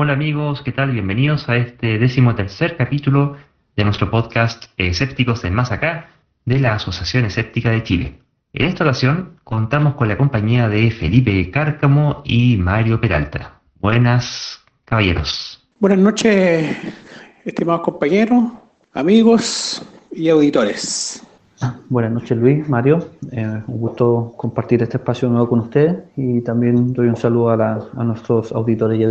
Hola 0.00 0.12
amigos, 0.12 0.62
¿qué 0.62 0.70
tal? 0.70 0.92
Bienvenidos 0.92 1.48
a 1.48 1.56
este 1.56 1.98
décimo 1.98 2.36
tercer 2.36 2.76
capítulo 2.76 3.36
de 3.74 3.82
nuestro 3.82 4.12
podcast 4.12 4.66
Escépticos 4.76 5.42
del 5.42 5.50
Más 5.50 5.72
Acá 5.72 6.10
de 6.44 6.60
la 6.60 6.74
Asociación 6.74 7.24
Escéptica 7.24 7.70
de 7.70 7.82
Chile. 7.82 8.18
En 8.52 8.66
esta 8.66 8.84
ocasión 8.84 9.40
contamos 9.42 9.96
con 9.96 10.06
la 10.06 10.16
compañía 10.16 10.68
de 10.68 10.92
Felipe 10.92 11.50
Cárcamo 11.50 12.22
y 12.24 12.56
Mario 12.58 13.00
Peralta. 13.00 13.58
Buenas, 13.80 14.60
caballeros. 14.84 15.66
Buenas 15.80 15.98
noches, 15.98 16.76
estimados 17.44 17.80
compañeros, 17.80 18.52
amigos 18.92 19.82
y 20.12 20.28
auditores. 20.28 21.26
Buenas 21.88 22.12
noches 22.12 22.38
Luis, 22.38 22.68
Mario, 22.68 23.04
eh, 23.32 23.62
un 23.66 23.80
gusto 23.80 24.32
compartir 24.36 24.80
este 24.80 24.98
espacio 24.98 25.28
nuevo 25.28 25.48
con 25.48 25.58
ustedes 25.58 26.04
y 26.16 26.40
también 26.42 26.92
doy 26.92 27.08
un 27.08 27.16
saludo 27.16 27.50
a, 27.50 28.04
nuestros 28.04 28.52
auditores 28.52 29.00
y 29.00 29.02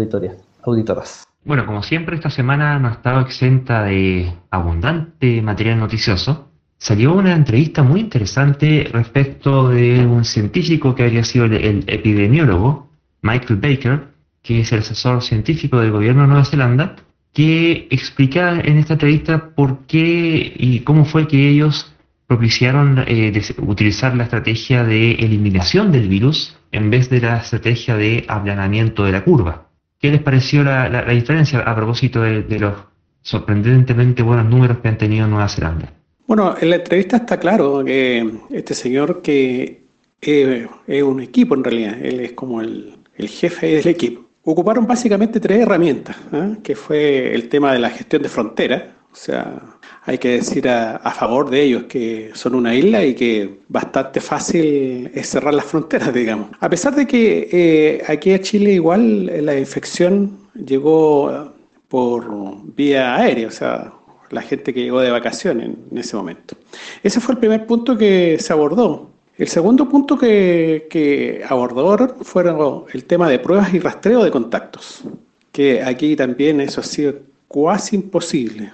Bueno, 1.45 1.65
como 1.65 1.81
siempre 1.81 2.15
esta 2.15 2.29
semana 2.29 2.77
no 2.77 2.89
ha 2.89 2.91
estado 2.91 3.21
exenta 3.21 3.83
de 3.83 4.33
abundante 4.51 5.41
material 5.41 5.79
noticioso. 5.79 6.51
Salió 6.77 7.13
una 7.13 7.33
entrevista 7.33 7.83
muy 7.83 8.01
interesante 8.01 8.89
respecto 8.91 9.69
de 9.69 10.05
un 10.05 10.25
científico 10.25 10.93
que 10.93 11.03
habría 11.03 11.23
sido 11.23 11.45
el 11.45 11.85
epidemiólogo, 11.87 12.89
Michael 13.21 13.59
Baker, 13.59 14.07
que 14.43 14.59
es 14.59 14.71
el 14.73 14.79
asesor 14.79 15.23
científico 15.23 15.79
del 15.79 15.91
gobierno 15.91 16.23
de 16.23 16.27
Nueva 16.27 16.45
Zelanda, 16.45 16.95
que 17.33 17.87
explica 17.89 18.59
en 18.59 18.77
esta 18.77 18.93
entrevista 18.93 19.49
por 19.55 19.85
qué 19.87 20.53
y 20.55 20.81
cómo 20.81 21.05
fue 21.05 21.27
que 21.27 21.49
ellos 21.49 21.93
propiciaron 22.27 23.03
eh, 23.07 23.41
utilizar 23.59 24.15
la 24.15 24.23
estrategia 24.23 24.83
de 24.83 25.13
eliminación 25.13 25.91
del 25.91 26.09
virus 26.09 26.57
en 26.71 26.89
vez 26.89 27.09
de 27.09 27.21
la 27.21 27.37
estrategia 27.37 27.95
de 27.95 28.25
aplanamiento 28.27 29.05
de 29.05 29.13
la 29.13 29.23
curva. 29.23 29.66
¿Qué 29.99 30.11
les 30.11 30.21
pareció 30.21 30.63
la, 30.63 31.03
diferencia 31.05 31.59
a 31.59 31.75
propósito 31.75 32.21
de, 32.21 32.59
los 32.59 32.73
sorprendentemente 33.21 34.21
buenos 34.21 34.45
números 34.45 34.77
que 34.77 34.87
han 34.87 34.97
tenido 34.97 35.25
en 35.25 35.31
Nueva 35.31 35.49
Zelanda? 35.49 35.93
Bueno, 36.27 36.55
en 36.59 36.69
la 36.69 36.75
entrevista 36.75 37.17
está 37.17 37.39
claro 37.39 37.83
que 37.83 38.29
este 38.51 38.73
señor 38.73 39.21
que 39.21 39.87
es, 40.21 40.67
un 41.03 41.21
equipo 41.21 41.55
en 41.55 41.63
realidad, 41.63 41.97
él 42.01 42.19
es 42.19 42.33
como 42.33 42.61
el, 42.61 42.95
jefe 43.17 43.77
del 43.77 43.87
equipo. 43.87 44.27
Ocuparon 44.43 44.85
básicamente 44.85 45.39
tres 45.39 45.61
herramientas, 45.61 46.15
¿eh? 46.31 46.57
que 46.63 46.75
fue 46.75 47.33
el 47.33 47.49
tema 47.49 47.73
de 47.73 47.79
la 47.79 47.89
gestión 47.89 48.21
de 48.21 48.29
fronteras, 48.29 48.83
o 49.11 49.15
sea, 49.15 49.61
hay 50.07 50.17
que 50.19 50.29
decir 50.29 50.69
a, 50.69 51.11
favor 51.11 51.49
de 51.49 51.63
ellos 51.63 51.83
que 51.83 52.31
son 52.33 52.55
una 52.55 52.73
isla 52.73 53.03
y 53.03 53.13
que 53.13 53.59
bastante 53.67 54.21
fácil 54.21 55.11
es 55.13 55.27
cerrar 55.27 55.53
las 55.53 55.65
fronteras, 55.65 56.13
digamos. 56.13 56.47
A 56.61 56.69
pesar 56.69 56.95
de 56.95 57.05
que 57.05 57.49
eh, 57.51 58.01
aquí 58.07 58.31
a 58.31 58.39
Chile 58.39 58.71
igual 58.71 59.25
la 59.45 59.59
infección 59.59 60.37
llegó 60.65 61.51
por 61.89 62.25
vía 62.73 63.17
aérea, 63.17 63.49
o 63.49 63.51
sea, 63.51 63.91
la 64.29 64.41
gente 64.41 64.73
que 64.73 64.83
llegó 64.83 65.01
de 65.01 65.11
vacaciones 65.11 65.71
en, 65.91 65.97
ese 65.97 66.15
momento. 66.15 66.55
Ese 67.03 67.19
fue 67.19 67.33
el 67.33 67.39
primer 67.39 67.65
punto 67.65 67.97
que 67.97 68.37
se 68.39 68.53
abordó. 68.53 69.09
El 69.37 69.49
segundo 69.49 69.89
punto 69.89 70.17
que, 70.17 70.87
que 70.89 71.43
abordó 71.49 72.15
fue 72.21 72.45
el 72.93 73.03
tema 73.03 73.27
de 73.29 73.39
pruebas 73.39 73.73
y 73.73 73.79
rastreo 73.79 74.23
de 74.23 74.31
contactos, 74.31 75.03
que 75.51 75.83
aquí 75.83 76.15
también 76.15 76.61
eso 76.61 76.79
ha 76.79 76.85
sido 76.85 77.13
casi 77.49 77.97
imposible. 77.97 78.71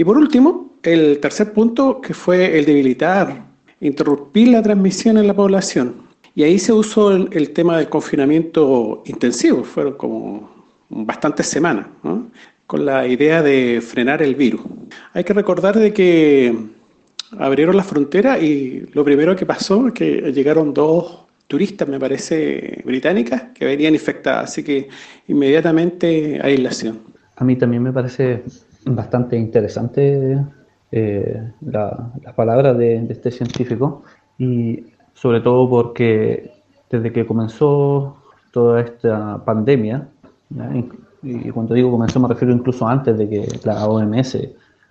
Y 0.00 0.04
por 0.04 0.16
último, 0.16 0.78
el 0.82 1.20
tercer 1.20 1.52
punto 1.52 2.00
que 2.00 2.14
fue 2.14 2.58
el 2.58 2.64
debilitar, 2.64 3.44
interrumpir 3.82 4.48
la 4.48 4.62
transmisión 4.62 5.18
en 5.18 5.26
la 5.26 5.34
población. 5.34 5.94
Y 6.34 6.42
ahí 6.42 6.58
se 6.58 6.72
usó 6.72 7.14
el, 7.14 7.50
tema 7.50 7.76
del 7.76 7.90
confinamiento 7.90 9.02
intensivo, 9.04 9.62
fueron 9.62 9.98
como 9.98 10.50
bastantes 10.88 11.48
semanas, 11.48 11.84
con 12.66 12.86
la 12.86 13.06
idea 13.06 13.42
de 13.42 13.82
frenar 13.82 14.22
el 14.22 14.36
virus. 14.36 14.62
Hay 15.12 15.22
que 15.22 15.34
recordar 15.34 15.78
de 15.78 15.92
que 15.92 16.56
abrieron 17.38 17.76
la 17.76 17.84
frontera 17.84 18.38
y 18.38 18.86
lo 18.94 19.04
primero 19.04 19.36
que 19.36 19.44
pasó 19.44 19.88
es 19.88 19.92
que 19.92 20.32
llegaron 20.32 20.72
dos 20.72 21.26
turistas, 21.46 21.86
me 21.86 22.00
parece, 22.00 22.80
británicas, 22.86 23.48
que 23.54 23.66
venían 23.66 23.92
infectadas, 23.92 24.44
así 24.44 24.62
que 24.62 24.88
inmediatamente 25.28 26.40
aislación. 26.42 27.00
A 27.36 27.44
mí 27.44 27.54
también 27.56 27.82
me 27.82 27.92
parece 27.92 28.44
bastante 28.84 29.36
interesante 29.36 30.44
eh, 30.92 31.52
la, 31.60 32.10
las 32.22 32.34
palabras 32.34 32.76
de, 32.76 33.06
este 33.08 33.30
científico 33.30 34.02
y 34.38 34.84
sobre 35.14 35.40
todo 35.40 35.68
porque 35.68 36.52
desde 36.88 37.12
que 37.12 37.26
comenzó 37.26 38.16
toda 38.52 38.80
esta 38.80 39.44
pandemia, 39.44 40.08
y 41.22 41.50
cuando 41.50 41.74
digo 41.74 41.90
comenzó 41.90 42.18
me 42.18 42.26
refiero 42.26 42.52
incluso 42.52 42.88
antes 42.88 43.16
de 43.16 43.28
que 43.28 43.46
la 43.64 43.86
OMS 43.86 44.38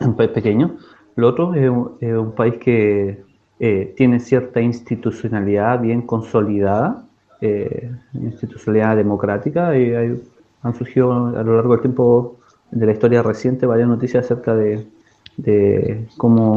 un 0.00 0.16
país 0.16 0.30
pequeño. 0.30 0.76
Lo 1.16 1.28
otro 1.28 1.54
es 1.54 1.70
un 1.70 2.32
país 2.32 2.56
que 2.58 3.22
eh, 3.66 3.94
tiene 3.96 4.20
cierta 4.20 4.60
institucionalidad 4.60 5.80
bien 5.80 6.02
consolidada, 6.02 7.06
eh, 7.40 7.90
institucionalidad 8.12 8.94
democrática, 8.94 9.74
y 9.74 9.94
han 10.60 10.74
surgido 10.74 11.28
a 11.34 11.42
lo 11.42 11.56
largo 11.56 11.72
del 11.72 11.80
tiempo 11.80 12.36
de 12.70 12.84
la 12.84 12.92
historia 12.92 13.22
reciente 13.22 13.64
varias 13.64 13.88
noticias 13.88 14.26
acerca 14.26 14.54
de, 14.54 14.86
cómo, 16.18 16.52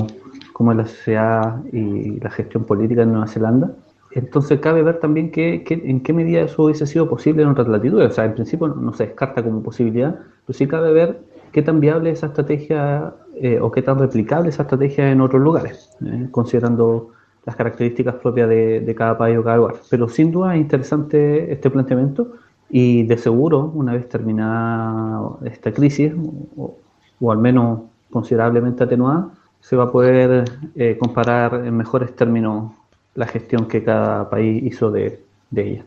cómo, 0.51 0.72
es 0.73 0.78
la 0.79 0.85
sociedad 0.85 1.63
y 1.72 2.19
la 2.19 2.29
gestión 2.29 2.66
política 2.66 3.03
en 3.03 3.13
Nueva 3.13 3.28
Zelanda. 3.28 3.72
Entonces 4.12 4.59
cabe 4.59 4.84
ver 4.84 5.00
también 5.00 5.31
que, 5.31 5.63
en 5.66 6.01
qué 6.01 6.12
medida 6.12 6.41
eso 6.41 6.63
hubiese 6.63 6.85
sido 6.85 7.07
posible 7.07 7.44
en 7.44 7.47
otras 7.47 7.69
latitudes. 7.69 8.12
O 8.12 8.13
sea, 8.13 8.25
en 8.25 8.34
principio 8.34 8.67
no 8.67 8.94
se 8.94 9.06
descarta 9.06 9.41
como 9.41 9.63
posibilidad, 9.63 10.19
pero 10.46 10.57
sí 10.57 10.67
cabe 10.67 10.91
ver 10.91 11.22
qué 11.52 11.62
tan 11.62 11.80
viable 11.80 12.12
es 12.12 12.19
esa 12.19 12.28
estrategia 12.28 13.13
eh, 13.35 13.59
o 13.59 13.72
qué 13.72 13.81
tan 13.81 14.00
replicable 14.00 14.50
esa 14.50 14.63
estrategia 14.63 15.12
en 15.12 15.22
otros 15.22 15.41
lugares, 15.41 15.96
eh, 16.06 16.28
considerando 16.31 17.12
las 17.46 17.56
características 17.56 18.16
propias 18.16 18.50
de, 18.50 18.96
cada 18.97 19.18
país 19.18 19.38
o 19.38 19.44
cada 19.44 19.58
lugar. 19.58 19.75
Pero 19.90 20.09
sin 20.09 20.31
duda 20.31 20.56
es 20.56 20.62
interesante 20.62 21.52
este 21.52 21.70
planteamiento 21.70 22.34
y 22.70 23.03
de 23.03 23.17
seguro, 23.17 23.72
una 23.73 23.94
vez 23.94 24.09
terminada 24.09 25.38
esta 25.46 25.72
crisis, 25.72 26.14
o, 26.58 27.32
al 27.32 27.38
menos 27.38 27.82
considerablemente 28.11 28.84
atenuada, 28.84 29.29
se 29.61 29.76
va 29.76 29.85
a 29.85 29.91
poder 29.91 30.46
eh, 30.76 30.97
comparar 31.00 31.66
en 31.66 31.76
mejores 31.76 32.16
términos 32.16 32.73
la 33.16 33.28
gestión 33.28 33.67
que 33.67 33.84
cada 33.84 34.29
país 34.29 34.64
hizo 34.64 34.91
de, 34.91 35.20
ella. 35.55 35.85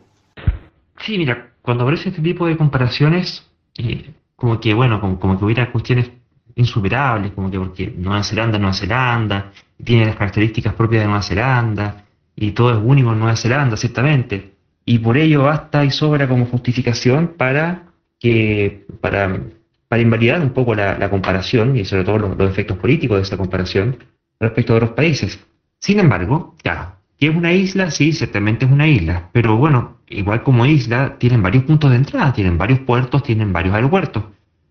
Sí, 0.99 1.17
mira, 1.17 1.51
cuando 1.61 1.83
aparece 1.83 2.09
este 2.09 2.21
tipo 2.21 2.45
de 2.47 2.57
comparaciones, 2.57 3.47
como 4.41 4.59
que, 4.59 4.73
bueno, 4.73 4.99
como 4.99 5.37
que 5.37 5.45
hubiera 5.45 5.71
cuestiones 5.71 6.09
insuperables, 6.55 7.31
como 7.33 7.51
que 7.51 7.59
porque 7.59 7.93
Nueva 7.95 8.23
Zelanda 8.23 8.57
Nueva 8.57 8.73
Zelanda, 8.73 9.51
tiene 9.83 10.07
las 10.07 10.15
características 10.15 10.73
propias 10.73 11.03
de 11.03 11.05
Nueva 11.05 11.21
Zelanda, 11.21 12.05
y 12.35 12.51
todo 12.51 12.71
es 12.71 12.79
único 12.83 13.13
en 13.13 13.19
Nueva 13.19 13.35
Zelanda, 13.35 13.77
ciertamente. 13.77 14.53
Y 14.83 14.97
por 14.97 15.15
ello 15.15 15.43
basta 15.43 15.85
y 15.85 15.91
sobra 15.91 16.27
como 16.27 16.47
justificación 16.47 17.35
para 17.37 17.83
que, 18.19 18.87
para, 18.99 19.39
para 19.87 20.01
invalidar 20.01 20.41
un 20.41 20.49
poco 20.49 20.73
la, 20.73 21.07
comparación 21.11 21.77
y 21.77 21.85
sobre 21.85 22.03
todo 22.03 22.17
los, 22.17 22.49
efectos 22.49 22.77
políticos 22.77 23.17
de 23.17 23.21
esa 23.21 23.37
comparación 23.37 23.97
respecto 24.39 24.73
a 24.73 24.77
otros 24.77 24.91
países. 24.91 25.39
Sin 25.77 25.99
embargo, 25.99 26.55
claro, 26.63 26.95
¿Qué 27.21 27.27
es 27.27 27.35
una 27.35 27.53
isla? 27.53 27.91
Sí, 27.91 28.13
ciertamente 28.13 28.65
es 28.65 28.71
una 28.71 28.87
isla, 28.87 29.29
pero 29.31 29.55
bueno, 29.55 29.99
igual 30.07 30.41
como 30.41 30.65
isla, 30.65 31.19
tienen 31.19 31.43
varios 31.43 31.65
puntos 31.65 31.91
de 31.91 31.97
entrada, 31.97 32.33
tienen 32.33 32.57
varios 32.57 32.79
puertos, 32.79 33.21
tienen 33.21 33.53
varios 33.53 33.75
aeropuertos, 33.75 34.23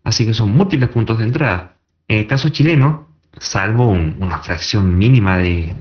así 0.02 0.26
que 0.26 0.34
son 0.34 0.50
múltiples 0.50 0.88
puntos 0.88 1.18
de 1.18 1.26
entrada. 1.26 1.76
En 2.08 2.18
el 2.18 2.26
caso 2.26 2.48
chileno, 2.48 3.06
salvo 3.38 3.90
una 3.90 4.38
fracción 4.38 4.98
mínima 4.98 5.38
de, 5.38 5.76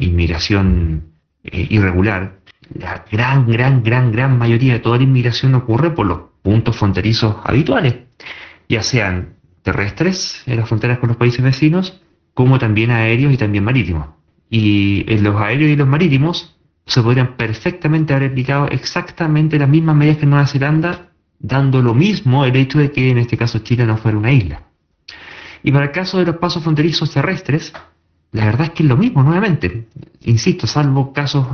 inmigración 0.00 1.12
eh, 1.44 1.66
irregular, 1.68 2.38
la 2.72 3.04
gran, 3.12 3.46
gran, 3.46 3.82
gran, 3.82 4.10
gran 4.10 4.38
mayoría 4.38 4.72
de 4.72 4.80
toda 4.80 4.96
la 4.96 5.02
inmigración 5.02 5.54
ocurre 5.54 5.90
por 5.90 6.06
los 6.06 6.20
puntos 6.40 6.74
fronterizos 6.74 7.36
habituales, 7.44 7.96
ya 8.66 8.82
sean 8.82 9.34
terrestres 9.62 10.42
en 10.46 10.56
las 10.56 10.68
fronteras 10.68 11.00
con 11.00 11.08
los 11.08 11.18
países 11.18 11.44
vecinos, 11.44 12.00
como 12.32 12.58
también 12.58 12.90
aéreos 12.90 13.34
y 13.34 13.36
también 13.36 13.64
marítimos. 13.64 14.17
Y 14.50 15.04
en 15.12 15.22
los 15.22 15.36
aéreos 15.40 15.70
y 15.70 15.76
los 15.76 15.88
marítimos 15.88 16.56
se 16.86 17.02
podrían 17.02 17.36
perfectamente 17.36 18.14
haber 18.14 18.30
aplicado 18.30 18.68
exactamente 18.68 19.58
las 19.58 19.68
mismas 19.68 19.96
medidas 19.96 20.16
que 20.18 20.24
en 20.24 20.30
Nueva 20.30 20.46
Zelanda, 20.46 21.10
dando 21.38 21.82
lo 21.82 21.94
mismo 21.94 22.44
el 22.44 22.56
hecho 22.56 22.78
de 22.78 22.90
que 22.90 23.10
en 23.10 23.18
este 23.18 23.36
caso 23.36 23.58
Chile 23.58 23.86
no 23.86 23.96
fuera 23.98 24.16
una 24.16 24.32
isla. 24.32 24.62
Y 25.62 25.72
para 25.72 25.86
el 25.86 25.92
caso 25.92 26.18
de 26.18 26.24
los 26.24 26.36
pasos 26.36 26.62
fronterizos 26.62 27.12
terrestres, 27.12 27.72
la 28.32 28.46
verdad 28.46 28.68
es 28.68 28.70
que 28.70 28.82
es 28.82 28.88
lo 28.88 28.96
mismo, 28.96 29.22
nuevamente. 29.22 29.88
Insisto, 30.22 30.66
salvo 30.66 31.12
casos 31.12 31.46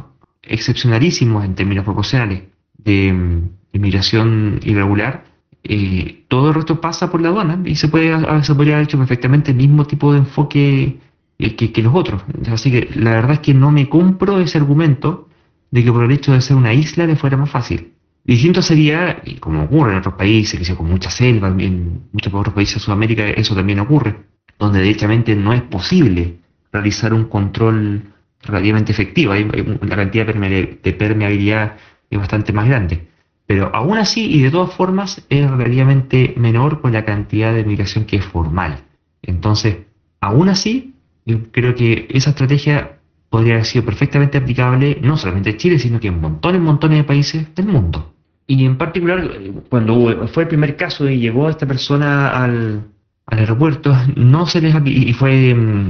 excepcionalísimos 0.43 1.45
en 1.45 1.55
términos 1.55 1.85
proporcionales 1.85 2.43
de 2.79 3.13
mm, 3.13 3.49
inmigración 3.73 4.61
irregular, 4.63 5.25
eh, 5.63 6.25
todo 6.29 6.49
el 6.49 6.55
resto 6.55 6.81
pasa 6.81 7.11
por 7.11 7.23
la 7.23 7.31
aduana 7.31 7.59
y 7.65 7.77
se 7.77 7.89
puede 7.89 8.13
se 8.45 8.55
podría 8.55 8.75
haber 8.75 8.85
hecho 8.87 8.99
perfectamente 8.99 9.53
el 9.53 9.57
mismo 9.57 9.87
tipo 9.87 10.13
de 10.13 10.19
enfoque 10.19 10.99
eh, 11.45 11.57
que, 11.57 11.83
los 11.83 11.95
otros. 11.95 12.23
Así 12.51 12.71
que 12.71 12.89
la 12.95 13.13
verdad 13.13 13.33
es 13.33 13.41
que 13.41 13.55
no 13.55 13.71
me 13.71 13.89
compro 13.89 14.41
ese 14.41 14.59
argumento 14.59 15.29
de 15.71 15.85
que 15.85 15.93
por 15.93 16.05
el 16.05 16.13
hecho 16.13 16.33
de 16.33 16.41
ser 16.41 16.57
una 16.57 16.73
isla 16.73 17.07
le 17.07 17.17
fuera 17.17 17.37
más 17.37 17.51
fácil. 17.51 17.93
Distinto 18.25 18.63
sería, 18.63 19.23
como 19.41 19.65
ocurre 19.65 19.93
en 19.93 19.99
otros 19.99 20.15
países, 20.15 20.59
que 20.59 20.65
sea 20.65 20.77
con 20.77 20.89
mucha 20.89 21.11
selva, 21.11 21.49
en 21.49 22.05
muchos 22.13 22.33
otros 22.33 22.55
países 22.55 22.77
de 22.77 22.81
Sudamérica 22.81 23.29
eso 23.29 23.55
también 23.55 23.81
ocurre, 23.81 24.17
donde 24.59 24.79
derechamente 24.79 25.37
no 25.37 25.53
es 25.53 25.63
posible 25.63 26.39
realizar 26.73 27.13
un 27.13 27.25
control 27.25 28.03
relativamente 28.43 28.93
efectivo, 28.93 29.33
hay, 29.33 29.43
una 29.43 29.97
cantidad 29.97 30.27
de 30.27 30.93
permeabilidad 30.93 31.77
es 32.11 32.19
bastante 32.19 32.53
más 32.53 32.67
grande. 32.67 33.09
Pero 33.47 33.71
aún 33.75 33.99
así, 33.99 34.33
y 34.33 34.43
de 34.43 34.51
todas 34.51 34.73
formas, 34.73 35.25
es 35.29 35.51
relativamente 35.51 36.35
menor 36.37 36.81
con 36.81 36.93
la 36.93 37.05
cantidad 37.05 37.53
de 37.53 37.65
migración 37.65 38.07
que 38.07 38.17
es 38.17 38.25
formal. 38.25 38.85
Entonces, 39.23 39.79
aún 40.21 40.49
así, 40.49 40.94
yo 41.25 41.39
creo 41.51 41.75
que 41.75 42.07
esa 42.11 42.31
estrategia 42.31 42.99
podría 43.31 43.55
haber 43.55 43.67
sido 43.67 43.85
perfectamente 43.85 44.39
aplicable 44.39 44.99
no 45.03 45.17
solamente 45.17 45.51
en 45.51 45.57
Chile, 45.57 45.79
sino 45.79 45.99
que 45.99 46.09
en 46.09 46.21
montones, 46.21 46.61
montones 46.61 46.99
de 46.99 47.05
países 47.05 47.55
del 47.55 47.67
mundo. 47.67 48.15
Y 48.47 48.65
en 48.65 48.77
particular, 48.77 49.29
cuando 49.71 50.29
fue 50.29 50.45
el 50.45 50.49
primer 50.49 50.77
caso 50.77 51.09
y 51.09 51.19
llegó 51.19 51.49
esta 51.49 51.67
persona 51.67 52.29
al, 52.29 52.85
aeropuerto, 53.27 53.97
no 54.17 54.47
se 54.47 54.61
les 54.61 54.75
y 54.85 55.13
fue 55.15 55.55
mm, 55.55 55.89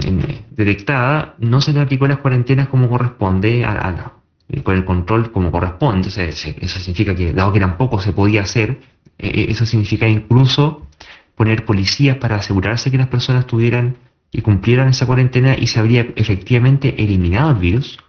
detectada, 0.53 1.35
no 1.39 1.61
se 1.61 1.73
le 1.73 1.81
aplicó 1.81 2.07
las 2.07 2.19
cuarentenas 2.19 2.69
como 2.69 2.89
corresponde, 2.89 3.65
a, 3.65 4.13
con 4.63 4.77
el 4.77 4.85
control 4.85 5.33
como 5.33 5.51
corresponde. 5.51 6.09
eso 6.09 6.79
significa 6.79 7.15
que, 7.15 7.33
dado 7.33 7.53
que 7.53 7.61
tampoco 7.61 8.01
se 8.01 8.13
podía 8.13 8.43
hacer, 8.43 8.81
eh, 9.19 9.29
eh, 9.35 9.47
eso 9.49 9.67
significa 9.67 10.07
incluso 10.09 10.87
poner 11.35 11.65
policías 11.65 12.17
para 12.19 12.37
asegurarse 12.37 12.91
que 12.91 12.99
las 12.99 13.09
personas 13.09 13.47
tuvieran 13.47 13.97
y 14.35 14.43
cumplieran 14.43 14.89
esa 14.89 15.07
cuarentena 15.07 15.57
y 15.57 15.69
se 15.69 15.79
habría 15.79 16.09
efectivamente 16.17 17.01
eliminado 17.01 17.53
el 17.53 17.59
virus, 17.59 18.01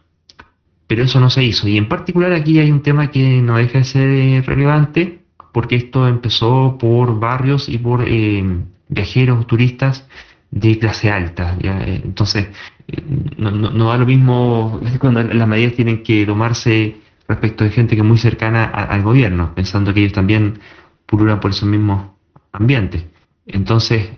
pero 0.88 1.04
eso 1.04 1.20
no 1.20 1.30
se 1.30 1.44
hizo. 1.44 1.68
Y 1.68 1.78
en 1.78 1.88
particular 1.88 2.34
aquí 2.34 2.58
hay 2.58 2.72
un 2.72 2.82
tema 2.82 3.12
que 3.12 3.44
no 3.44 3.58
deja 3.58 3.78
de 3.78 3.84
ser 3.84 4.10
eh, 4.10 4.42
relevante, 4.42 5.20
porque 5.54 5.76
esto 5.76 6.08
empezó 6.08 6.80
por 6.80 7.20
barrios 7.20 7.70
y 7.70 7.78
por 7.78 8.06
eh, 8.08 8.44
viajeros, 8.90 9.46
turistas 9.46 10.08
de 10.50 10.80
clase 10.80 11.12
alta. 11.12 11.58
Eh, 11.62 12.02
entonces, 12.04 12.48
no, 13.38 13.90
da 13.90 13.98
lo 13.98 14.08
mismo 14.08 14.82
cuando 15.00 15.22
las 15.22 15.48
medidas 15.48 15.74
tienen 15.74 16.02
que 16.02 16.26
tomarse 16.26 16.96
respecto 17.28 17.64
de 17.64 17.70
gente 17.70 17.96
que 17.96 18.02
es 18.02 18.08
muy 18.08 18.18
cercana 18.18 18.66
al 18.66 19.04
gobierno, 19.04 19.54
pensando 19.54 19.94
que 19.94 20.00
ellos 20.00 20.14
también 20.14 20.58
pululan 21.06 21.40
por 21.40 21.52
esos 21.52 21.70
mismos 21.70 22.14
ambientes. 22.52 23.06
Entonces, 23.46 24.10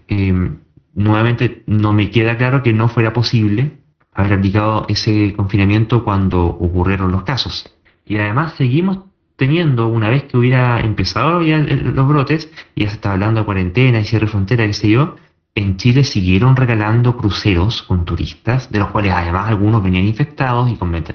nuevamente 0.97 1.63
no 1.67 1.93
me 1.93 2.09
queda 2.09 2.37
claro 2.37 2.63
que 2.63 2.73
no 2.73 2.89
fuera 2.89 3.13
posible 3.13 3.77
haber 4.13 4.33
aplicado 4.33 4.85
ese 4.89 5.33
confinamiento 5.35 6.03
cuando 6.03 6.43
ocurrieron 6.45 7.11
los 7.11 7.23
casos. 7.23 7.71
Y 8.05 8.17
además 8.17 8.53
seguimos 8.57 8.99
teniendo, 9.35 9.87
una 9.89 10.09
vez 10.09 10.23
que 10.23 10.37
hubiera 10.37 10.79
empezado 10.79 11.43
ya 11.43 11.59
los 11.59 12.07
brotes, 12.07 12.51
y 12.73 12.83
ya 12.83 12.89
se 12.89 12.95
está 12.95 13.13
hablando 13.13 13.41
de 13.41 13.45
cuarentena 13.45 13.99
y 13.99 14.05
cierre 14.05 14.25
de 14.25 14.31
frontera, 14.31 14.65
qué 14.65 14.73
sé 14.73 14.89
yo, 14.89 15.15
en 15.53 15.77
Chile 15.77 16.03
siguieron 16.03 16.55
regalando 16.55 17.15
cruceros 17.15 17.83
con 17.83 18.03
turistas, 18.03 18.71
de 18.71 18.79
los 18.79 18.89
cuales 18.89 19.13
además 19.13 19.49
algunos 19.49 19.83
venían 19.83 20.05
infectados, 20.05 20.67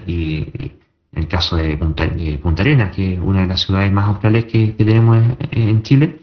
y, 0.07 0.47
en 1.13 1.19
el 1.19 1.27
caso 1.27 1.57
de 1.57 1.77
Punta, 1.77 2.63
Arenas, 2.63 2.95
que 2.95 3.15
es 3.15 3.21
una 3.21 3.43
de 3.43 3.49
las 3.49 3.63
ciudades 3.63 3.93
más 3.93 4.07
australes 4.07 4.45
que 4.45 4.69
tenemos 4.79 5.19
en 5.51 5.83
Chile, 5.83 6.21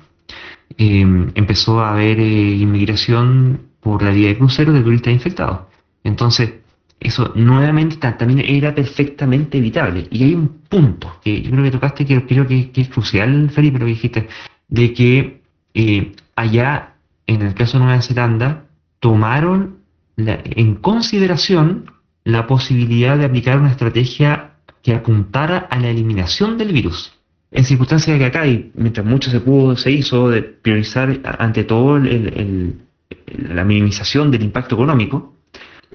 Em, 0.77 1.31
empezó 1.35 1.81
a 1.81 1.91
haber 1.91 2.19
eh, 2.19 2.55
inmigración 2.55 3.61
por 3.79 4.03
la 4.03 4.11
vía 4.11 4.29
de 4.29 4.37
cruceros 4.37 4.73
de 4.73 4.81
turistas 4.81 5.13
infectados. 5.13 5.61
Entonces, 6.03 6.53
eso 6.99 7.31
nuevamente 7.35 7.95
también 7.97 8.39
era 8.45 8.75
perfectamente 8.75 9.57
evitable. 9.57 10.07
Y 10.11 10.23
hay 10.23 10.35
un 10.35 10.61
punto 10.69 11.19
que 11.23 11.41
yo 11.41 11.51
creo 11.51 11.63
que 11.63 11.71
tocaste 11.71 12.05
que 12.05 12.25
creo 12.25 12.45
que, 12.47 12.71
es 12.73 12.89
crucial, 12.89 13.49
Felipe, 13.49 13.79
lo 13.79 13.85
que 13.85 13.91
dijiste, 13.91 14.27
de 14.67 14.93
que 14.93 15.41
eh, 15.73 16.11
allá, 16.35 16.95
en 17.25 17.41
el 17.41 17.53
caso 17.53 17.77
de 17.77 17.85
Nueva 17.85 18.01
Zelanda, 18.01 18.65
tomaron 18.99 19.79
en 20.17 20.75
consideración 20.75 21.91
la 22.25 22.45
posibilidad 22.45 23.17
de 23.17 23.25
aplicar 23.25 23.57
una 23.59 23.71
estrategia 23.71 24.51
que 24.83 24.93
apuntara 24.93 25.57
a 25.57 25.79
la 25.79 25.89
eliminación 25.89 26.57
del 26.57 26.73
virus 26.73 27.18
en 27.51 27.63
circunstancias 27.63 28.17
que 28.17 28.25
acá, 28.25 28.45
y 28.45 28.71
mientras 28.75 29.05
mucho 29.05 29.31
se 29.31 29.39
pudo, 29.39 29.75
se 29.75 29.91
hizo 29.91 30.29
de 30.29 30.43
priorizar 30.43 31.19
ante 31.39 31.63
todo 31.63 31.99
la 31.99 33.63
minimización 33.63 34.29
del 34.29 34.43
impacto 34.43 34.75
económico, 34.75 35.35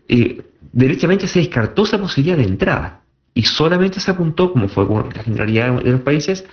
eh, 0.08 0.42
derechamente 0.72 1.28
se 1.28 1.38
descartó 1.38 1.84
esa 1.84 1.98
posibilidad 1.98 2.36
de 2.36 2.44
entrada 2.44 3.02
y 3.34 3.42
solamente 3.42 4.00
se 4.00 4.10
apuntó, 4.10 4.52
como 4.52 4.68
fue 4.68 4.86
con 4.86 5.08
la 5.14 5.22
generalidad 5.22 5.82
de 5.82 5.92
los 5.92 6.00
países, 6.00 6.44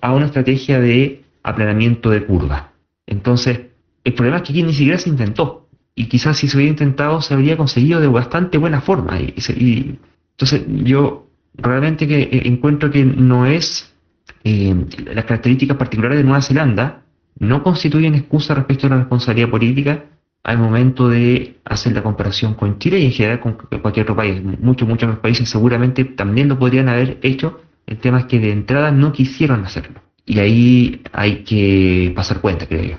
a 0.00 0.12
una 0.14 0.26
estrategia 0.26 0.80
de 0.80 1.24
aplanamiento 1.42 2.10
de 2.10 2.24
curva. 2.24 2.72
Entonces, 3.06 3.60
el 4.04 4.14
problema 4.14 4.38
es 4.38 4.42
que 4.42 4.52
aquí 4.52 4.62
ni 4.62 4.74
siquiera 4.74 4.98
se 4.98 5.08
intentó 5.08 5.68
y 5.94 6.06
quizás 6.06 6.36
si 6.36 6.48
se 6.48 6.56
hubiera 6.56 6.70
intentado 6.70 7.20
se 7.22 7.34
habría 7.34 7.56
conseguido 7.56 8.00
de 8.00 8.06
bastante 8.06 8.58
buena 8.58 8.80
forma. 8.80 9.18
y 9.20 9.98
entonces, 10.32 10.62
yo 10.84 11.26
realmente 11.54 12.06
que 12.06 12.22
eh, 12.22 12.42
encuentro 12.44 12.90
que 12.90 13.04
no 13.04 13.46
es 13.46 13.91
eh, 14.44 14.74
las 15.14 15.24
características 15.24 15.76
particulares 15.76 16.18
de 16.18 16.24
Nueva 16.24 16.42
Zelanda 16.42 17.02
no 17.38 17.62
constituyen 17.62 18.14
excusa 18.14 18.54
respecto 18.54 18.86
a 18.86 18.90
la 18.90 18.96
responsabilidad 18.98 19.50
política 19.50 20.04
al 20.44 20.58
momento 20.58 21.08
de 21.08 21.56
hacer 21.64 21.92
la 21.92 22.02
comparación 22.02 22.54
con 22.54 22.78
Chile 22.78 22.98
y 22.98 23.06
en 23.06 23.12
general 23.12 23.40
con 23.40 23.54
cualquier 23.80 24.04
otro 24.04 24.16
país. 24.16 24.42
Muchos, 24.60 24.88
muchos 24.88 25.08
otros 25.08 25.22
países 25.22 25.48
seguramente 25.48 26.04
también 26.04 26.48
lo 26.48 26.58
podrían 26.58 26.88
haber 26.88 27.18
hecho. 27.22 27.60
El 27.86 27.98
tema 27.98 28.20
es 28.20 28.24
que 28.26 28.40
de 28.40 28.50
entrada 28.50 28.90
no 28.90 29.12
quisieron 29.12 29.64
hacerlo. 29.64 30.00
Y 30.24 30.38
ahí 30.38 31.02
hay 31.12 31.44
que 31.44 32.12
pasar 32.14 32.40
cuenta, 32.40 32.66
creo 32.66 32.82
yo. 32.82 32.96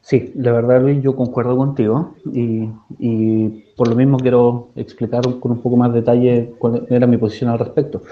Sí, 0.00 0.32
la 0.36 0.52
verdad 0.52 0.82
Luis, 0.82 1.02
yo 1.02 1.16
concuerdo 1.16 1.56
contigo 1.56 2.14
y, 2.32 2.68
y 2.98 3.64
por 3.74 3.88
lo 3.88 3.96
mismo 3.96 4.18
quiero 4.18 4.68
explicar 4.76 5.22
con 5.40 5.52
un 5.52 5.62
poco 5.62 5.76
más 5.76 5.94
detalle 5.94 6.52
cuál 6.58 6.86
era 6.90 7.06
mi 7.06 7.16
posición 7.16 7.50
al 7.50 7.58
respecto. 7.58 8.02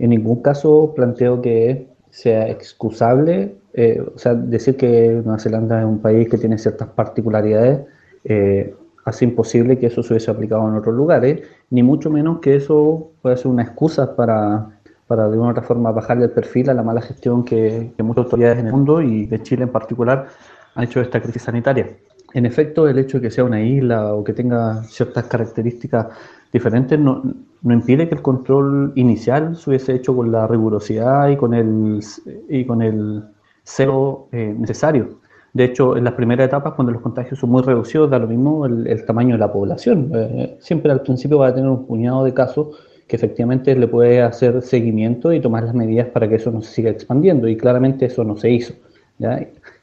En 0.00 0.10
ningún 0.10 0.42
caso 0.42 0.94
planteo 0.96 1.42
que 1.42 1.86
sea 2.10 2.48
excusable, 2.48 3.54
eh, 3.74 4.02
o 4.14 4.18
sea, 4.18 4.34
decir 4.34 4.76
que 4.76 5.20
Nueva 5.24 5.38
Zelanda 5.38 5.78
es 5.80 5.84
un 5.84 6.00
país 6.00 6.28
que 6.28 6.38
tiene 6.38 6.56
ciertas 6.58 6.88
particularidades 6.88 7.80
eh, 8.24 8.74
hace 9.04 9.26
imposible 9.26 9.78
que 9.78 9.86
eso 9.86 10.02
se 10.02 10.14
hubiese 10.14 10.30
aplicado 10.30 10.66
en 10.68 10.74
otros 10.74 10.94
lugares, 10.94 11.42
ni 11.68 11.82
mucho 11.82 12.10
menos 12.10 12.40
que 12.40 12.56
eso 12.56 13.10
pueda 13.20 13.36
ser 13.36 13.48
una 13.48 13.62
excusa 13.62 14.16
para, 14.16 14.70
para 15.06 15.28
de 15.28 15.38
una 15.38 15.50
otra 15.50 15.62
forma 15.62 15.92
bajarle 15.92 16.24
el 16.24 16.30
perfil 16.30 16.70
a 16.70 16.74
la 16.74 16.82
mala 16.82 17.02
gestión 17.02 17.44
que, 17.44 17.92
que 17.94 18.02
muchas 18.02 18.24
autoridades 18.24 18.58
en 18.58 18.66
el 18.66 18.72
mundo 18.72 19.02
y 19.02 19.26
de 19.26 19.42
Chile 19.42 19.64
en 19.64 19.70
particular 19.70 20.28
han 20.74 20.84
hecho 20.84 21.00
de 21.00 21.04
esta 21.04 21.20
crisis 21.20 21.42
sanitaria. 21.42 21.88
En 22.32 22.46
efecto, 22.46 22.88
el 22.88 22.98
hecho 22.98 23.18
de 23.18 23.24
que 23.24 23.30
sea 23.30 23.44
una 23.44 23.60
isla 23.60 24.14
o 24.14 24.24
que 24.24 24.32
tenga 24.32 24.82
ciertas 24.84 25.24
características 25.24 26.06
diferentes 26.52 26.98
no, 26.98 27.22
no 27.62 27.74
impide 27.74 28.08
que 28.08 28.14
el 28.14 28.22
control 28.22 28.92
inicial 28.94 29.56
se 29.56 29.70
hubiese 29.70 29.94
hecho 29.94 30.14
con 30.14 30.32
la 30.32 30.46
rigurosidad 30.46 31.28
y 31.28 31.36
con 31.36 31.54
el, 31.54 32.00
y 32.48 32.64
con 32.64 32.82
el 32.82 33.24
cero 33.64 34.28
eh, 34.32 34.54
necesario. 34.58 35.20
De 35.52 35.64
hecho, 35.64 35.96
en 35.96 36.04
las 36.04 36.14
primeras 36.14 36.46
etapas, 36.46 36.74
cuando 36.74 36.92
los 36.92 37.02
contagios 37.02 37.38
son 37.38 37.50
muy 37.50 37.62
reducidos, 37.62 38.08
da 38.08 38.18
lo 38.18 38.28
mismo 38.28 38.66
el, 38.66 39.04
tamaño 39.04 39.34
de 39.34 39.38
la 39.38 39.52
población. 39.52 40.10
Eh, 40.14 40.56
siempre 40.60 40.92
al 40.92 41.02
principio 41.02 41.38
va 41.38 41.48
a 41.48 41.54
tener 41.54 41.68
un 41.68 41.86
puñado 41.86 42.24
de 42.24 42.32
casos 42.32 42.68
que 43.08 43.16
efectivamente 43.16 43.74
le 43.74 43.88
puede 43.88 44.22
hacer 44.22 44.62
seguimiento 44.62 45.32
y 45.32 45.40
tomar 45.40 45.64
las 45.64 45.74
medidas 45.74 46.06
para 46.08 46.28
que 46.28 46.36
eso 46.36 46.52
no 46.52 46.62
se 46.62 46.72
siga 46.72 46.90
expandiendo. 46.90 47.48
Y 47.48 47.56
claramente 47.56 48.06
eso 48.06 48.22
no 48.22 48.36
se 48.36 48.50
hizo. 48.50 48.74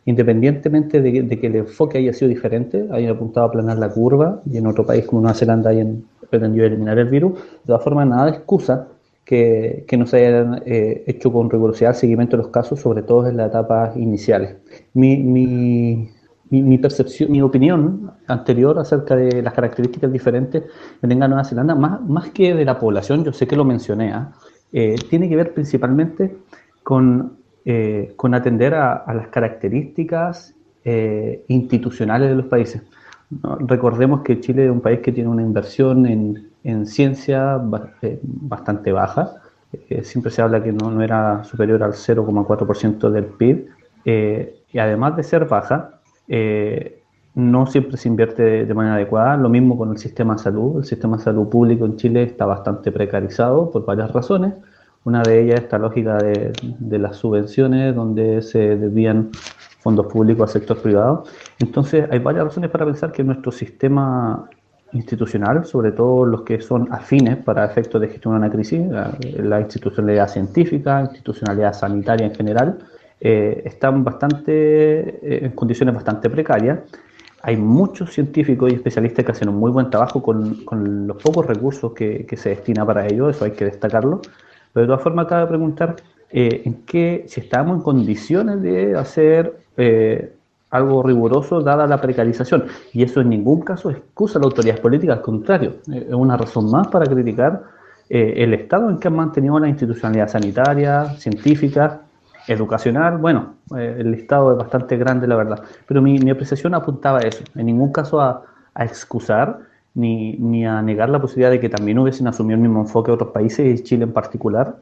Independientemente 0.08 1.02
de, 1.02 1.28
que 1.38 1.48
el 1.48 1.58
enfoque 1.58 1.98
haya 1.98 2.14
sido 2.14 2.30
diferente, 2.30 2.88
hayan 2.92 3.14
apuntado 3.14 3.48
a 3.48 3.52
planar 3.52 3.78
la 3.78 3.90
curva 3.90 4.42
y 4.50 4.56
en 4.56 4.66
otro 4.66 4.86
país 4.86 5.06
como 5.06 5.22
Nueva 5.22 5.38
Zelanda 5.38 5.70
hayan 5.70 6.06
pretendido 6.30 6.66
eliminar 6.66 6.98
el 6.98 7.10
virus, 7.10 7.34
de 7.34 7.66
todas 7.66 7.84
formas 7.84 8.08
nada 8.08 8.28
de 8.28 8.32
excusa 8.32 8.88
que, 9.26 9.86
no 9.98 10.08
se 10.08 10.26
hayan 10.26 10.64
eh, 10.66 11.04
hecho 11.08 11.30
con 11.34 11.50
rigurosidad 11.50 11.92
el 11.92 11.98
seguimiento 11.98 12.38
de 12.38 12.44
los 12.44 12.54
casos, 12.54 12.80
sobre 12.80 13.04
todo 13.04 13.28
en 13.28 13.36
las 13.36 13.50
etapas 13.50 13.98
iniciales. 13.98 14.56
Mi, 14.94 16.10
percepción, 16.82 17.30
mi 17.30 17.42
opinión 17.42 18.10
anterior 18.28 18.80
acerca 18.80 19.14
de 19.18 19.42
las 19.42 19.54
características 19.54 20.10
diferentes 20.10 20.64
que 21.02 21.08
tenga 21.10 21.28
Nueva 21.28 21.44
Zelanda, 21.44 21.76
más, 21.76 22.02
más 22.08 22.30
que 22.30 22.56
de 22.56 22.64
la 22.64 22.80
población, 22.80 23.26
yo 23.26 23.34
sé 23.34 23.46
que 23.46 23.58
lo 23.58 23.66
mencioné, 23.66 24.14
¿ah? 24.14 24.32
eh, 24.72 24.96
tiene 25.10 25.28
que 25.28 25.36
ver 25.36 25.54
principalmente 25.54 26.38
con, 26.82 27.34
eh, 27.70 28.14
con 28.16 28.34
atender 28.34 28.74
a, 28.74 29.04
las 29.14 29.28
características 29.28 30.54
institucionales 31.50 32.30
de 32.30 32.36
los 32.36 32.46
países. 32.46 32.82
Recordemos 33.60 34.22
que 34.22 34.40
Chile 34.40 34.66
es 34.66 34.72
un 34.72 34.80
país 34.80 35.02
que 35.02 35.12
tiene 35.12 35.30
una 35.30 35.42
inversión 35.42 36.06
en, 36.06 36.50
en 36.64 36.86
ciencia 36.86 37.62
eh, 38.02 38.20
bastante 38.24 38.92
baja. 38.92 39.36
Eh, 39.90 40.04
siempre 40.04 40.32
se 40.32 40.42
habla 40.42 40.64
que 40.64 40.72
no, 40.72 41.02
era 41.02 41.44
superior 41.44 41.84
al 41.84 41.94
0,4% 41.94 43.10
del 43.10 43.26
PIB. 43.26 43.68
Eh, 44.06 44.64
y 44.72 44.80
además 44.80 45.18
de 45.18 45.24
ser 45.24 45.46
baja, 45.46 46.00
no 47.36 47.68
siempre 47.68 47.98
se 47.98 48.08
invierte 48.10 48.66
de, 48.66 48.74
manera 48.74 48.96
adecuada. 48.96 49.38
Lo 49.38 49.50
mismo 49.50 49.78
con 49.78 49.92
el 49.92 49.98
sistema 49.98 50.36
de 50.36 50.40
salud. 50.40 50.80
El 50.80 50.86
sistema 50.86 51.18
de 51.18 51.24
salud 51.24 51.48
público 51.50 51.86
en 51.86 51.96
Chile 51.98 52.24
está 52.24 52.46
bastante 52.46 52.92
precarizado 52.92 53.72
por 53.72 53.86
varias 53.86 54.12
razones. 54.12 54.54
Una 55.08 55.24
de 55.24 55.42
ellas 55.42 55.60
es 55.60 55.64
esta 55.64 55.78
lógica 55.78 56.18
de, 56.18 56.52
de 56.62 57.00
las 57.00 57.16
subvenciones, 57.16 57.96
donde 57.96 58.42
se 58.42 58.76
desvían 58.76 59.30
fondos 59.80 60.08
públicos 60.08 60.50
al 60.50 60.60
sector 60.60 60.82
privado. 60.82 61.24
Entonces, 61.60 62.10
hay 62.12 62.20
varias 62.20 62.44
razones 62.44 62.70
para 62.70 62.84
pensar 62.84 63.14
que 63.14 63.24
nuestro 63.24 63.54
sistema 63.54 64.50
institucional, 64.92 65.66
sobre 65.66 65.94
todo 65.94 66.26
los 66.26 66.42
que 66.42 66.60
son 66.60 66.90
afines 66.92 67.38
para 67.38 67.64
efectos 67.64 68.02
de 68.02 68.10
gestionar 68.10 68.42
una 68.42 68.52
crisis, 68.52 68.82
la, 69.38 69.62
institucionalidad 69.62 70.28
científica, 70.28 71.00
institucionalidad 71.00 71.72
sanitaria 71.72 72.26
en 72.26 72.36
general, 72.36 72.78
eh, 73.22 73.62
están 73.64 74.04
bastante 74.04 74.52
eh, 74.52 75.46
en 75.46 75.52
condiciones 75.52 75.96
bastante 75.96 76.30
precarias. 76.30 76.80
Hay 77.44 77.56
muchos 77.56 78.12
científicos 78.12 78.74
y 78.74 78.76
especialistas 78.76 79.24
que 79.24 79.32
hacen 79.32 79.48
un 79.48 79.56
muy 79.56 79.72
buen 79.72 79.90
trabajo 79.90 80.22
con, 80.22 80.66
con 80.66 81.08
los 81.08 81.16
pocos 81.24 81.46
recursos 81.46 81.94
que, 81.94 82.26
que, 82.26 82.36
se 82.36 82.50
destina 82.50 82.86
para 82.86 83.08
ello, 83.08 83.30
eso 83.30 83.46
hay 83.46 83.52
que 83.52 83.64
destacarlo. 83.64 84.20
Pero 84.78 84.88
de 84.88 84.88
todas 84.94 85.04
formas, 85.04 85.26
cabe 85.26 85.48
preguntar 85.48 85.96
eh, 86.30 86.62
en 86.66 86.86
qué, 86.86 87.26
si 87.28 87.42
estamos 87.42 87.78
en 87.78 87.84
condiciones 87.84 88.62
de 88.62 88.96
hacer 88.96 89.56
algo 90.70 91.04
riguroso 91.04 91.62
dada 91.62 91.88
la 91.88 92.00
precarización. 92.00 92.66
Y 92.94 93.04
eso 93.04 93.22
en 93.22 93.30
ningún 93.30 93.62
caso 93.62 93.90
excusa 93.90 94.38
a 94.38 94.42
la 94.42 94.48
autoridad 94.48 94.80
política, 94.80 95.14
al 95.14 95.22
contrario, 95.22 95.76
eh, 95.92 96.06
es 96.10 96.14
una 96.14 96.38
razón 96.38 96.70
más 96.70 96.88
para 96.88 97.06
criticar 97.06 97.64
eh, 98.10 98.36
el 98.38 98.54
estado 98.54 98.90
en 98.90 99.00
que 99.00 99.08
han 99.08 99.16
mantenido 99.16 99.60
la 99.60 99.68
institucionalidad 99.70 100.28
sanitaria, 100.30 101.06
científica, 101.18 102.02
educacional. 102.48 103.18
Bueno, 103.18 103.56
eh, 103.78 103.98
el 104.00 104.12
listado 104.12 104.52
es 104.52 104.58
bastante 104.58 104.98
grande, 104.98 105.28
la 105.28 105.36
verdad. 105.36 105.64
Pero 105.86 106.02
mi, 106.02 106.30
apreciación 106.30 106.74
apuntaba 106.74 107.20
a 107.20 107.22
eso, 107.22 107.44
en 107.56 107.66
ningún 107.66 107.92
caso 107.92 108.22
a, 108.22 108.44
excusar 108.80 109.62
ni, 109.98 110.34
ni, 110.38 110.66
a 110.66 110.82
negar 110.82 111.10
la 111.10 111.20
posibilidad 111.20 111.52
de 111.52 111.60
que 111.60 111.70
también 111.70 112.00
hubiesen 112.00 112.28
asumido 112.28 112.56
el 112.56 112.62
mismo 112.62 112.82
enfoque 112.82 113.12
otros 113.12 113.32
países, 113.32 113.80
y 113.80 113.84
Chile 113.84 114.04
en 114.04 114.14
particular, 114.14 114.78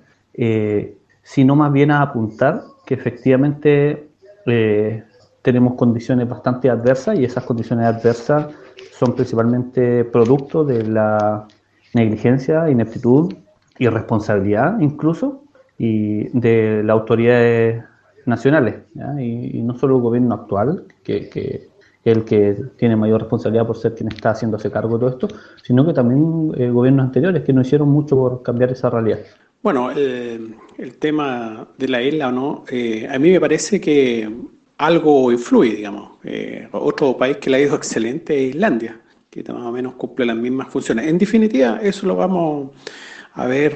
sino 1.23 1.55
más 1.55 1.71
bien 1.71 1.91
a 1.91 2.01
apuntar 2.01 2.61
que 2.85 2.93
efectivamente 2.93 4.07
tenemos 5.41 5.75
condiciones 5.75 6.27
bastante 6.27 6.69
adversas 6.69 7.17
y 7.17 7.23
esas 7.23 7.43
condiciones 7.45 7.85
adversas 7.85 8.47
son 8.91 9.13
principalmente 9.13 10.03
producto 10.05 10.63
de 10.63 10.83
la 10.83 11.47
negligencia, 11.93 12.69
ineptitud, 12.69 13.33
irresponsabilidad 13.79 14.79
incluso, 14.79 15.43
y 15.77 16.29
de 16.37 16.81
las 16.83 16.93
autoridades 16.93 17.83
nacionales, 18.25 18.75
y, 19.19 19.61
no 19.61 19.77
solo 19.77 19.97
el 19.97 20.01
gobierno 20.01 20.35
actual, 20.35 20.85
que, 21.03 21.67
el 22.05 22.23
que 22.23 22.55
tiene 22.77 22.95
mayor 22.95 23.21
responsabilidad 23.21 23.65
por 23.67 23.77
ser 23.77 23.95
quien 23.95 24.09
está 24.09 24.29
haciéndose 24.29 24.71
cargo 24.71 24.97
de 24.97 24.99
todo 24.99 25.09
esto, 25.09 25.27
sino 25.63 25.85
que 25.85 25.93
también 25.93 26.51
eh, 26.55 26.69
gobiernos 26.69 27.05
anteriores 27.05 27.43
que 27.43 27.51
no 27.51 27.61
hicieron 27.61 27.89
mucho 27.89 28.15
por 28.15 28.43
cambiar 28.43 28.71
esa 28.71 28.89
realidad. 28.89 29.19
Bueno, 29.65 29.89
el, 29.89 30.53
tema 30.99 31.67
de 31.75 31.87
la 31.87 31.99
isla 31.99 32.31
no, 32.31 32.65
eh, 32.69 33.07
a 33.11 33.17
mí 33.17 33.31
me 33.31 33.39
parece 33.39 33.81
que 33.81 34.29
algo 34.77 35.31
influye, 35.31 35.77
digamos. 35.77 36.19
Eh, 36.23 36.67
otro 36.71 37.17
país 37.17 37.37
que 37.37 37.49
le 37.49 37.57
ha 37.57 37.61
ido 37.61 37.75
excelente 37.75 38.35
es 38.35 38.55
Islandia, 38.55 39.01
que 39.29 39.43
más 39.51 39.63
o 39.63 39.71
menos 39.71 39.95
cumple 39.95 40.27
las 40.27 40.35
mismas 40.35 40.67
funciones. 40.67 41.07
En 41.07 41.17
definitiva, 41.17 41.79
eso 41.81 42.05
lo 42.05 42.15
vamos 42.15 42.71
a 43.33 43.47
ver 43.47 43.75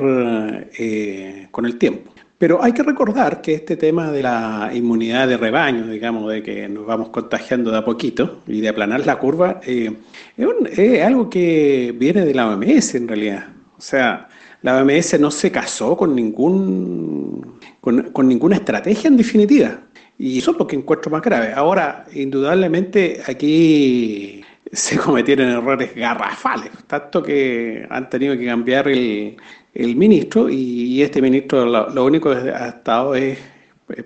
eh, 0.78 1.48
con 1.52 1.66
el 1.66 1.78
tiempo. 1.78 2.12
Pero 2.40 2.64
hay 2.64 2.72
que 2.72 2.84
recordar 2.84 3.42
que 3.42 3.54
este 3.54 3.76
tema 3.76 4.14
de 4.14 4.24
la 4.24 4.72
inmunidad 4.74 5.28
de 5.28 5.36
rebaño, 5.36 5.86
digamos, 5.88 6.32
de 6.32 6.42
que 6.42 6.70
nos 6.70 6.86
vamos 6.86 7.10
contagiando 7.10 7.70
de 7.70 7.80
a 7.80 7.84
poquito 7.84 8.40
y 8.48 8.62
de 8.62 8.70
aplanar 8.70 9.06
la 9.06 9.20
curva, 9.20 9.60
eh, 9.66 9.92
es, 10.38 11.04
algo 11.04 11.30
que 11.30 11.94
viene 11.98 12.24
de 12.24 12.34
la 12.34 12.48
OMS 12.48 12.96
en 12.96 13.10
realidad. 13.10 13.48
O 13.78 13.82
sea, 13.82 14.30
la 14.62 14.82
OMS 14.82 15.20
no 15.20 15.32
se 15.32 15.52
casó 15.52 15.98
con 15.98 16.16
ningún 16.16 17.60
con 17.82 18.28
ninguna 18.28 18.56
estrategia 18.56 19.10
en 19.10 19.18
definitiva. 19.18 19.82
Y 20.18 20.40
eso 20.40 20.52
es 20.52 20.58
lo 20.58 20.68
que 20.68 20.78
encuentro 20.78 21.12
más 21.12 21.22
grave. 21.22 21.52
Ahora, 21.54 22.06
indudablemente 22.14 23.22
aquí 23.28 24.44
se 24.72 24.98
cometieron 24.98 25.50
errores 25.50 25.96
garrafales, 25.96 26.72
tanto 26.88 27.24
que 27.24 27.86
han 27.90 28.10
tenido 28.10 28.38
que 28.38 28.46
cambiar 28.46 28.88
el, 28.88 29.38
ministro 29.74 30.50
y, 30.50 31.02
este 31.02 31.22
ministro 31.22 31.66
lo, 31.66 32.06
único 32.06 32.32
que 32.32 32.50
ha 32.50 32.70
estado 32.70 33.16
es 33.16 33.38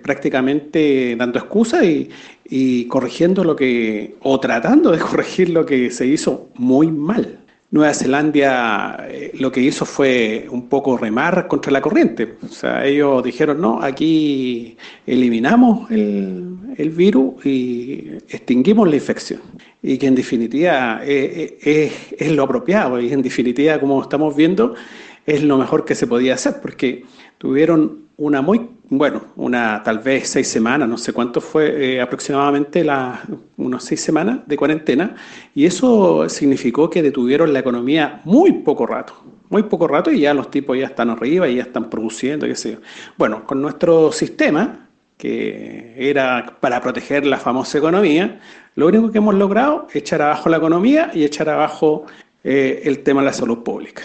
prácticamente 0.02 1.14
dando 1.16 1.38
excusas 1.38 1.84
y, 1.84 2.08
y 2.48 2.86
corrigiendo 2.86 3.44
lo 3.44 3.56
que, 3.56 4.16
o 4.20 4.38
tratando 4.40 4.90
de 4.90 4.98
corregir 5.00 5.50
lo 5.50 5.66
que 5.66 5.90
se 5.90 6.06
hizo 6.06 6.48
muy 6.54 6.90
mal. 6.90 7.38
Nueva 7.74 7.92
Zelanda 7.92 9.04
eh, 9.10 9.32
lo 9.40 9.50
que 9.50 9.60
hizo 9.60 9.84
fue 9.84 10.46
un 10.48 10.68
poco 10.68 10.96
remar 10.96 11.48
contra 11.48 11.72
la 11.72 11.80
corriente. 11.80 12.36
O 12.44 12.48
sea, 12.48 12.86
ellos 12.86 13.24
dijeron, 13.24 13.60
no, 13.60 13.82
aquí 13.82 14.76
eliminamos 15.04 15.90
el, 15.90 16.90
virus 16.96 17.44
y 17.44 18.12
extinguimos 18.28 18.88
la 18.88 18.94
infección. 18.94 19.40
Y 19.82 19.98
que 19.98 20.06
en 20.06 20.14
definitiva 20.14 21.00
eh, 21.04 21.58
eh, 21.64 21.92
es, 22.16 22.30
lo 22.30 22.44
apropiado 22.44 23.00
y 23.00 23.12
en 23.12 23.22
definitiva, 23.22 23.80
como 23.80 24.00
estamos 24.00 24.36
viendo, 24.36 24.76
es 25.26 25.42
lo 25.42 25.58
mejor 25.58 25.84
que 25.84 25.94
se 25.94 26.06
podía 26.06 26.34
hacer 26.34 26.60
porque 26.60 27.04
tuvieron 27.38 28.04
una 28.16 28.42
muy, 28.42 28.68
bueno, 28.88 29.22
una 29.36 29.82
tal 29.82 29.98
vez 29.98 30.28
seis 30.28 30.48
semanas, 30.48 30.88
no 30.88 30.96
sé 30.98 31.12
cuánto 31.12 31.40
fue 31.40 31.94
eh, 31.94 32.00
aproximadamente, 32.00 32.84
la, 32.84 33.22
unos 33.56 33.84
seis 33.84 34.00
semanas 34.00 34.40
de 34.46 34.56
cuarentena, 34.56 35.16
y 35.54 35.66
eso 35.66 36.28
significó 36.28 36.88
que 36.88 37.02
detuvieron 37.02 37.52
la 37.52 37.58
economía 37.58 38.20
muy 38.24 38.52
poco 38.52 38.86
rato, 38.86 39.14
muy 39.48 39.64
poco 39.64 39.88
rato, 39.88 40.12
y 40.12 40.20
ya 40.20 40.34
los 40.34 40.50
tipos 40.50 40.78
ya 40.78 40.86
están 40.86 41.10
arriba 41.10 41.48
y 41.48 41.56
ya 41.56 41.62
están 41.62 41.90
produciendo, 41.90 42.46
qué 42.46 42.54
sé 42.54 42.72
yo. 42.72 42.78
Bueno, 43.16 43.44
con 43.44 43.60
nuestro 43.60 44.12
sistema, 44.12 44.88
que 45.16 45.94
era 45.96 46.56
para 46.60 46.80
proteger 46.80 47.26
la 47.26 47.38
famosa 47.38 47.78
economía, 47.78 48.40
lo 48.76 48.86
único 48.86 49.10
que 49.10 49.18
hemos 49.18 49.34
logrado 49.34 49.86
es 49.90 49.96
echar 49.96 50.22
abajo 50.22 50.48
la 50.48 50.58
economía 50.58 51.10
y 51.14 51.24
echar 51.24 51.48
abajo 51.48 52.06
eh, 52.42 52.82
el 52.84 53.00
tema 53.00 53.22
de 53.22 53.26
la 53.26 53.32
salud 53.32 53.62
pública. 53.62 54.04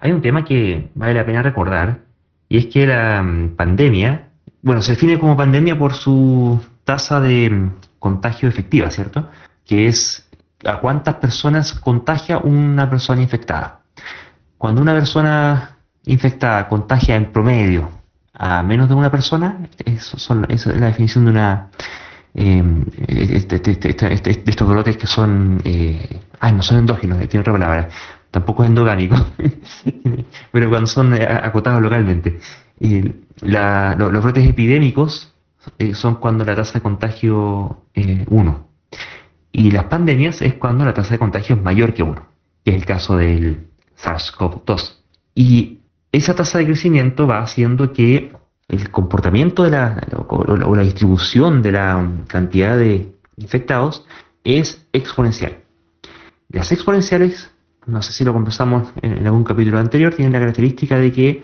Hay 0.00 0.12
un 0.12 0.20
tema 0.20 0.44
que 0.44 0.90
vale 0.94 1.14
la 1.14 1.24
pena 1.24 1.42
recordar, 1.42 2.00
y 2.48 2.58
es 2.58 2.66
que 2.66 2.86
la 2.86 3.22
mm, 3.22 3.56
pandemia, 3.56 4.28
bueno, 4.60 4.82
se 4.82 4.92
define 4.92 5.18
como 5.18 5.36
pandemia 5.36 5.78
por 5.78 5.94
su 5.94 6.60
tasa 6.84 7.18
de 7.18 7.48
mm, 7.48 7.70
contagio 7.98 8.48
efectiva, 8.48 8.90
¿cierto? 8.90 9.30
Que 9.64 9.86
es 9.86 10.28
a 10.64 10.78
cuántas 10.78 11.14
personas 11.16 11.72
contagia 11.72 12.38
una 12.38 12.90
persona 12.90 13.22
infectada. 13.22 13.80
Cuando 14.58 14.82
una 14.82 14.92
persona 14.92 15.78
infectada 16.04 16.68
contagia 16.68 17.16
en 17.16 17.32
promedio 17.32 17.90
a 18.34 18.62
menos 18.62 18.88
de 18.88 18.94
una 18.94 19.10
persona, 19.10 19.66
eso, 19.84 20.16
es 20.48 20.66
la 20.66 20.86
definición 20.86 21.24
de 21.24 21.30
una 21.30 21.70
de, 22.34 23.46
estos 24.46 24.68
brotes 24.68 24.96
que 24.96 25.06
son, 25.06 25.60
eh, 25.64 26.20
no 26.52 26.62
son 26.62 26.78
endógenos, 26.78 27.18
tiene 27.28 27.40
otra 27.40 27.52
palabra, 27.52 27.88
tampoco 28.32 28.64
es 28.64 28.70
endogámico, 28.70 29.14
pero 30.52 30.68
cuando 30.68 30.88
son 30.88 31.14
eh, 31.14 31.24
acotados 31.24 31.80
localmente. 31.80 32.40
Y 32.80 33.02
los 33.42 34.24
brotes 34.24 34.48
epidémicos 34.48 35.32
eh, 35.78 35.94
son 35.94 36.16
cuando 36.16 36.44
la 36.44 36.56
tasa 36.56 36.74
de 36.74 36.80
contagio 36.80 37.84
es 37.94 38.26
1. 38.28 38.68
Y 39.52 39.70
las 39.70 39.84
pandemias 39.84 40.42
es 40.42 40.54
cuando 40.54 40.84
la 40.84 40.94
tasa 40.94 41.12
de 41.12 41.18
contagio 41.18 41.54
es 41.54 41.62
mayor 41.62 41.94
que 41.94 42.02
1, 42.02 42.26
que 42.64 42.70
es 42.72 42.76
el 42.76 42.86
caso 42.86 43.16
del 43.16 43.68
SARS-CoV-2. 43.96 44.96
Y 45.34 45.80
esa 46.10 46.34
tasa 46.34 46.58
de 46.58 46.64
crecimiento 46.64 47.26
va 47.26 47.42
haciendo 47.42 47.92
que 47.92 48.32
el 48.68 48.90
comportamiento 48.90 49.64
de 49.64 49.70
la, 49.70 50.00
o 50.28 50.74
la 50.74 50.82
distribución 50.82 51.60
de 51.62 51.72
la 51.72 52.10
cantidad 52.26 52.78
de 52.78 53.12
infectados 53.36 54.06
es 54.42 54.86
exponencial. 54.94 55.58
Las 56.48 56.72
exponenciales, 56.72 57.50
no 57.86 58.02
sé 58.02 58.12
si 58.12 58.24
lo 58.24 58.32
conversamos 58.32 58.92
en 59.02 59.26
algún 59.26 59.44
capítulo 59.44 59.78
anterior, 59.78 60.14
tienen 60.14 60.32
la 60.32 60.40
característica 60.40 60.98
de 60.98 61.12
que 61.12 61.42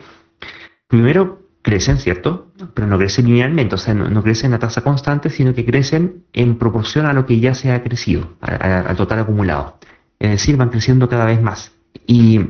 primero 0.86 1.48
crecen, 1.62 1.98
¿cierto? 1.98 2.52
Pero 2.74 2.86
no 2.86 2.98
crecen 2.98 3.26
linealmente, 3.26 3.74
o 3.74 3.78
sea, 3.78 3.94
no, 3.94 4.22
crecen 4.22 4.54
a 4.54 4.58
tasa 4.58 4.82
constante, 4.82 5.30
sino 5.30 5.54
que 5.54 5.64
crecen 5.64 6.24
en 6.32 6.56
proporción 6.56 7.06
a 7.06 7.12
lo 7.12 7.26
que 7.26 7.40
ya 7.40 7.54
se 7.54 7.72
ha 7.72 7.82
crecido, 7.82 8.36
al 8.40 8.96
total 8.96 9.20
acumulado. 9.20 9.78
Es 10.18 10.30
decir, 10.30 10.56
van 10.56 10.70
creciendo 10.70 11.08
cada 11.08 11.26
vez 11.26 11.42
más. 11.42 11.72
Y 12.06 12.40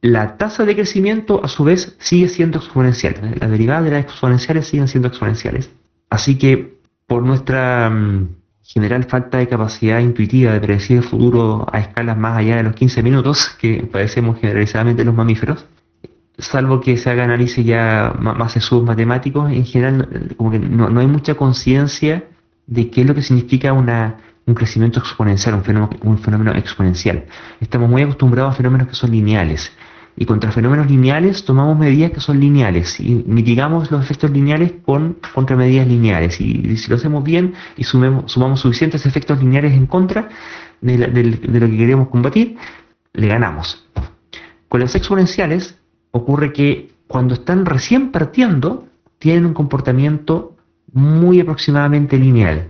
la 0.00 0.36
tasa 0.36 0.64
de 0.64 0.74
crecimiento, 0.74 1.42
a 1.42 1.48
su 1.48 1.64
vez, 1.64 1.96
sigue 1.98 2.28
siendo 2.28 2.58
exponencial. 2.58 3.36
Las 3.40 3.50
derivadas 3.50 3.84
de 3.84 3.90
las 3.92 4.04
exponenciales 4.04 4.66
siguen 4.66 4.88
siendo 4.88 5.08
exponenciales. 5.08 5.70
Así 6.10 6.36
que, 6.36 6.78
por 7.06 7.22
nuestra 7.22 7.88
mm, 7.90 8.28
general 8.66 9.04
falta 9.04 9.38
de 9.38 9.48
capacidad 9.48 10.00
intuitiva 10.00 10.52
de 10.52 10.60
predecir 10.60 10.98
el 10.98 11.04
futuro 11.04 11.66
a 11.72 11.78
escalas 11.78 12.18
más 12.18 12.36
allá 12.38 12.56
de 12.56 12.64
los 12.64 12.74
15 12.74 13.02
minutos 13.02 13.50
que 13.60 13.88
padecemos 13.90 14.40
generalizadamente 14.40 15.04
los 15.04 15.14
mamíferos, 15.14 15.64
salvo 16.38 16.80
que 16.80 16.96
se 16.96 17.08
haga 17.08 17.24
análisis 17.24 17.64
ya 17.64 18.12
más 18.18 18.52
submatemáticos, 18.52 19.50
en 19.52 19.64
general 19.64 20.34
como 20.36 20.50
que 20.50 20.58
no, 20.58 20.98
hay 20.98 21.06
mucha 21.06 21.34
conciencia 21.34 22.24
de 22.66 22.90
qué 22.90 23.02
es 23.02 23.06
lo 23.06 23.14
que 23.14 23.22
significa 23.22 23.72
una, 23.72 24.16
un 24.46 24.54
crecimiento 24.54 24.98
exponencial, 24.98 25.54
un 25.54 25.64
fenómeno, 25.64 25.90
un 26.02 26.18
fenómeno 26.18 26.52
exponencial. 26.52 27.24
Estamos 27.60 27.88
muy 27.88 28.02
acostumbrados 28.02 28.52
a 28.52 28.56
fenómenos 28.56 28.88
que 28.88 28.94
son 28.94 29.12
lineales. 29.12 29.72
Y 30.16 30.24
contra 30.24 30.50
fenómenos 30.50 30.90
lineales 30.90 31.44
tomamos 31.44 31.78
medidas 31.78 32.10
que 32.10 32.20
son 32.20 32.40
lineales 32.40 32.98
y 33.00 33.22
mitigamos 33.26 33.90
los 33.90 34.02
efectos 34.02 34.30
lineales 34.30 34.72
con 34.84 35.18
contramedidas 35.34 35.86
lineales. 35.86 36.40
Y, 36.40 36.76
si 36.78 36.88
lo 36.88 36.96
hacemos 36.96 37.22
bien 37.22 37.54
y 37.76 37.84
sumamos 37.84 38.60
suficientes 38.60 39.04
efectos 39.04 39.38
lineales 39.38 39.74
en 39.74 39.86
contra 39.86 40.30
de, 40.80 40.96
de 40.96 41.60
lo 41.60 41.66
que 41.66 41.76
queremos 41.76 42.08
combatir, 42.08 42.56
le 43.12 43.26
ganamos. 43.26 43.86
Con 44.68 44.80
las 44.80 44.94
exponenciales 44.94 45.78
ocurre 46.12 46.52
que 46.52 46.90
cuando 47.06 47.34
están 47.34 47.66
recién 47.66 48.10
partiendo, 48.10 48.86
tienen 49.18 49.46
un 49.46 49.54
comportamiento 49.54 50.56
muy 50.92 51.40
aproximadamente 51.40 52.16
lineal, 52.16 52.68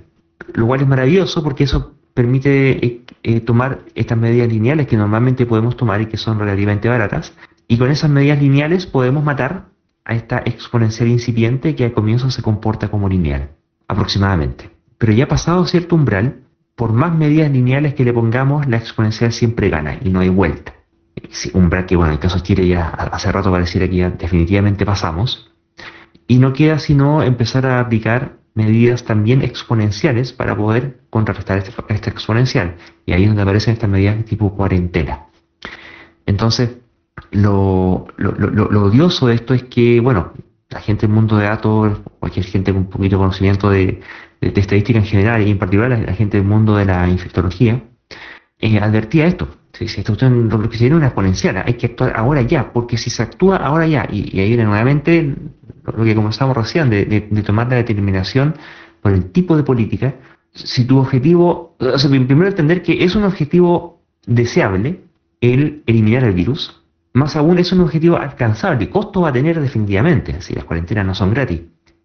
lo 0.54 0.66
cual 0.66 0.80
es 0.80 0.88
maravilloso 0.88 1.42
porque 1.42 1.64
eso 1.64 1.94
permite 2.12 3.02
eh, 3.28 3.40
tomar 3.40 3.80
estas 3.96 4.16
medidas 4.16 4.48
lineales 4.48 4.86
que 4.86 4.96
normalmente 4.96 5.46
podemos 5.46 5.76
tomar 5.76 6.00
y 6.00 6.06
que 6.06 6.16
son 6.16 6.38
relativamente 6.38 6.88
baratas. 6.88 7.32
Y 7.66 7.76
con 7.76 7.90
esas 7.90 8.08
medidas 8.08 8.40
lineales 8.40 8.86
podemos 8.86 9.24
matar 9.24 9.64
a 10.04 10.14
esta 10.14 10.38
exponencial 10.44 11.08
incipiente 11.08 11.74
que 11.74 11.86
al 11.86 11.92
comienzo 11.92 12.30
se 12.30 12.40
comporta 12.40 12.86
como 12.88 13.08
lineal, 13.08 13.50
aproximadamente. 13.88 14.70
Pero 14.96 15.12
ya 15.12 15.26
pasado 15.26 15.66
cierto 15.66 15.96
umbral, 15.96 16.44
por 16.76 16.92
más 16.92 17.12
medidas 17.16 17.50
lineales 17.50 17.94
que 17.94 18.04
le 18.04 18.12
pongamos, 18.12 18.68
la 18.68 18.76
exponencial 18.76 19.32
siempre 19.32 19.70
gana 19.70 19.98
y 20.00 20.10
no 20.10 20.20
hay 20.20 20.28
vuelta. 20.28 20.74
umbral 21.52 21.84
que, 21.86 21.96
bueno, 21.96 22.12
en 22.12 22.18
el 22.18 22.20
caso 22.20 22.36
de 22.36 22.42
Chile 22.44 22.68
ya 22.68 22.90
hace 22.90 23.32
rato 23.32 23.50
pareciera 23.50 23.88
que 23.88 23.96
ya 23.96 24.10
definitivamente 24.10 24.86
pasamos. 24.86 25.52
Y 26.28 26.38
no 26.38 26.52
queda 26.52 26.78
sino 26.78 27.24
empezar 27.24 27.66
a 27.66 27.80
aplicar 27.80 28.38
medidas 28.56 29.04
también 29.04 29.42
exponenciales 29.42 30.32
para 30.32 30.56
poder 30.56 31.00
contrarrestar 31.10 31.58
este, 31.58 31.72
este, 31.88 32.10
exponencial. 32.10 32.76
Y 33.04 33.12
ahí 33.12 33.22
es 33.22 33.28
donde 33.28 33.42
aparecen 33.42 33.74
estas 33.74 33.90
medidas 33.90 34.24
tipo 34.24 34.56
cuarentena. 34.56 35.26
Entonces, 36.24 36.70
lo, 37.30 38.06
odioso 38.18 39.28
de 39.28 39.34
esto 39.34 39.52
es 39.54 39.64
que, 39.64 40.00
bueno, 40.00 40.32
la 40.70 40.80
gente 40.80 41.06
del 41.06 41.14
mundo 41.14 41.36
de 41.36 41.44
datos, 41.44 42.00
cualquier 42.18 42.46
gente 42.46 42.72
con 42.72 42.82
un 42.82 42.90
poquito 42.90 43.16
de 43.16 43.20
conocimiento 43.20 43.70
de, 43.70 44.00
estadística 44.40 44.98
en 44.98 45.04
general 45.04 45.46
y 45.46 45.50
en 45.50 45.58
particular 45.58 45.90
la, 45.90 46.14
gente 46.14 46.38
del 46.38 46.46
mundo 46.46 46.76
de 46.76 46.86
la 46.86 47.08
infectología, 47.08 47.82
eh, 48.58 48.78
advertía 48.78 49.26
esto. 49.26 49.48
Si, 49.78 49.84
esto 49.84 50.16
lo 50.30 50.70
que 50.70 50.78
tiene 50.78 50.96
una 50.96 51.06
exponencial, 51.06 51.62
hay 51.64 51.74
que 51.74 51.86
actuar 51.86 52.14
ahora 52.16 52.42
ya, 52.42 52.72
porque 52.72 52.96
si 52.96 53.10
se 53.10 53.22
actúa 53.22 53.56
ahora 53.56 53.86
ya, 53.86 54.08
y, 54.10 54.36
y 54.36 54.40
ahí 54.40 54.48
viene 54.48 54.64
nuevamente 54.64 55.34
lo 55.84 56.04
que 56.04 56.14
comenzamos 56.14 56.56
recién, 56.56 56.90
de, 56.90 57.20
tomar 57.44 57.68
la 57.68 57.76
determinación 57.76 58.54
por 59.02 59.12
el 59.12 59.30
tipo 59.30 59.56
de 59.56 59.62
política, 59.62 60.14
si 60.52 60.84
tu 60.84 60.98
objetivo, 60.98 61.76
o 61.78 61.98
sea, 61.98 62.10
primero 62.10 62.48
entender 62.48 62.82
que 62.82 63.04
es 63.04 63.14
un 63.14 63.24
objetivo 63.24 64.02
deseable 64.26 65.02
el 65.40 65.82
eliminar 65.86 66.24
el 66.24 66.32
virus, 66.32 66.82
más 67.12 67.36
aún 67.36 67.58
es 67.58 67.72
un 67.72 67.80
objetivo 67.80 68.16
alcanzable, 68.16 68.90
costo 68.90 69.20
va 69.22 69.28
a 69.28 69.32
tener 69.32 69.60
definitivamente, 69.60 70.40
si 70.40 70.54
las 70.54 70.64
cuarentenas 70.64 71.06
no 71.06 71.14
son 71.14 71.32
gratis, 71.32 71.60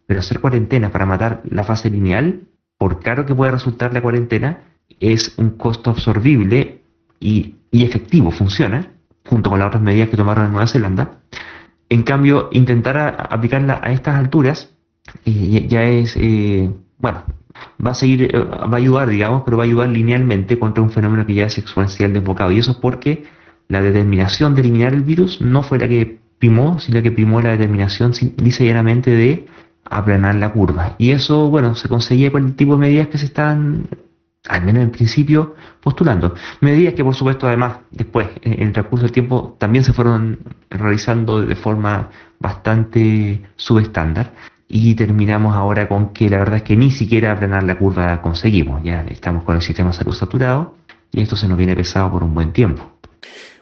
pero 0.06 0.20
hacer 0.20 0.40
cuarentena 0.40 0.92
para 0.92 1.06
matar 1.06 1.42
la 1.50 1.64
fase 1.64 1.90
lineal, 1.90 2.42
por 2.78 3.00
caro 3.00 3.26
que 3.26 3.36
pueda 3.36 3.52
resultar 3.52 3.94
la 3.94 4.02
cuarentena, 4.02 4.64
es 5.00 5.38
un 5.38 5.52
costo 5.52 5.90
absorbible 5.90 6.82
y, 7.20 7.56
y 7.72 7.84
efectivo, 7.84 8.32
funciona, 8.32 8.92
junto 9.26 9.50
con 9.50 9.60
las 9.60 9.70
otras 9.70 9.82
medidas 9.82 10.10
que 10.10 10.18
tomaron 10.18 10.46
en 10.46 10.52
Nueva 10.52 10.68
Zelanda, 10.68 11.22
en 11.90 12.04
cambio, 12.04 12.50
intentar 12.52 13.28
aplicarla 13.30 13.80
a 13.84 13.92
estas 13.92 14.16
alturas 14.16 14.74
eh, 15.26 15.68
ya 15.68 15.84
es, 15.84 16.16
eh, 16.16 16.72
bueno, 17.00 17.24
va 17.86 17.92
a 17.92 17.94
seguir, 17.96 18.24
eh, 18.34 18.40
va 18.40 18.74
a 18.74 18.76
ayudar, 18.78 19.10
digamos, 19.10 19.44
pero 19.44 19.58
va 19.58 19.64
a 19.64 19.68
ayudar 19.68 19.90
linealmente 19.90 20.58
contra 20.60 20.84
un 20.84 20.92
fenómeno 20.92 21.26
que 21.26 21.34
ya 21.34 21.46
es 21.46 21.58
exponencial 21.58 22.14
desbocado. 22.14 22.52
Y 22.52 22.60
eso 22.60 22.72
es 22.72 22.78
porque 22.78 23.26
la 23.68 23.82
determinación 23.82 24.56
de 24.56 24.62
eliminar 24.62 24.94
el 24.94 25.04
virus 25.04 25.42
no 25.42 25.64
fue 25.64 25.80
la 25.80 25.88
que 25.88 26.20
primó, 26.40 26.80
sino 26.80 27.02
que 27.02 27.12
primó 27.12 27.42
la 27.42 27.52
determinación 27.52 28.14
dice 28.38 28.66
llanamente 28.66 29.12
de 29.12 29.48
aplanar 29.86 30.36
la 30.36 30.52
curva. 30.52 30.96
Y 30.98 31.12
eso, 31.12 31.50
bueno, 31.50 31.76
se 31.76 31.88
conseguía 31.88 32.32
con 32.32 32.46
el 32.46 32.56
tipo 32.56 32.74
de 32.74 32.80
medidas 32.80 33.08
que 33.08 33.18
se 33.18 33.26
están 33.26 33.88
al 34.48 34.64
menos 34.64 34.84
en 34.84 34.92
principio, 34.92 35.56
postulando. 35.82 36.34
Medidas 36.62 36.94
que, 36.94 37.04
por 37.04 37.16
supuesto, 37.16 37.48
además, 37.48 37.78
después, 37.92 38.28
en 38.42 38.62
el 38.62 38.74
transcurso 38.74 39.04
del 39.04 39.12
tiempo, 39.12 39.56
también 39.60 39.84
se 39.84 39.94
fueron 39.94 40.40
realizando 40.70 41.42
de 41.42 41.56
forma 41.56 42.10
bastante 42.40 43.42
subestándar. 43.56 44.34
Y 44.68 44.96
terminamos 44.96 45.56
ahora 45.56 45.88
con 45.88 46.14
que 46.14 46.30
la 46.30 46.38
verdad 46.38 46.58
es 46.58 46.64
que 46.64 46.78
ni 46.78 46.92
siquiera 46.92 47.34
aplanar 47.34 47.64
la 47.64 47.78
curva 47.78 48.22
conseguimos. 48.22 48.82
Ya 48.84 49.06
estamos 49.10 49.44
con 49.44 49.56
el 49.56 49.62
sistema 49.62 49.92
salud 49.92 50.14
saturado 50.14 50.76
y 51.12 51.22
esto 51.22 51.36
se 51.36 51.48
nos 51.48 51.58
viene 51.58 51.76
pesado 51.76 52.10
por 52.10 52.24
un 52.24 52.34
buen 52.34 52.54
tiempo. 52.54 52.90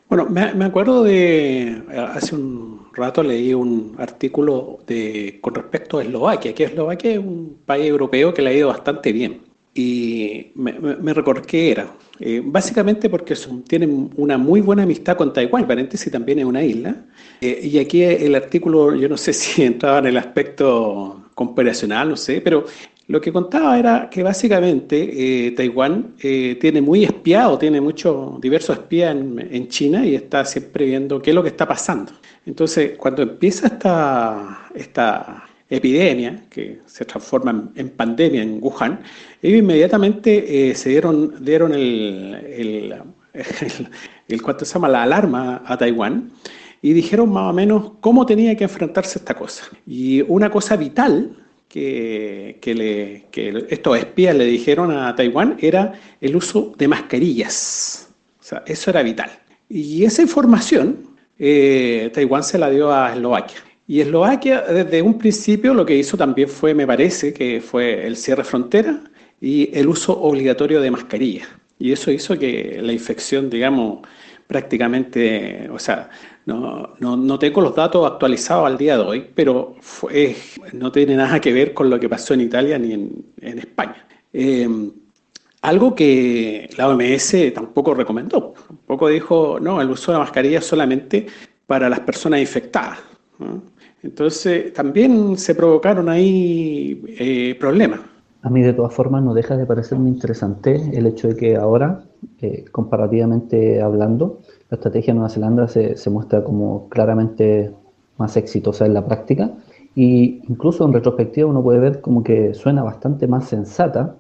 Bueno, 0.08 0.28
me, 0.30 0.66
acuerdo 0.66 1.04
de, 1.04 1.84
hace 2.16 2.36
un 2.36 2.88
rato 2.94 3.22
leí 3.22 3.54
un 3.54 3.96
artículo 4.00 4.80
de, 4.88 5.40
con 5.42 5.54
respecto 5.56 5.98
a 5.98 6.04
Eslovaquia, 6.04 6.54
que 6.54 6.64
Eslovaquia 6.64 7.12
es 7.12 7.20
un 7.20 7.58
país 7.66 7.88
europeo 7.88 8.34
que 8.34 8.42
le 8.42 8.50
ha 8.50 8.54
ido 8.54 8.70
bastante 8.70 9.12
bien 9.12 9.49
y 9.80 10.52
me, 10.56 10.74
me, 10.74 11.14
recordé 11.14 11.44
que 11.44 11.72
era. 11.72 11.88
Eh, 12.20 12.42
básicamente 12.44 13.10
porque 13.10 13.34
tienen 13.66 14.10
una 14.18 14.38
muy 14.38 14.60
buena 14.60 14.84
amistad 14.84 15.16
con 15.16 15.32
Taiwán, 15.32 15.66
paréntesis 15.66 16.12
también 16.12 16.40
es 16.40 16.46
una 16.46 16.62
isla. 16.62 17.06
Eh, 17.40 17.62
y 17.64 17.80
aquí 17.80 18.04
el 18.04 18.36
artículo, 18.36 18.94
yo 18.94 19.08
no 19.08 19.16
sé 19.16 19.32
si 19.42 19.64
entraba 19.64 20.00
en 20.00 20.08
el 20.08 20.18
aspecto 20.18 21.30
comparacional, 21.34 22.10
no 22.10 22.18
sé, 22.18 22.42
pero 22.42 22.66
lo 23.08 23.22
que 23.22 23.32
contaba 23.32 23.80
era 23.80 24.10
que 24.10 24.22
básicamente 24.22 25.48
eh, 25.48 25.52
Taiwán 25.52 26.16
tiene 26.18 26.82
muy 26.82 27.06
espiado, 27.06 27.58
tiene 27.58 27.80
muchos 27.80 28.40
diversos 28.42 28.78
espías 28.80 29.16
en, 29.16 29.48
en, 29.50 29.68
China 29.70 30.06
y 30.06 30.14
está 30.14 30.44
siempre 30.44 30.86
viendo 30.86 31.22
qué 31.22 31.32
es 31.32 31.36
lo 31.36 31.42
que 31.42 31.50
está 31.50 31.66
pasando. 31.66 32.12
Entonces, 32.46 32.98
cuando 32.98 33.22
empieza 33.24 33.68
esta, 33.68 34.68
esta 34.76 35.50
epidemia, 35.70 36.46
que 36.50 36.80
se 36.86 37.06
transforma 37.06 37.72
en, 37.76 37.90
pandemia 37.90 38.42
en 38.42 38.60
Wuhan, 38.62 39.00
ellos 39.42 39.60
inmediatamente 39.60 40.70
eh, 40.70 40.76
se 40.76 40.90
dieron, 40.90 41.44
dieron 41.44 41.74
el, 41.74 42.36
el, 42.48 42.96
el, 44.28 44.42
se 44.60 44.66
llama? 44.66 44.90
la 44.90 45.04
alarma 45.04 45.64
a 45.66 45.78
Taiwán 45.78 46.32
y 46.82 46.94
dijeron 46.94 47.32
más 47.32 47.50
o 47.50 47.54
menos 47.54 47.92
cómo 48.00 48.26
tenía 48.26 48.56
que 48.56 48.66
enfrentarse 48.66 49.20
esta 49.20 49.34
cosa. 49.34 49.66
Y 49.86 50.22
una 50.22 50.50
cosa 50.50 50.76
vital 50.76 51.38
que, 51.68 52.58
que, 52.62 52.76
le, 52.76 53.26
que 53.32 53.66
estos 53.70 53.98
espías 53.98 54.36
le 54.36 54.46
dijeron 54.46 54.92
a 54.92 55.16
Taiwán 55.16 55.58
era 55.62 55.94
el 56.20 56.36
uso 56.36 56.74
de 56.78 56.88
mascarillas. 56.88 58.10
O 58.40 58.44
sea, 58.44 58.64
eso 58.66 58.90
era 58.90 59.04
vital. 59.04 59.30
Y 59.70 60.04
esa 60.04 60.22
información 60.22 61.10
eh, 61.38 62.12
Taiwán 62.14 62.44
se 62.44 62.58
la 62.58 62.70
dio 62.70 62.92
a 62.92 63.14
Eslovaquia. 63.14 63.60
Y 63.88 64.02
Eslovaquia 64.02 64.62
desde 64.62 65.02
un 65.02 65.18
principio 65.18 65.74
lo 65.74 65.86
que 65.86 65.96
hizo 65.96 66.18
también 66.18 66.50
fue, 66.50 66.74
me 66.74 66.86
parece, 66.86 67.34
que 67.34 67.62
fue 67.62 68.06
el 68.06 68.18
cierre 68.18 68.44
frontera 68.44 69.02
y 69.42 69.70
el 69.78 69.88
uso 69.88 70.20
obligatorio 70.20 70.82
de 70.82 70.92
mascarilla. 70.92 71.48
Y 71.78 71.92
eso 71.92 72.12
hizo 72.12 72.38
que 72.38 72.80
la 72.82 72.92
infección, 72.92 73.50
digamos, 73.50 74.00
prácticamente, 74.48 75.70
o 75.72 75.80
sea, 75.80 76.10
no, 76.46 76.96
no, 77.00 77.40
tengo 77.40 77.62
los 77.62 77.76
datos 77.76 78.12
actualizados 78.12 78.66
al 78.66 78.78
día 78.78 78.98
de 78.98 79.04
hoy, 79.04 79.28
pero 79.34 79.76
no 80.74 80.92
tiene 80.92 81.16
nada 81.16 81.40
que 81.40 81.54
ver 81.54 81.74
con 81.74 81.90
lo 81.90 82.00
que 82.00 82.10
pasó 82.10 82.34
en 82.34 82.42
Italia 82.42 82.80
ni 82.80 82.94
en, 82.94 83.60
España. 83.60 84.08
Em, 84.34 84.92
algo 85.62 85.94
que 85.94 86.70
la 86.78 86.88
OMS 86.90 87.54
tampoco 87.54 87.94
recomendó. 87.94 88.54
Tampoco 88.68 89.10
dijo, 89.10 89.60
no, 89.62 89.80
el 89.82 89.90
uso 89.90 90.12
de 90.12 90.18
la 90.18 90.24
mascarilla 90.24 90.62
solamente 90.62 91.28
para 91.68 91.88
las 91.88 92.00
personas 92.00 92.40
infectadas. 92.40 93.00
Entonces, 94.02 94.74
también 94.74 95.38
se 95.38 95.54
provocaron 95.54 96.10
ahí 96.10 97.02
eh, 97.08 97.56
problemas. 97.60 98.00
A 98.42 98.50
mí, 98.50 98.62
de 98.62 98.74
todas 98.74 98.94
formas, 98.94 99.22
no 99.22 99.34
deja 99.34 99.58
de 99.58 99.66
parecer 99.66 100.00
muy 100.00 100.12
interesante 100.12 100.98
el 100.98 101.06
hecho 101.06 101.28
de 101.28 101.36
que 101.36 101.58
ahora, 101.58 102.04
eh, 102.42 102.66
comparativamente 102.72 103.82
hablando, 103.82 104.40
la 104.70 104.76
estrategia 104.76 105.14
de 105.14 105.16
Nueva 105.16 105.30
Zelanda 105.30 105.68
se, 105.68 105.98
se, 105.98 106.10
muestra 106.10 106.44
como 106.44 106.88
claramente 106.88 107.74
más 108.18 108.38
exitosa 108.38 108.86
en 108.86 108.94
la 108.94 109.06
práctica 109.06 109.52
y 109.94 110.42
incluso 110.48 110.86
en 110.86 110.94
retrospectiva 110.94 111.50
uno 111.50 111.62
puede 111.62 111.80
ver 111.80 112.02
como 112.02 112.24
que 112.24 112.54
suena 112.54 112.84
bastante 112.84 113.28
más 113.28 113.46
sensata 113.46 114.16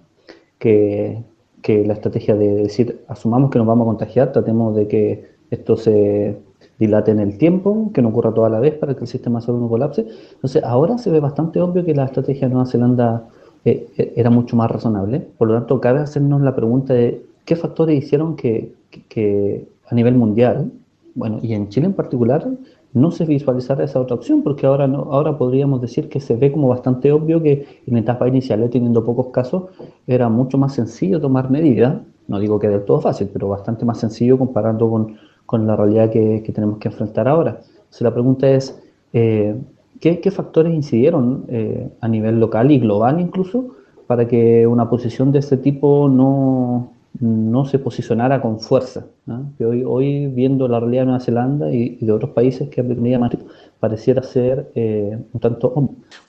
que, 0.58 1.24
que 1.62 1.86
la 1.86 1.94
estrategia 1.94 2.36
de 2.36 2.56
decir, 2.56 3.04
asumamos 3.08 3.52
que 3.52 3.60
nos 3.60 3.68
vamos 3.68 3.86
a 3.86 3.90
contagiar, 3.90 4.32
tratemos 4.32 4.76
de 4.76 4.88
que 4.88 5.30
esto 5.50 5.78
se 5.78 6.38
dilate 6.78 7.12
en 7.12 7.20
el 7.20 7.38
tiempo, 7.38 7.92
que 7.94 8.02
no 8.02 8.10
ocurra 8.10 8.34
toda 8.34 8.50
la 8.50 8.60
vez 8.60 8.74
para 8.76 8.96
que 8.96 9.02
el 9.02 9.08
sistema 9.08 9.40
de 9.40 9.46
salud 9.46 9.62
no 9.62 9.70
colapse. 9.70 10.06
Entonces, 10.34 10.64
ahora 10.64 10.98
se 10.98 11.10
ve 11.10 11.20
bastante 11.20 11.60
obvio 11.60 11.84
que 11.84 11.94
la 11.94 12.06
estrategia 12.06 12.48
de 12.48 12.54
Nueva 12.54 12.70
Zelanda 12.70 13.28
eh, 13.66 13.88
eh, 13.98 14.14
era 14.16 14.30
mucho 14.30 14.56
más 14.56 14.72
razonable. 14.72 15.28
Por 15.38 15.48
lo 15.48 15.56
tanto, 15.56 15.80
cabe 15.82 16.00
hacernos 16.00 16.42
la 16.42 16.56
pregunta 16.56 16.94
de 16.94 17.24
qué 17.46 17.56
factores 17.56 18.04
hicieron 18.04 18.36
que, 18.36 18.74
que, 19.10 19.68
a 19.88 19.96
nivel 19.96 20.16
mundial, 20.16 20.72
bueno, 21.16 21.40
y 21.42 21.54
en 21.54 21.70
Chile 21.70 21.88
en 21.88 21.94
particular, 21.94 22.48
no 22.94 23.12
se 23.12 23.26
visualizara 23.26 23.84
esa 23.84 24.00
otra 24.00 24.16
opción, 24.16 24.42
porque 24.42 24.66
ahora, 24.66 24.88
no, 24.88 25.08
ahora 25.12 25.38
podríamos 25.38 25.82
decir 25.82 26.10
que 26.10 26.20
se 26.20 26.36
ve 26.36 26.52
como 26.52 26.68
bastante 26.68 27.12
obvio 27.12 27.42
que 27.42 27.66
en 27.86 27.98
etapas 27.98 28.30
iniciales, 28.30 28.70
teniendo 28.72 29.04
pocos 29.04 29.28
casos, 29.28 29.64
era 30.08 30.30
mucho 30.30 30.58
más 30.58 30.74
sencillo 30.74 31.20
tomar 31.20 31.50
medidas, 31.50 31.98
no 32.28 32.40
digo 32.40 32.60
que 32.60 32.68
del 32.68 32.86
todo 32.86 33.02
fácil, 33.02 33.30
pero 33.34 33.50
bastante 33.50 33.86
más 33.86 34.00
sencillo 34.00 34.38
comparando 34.38 34.90
con, 34.90 35.18
con 35.46 35.66
la 35.68 35.76
realidad 35.76 36.12
que, 36.12 36.44
que, 36.44 36.52
tenemos 36.52 36.78
que 36.78 36.90
enfrentar 36.90 37.28
ahora. 37.28 37.60
Entonces 37.76 38.02
la 38.02 38.14
pregunta 38.14 38.50
es, 38.50 38.80
eh, 39.14 39.56
¿Qué, 40.00 40.32
factores 40.32 40.74
incidieron 40.74 41.46
eh, 41.50 41.90
a 42.00 42.08
nivel 42.08 42.40
local 42.40 42.72
y 42.72 42.80
global 42.80 43.20
incluso 43.20 43.76
para 44.08 44.28
que 44.28 44.66
una 44.66 44.90
posición 44.90 45.32
de 45.32 45.40
este 45.40 45.58
tipo 45.58 46.10
no, 46.10 46.94
no 47.20 47.66
se 47.66 47.80
posicionara 47.80 48.42
con 48.42 48.60
fuerza? 48.60 49.06
Que 49.58 49.66
hoy, 49.66 49.84
hoy, 49.86 50.28
viendo 50.28 50.68
la 50.68 50.80
realidad 50.80 51.02
de 51.02 51.06
Nueva 51.08 51.20
Zelanda 51.20 51.72
y, 51.72 51.98
de 51.98 52.12
otros 52.12 52.32
países 52.32 52.70
que 52.70 52.82
Madrid, 52.82 53.40
pareciera 53.80 54.24
ser 54.24 54.72
eh, 54.74 55.18
un 55.34 55.40
tanto... 55.40 55.74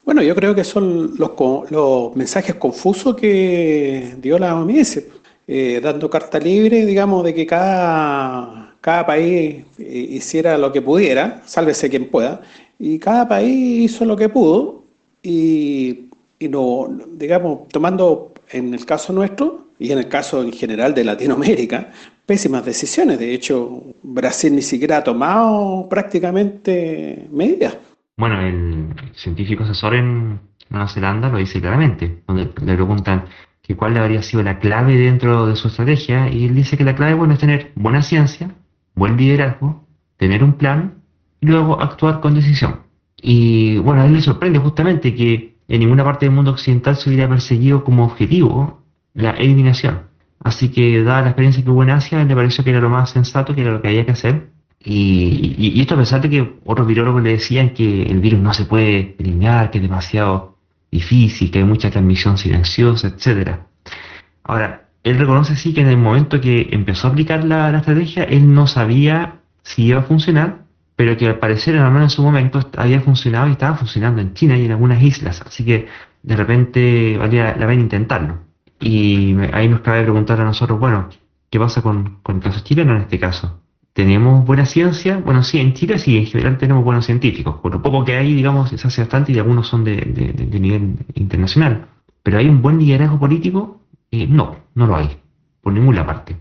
Bueno, 0.05 0.23
yo 0.23 0.35
creo 0.35 0.55
que 0.55 0.65
son 0.65 1.13
los, 1.17 1.31
los 1.71 2.17
mensajes 2.17 2.57
confusos 2.57 3.15
que 3.15 4.17
dio 4.21 4.39
la 4.39 4.61
OMS, 4.61 5.03
eh, 5.47 5.81
dando 5.83 6.11
carta 6.11 6.39
libre, 6.39 6.85
digamos, 6.85 7.25
de 7.25 7.35
que 7.35 7.47
cada, 7.47 8.75
cada 8.81 9.07
país 9.07 9.65
hiciera 9.79 10.59
lo 10.59 10.73
que 10.73 10.83
pudiera, 10.83 11.41
sálvese 11.47 11.89
quien 11.89 12.11
pueda, 12.11 12.41
y 12.81 12.99
cada 12.99 13.29
país 13.29 13.93
hizo 13.93 14.07
lo 14.07 14.17
que 14.17 14.31
pudo 14.31 14.85
y, 15.23 16.09
no, 16.41 16.89
digamos, 17.13 17.69
tomando 17.69 18.33
en 18.51 18.73
el 18.73 18.87
caso 18.87 19.13
nuestro 19.13 19.67
y 19.79 19.93
en 19.93 19.99
el 19.99 20.09
caso 20.09 20.43
en 20.43 20.51
general 20.51 20.95
de 20.95 21.05
Latinoamérica, 21.05 21.91
pésimas 22.25 22.65
decisiones. 22.65 23.19
De 23.19 23.35
hecho, 23.35 23.83
Brasil 24.03 24.55
ni 24.57 24.63
siquiera 24.63 24.97
ha 24.97 25.05
tomado 25.05 25.89
prácticamente 25.91 27.29
medidas. 27.31 27.77
Bueno, 28.17 28.41
el 28.41 28.95
científico 29.15 29.65
asesor 29.65 29.95
en 29.95 30.41
Nueva 30.71 30.89
Zelanda 30.89 31.29
lo 31.29 31.37
dice 31.37 31.61
claramente, 31.61 32.23
donde 32.27 32.45
le 32.45 32.75
preguntan 32.75 33.27
que 33.61 33.77
cuál 33.77 33.97
habría 33.99 34.23
sido 34.23 34.43
la 34.43 34.59
clave 34.59 34.97
dentro 34.97 35.47
de 35.47 35.55
su 35.55 35.69
estrategia 35.69 36.31
y 36.31 36.47
él 36.47 36.55
dice 36.55 36.79
que 36.79 36.85
la 36.85 36.97
clave 36.97 37.13
bueno, 37.13 37.35
es 37.35 37.41
tener 37.41 37.73
buena 37.75 38.03
ciencia, 38.03 38.55
buen 38.95 39.19
liderazgo, 39.19 39.85
tener 40.17 40.43
un 40.43 40.55
plan 40.55 40.95
y 40.99 41.00
luego 41.41 41.81
actuar 41.81 42.21
con 42.21 42.35
decisión. 42.35 42.81
Y 43.17 43.79
bueno, 43.79 44.03
a 44.03 44.07
él 44.07 44.15
le 44.15 44.23
sorprende 44.23 44.59
justamente 44.59 45.15
que 45.15 45.57
en 45.69 45.81
ninguna 45.81 46.05
parte 46.05 46.27
del 46.27 46.35
mundo 46.35 46.51
occidental 46.51 46.97
se 46.97 47.09
hubiera 47.09 47.29
perseguido 47.29 47.85
como 47.85 48.05
objetivo 48.05 48.83
la 49.15 49.31
eliminación. 49.31 50.11
Así 50.43 50.71
que, 50.71 51.03
dada 51.03 51.23
la 51.23 51.29
experiencia 51.29 51.63
que 51.63 51.71
hubo 51.71 51.83
en 51.83 51.91
Asia, 51.91 52.25
le 52.25 52.35
pareció 52.35 52.65
que 52.65 52.71
era 52.71 52.81
lo 52.81 52.89
más 52.89 53.11
sensato, 53.11 53.55
que 53.55 53.61
era 53.61 53.73
lo 53.73 53.83
que 53.83 53.89
había 53.89 54.07
que 54.07 54.13
hacer. 54.13 54.51
Y, 54.83 55.81
esto 55.81 55.95
a 55.95 55.99
pesar 55.99 56.23
de 56.23 56.31
que 56.31 56.55
otros 56.65 56.87
virólogos 56.87 57.23
le 57.23 57.33
decían 57.33 57.71
que 57.71 58.03
el 58.05 58.21
virus 58.21 58.41
no 58.41 58.55
se 58.55 58.65
puede 58.65 59.15
eliminar, 59.19 59.71
que 59.71 59.79
es 59.79 59.83
demasiado 59.83 60.57
difícil, 60.91 61.51
que 61.51 61.59
hay 61.59 61.65
mucha 61.65 61.91
transmisión 61.91 62.39
silenciosa, 62.39 63.09
etc. 63.09 63.59
Ahora, 64.43 64.89
él 65.05 65.19
reconoce 65.19 65.57
sí 65.57 65.75
que 65.75 65.83
en 65.83 65.89
el 65.89 65.99
momento 65.99 66.41
que 66.41 66.69
empezó 66.73 67.09
a 67.09 67.11
aplicar 67.11 67.45
la 67.45 67.77
estrategia, 67.77 68.25
él 68.25 68.53
no 68.53 68.67
sabía 68.67 69.41
si 69.63 69.85
iba 69.85 70.01
a 70.01 70.03
funcionar 70.03 70.65
pero 71.01 71.17
que 71.17 71.27
al 71.27 71.39
parecer, 71.39 71.79
al 71.79 71.91
menos 71.91 72.13
en 72.13 72.17
su 72.17 72.23
momento, 72.23 72.61
había 72.77 73.01
funcionado 73.01 73.49
y 73.49 73.53
estaba 73.53 73.75
funcionando 73.75 74.21
en 74.21 74.35
China 74.35 74.59
y 74.59 74.67
en 74.67 74.73
algunas 74.73 75.03
islas, 75.03 75.41
así 75.47 75.65
que 75.65 75.87
de 76.23 76.37
repente 76.37 77.17
valía 77.17 77.57
la 77.57 77.67
pena 77.67 77.81
intentarlo. 77.81 78.41
Y 78.79 79.35
ahí 79.55 79.67
nos 79.67 79.81
cabe 79.81 80.03
preguntar 80.03 80.39
a 80.43 80.45
nosotros, 80.45 80.79
bueno, 80.79 81.09
¿qué 81.49 81.59
pasa 81.59 81.81
con, 81.81 82.19
con 82.23 82.37
el 82.37 82.43
caso 82.43 82.61
chileno 82.63 82.95
en 82.95 83.01
este 83.01 83.19
caso? 83.19 83.63
¿Tenemos 83.95 84.45
buena 84.45 84.67
ciencia? 84.67 85.17
Bueno, 85.17 85.43
sí, 85.43 85.59
en 85.59 85.73
Chile 85.73 85.97
sí, 85.97 86.19
en 86.19 86.27
general 86.27 86.59
tenemos 86.59 86.85
buenos 86.85 87.07
científicos. 87.07 87.57
Por 87.63 87.73
lo 87.73 87.81
poco 87.81 88.05
que 88.05 88.19
hay, 88.19 88.35
digamos, 88.35 88.69
se 88.69 88.87
hace 88.87 89.01
bastante 89.01 89.33
y 89.33 89.39
algunos 89.39 89.69
son 89.69 89.85
de, 89.85 89.97
de, 89.97 90.61
nivel 90.61 90.99
internacional. 91.15 91.87
Pero 92.23 92.37
¿hay 92.37 92.47
un 92.47 92.61
buen 92.61 92.77
liderazgo 92.77 93.19
político? 93.19 93.81
Eh, 94.11 94.27
no, 94.27 94.55
no 94.75 94.87
lo 94.87 94.97
hay, 94.97 95.17
por 95.63 95.73
ninguna 95.73 96.05
parte. 96.05 96.37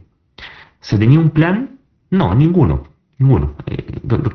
¿Se 0.82 0.98
tenía 0.98 1.18
un 1.18 1.30
plan? 1.30 1.80
No, 2.10 2.36
ninguno. 2.36 2.89
Ninguno. 3.20 3.54
Eh, 3.66 3.86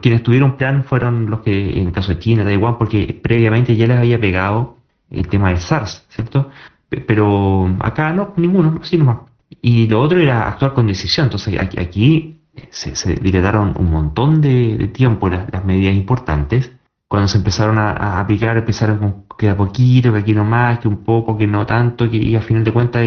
quienes 0.01 0.23
tuvieron 0.23 0.57
plan 0.57 0.85
fueron 0.85 1.31
los 1.31 1.40
que, 1.40 1.81
en 1.81 1.88
el 1.88 1.92
caso 1.92 2.12
de 2.12 2.18
China, 2.18 2.44
Taiwán, 2.44 2.77
porque 2.79 3.18
previamente 3.23 3.75
ya 3.77 3.87
les 3.87 3.99
había 3.99 4.20
pegado 4.20 4.77
el 5.11 5.27
tema 5.29 5.49
del 5.49 5.59
SARS, 5.59 6.07
¿cierto? 6.11 6.51
Pero 6.88 7.75
acá 7.81 8.12
no, 8.12 8.35
ninguno, 8.37 8.79
así 8.83 8.99
nomás. 8.99 9.18
Y 9.62 9.88
lo 9.88 10.01
otro 10.03 10.18
era 10.18 10.49
actuar 10.49 10.75
con 10.75 10.87
decisión. 10.87 11.27
Entonces 11.27 11.59
aquí, 11.59 11.81
aquí 11.81 12.40
se, 12.70 12.94
se 12.94 13.14
un 13.14 13.90
montón 13.90 14.40
de, 14.40 14.88
tiempo 14.88 15.29
las, 15.31 15.64
medidas 15.64 15.94
importantes. 15.94 16.70
Cuando 17.09 17.29
se 17.29 17.38
empezaron 17.38 17.79
a, 17.79 18.20
aplicar, 18.20 18.57
empezaron 18.59 18.99
con 18.99 19.25
que 19.38 19.49
a 19.49 19.57
poquito, 19.57 20.12
que 20.12 20.18
aquí 20.18 20.35
no 20.35 20.44
más, 20.44 20.79
que 20.81 20.88
un 20.88 21.05
poco, 21.05 21.38
que 21.38 21.47
no 21.47 21.64
tanto, 21.64 22.11
que, 22.11 22.18
y 22.18 22.37
a 22.37 22.40
final 22.42 22.64
de 22.64 22.73
cuentas, 22.73 23.03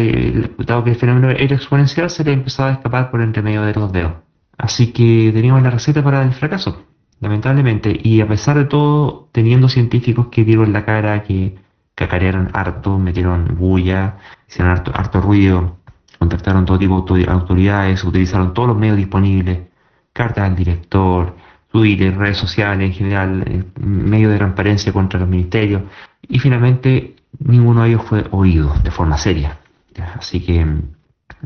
dado 0.66 0.84
que 0.84 0.90
el 0.90 0.96
fenómeno 0.96 1.30
era 1.30 1.54
exponencial, 1.54 2.10
se 2.10 2.24
le 2.24 2.32
empezaba 2.32 2.70
a 2.70 2.72
escapar 2.72 3.10
por 3.10 3.20
entre 3.20 3.42
medio 3.42 3.62
de 3.62 3.74
los 3.74 3.92
dedos. 3.92 4.27
Así 4.58 4.92
que 4.92 5.30
teníamos 5.32 5.62
la 5.62 5.70
receta 5.70 6.02
para 6.02 6.22
el 6.22 6.32
fracaso, 6.32 6.84
lamentablemente. 7.20 7.98
Y 8.02 8.20
a 8.20 8.28
pesar 8.28 8.58
de 8.58 8.64
todo, 8.64 9.28
teniendo 9.32 9.68
científicos 9.68 10.26
que 10.28 10.44
dieron 10.44 10.72
la 10.72 10.84
cara, 10.84 11.22
que 11.22 11.56
cacarearon 11.94 12.50
harto, 12.52 12.98
metieron 12.98 13.56
bulla, 13.58 14.18
hicieron 14.48 14.72
harto, 14.72 15.20
ruido, 15.20 15.78
contactaron 16.18 16.64
todo 16.64 16.78
tipo 16.78 17.04
de 17.14 17.24
autoridades, 17.26 18.04
utilizaron 18.04 18.52
todos 18.52 18.68
los 18.68 18.78
medios 18.78 18.96
disponibles, 18.96 19.60
cartas 20.12 20.44
al 20.44 20.56
director, 20.56 21.36
Twitter, 21.70 22.16
redes 22.16 22.38
sociales 22.38 22.88
en 22.88 22.94
general, 22.94 23.44
eh, 23.46 23.64
medios 23.80 24.32
de 24.32 24.38
transparencia 24.38 24.92
contra 24.92 25.20
los 25.20 25.28
ministerios, 25.28 25.82
y 26.22 26.38
finalmente 26.38 27.16
ninguno 27.38 27.82
de 27.82 27.90
ellos 27.90 28.02
fue 28.04 28.26
oído 28.30 28.74
de 28.82 28.90
forma 28.90 29.16
seria. 29.18 29.58
Así 30.16 30.40
que 30.40 30.64
mm, 30.64 30.82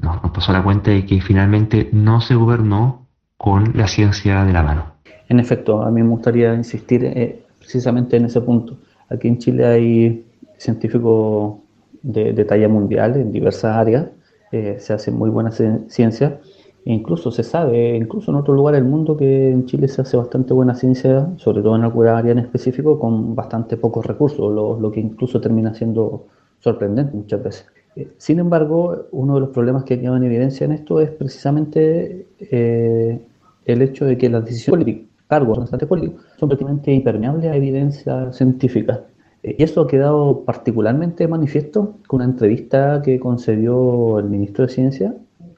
nos 0.03 0.31
pasó 0.33 0.53
la 0.53 0.63
cuenta 0.63 0.91
de 0.91 1.05
que 1.07 1.21
finalmente 1.21 1.91
no 1.93 2.21
se 2.21 2.35
gobernó 2.35 3.02
con 3.43 3.73
la 3.75 3.89
ciencia 3.89 4.45
de 4.45 4.53
la 4.53 4.63
mano. 4.63 4.85
En 5.29 5.41
efecto, 5.41 5.83
a 5.83 5.91
mí 5.91 6.01
me 6.01 6.11
gustaría 6.11 6.55
insistir 6.55 7.05
eh, 7.05 7.43
precisamente 7.59 8.17
en 8.17 8.27
ese 8.27 8.41
punto. 8.41 8.77
Aquí 9.09 9.27
en 9.27 9.39
Chile 9.39 9.67
hay 9.67 10.25
científicos 10.59 11.57
de, 12.03 12.45
talla 12.45 12.69
mundial 12.69 13.17
en 13.17 13.33
diversas 13.33 13.77
áreas, 13.77 14.07
eh, 14.53 14.77
se 14.79 14.93
hace 14.93 15.11
muy 15.11 15.29
buena 15.29 15.51
ciencia, 15.51 16.39
e 16.85 16.93
incluso 16.93 17.33
se 17.33 17.43
sabe, 17.43 17.97
incluso 17.97 18.31
en 18.31 18.37
otro 18.37 18.55
lugar 18.55 18.77
del 18.77 18.85
mundo, 18.85 19.17
que 19.17 19.51
en 19.51 19.67
Chile 19.67 19.89
se 19.89 20.03
hace 20.03 20.17
bastante 20.17 20.55
buena 20.55 20.77
ciencia, 20.77 21.29
sobre 21.37 21.63
todo 21.63 21.75
en 21.75 21.83
alguna 21.83 22.17
área 22.17 22.31
en 22.31 22.39
específico, 22.39 22.97
con 23.01 23.35
bastante 23.35 23.77
pocos 23.77 24.07
recursos, 24.07 24.53
lo, 24.53 24.93
que 24.93 25.01
incluso 25.01 25.41
termina 25.41 25.75
siendo 25.75 26.27
sorprendente 26.61 27.17
muchas 27.17 27.43
veces. 27.43 27.67
Eh, 27.97 28.13
sin 28.19 28.39
embargo, 28.39 29.07
uno 29.11 29.35
de 29.35 29.41
los 29.41 29.49
problemas 29.49 29.83
que 29.83 29.99
quedado 29.99 30.17
en 30.17 30.23
evidencia 30.23 30.65
en 30.65 30.73
esto 30.73 31.01
es 31.01 31.11
precisamente 31.11 32.29
eh, 32.39 33.21
el 33.65 33.83
hecho 33.83 34.05
de 34.05 34.19
que 34.19 34.29
las 34.29 34.45
decisiones 34.45 34.85
políticas, 34.85 35.09
cargos 35.29 35.59
bastante 35.59 35.87
políticos, 35.87 36.23
son 36.39 36.49
prácticamente 36.49 36.93
impermeables 36.93 37.51
a 37.51 37.57
evidencia 37.57 38.33
científica. 38.33 39.05
Eh, 39.43 39.57
y 39.59 39.63
eso 39.63 39.83
ha 39.83 39.87
quedado 39.87 40.45
particularmente 40.45 41.27
manifiesto 41.29 41.97
con 42.07 42.21
una 42.21 42.31
entrevista 42.31 43.03
que 43.03 43.19
concedió 43.19 44.19
el 44.19 44.27
ministro 44.27 44.67
de 44.67 44.73
Ciencia, 44.73 45.15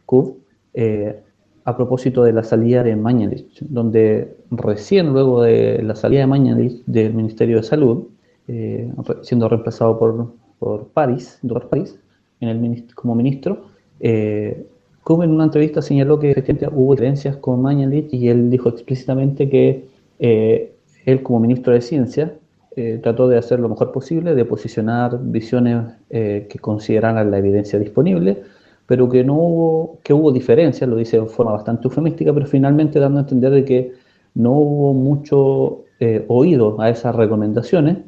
Kub, 0.06 0.38
eh, 0.74 1.20
a 1.64 1.76
propósito 1.76 2.22
de 2.24 2.32
la 2.32 2.42
salida 2.42 2.82
de 2.82 2.94
Mañalich, 2.94 3.58
donde 3.60 4.36
recién 4.50 5.12
luego 5.12 5.42
de 5.42 5.82
la 5.82 5.94
salida 5.94 6.20
de 6.20 6.26
Mañalich 6.26 6.84
del 6.84 7.14
Ministerio 7.14 7.56
de 7.56 7.62
Salud, 7.62 8.04
eh, 8.48 8.92
siendo 9.22 9.48
reemplazado 9.48 9.98
por, 9.98 10.34
por 10.58 10.88
París, 10.88 11.40
París 11.70 11.98
en 12.40 12.48
el, 12.50 12.84
como 12.94 13.14
ministro, 13.14 13.64
eh, 14.00 14.66
como 15.04 15.22
en 15.22 15.30
una 15.30 15.44
entrevista 15.44 15.82
señaló 15.82 16.18
que 16.18 16.34
hubo 16.72 16.94
diferencias 16.94 17.36
con 17.36 17.60
Mañalich 17.60 18.12
y 18.12 18.28
él 18.30 18.50
dijo 18.50 18.70
explícitamente 18.70 19.50
que 19.50 19.84
eh, 20.18 20.72
él 21.04 21.22
como 21.22 21.40
ministro 21.40 21.74
de 21.74 21.82
Ciencia 21.82 22.32
eh, 22.74 22.98
trató 23.02 23.28
de 23.28 23.36
hacer 23.36 23.60
lo 23.60 23.68
mejor 23.68 23.92
posible, 23.92 24.34
de 24.34 24.44
posicionar 24.46 25.20
visiones 25.22 25.92
eh, 26.08 26.46
que 26.48 26.58
consideraran 26.58 27.30
la 27.30 27.36
evidencia 27.36 27.78
disponible, 27.78 28.42
pero 28.86 29.10
que 29.10 29.22
no 29.24 29.34
hubo, 29.34 29.98
que 30.02 30.14
hubo 30.14 30.32
diferencias, 30.32 30.88
lo 30.88 30.96
dice 30.96 31.20
de 31.20 31.26
forma 31.26 31.52
bastante 31.52 31.86
eufemística, 31.86 32.32
pero 32.32 32.46
finalmente 32.46 32.98
dando 32.98 33.18
a 33.18 33.22
entender 33.22 33.52
de 33.52 33.64
que 33.64 33.92
no 34.34 34.52
hubo 34.52 34.94
mucho 34.94 35.80
oído 36.28 36.78
a 36.80 36.90
esas 36.90 37.14
recomendaciones, 37.14 37.98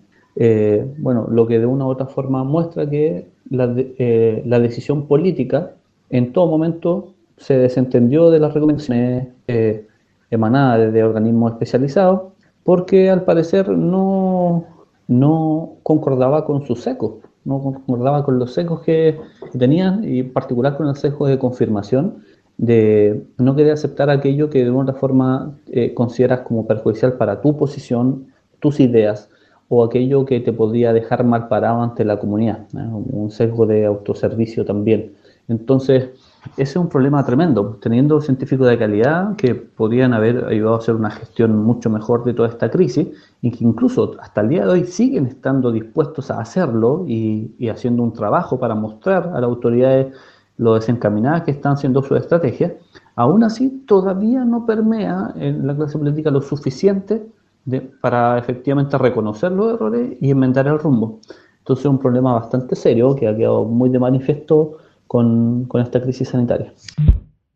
bueno, 0.99 1.27
lo 1.31 1.47
que 1.47 1.59
de 1.59 1.65
una 1.65 1.87
u 1.87 1.89
otra 1.89 2.07
forma 2.07 2.45
muestra 2.45 2.91
que 2.91 3.27
la 3.49 4.59
decisión 4.59 5.07
política 5.07 5.73
en 6.11 6.33
todo 6.33 6.47
momento 6.47 7.15
se 7.37 7.59
desentendió 7.59 8.31
de 8.31 8.39
las 8.39 8.55
recomendaciones 8.55 9.29
emanadas 10.31 10.81
desde 10.81 11.05
organismos 11.05 11.53
especializados 11.53 12.23
porque 12.67 13.09
al 13.11 13.23
parecer 13.23 13.69
no, 13.69 14.67
no 15.07 15.77
concordaba 15.85 16.45
con 16.45 16.67
sus 16.67 16.81
secos, 16.81 17.15
no 17.45 17.63
concordaba 17.63 18.25
con 18.25 18.41
los 18.41 18.53
secos 18.55 18.81
que, 18.81 19.19
tenían, 19.57 20.03
y 20.03 20.21
en 20.21 20.33
particular 20.33 20.77
con 20.77 20.89
el 20.89 20.97
sesgo 20.97 21.29
de 21.29 21.39
confirmación, 21.39 22.25
de 22.59 23.23
no 23.39 23.55
querer 23.55 23.73
aceptar 23.73 24.11
aquello 24.11 24.51
que 24.51 24.65
de 24.65 24.71
una 24.71 24.93
forma 24.95 25.57
eh, 25.69 25.95
consideras 25.95 26.41
como 26.41 26.67
perjudicial 26.67 27.13
para 27.13 27.41
tu 27.41 27.57
posición, 27.57 28.27
tus 28.59 28.81
ideas, 28.81 29.31
o 29.69 29.85
aquello 29.85 30.25
que 30.25 30.41
te 30.41 30.53
podría 30.53 30.93
dejar 30.93 31.23
mal 31.23 31.47
parado 31.47 31.83
ante 31.83 32.05
la 32.05 32.19
comunidad, 32.19 32.67
un 32.73 33.31
sesgo 33.31 33.67
de 33.67 33.87
autoservicio 33.87 34.65
también. 34.65 35.13
Entonces, 35.49 36.11
ese 36.57 36.63
es 36.63 36.77
un 36.77 36.89
problema 36.89 37.25
tremendo, 37.25 37.79
teniendo 37.81 38.21
científicos 38.21 38.69
de 38.69 38.79
calidad 38.79 39.37
que 39.37 39.55
podrían 39.55 40.13
haber 40.13 40.45
ayudado 40.47 40.77
a 40.77 40.79
hacer 40.79 40.95
una 40.95 41.11
gestión 41.11 41.57
mucho 41.57 41.91
mejor 41.91 42.25
de 42.25 42.35
toda 42.35 42.49
esta 42.49 42.71
crisis 42.71 43.09
y 43.43 43.51
que 43.51 43.65
incluso 43.65 44.15
hasta 44.21 44.41
el 44.41 44.49
día 44.49 44.65
de 44.65 44.73
hoy 44.73 44.85
siguen 44.85 45.27
estando 45.27 45.71
dispuestos 45.71 46.31
a 46.31 46.41
hacerlo 46.41 47.05
y, 47.07 47.69
haciendo 47.69 48.03
un 48.03 48.13
trabajo 48.13 48.59
para 48.59 48.75
mostrar 48.75 49.29
a 49.29 49.41
las 49.41 49.45
autoridades 49.45 50.15
lo 50.59 50.75
desencaminadas 50.75 51.43
que 51.43 51.51
están 51.51 51.77
siendo 51.77 52.03
sus 52.03 52.19
estrategias, 52.19 52.73
aún 53.15 53.45
así 53.45 53.85
todavía 53.87 54.45
no 54.45 54.65
permea 54.65 55.33
en 55.37 55.67
la 55.67 55.77
clase 55.77 55.99
política 55.99 56.31
lo 56.31 56.41
suficiente 56.41 57.27
para 58.01 58.39
efectivamente 58.39 58.97
reconocer 58.97 59.53
los 59.53 59.75
errores 59.75 60.17
y 60.21 60.31
enmendar 60.31 60.67
el 60.67 60.79
rumbo. 60.79 61.21
Entonces 61.59 61.85
es 61.85 61.91
un 61.91 61.99
problema 61.99 62.33
bastante 62.33 62.77
serio 62.77 63.15
que 63.17 63.27
ha 63.27 63.37
quedado 63.37 63.65
muy 63.65 63.91
de 63.91 63.99
manifiesto 63.99 64.79
con, 65.17 65.81
esta 65.83 66.03
crisis 66.03 66.29
sanitaria. 66.29 66.73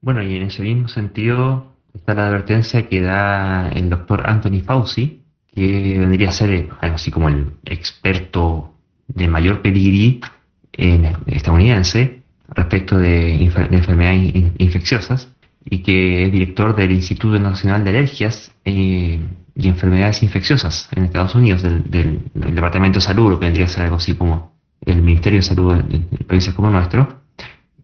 Bueno, 0.00 0.22
y 0.22 0.36
en 0.36 0.44
ese 0.44 0.62
mismo 0.62 0.88
sentido 0.88 1.74
está 1.94 2.14
la 2.14 2.28
advertencia 2.28 2.88
que 2.88 3.00
da 3.02 3.68
el 3.68 3.90
doctor 3.90 4.22
Anthony 4.26 4.60
Fauci, 4.64 5.22
que 5.52 5.98
vendría 5.98 6.30
a 6.30 6.32
ser 6.32 6.70
algo 6.80 6.94
así 6.96 7.10
como 7.10 7.28
el 7.28 7.52
experto 7.64 8.74
de 9.08 9.28
mayor 9.28 9.60
pedigrí 9.62 10.20
estadounidense 11.26 12.22
respecto 12.48 12.96
de, 12.96 13.44
enfermedades 13.44 14.52
infecciosas 14.58 15.28
y 15.64 15.82
que 15.82 16.24
es 16.24 16.32
director 16.32 16.74
del 16.74 16.92
Instituto 16.92 17.38
Nacional 17.38 17.84
de 17.84 17.90
Alergias 17.90 18.52
eh, 18.64 19.20
y 19.54 19.68
Enfermedades 19.68 20.22
Infecciosas 20.22 20.88
en 20.92 21.04
Estados 21.04 21.34
Unidos, 21.34 21.62
del, 21.62 22.22
Departamento 22.32 22.98
de 22.98 23.02
Salud, 23.02 23.38
que 23.38 23.44
vendría 23.44 23.66
a 23.66 23.68
ser 23.68 23.82
algo 23.84 23.96
así 23.96 24.14
como 24.14 24.52
el 24.86 25.02
Ministerio 25.02 25.40
de 25.40 25.42
Salud 25.42 25.74
en 25.74 26.08
países 26.26 26.54
como 26.54 26.70
nuestro 26.70 27.19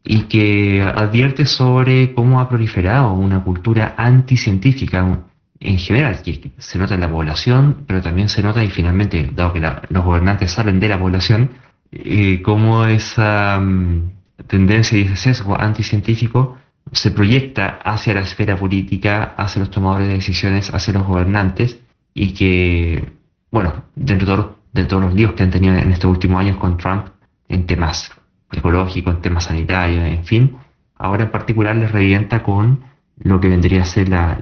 y 0.07 0.23
que 0.23 0.83
advierte 0.83 1.47
sobre 1.47 2.15
cómo 2.15 2.41
ha 2.41 2.49
proliferado 2.49 3.13
una 3.13 3.43
cultura 3.43 3.95
anticientífica 3.97 5.25
en 5.59 5.79
general, 5.79 6.23
que 6.23 6.53
se 6.59 6.79
nota 6.79 6.95
en 6.95 7.01
la 7.01 7.11
población, 7.11 7.85
pero 7.87 8.01
también 8.01 8.29
se 8.29 8.43
nota 8.43 8.63
y 8.63 8.71
finalmente, 8.71 9.29
dado 9.35 9.53
que 9.53 9.61
los 9.61 10.05
gobernantes 10.05 10.53
salen 10.53 10.79
de 10.79 10.89
la 10.89 10.99
población, 10.99 11.51
eh, 11.91 12.41
cómo 12.43 12.85
esa 12.87 13.59
mm, 13.61 14.13
tendencia 14.47 14.97
y 14.97 15.03
ese 15.03 15.17
sesgo 15.17 15.59
anticientífico 15.61 16.59
se 16.93 17.11
proyecta 17.11 17.81
hacia 17.83 18.15
la 18.15 18.21
esfera 18.21 18.57
política, 18.57 19.35
hacia 19.37 19.61
los 19.61 19.71
tomadores 19.71 20.07
de 20.09 20.15
decisiones, 20.15 20.73
hacia 20.73 20.95
los 20.95 21.07
gobernantes, 21.07 21.81
y 22.15 22.33
que, 22.33 23.13
bueno, 23.51 23.85
dentro 23.97 24.57
de, 24.73 24.83
de 24.83 24.89
todos 24.89 25.03
los 25.03 25.15
líos 25.15 25.33
que 25.33 25.43
han 25.43 25.51
tenido 25.51 25.75
en 25.75 25.91
estos 25.91 26.11
últimos 26.11 26.41
años 26.41 26.59
con 26.59 26.77
Trump 26.77 27.09
en 27.49 27.67
temas 27.67 28.16
ecológico, 28.53 29.11
en 29.11 29.21
temas 29.21 29.45
sanitarios, 29.45 30.05
en 30.05 30.25
fin, 30.25 30.57
ahora 30.97 31.25
en 31.25 31.31
particular 31.31 31.77
les 31.77 31.93
revienta 31.93 32.43
con 32.43 32.85
lo 33.19 33.41
que 33.41 33.49
vendría 33.49 33.83
a 33.83 33.87
ser 33.87 34.09
la, 34.09 34.39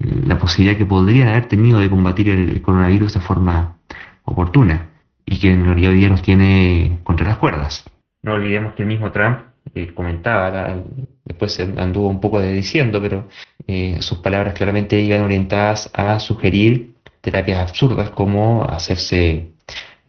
la 0.00 0.38
posibilidad 0.38 0.78
que 0.78 0.86
podrían 0.86 1.28
haber 1.28 1.46
tenido 1.46 1.78
de 1.78 1.90
combatir 1.90 2.28
el, 2.30 2.62
coronavirus 2.62 3.14
de 3.14 3.20
forma 3.20 3.76
oportuna 4.24 4.88
y 5.26 5.38
que 5.38 5.52
en 5.52 5.64
realidad 5.64 5.92
hoy 5.92 5.98
día 5.98 6.08
nos 6.08 6.22
tiene 6.22 6.98
contra 7.02 7.28
las 7.28 7.38
cuerdas. 7.38 7.84
No 8.22 8.34
olvidemos 8.34 8.74
que 8.74 8.82
el 8.82 8.88
mismo 8.88 9.12
Trump 9.12 9.40
eh, 9.74 9.92
comentaba, 9.94 10.76
después 11.24 11.60
anduvo 11.60 12.08
un 12.08 12.20
poco 12.20 12.40
de 12.40 12.52
diciendo, 12.52 13.00
pero 13.00 13.28
eh, 13.66 13.98
sus 14.00 14.18
palabras 14.18 14.54
claramente 14.54 15.00
iban 15.00 15.22
orientadas 15.22 15.90
a 15.94 16.18
sugerir 16.18 16.94
terapias 17.20 17.58
absurdas 17.58 18.10
como 18.10 18.64
hacerse 18.64 19.50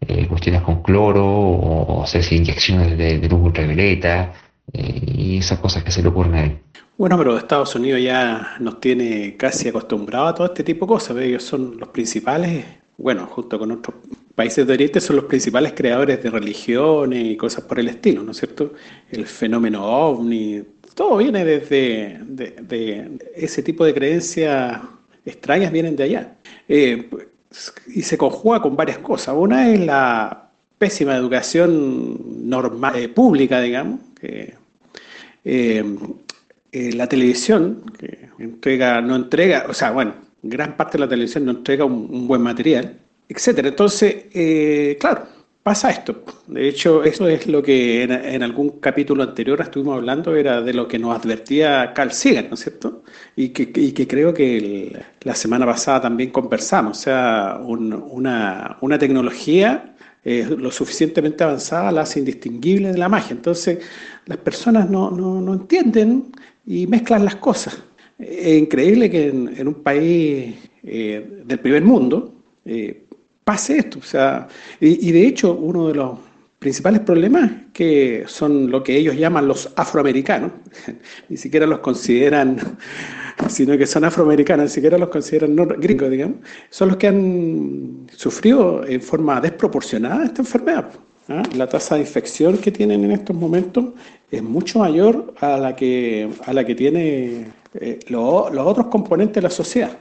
eh, 0.02 0.28
cuestiones 0.28 0.62
con 0.62 0.82
cloro 0.82 1.26
o, 1.26 2.04
hacerse 2.04 2.36
inyecciones 2.36 2.98
de, 2.98 3.20
de 3.20 3.30
luz 3.30 3.40
ultravioleta 3.42 4.34
eh, 4.74 5.02
y 5.06 5.38
esas 5.38 5.60
cosas 5.60 5.84
que 5.84 5.92
se 5.92 6.02
le 6.02 6.10
ocurren 6.10 6.36
a. 6.36 6.62
Bueno, 6.98 7.18
pero 7.18 7.38
Estados 7.38 7.76
Unidos 7.76 8.02
ya 8.02 8.56
nos 8.60 8.80
tiene 8.80 9.36
casi 9.38 9.70
acostumbrados 9.70 10.32
a 10.32 10.36
todo 10.36 10.48
este 10.48 10.64
tipo 10.64 10.86
de 10.86 10.90
cosas. 10.90 11.18
Ellos 11.18 11.44
son 11.44 11.78
los 11.80 11.90
principales, 11.90 12.66
bueno, 12.98 13.26
junto 13.26 13.58
con 13.58 13.72
otros 13.72 13.96
países 14.36 14.66
de 14.68 14.74
Oriente, 14.74 15.02
son 15.02 15.16
los 15.16 15.26
principales 15.26 15.74
creadores 15.76 16.22
de 16.22 16.30
religiones 16.30 17.26
y 17.26 17.38
cosas 17.38 17.64
por 17.64 17.80
el 17.80 17.88
estilo, 17.88 18.24
¿no 18.24 18.32
es 18.32 18.38
cierto? 18.38 18.74
El 19.10 19.26
fenómeno 19.26 19.84
ovni, 19.84 20.64
todo 20.94 21.18
viene 21.18 21.44
desde 21.44 22.20
de, 22.24 23.18
ese 23.36 23.64
tipo 23.64 23.86
de 23.86 23.94
creencias 23.94 24.80
extrañas, 25.26 25.72
vienen 25.72 25.96
de 25.96 26.04
allá. 26.04 26.36
Eh, 26.68 27.10
y 27.88 28.02
se 28.02 28.18
conjuga 28.18 28.62
con 28.62 28.76
varias 28.76 29.00
cosas. 29.00 29.36
Una 29.38 29.70
es 29.70 29.80
la 29.80 30.50
pésima 30.78 31.16
educación 31.16 32.50
normal, 32.50 32.96
eh, 32.96 33.10
pública, 33.10 33.62
digamos, 33.62 34.00
que 34.20 34.56
eh, 35.44 35.98
eh, 36.72 36.94
la 36.94 37.08
televisión, 37.08 37.84
que 38.00 38.30
entrega, 38.40 39.02
no 39.02 39.16
entrega, 39.16 39.66
o 39.70 39.74
sea, 39.74 39.92
bueno, 39.92 40.16
gran 40.42 40.76
parte 40.78 40.98
de 40.98 41.04
la 41.04 41.10
televisión 41.10 41.46
no 41.46 41.52
entrega 41.52 41.86
un, 41.86 42.28
buen 42.28 42.42
material, 42.42 42.98
etcétera. 43.30 43.68
Entonces, 43.68 44.26
claro, 45.00 45.28
pasa 45.64 45.92
esto. 45.92 46.24
De 46.48 46.68
hecho, 46.68 47.04
eso 47.04 47.28
es 47.28 47.48
lo 47.48 47.62
que 47.62 48.04
en, 48.04 48.44
algún 48.44 48.80
capítulo 48.80 49.24
anterior 49.24 49.62
estuvimos 49.62 49.96
hablando, 49.98 50.36
era 50.36 50.62
de 50.62 50.74
lo 50.74 50.88
que 50.88 51.00
nos 51.00 51.16
advertía 51.16 51.94
Carl 51.94 52.12
Sagan, 52.12 52.48
¿no 52.50 52.56
es 52.56 52.62
cierto? 52.62 53.04
Y 53.36 53.50
que, 53.50 54.08
creo 54.08 54.34
que 54.34 55.04
la 55.22 55.36
semana 55.36 55.66
pasada 55.66 56.02
también 56.02 56.32
conversamos. 56.32 56.98
O 57.00 57.02
sea, 57.02 57.60
una, 57.64 58.98
tecnología 59.00 59.96
eh, 60.24 60.48
lo 60.58 60.72
suficientemente 60.72 61.44
avanzada 61.44 61.92
la 61.92 62.02
hace 62.02 62.20
indistinguible 62.20 62.92
de 62.92 62.98
la 62.98 63.10
magia. 63.10 63.34
Entonces, 63.36 63.80
las 64.26 64.38
personas 64.40 64.90
no, 64.90 65.54
entienden 65.54 66.32
y 66.66 66.88
mezclan 66.88 67.26
las 67.26 67.36
cosas. 67.36 67.82
Es 68.20 68.58
increíble 68.60 69.10
que 69.10 69.28
en, 69.30 69.68
un 69.68 69.76
país 69.76 70.56
eh, 70.84 71.44
del 71.46 71.60
primer 71.60 71.84
mundo, 71.84 72.34
eh, 72.66 73.06
pase 73.44 73.78
esto. 73.80 74.00
O 74.00 74.04
sea, 74.04 74.48
y, 74.80 75.12
de 75.12 75.28
hecho, 75.28 75.54
uno 75.54 75.88
de 75.88 75.96
los 75.96 76.20
principales 76.60 77.02
problemas 77.02 77.52
que 77.74 78.24
son 78.28 78.70
lo 78.70 78.84
que 78.84 78.96
ellos 78.96 79.16
llaman 79.16 79.48
los 79.48 79.72
afroamericanos, 79.76 80.52
ni 81.30 81.38
siquiera 81.38 81.66
los 81.66 81.80
consideran, 81.80 82.58
sino 83.50 83.78
que 83.78 83.88
son 83.88 84.04
afroamericanos, 84.06 84.66
ni 84.66 84.70
siquiera 84.70 84.98
los 84.98 85.10
consideran 85.10 85.56
no, 85.56 85.66
gringos, 85.66 86.12
digamos, 86.12 86.38
son 86.70 86.90
los 86.90 86.98
que 86.98 87.08
han 87.08 88.08
sufrido 88.16 88.86
en 88.86 89.02
forma 89.02 89.42
desproporcionada 89.42 90.26
esta 90.26 90.44
enfermedad. 90.44 90.92
¿ah? 91.30 91.42
La 91.56 91.68
tasa 91.68 91.96
de 91.96 92.02
infección 92.02 92.58
que 92.60 92.72
tienen 92.72 93.04
en 93.06 93.12
estos 93.12 93.36
momentos 93.36 93.86
es 94.30 94.44
mucho 94.44 94.80
mayor 94.80 95.34
a 95.40 95.58
la 95.58 95.76
que, 95.76 96.30
a 96.46 96.54
la 96.54 96.64
que 96.64 96.76
tiene 96.76 97.48
eh, 97.74 98.00
los 98.08 98.52
otros 98.56 98.88
componentes 98.88 99.36
de 99.36 99.42
la 99.42 99.50
sociedad 99.50 99.98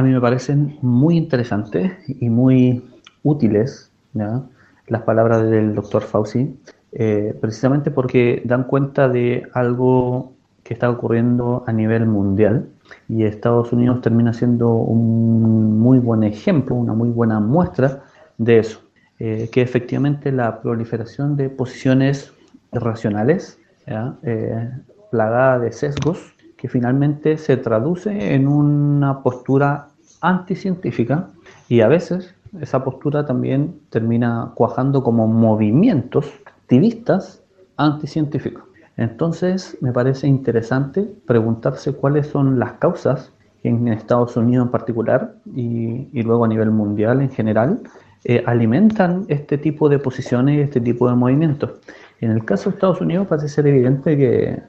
a 0.00 0.02
mí 0.02 0.12
me 0.12 0.20
parecen 0.20 0.78
muy 0.80 1.18
interesantes 1.18 1.92
y 2.08 2.30
muy 2.30 2.82
útiles 3.22 3.92
las 4.14 5.02
palabras 5.02 5.48
del 5.48 5.74
doctor 5.74 6.02
Fauci, 6.02 6.56
eh, 6.92 7.36
precisamente 7.38 7.90
porque 7.90 8.42
dan 8.46 8.64
cuenta 8.64 9.10
de 9.10 9.46
algo 9.52 10.32
que 10.64 10.72
está 10.72 10.88
ocurriendo 10.88 11.64
a 11.66 11.72
nivel 11.72 12.06
mundial 12.06 12.66
y 13.10 13.24
Estados 13.24 13.72
Unidos 13.74 14.00
termina 14.00 14.32
siendo 14.32 14.70
un 14.72 15.78
muy 15.78 15.98
buen 15.98 16.22
ejemplo, 16.24 16.76
una 16.76 16.94
muy 16.94 17.10
buena 17.10 17.38
muestra 17.38 18.02
de 18.38 18.58
eso, 18.58 18.80
eh, 19.18 19.50
que 19.52 19.60
efectivamente 19.60 20.32
la 20.32 20.62
proliferación 20.62 21.36
de 21.36 21.50
posiciones 21.50 22.32
irracionales, 22.72 23.58
eh, 23.86 24.70
plagada 25.10 25.58
de 25.58 25.72
sesgos, 25.72 26.32
que 26.56 26.68
finalmente 26.68 27.38
se 27.38 27.56
traduce 27.56 28.34
en 28.34 28.46
una 28.46 29.22
postura 29.22 29.89
anticientífica 30.20 31.28
y 31.68 31.80
a 31.80 31.88
veces 31.88 32.34
esa 32.60 32.82
postura 32.82 33.24
también 33.26 33.80
termina 33.90 34.52
cuajando 34.54 35.02
como 35.02 35.26
movimientos 35.26 36.26
activistas 36.46 37.42
anticientíficos. 37.76 38.64
Entonces, 38.96 39.78
me 39.80 39.92
parece 39.92 40.26
interesante 40.26 41.08
preguntarse 41.26 41.94
cuáles 41.94 42.26
son 42.26 42.58
las 42.58 42.72
causas 42.74 43.32
en 43.62 43.88
Estados 43.88 44.36
Unidos 44.36 44.66
en 44.66 44.70
particular 44.70 45.34
y, 45.54 46.22
luego 46.22 46.44
a 46.44 46.48
nivel 46.48 46.70
mundial 46.70 47.20
en 47.20 47.30
general 47.30 47.80
eh, 48.24 48.42
alimentan 48.46 49.24
este 49.28 49.56
tipo 49.56 49.88
de 49.88 49.98
posiciones 49.98 50.58
y 50.58 50.60
este 50.60 50.80
tipo 50.80 51.08
de 51.08 51.14
movimientos. 51.14 51.70
En 52.20 52.30
el 52.30 52.44
caso 52.44 52.68
de 52.68 52.74
Estados 52.76 53.00
Unidos 53.00 53.26
parece 53.26 53.48
ser 53.48 53.66
evidente 53.66 54.16
que 54.16 54.62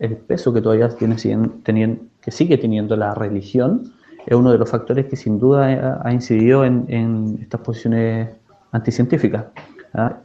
el 0.00 0.16
peso 0.18 0.52
que 0.52 0.60
todavía 0.60 0.90
tiene, 0.90 1.16
que 1.16 2.30
sigue 2.30 2.58
teniendo 2.58 2.96
la 2.96 3.14
religión 3.14 3.92
es 4.26 4.36
uno 4.36 4.52
de 4.52 4.58
los 4.58 4.70
factores 4.70 5.06
que 5.06 5.16
sin 5.16 5.38
duda 5.38 6.00
ha, 6.02 6.12
incidido 6.12 6.64
en, 6.64 7.38
estas 7.40 7.60
posiciones 7.60 8.30
anticientíficas. 8.70 9.46
¿ah? 9.94 10.18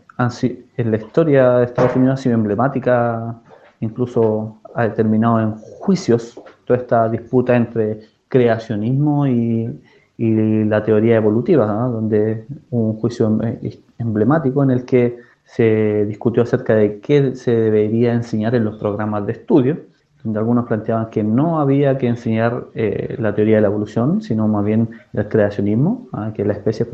En 0.78 0.92
la 0.92 0.98
historia 0.98 1.52
de 1.58 1.66
Estados 1.66 1.96
Unidos 1.96 2.20
ha 2.20 2.24
sido 2.24 2.36
emblemática, 2.36 3.36
incluso 3.80 4.60
ha 4.74 4.84
determinado 4.84 5.40
en 5.40 5.52
juicios 5.80 6.40
toda 6.66 6.80
esta 6.80 7.10
disputa 7.10 7.56
entre 7.56 8.02
creacionismo 8.28 9.28
y, 9.28 9.80
la 10.20 10.84
teoría 10.84 11.18
evolutiva, 11.18 11.68
donde 11.68 12.48
un 12.72 12.94
juicio 12.94 13.28
em, 13.28 13.60
emblemático 14.00 14.64
en 14.64 14.72
el 14.72 14.84
que 14.84 15.20
se 15.44 16.06
discutió 16.06 16.42
acerca 16.42 16.74
de 16.74 17.00
qué 17.00 17.36
se 17.36 17.52
debería 17.52 18.14
enseñar 18.14 18.56
en 18.56 18.66
los 18.66 18.78
programas 18.80 19.28
de 19.28 19.34
estudio 19.34 19.78
donde 20.28 20.40
algunos 20.40 20.66
planteaban 20.66 21.10
que 21.10 21.24
no 21.24 21.62
había 21.62 21.98
que 21.98 22.06
enseñar 22.06 22.66
eh, 22.74 23.16
la 23.18 23.34
teoría 23.34 23.56
de 23.56 23.62
la 23.62 23.70
evolución, 23.70 24.22
sino 24.22 24.46
más 24.50 24.66
bien 24.66 24.90
el 25.14 25.30
creacionismo, 25.30 26.10
¿ah? 26.12 26.32
que 26.36 26.44
la 26.44 26.52
especie 26.52 26.86
es 26.86 26.90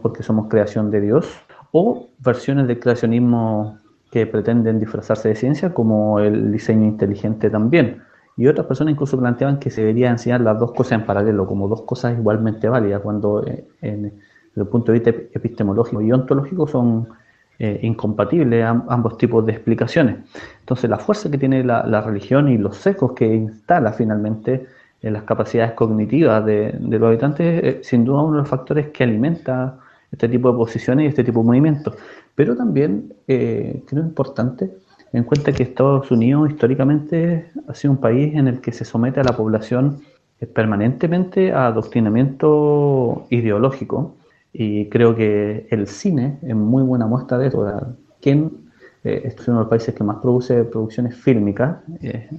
porque 0.00 0.22
somos 0.22 0.46
creación 0.48 0.92
de 0.92 1.00
Dios, 1.00 1.28
o 1.72 2.10
versiones 2.20 2.68
del 2.68 2.78
creacionismo 2.78 3.78
que 4.12 4.24
pretenden 4.28 4.78
disfrazarse 4.78 5.30
de 5.30 5.34
ciencia, 5.34 5.74
como 5.74 6.20
el 6.20 6.52
diseño 6.52 6.86
inteligente 6.86 7.50
también. 7.50 8.02
Y 8.36 8.46
otras 8.46 8.68
personas 8.68 8.92
incluso 8.92 9.18
planteaban 9.18 9.58
que 9.58 9.70
se 9.70 9.80
debería 9.80 10.08
enseñar 10.08 10.40
las 10.42 10.56
dos 10.60 10.70
cosas 10.72 11.00
en 11.00 11.06
paralelo, 11.06 11.44
como 11.44 11.66
dos 11.66 11.82
cosas 11.82 12.16
igualmente 12.16 12.68
válidas, 12.68 13.00
cuando 13.00 13.44
eh, 13.44 13.66
en, 13.82 14.02
desde 14.02 14.62
el 14.62 14.68
punto 14.68 14.92
de 14.92 15.00
vista 15.00 15.10
epistemológico 15.10 16.02
y 16.02 16.12
ontológico 16.12 16.68
son 16.68 17.08
eh, 17.58 17.80
incompatibles 17.82 18.64
ambos 18.64 19.16
tipos 19.16 19.44
de 19.46 19.52
explicaciones. 19.52 20.16
Entonces, 20.60 20.90
la 20.90 20.98
fuerza 20.98 21.30
que 21.30 21.38
tiene 21.38 21.64
la, 21.64 22.00
religión 22.02 22.48
y 22.48 22.58
los 22.58 22.76
secos 22.76 23.12
que 23.12 23.26
instala 23.34 23.92
finalmente 23.92 24.66
en 25.00 25.12
las 25.12 25.22
capacidades 25.22 25.72
cognitivas 25.72 26.44
de, 26.44 26.76
los 26.80 27.02
habitantes, 27.02 27.64
eh, 27.64 27.80
sin 27.82 28.04
duda 28.04 28.22
uno 28.22 28.32
de 28.36 28.38
los 28.40 28.48
factores 28.48 28.88
que 28.88 29.04
alimenta 29.04 29.78
este 30.12 30.28
tipo 30.28 30.50
de 30.50 30.58
posiciones 30.58 31.04
y 31.04 31.08
este 31.08 31.24
tipo 31.24 31.40
de 31.40 31.46
movimientos. 31.46 31.94
Pero 32.34 32.56
también 32.56 33.14
eh, 33.26 33.82
creo 33.86 34.02
importante 34.02 34.70
en 35.12 35.24
cuenta 35.24 35.52
que 35.52 35.62
Estados 35.62 36.10
Unidos 36.10 36.50
históricamente 36.50 37.50
ha 37.68 37.74
sido 37.74 37.92
un 37.92 38.00
país 38.00 38.34
en 38.34 38.48
el 38.48 38.60
que 38.60 38.72
se 38.72 38.84
somete 38.84 39.20
a 39.20 39.24
la 39.24 39.36
población 39.36 40.00
eh, 40.40 40.46
permanentemente 40.46 41.52
a 41.52 41.68
adoctrinamiento 41.68 43.26
ideológico 43.30 44.14
y 44.58 44.88
creo 44.88 45.14
que 45.14 45.66
el 45.70 45.86
cine 45.86 46.38
es 46.42 46.56
muy 46.56 46.82
buena 46.82 47.06
muestra 47.06 47.36
de 47.36 47.48
eso. 47.48 47.94
¿Quién, 48.22 48.70
eh, 49.04 49.20
es 49.24 49.48
uno 49.48 49.58
de 49.58 49.64
los 49.64 49.68
países 49.68 49.94
que 49.94 50.02
más 50.02 50.16
produce 50.16 50.64
producciones 50.64 51.14
fílmicas 51.14 51.76
eh, 52.00 52.30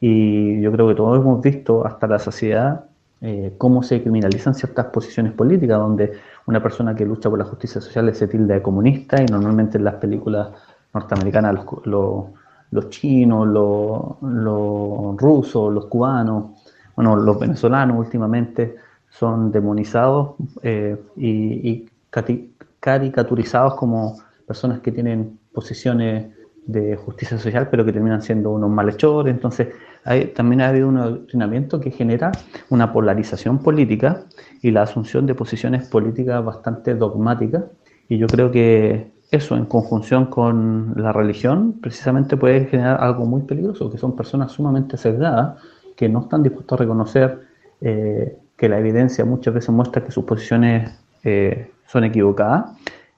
y 0.00 0.58
yo 0.62 0.72
creo 0.72 0.88
que 0.88 0.94
todos 0.94 1.20
hemos 1.20 1.42
visto 1.42 1.86
hasta 1.86 2.06
la 2.06 2.18
saciedad 2.18 2.86
eh, 3.20 3.52
cómo 3.58 3.82
se 3.82 4.00
criminalizan 4.02 4.54
ciertas 4.54 4.86
posiciones 4.86 5.34
políticas, 5.34 5.78
donde 5.78 6.12
una 6.46 6.62
persona 6.62 6.94
que 6.94 7.04
lucha 7.04 7.28
por 7.28 7.38
la 7.38 7.44
justicia 7.44 7.78
social 7.78 8.14
se 8.14 8.26
tilda 8.26 8.54
de 8.54 8.62
comunista 8.62 9.22
y 9.22 9.26
normalmente 9.26 9.76
en 9.76 9.84
las 9.84 9.94
películas 9.96 10.48
norteamericanas 10.94 11.66
los, 11.84 12.24
los, 12.70 12.88
chinos, 12.88 13.46
los 13.48 15.16
rusos, 15.18 15.74
los 15.74 15.86
cubanos, 15.86 16.62
bueno, 16.94 17.16
los 17.16 17.38
venezolanos 17.38 17.98
últimamente 17.98 18.76
son 19.18 19.50
demonizados 19.50 20.34
eh, 20.62 20.96
y, 21.16 21.86
caricaturizados 22.80 23.74
como 23.74 24.16
personas 24.46 24.80
que 24.80 24.92
tienen 24.92 25.38
posiciones 25.52 26.32
de 26.66 26.96
justicia 26.96 27.36
social, 27.36 27.68
pero 27.70 27.84
que 27.84 27.92
terminan 27.92 28.22
siendo 28.22 28.50
unos 28.52 28.70
malhechores. 28.70 29.34
Entonces, 29.34 29.68
también 30.34 30.60
ha 30.60 30.68
habido 30.68 30.88
un 30.88 30.96
adoctrinamiento 30.98 31.80
que 31.80 31.90
genera 31.90 32.32
una 32.70 32.92
polarización 32.92 33.58
política 33.58 34.24
y 34.62 34.70
la 34.70 34.82
asunción 34.82 35.26
de 35.26 35.34
posiciones 35.34 35.88
políticas 35.88 36.44
bastante 36.44 36.94
dogmáticas. 36.94 37.64
Y 38.08 38.18
yo 38.18 38.28
creo 38.28 38.50
que 38.50 39.10
eso, 39.30 39.56
en 39.56 39.66
conjunción 39.66 40.26
con 40.26 40.94
la 40.96 41.12
religión, 41.12 41.74
precisamente 41.82 42.36
puede 42.36 42.66
generar 42.66 43.02
algo 43.02 43.26
muy 43.26 43.42
peligroso, 43.42 43.90
que 43.90 43.98
son 43.98 44.14
personas 44.14 44.52
sumamente 44.52 44.96
sesgadas, 44.96 45.58
que 45.96 46.08
no 46.08 46.20
están 46.20 46.42
dispuestas 46.42 46.78
a 46.78 46.82
reconocer 46.82 47.40
eh, 47.80 48.38
que 48.56 48.68
la 48.68 48.78
evidencia 48.78 49.24
muchas 49.24 49.54
veces 49.54 49.70
muestra 49.70 50.02
que 50.04 50.10
sus 50.10 50.24
posiciones 50.24 50.90
eh, 51.24 51.70
son 51.86 52.04
equivocadas 52.04 52.72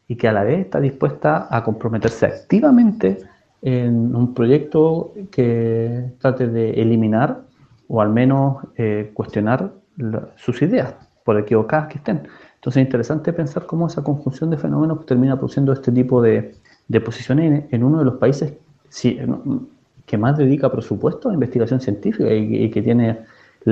y 0.08 0.16
que 0.16 0.28
a 0.28 0.32
la 0.32 0.42
vez 0.42 0.60
está 0.60 0.80
dispuesta 0.80 1.46
a 1.50 1.62
comprometerse 1.62 2.26
activamente 2.26 3.18
en 3.62 4.14
un 4.14 4.34
proyecto 4.34 5.12
que 5.30 6.12
trate 6.18 6.48
de 6.48 6.70
eliminar 6.70 7.42
o 7.88 8.00
al 8.00 8.10
menos 8.10 8.58
eh, 8.76 9.10
cuestionar 9.14 9.72
sus 10.36 10.62
ideas, 10.62 10.94
por 11.24 11.38
equivocadas 11.38 11.88
que 11.88 11.98
estén. 11.98 12.22
Entonces 12.54 12.80
es 12.80 12.86
interesante 12.86 13.32
pensar 13.32 13.66
cómo 13.66 13.86
esa 13.86 14.02
conjunción 14.02 14.50
de 14.50 14.56
fenómenos 14.56 15.04
termina 15.06 15.36
produciendo 15.36 15.72
este 15.72 15.90
tipo 15.92 16.20
de, 16.22 16.54
posiciones 17.04 17.64
en, 17.70 17.84
uno 17.84 17.98
de 17.98 18.04
los 18.04 18.14
países 18.14 18.54
que 20.06 20.18
más 20.18 20.38
dedica 20.38 20.70
presupuesto 20.70 21.30
a 21.30 21.34
investigación 21.34 21.80
científica 21.80 22.32
y 22.32 22.70
que 22.70 22.82
tiene 22.82 23.18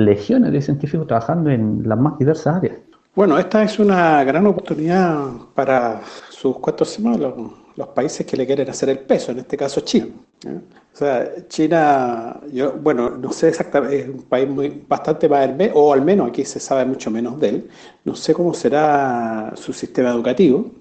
legiones 0.05 0.51
de 0.51 0.61
científicos 0.61 1.07
trabajando 1.07 1.49
en 1.49 1.83
las 1.87 1.97
más 1.97 2.17
diversas 2.17 2.57
áreas. 2.57 2.77
Bueno, 3.15 3.39
esta 3.39 3.63
es 3.63 3.79
una 3.79 4.23
gran 4.23 4.45
oportunidad 4.45 5.31
para 5.55 6.01
sus 6.29 6.59
cuatro 6.59 6.85
semanas, 6.85 7.33
los, 7.75 7.87
países 7.89 8.25
que 8.25 8.37
le 8.37 8.45
quieren 8.45 8.69
hacer 8.69 8.89
el 8.89 8.99
peso, 8.99 9.31
en 9.31 9.39
este 9.39 9.57
caso 9.57 9.81
China. 9.81 10.07
O 10.45 10.97
sea, 10.97 11.47
China, 11.47 12.39
yo, 12.51 12.73
bueno, 12.73 13.09
no 13.09 13.31
sé 13.31 13.49
exactamente, 13.49 14.01
es 14.01 14.09
un 14.09 14.23
país 14.23 14.47
muy, 14.47 14.83
bastante 14.87 15.27
más 15.27 15.49
o 15.73 15.93
al 15.93 16.03
menos 16.03 16.29
aquí 16.29 16.45
se 16.45 16.59
sabe 16.59 16.85
mucho 16.85 17.09
menos 17.09 17.39
de 17.39 17.49
él. 17.49 17.69
No 18.05 18.15
sé 18.15 18.33
cómo 18.33 18.53
será 18.53 19.51
su 19.55 19.73
sistema 19.73 20.09
educativo, 20.09 20.71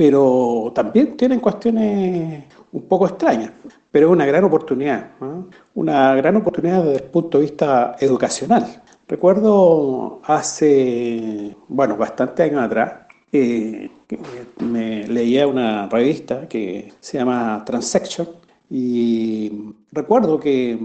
pero 0.00 0.72
también 0.74 1.14
tienen 1.14 1.40
cuestiones 1.40 2.44
un 2.72 2.82
poco 2.88 3.06
extrañas 3.06 3.52
pero 3.90 4.06
es 4.06 4.12
una 4.12 4.24
gran 4.24 4.44
oportunidad, 4.44 5.10
una 5.74 6.14
gran 6.14 6.36
oportunidad 6.36 6.84
desde 6.84 7.04
el 7.04 7.10
punto 7.10 7.36
de 7.36 7.44
vista 7.44 7.96
educacional. 8.00 8.82
Recuerdo 9.06 10.22
hace, 10.24 11.54
bueno, 11.68 11.96
bastante 11.96 12.44
años 12.44 12.62
atrás, 12.62 12.92
eh, 13.30 13.90
me 14.60 15.06
leía 15.06 15.46
una 15.46 15.86
revista 15.88 16.48
que 16.48 16.94
se 17.00 17.18
llama 17.18 17.62
Transaction 17.66 18.28
y 18.70 19.74
recuerdo 19.92 20.40
que 20.40 20.78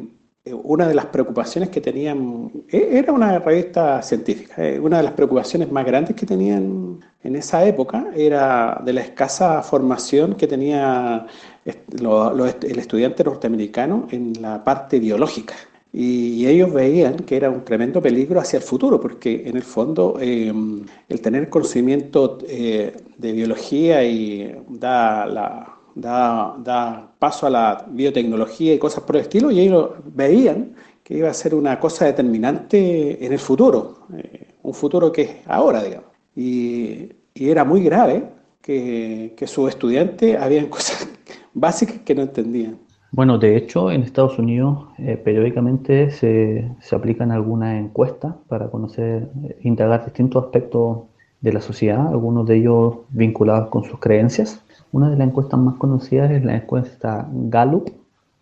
una 0.51 0.88
de 0.88 0.93
las 0.93 1.08
preocupaciones 1.08 1.69
que 1.69 1.81
tenían, 1.81 2.51
e, 2.69 2.99
era 2.99 3.12
una 3.12 3.39
revista 3.39 4.01
científica, 4.01 4.63
eh, 4.63 4.79
una 4.79 4.97
de 4.97 5.03
las 5.03 5.13
preocupaciones 5.13 5.71
más 5.71 5.86
grandes 5.86 6.15
que 6.15 6.25
tenían 6.25 6.99
en 7.23 7.36
esa 7.36 7.65
época 7.65 8.08
era 8.15 8.81
de 8.86 8.93
la 8.93 9.01
escasa 9.01 9.63
formación 9.63 10.36
que 10.36 10.45
tenía 10.47 11.25
el 11.65 12.79
estudiante 12.79 13.23
norteamericano 13.23 14.08
en 14.12 14.34
la 14.39 14.63
parte 14.63 14.99
biológica. 14.99 15.55
Y 15.91 16.45
ellos 16.45 16.74
veían 16.74 17.15
que 17.15 17.38
era 17.38 17.49
un 17.49 17.63
tremendo 17.63 18.01
peligro 18.01 18.39
hacia 18.39 18.57
el 18.57 18.63
futuro, 18.63 18.99
porque 18.99 19.47
en 19.47 19.55
el 19.55 19.63
fondo 19.63 20.17
em, 20.19 20.86
el 21.07 21.22
tener 21.22 21.49
conocimiento 21.49 22.38
eh, 22.47 22.93
de 23.17 23.32
biología 23.32 24.03
y 24.03 24.55
da 24.67 25.26
la, 25.26 25.74
da, 25.95 26.55
da 26.59 27.07
paso 27.17 27.47
a 27.47 27.49
la 27.49 27.85
biotecnología 27.87 28.73
y 28.73 28.77
cosas 28.77 29.03
por 29.03 29.15
el 29.15 29.23
estilo, 29.23 29.49
y 29.49 29.61
ellos 29.61 29.91
veían 30.13 30.75
que 31.03 31.17
iba 31.17 31.29
a 31.29 31.33
ser 31.33 31.55
una 31.55 31.79
cosa 31.79 32.05
determinante 32.05 33.25
en 33.25 33.31
el 33.31 33.39
futuro, 33.39 34.07
eh, 34.15 34.55
un 34.63 34.73
futuro 34.73 35.11
que 35.11 35.21
es 35.21 35.31
ahora, 35.47 35.83
digamos. 35.83 36.09
Y, 36.35 37.09
y 37.33 37.49
era 37.49 37.63
muy 37.63 37.83
grave 37.83 38.23
que, 38.61 39.33
que 39.37 39.47
sus 39.47 39.69
estudiantes 39.69 40.39
habían 40.39 40.65
cosas 40.69 41.07
básicas 41.53 41.99
que 42.03 42.15
no 42.15 42.23
entendían. 42.23 42.77
Bueno, 43.11 43.37
de 43.37 43.55
hecho, 43.55 43.91
en 43.91 44.03
Estados 44.03 44.37
Unidos 44.37 44.87
eh, 44.97 45.15
periódicamente 45.15 46.11
se, 46.11 46.69
se, 46.81 46.95
aplican 46.95 47.31
algunas 47.31 47.79
encuestas 47.79 48.35
para 48.49 48.69
conocer, 48.69 49.29
eh, 49.45 49.57
indagar 49.61 50.03
distintos 50.03 50.43
aspectos 50.43 51.03
de 51.39 51.53
la 51.53 51.61
sociedad, 51.61 52.07
algunos 52.07 52.45
de 52.45 52.57
ellos 52.57 52.97
vinculados 53.09 53.69
con 53.69 53.85
sus 53.85 53.99
creencias. 53.99 54.64
Una 54.95 55.09
de 55.09 55.17
las 55.17 55.27
encuestas 55.27 55.59
más 55.59 55.75
conocidas 55.75 56.31
es 56.31 56.45
la 56.45 56.55
encuesta 56.55 57.27
Gallup, 57.29 57.89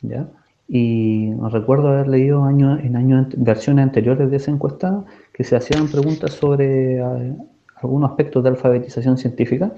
¿ya? 0.04 0.28
Y 0.68 1.34
recuerdo 1.50 1.88
haber 1.88 2.08
leído 2.08 2.44
años, 2.44 2.80
en 2.84 2.96
años, 2.96 3.26
versiones 3.38 3.82
anteriores 3.82 4.30
de 4.30 4.38
esa 4.38 4.52
encuesta 4.52 5.04
que 5.34 5.44
se 5.44 5.56
hacían 5.56 5.88
preguntas 5.88 6.34
sobre 6.34 6.98
eh, 6.98 7.34
algunos 7.78 8.12
aspectos 8.12 8.44
de 8.44 8.50
alfabetización 8.50 9.18
científica 9.18 9.74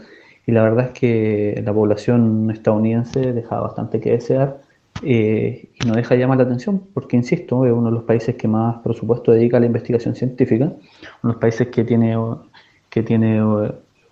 y 0.45 0.51
la 0.51 0.63
verdad 0.63 0.88
es 0.88 0.99
que 0.99 1.63
la 1.65 1.73
población 1.73 2.51
estadounidense 2.51 3.32
deja 3.32 3.57
bastante 3.57 4.01
que 4.01 4.11
desear 4.11 4.59
eh, 5.01 5.69
y 5.82 5.88
no 5.88 5.93
deja 5.93 6.15
llamar 6.15 6.39
la 6.39 6.43
atención 6.43 6.82
porque, 6.93 7.15
insisto, 7.15 7.65
es 7.65 7.71
uno 7.71 7.86
de 7.86 7.93
los 7.93 8.03
países 8.03 8.36
que 8.36 8.49
más 8.49 8.80
presupuesto 8.84 9.32
dedica 9.32 9.55
a 9.55 9.61
la 9.61 9.67
investigación 9.67 10.13
científica, 10.13 10.65
uno 10.65 10.76
de 11.23 11.30
los 11.30 11.38
países 11.38 11.69
que 11.69 11.86
tiene, 11.86 12.17
que 12.89 13.01
tiene 13.01 13.41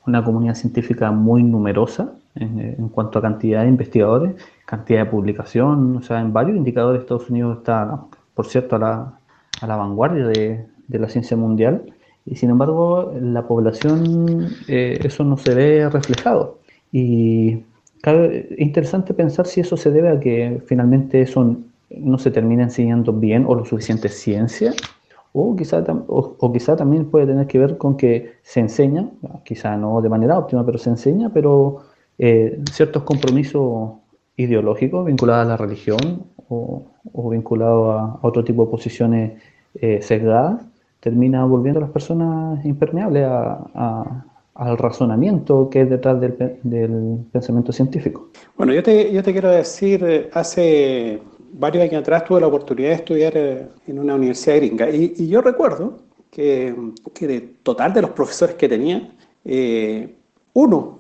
una 0.07 0.23
comunidad 0.23 0.55
científica 0.55 1.11
muy 1.11 1.43
numerosa 1.43 2.13
en, 2.35 2.89
cuanto 2.89 3.19
a 3.19 3.21
cantidad 3.21 3.61
de 3.61 3.69
investigadores, 3.69 4.35
cantidad 4.65 5.05
de 5.05 5.11
publicación, 5.11 5.97
o 5.97 6.01
sea, 6.01 6.19
en 6.21 6.33
varios 6.33 6.57
indicadores 6.57 7.01
Estados 7.01 7.29
Unidos 7.29 7.57
está, 7.59 8.05
por 8.33 8.45
cierto, 8.47 8.75
a 8.77 8.79
la, 8.79 9.19
a 9.61 9.67
la 9.67 9.75
vanguardia 9.75 10.27
de, 10.27 10.65
de 10.87 10.99
la 10.99 11.09
ciencia 11.09 11.37
mundial 11.37 11.83
y 12.25 12.35
sin 12.35 12.49
embargo 12.49 13.13
la 13.19 13.47
población 13.47 14.47
eh, 14.67 14.99
eso 15.03 15.23
no 15.23 15.37
se 15.37 15.53
ve 15.53 15.89
reflejado. 15.89 16.59
Y 16.91 17.63
es 18.03 18.59
interesante 18.59 19.13
pensar 19.13 19.45
si 19.45 19.61
eso 19.61 19.77
se 19.77 19.91
debe 19.91 20.09
a 20.09 20.19
que 20.19 20.61
finalmente 20.65 21.21
eso 21.21 21.57
no 21.89 22.17
se 22.17 22.31
termina 22.31 22.63
enseñando 22.63 23.13
bien 23.13 23.45
o 23.47 23.55
lo 23.55 23.65
suficiente 23.65 24.09
ciencia, 24.09 24.73
o 25.31 25.55
quizá, 25.55 25.83
o, 26.07 26.53
quizá 26.53 26.75
también 26.75 27.05
puede 27.05 27.27
tener 27.27 27.47
que 27.47 27.57
ver 27.57 27.77
con 27.77 27.97
que 27.97 28.33
se 28.43 28.59
enseña, 28.59 29.09
quizá 29.43 29.75
no 29.77 30.01
de 30.01 30.09
manera 30.09 30.37
óptima, 30.37 30.65
pero 30.65 30.77
se 30.77 30.91
enseña, 30.91 31.29
pero 31.33 31.81
eh, 32.17 32.59
ciertos 32.71 33.03
compromisos 33.03 33.93
ideológicos 34.37 35.05
vinculados 35.05 35.45
a 35.45 35.49
la 35.49 35.57
religión 35.57 36.25
o, 36.49 37.29
vinculados 37.29 37.99
a, 37.99 38.19
otro 38.21 38.43
tipo 38.43 38.65
de 38.65 38.71
posiciones 38.71 39.41
eh, 39.75 40.01
sesgadas 40.01 40.61
termina 40.99 41.43
volviendo 41.45 41.79
a 41.79 41.83
las 41.83 41.91
personas 41.91 42.63
impermeables 42.65 43.27
al 44.55 44.77
razonamiento 44.77 45.69
que 45.69 45.81
es 45.81 45.89
detrás 45.89 46.21
del, 46.21 46.33
pensamiento 47.31 47.73
científico. 47.73 48.29
Bueno, 48.55 48.73
yo 48.73 48.81
te, 48.83 49.11
yo 49.11 49.21
te 49.21 49.31
quiero 49.31 49.49
decir, 49.49 50.03
eh, 50.05 50.29
hace 50.31 51.21
varios 51.51 51.83
años 51.83 52.01
atrás 52.01 52.23
tuve 52.23 52.39
la 52.39 52.47
oportunidad 52.47 52.89
de 52.89 52.95
estudiar 52.95 53.33
eh, 53.35 53.67
en 53.87 53.99
una 53.99 54.15
universidad 54.15 54.57
gringa 54.57 54.89
y, 54.89 55.27
yo 55.27 55.41
recuerdo 55.41 55.97
que, 56.31 56.73
que, 57.13 57.27
de 57.27 57.41
total 57.41 57.93
de 57.93 58.01
los 58.01 58.11
profesores 58.11 58.55
que 58.55 58.69
tenía, 58.69 59.11
uno 60.53 60.99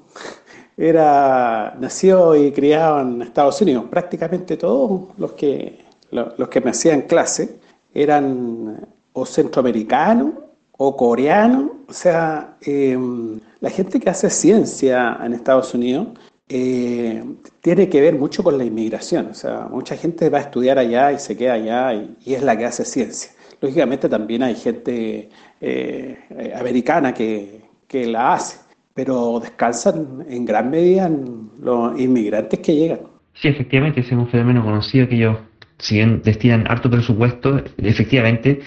era 0.77 1.75
nacido 1.79 2.35
y 2.35 2.51
criado 2.51 3.01
en 3.01 3.21
Estados 3.21 3.61
Unidos. 3.61 3.85
Prácticamente 3.89 4.57
todos 4.57 5.09
los 5.17 5.33
que, 5.33 5.83
los 6.11 6.49
que 6.49 6.61
me 6.61 6.71
hacían 6.71 7.03
clase 7.03 7.59
eran 7.93 8.87
o 9.13 9.25
centroamericano 9.25 10.33
o 10.71 10.97
coreano. 10.97 11.71
O 11.87 11.93
sea, 11.93 12.57
em, 12.61 13.39
la 13.59 13.69
gente 13.69 13.99
que 13.99 14.09
hace 14.09 14.29
ciencia 14.29 15.17
en 15.23 15.33
Estados 15.33 15.73
Unidos 15.73 16.07
eh, 16.49 17.23
tiene 17.61 17.87
que 17.89 18.01
ver 18.01 18.15
mucho 18.15 18.43
con 18.43 18.57
la 18.57 18.65
inmigración. 18.65 19.27
O 19.27 19.33
sea, 19.33 19.67
mucha 19.71 19.95
gente 19.95 20.29
va 20.29 20.39
a 20.39 20.41
estudiar 20.41 20.77
allá 20.79 21.11
y 21.11 21.19
se 21.19 21.37
queda 21.37 21.53
allá 21.53 21.93
y, 21.93 22.33
es 22.33 22.43
la 22.43 22.57
que 22.57 22.65
hace 22.65 22.85
ciencia. 22.85 23.31
Lógicamente 23.61 24.09
también 24.09 24.43
hay 24.43 24.55
gente 24.55 25.29
eh, 25.61 26.53
americana 26.55 27.13
que, 27.13 27.61
que 27.87 28.07
la 28.07 28.33
hace, 28.33 28.57
pero 28.93 29.39
descansan 29.39 30.25
en 30.29 30.45
gran 30.45 30.69
medida 30.69 31.09
los 31.59 31.99
inmigrantes 31.99 32.59
que 32.59 32.75
llegan. 32.75 32.99
Sí, 33.33 33.47
efectivamente, 33.47 34.01
es 34.01 34.11
un 34.11 34.27
fenómeno 34.27 34.63
conocido 34.63 35.07
que 35.07 35.15
ellos, 35.15 35.37
si 35.79 35.95
bien 35.95 36.21
destinan 36.23 36.65
harto 36.69 36.89
presupuesto, 36.89 37.61
efectivamente 37.77 38.61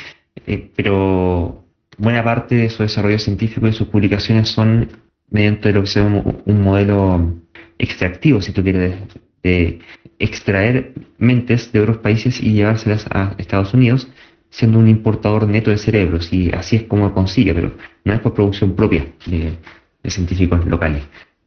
eh, 0.47 0.70
pero 0.77 1.64
buena 1.99 2.22
parte 2.22 2.57
de 2.57 2.70
su 2.70 2.83
desarrollo 2.83 3.18
científico 3.18 3.66
y 3.66 3.72
sus 3.72 3.89
publicaciones 3.89 4.49
son 4.49 4.89
mediante 5.31 5.72
lo 5.72 5.83
que 5.83 5.87
se 5.87 6.01
llama 6.03 6.22
un, 6.45 6.62
modelo 6.62 7.35
extractivo, 7.79 8.41
si 8.41 8.53
tú 8.53 8.62
quieres, 8.62 8.97
de, 9.43 9.81
extraer 10.18 10.95
mentes 11.18 11.72
de 11.72 11.81
otros 11.81 11.99
países 11.99 12.43
y 12.43 12.55
llevárselas 12.55 13.07
a 13.11 13.35
Estados 13.39 13.74
Unidos, 13.74 14.09
siendo 14.49 14.79
un 14.79 14.89
importador 14.89 15.47
neto 15.47 15.70
de 15.70 15.79
cerebros, 15.79 16.33
y 16.33 16.51
así 16.53 16.77
es 16.77 16.83
como 16.85 17.12
consigue, 17.12 17.53
pero 17.53 17.72
no 18.05 18.14
es 18.14 18.20
por 18.20 18.33
producción 18.33 18.74
propia 18.74 19.07
de, 20.07 20.11
científicos 20.11 20.65
locales. 20.67 21.03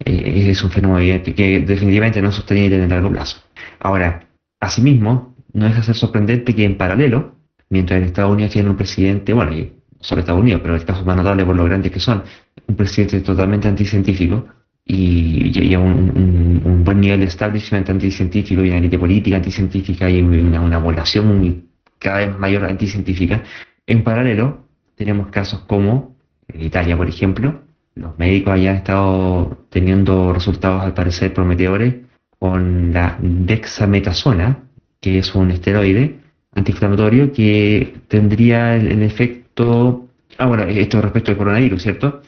Eh, 0.06 0.50
es 0.50 0.64
un 0.64 0.72
fenómeno 0.72 1.24
que 1.24 1.60
definitivamente 1.62 2.22
no 2.22 2.30
es 2.30 2.36
sostenible 2.36 2.78
en 2.78 2.84
el 2.84 2.90
largo 2.90 3.12
plazo. 3.12 3.42
Ahora, 3.80 4.28
asimismo, 4.60 5.36
no 5.54 5.68
de 5.68 5.84
ser 5.84 5.96
sorprendente 5.96 6.56
que 6.56 6.64
en 6.64 6.78
paralelo 6.78 7.40
mientras 7.70 8.00
en 8.00 8.06
Estados 8.06 8.34
Unidos 8.34 8.52
tiene 8.52 8.70
un 8.70 8.76
presidente, 8.76 9.34
bueno, 9.34 9.54
y 9.54 9.74
solo 10.00 10.22
Estados 10.22 10.42
Unidos, 10.42 10.62
pero 10.62 10.76
el 10.76 10.86
caso 10.86 11.04
más 11.06 11.16
notable 11.16 11.46
por 11.46 11.56
lo 11.56 11.66
grandes 11.66 11.92
que 11.92 12.00
son, 12.00 12.24
un 12.68 12.76
presidente 12.76 13.22
totalmente 13.22 13.68
anticientífico 13.68 14.48
y, 14.86 15.76
un, 15.76 16.62
un, 16.66 16.84
buen 16.84 17.00
nivel 17.00 17.20
de 17.20 17.28
establishment 17.28 17.90
anticientífico 17.90 18.64
y 18.64 18.70
una 18.70 18.78
élite 18.78 18.98
política 18.98 19.38
anticientífica 19.38 20.10
y 20.10 20.22
una, 20.22 20.62
una 20.62 20.82
población 20.82 21.66
cada 22.00 22.20
vez 22.20 22.38
mayor 22.40 22.66
anticientífica. 22.66 23.44
En 23.86 24.04
paralelo, 24.04 24.66
tenemos 24.96 25.28
casos 25.28 25.62
como 25.62 26.16
en 26.48 26.64
Italia, 26.64 26.98
por 26.98 27.08
ejemplo, 27.08 27.62
los 28.00 28.18
médicos 28.18 28.54
hayan 28.54 28.78
estado 28.78 29.58
teniendo 29.70 30.34
resultados 30.34 30.84
al 30.84 30.94
parecer 30.94 31.34
prometedores 31.34 31.96
con 32.40 32.94
la 32.94 33.18
dexametasona, 33.22 34.64
que 35.02 35.20
es 35.20 35.36
un 35.36 35.52
esteroide, 35.52 36.20
antiinflamatorio 36.54 37.32
que 37.34 37.96
tendría 38.08 38.76
el, 38.76 39.04
efecto, 39.04 40.08
ah 40.38 40.48
bueno, 40.48 40.64
esto 40.64 41.02
respecto 41.02 41.32
al 41.32 41.38
coronavirus, 41.38 41.82
¿cierto? 41.82 42.22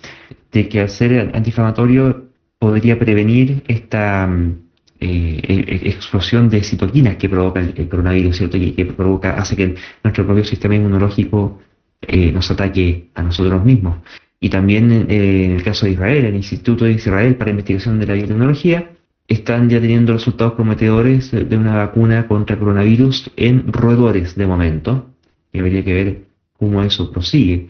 De 0.51 0.67
que 0.67 0.82
al 0.82 0.89
ser 0.89 1.32
antiinflamatorio 1.34 2.26
podría 2.59 2.99
prevenir 2.99 3.63
esta 3.67 4.28
mm, 4.28 4.57
eh, 4.99 5.41
e, 5.47 5.53
e, 5.53 5.89
explosión 5.89 6.49
de 6.49 6.63
citoquinas 6.63 7.15
que 7.15 7.30
provoca 7.30 7.61
el, 7.61 7.89
coronavirus, 7.89 8.38
¿cierto? 8.38 8.57
Y 8.57 8.74
que 8.74 8.86
provoca, 8.86 9.36
hace 9.36 9.55
que 9.55 9.76
nuestro 10.03 10.26
propio 10.26 10.43
sistema 10.43 10.76
inmunológico 10.76 11.59
eh, 12.01 12.32
nos 12.32 12.51
ataque 12.51 13.09
a 13.15 13.24
nosotros 13.24 13.63
mismos. 13.63 13.97
Y 14.44 14.50
también 14.50 14.92
eh, 14.92 15.46
en 15.46 15.52
el 15.52 15.64
caso 15.64 15.86
de 15.86 15.94
Israel, 15.94 16.26
el 16.26 16.36
Instituto 16.36 16.86
de 16.86 16.94
Israel 16.94 17.36
para 17.36 17.52
Investigación 17.52 18.00
de 18.00 18.08
la 18.08 18.16
Biotecnología, 18.16 18.92
están 19.28 19.70
ya 19.70 19.80
teniendo 19.80 20.14
resultados 20.14 20.54
prometedores 20.54 21.32
de 21.32 21.58
una 21.58 21.76
vacuna 21.76 22.28
contra 22.28 22.58
coronavirus 22.58 23.32
en 23.38 23.72
roedores 23.72 24.36
de 24.36 24.48
momento. 24.48 25.12
Y 25.54 25.60
habría 25.60 25.84
que 25.84 25.94
ver 25.94 26.26
cómo 26.58 26.82
eso 26.82 27.12
prosigue. 27.12 27.70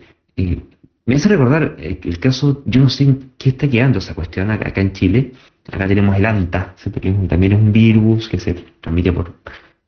me 1.06 1.16
hace 1.16 1.28
recordar 1.28 1.76
eh, 1.78 2.00
el 2.04 2.20
caso, 2.20 2.64
yo 2.66 2.82
no 2.82 2.90
sé 2.90 3.04
en 3.04 3.32
qué 3.38 3.50
está 3.50 3.68
quedando 3.68 4.00
esa 4.00 4.16
cuestión 4.16 4.50
acá, 4.50 4.72
en 4.82 4.94
Chile. 4.94 5.34
Acá 5.72 5.88
tenemos 5.88 6.16
el 6.16 6.26
ANTA, 6.26 6.76
que 7.02 7.12
también 7.28 7.52
es 7.52 7.60
un 7.60 7.72
virus 7.72 8.30
que 8.30 8.40
se 8.40 8.54
transmite 8.80 9.12
por 9.12 9.34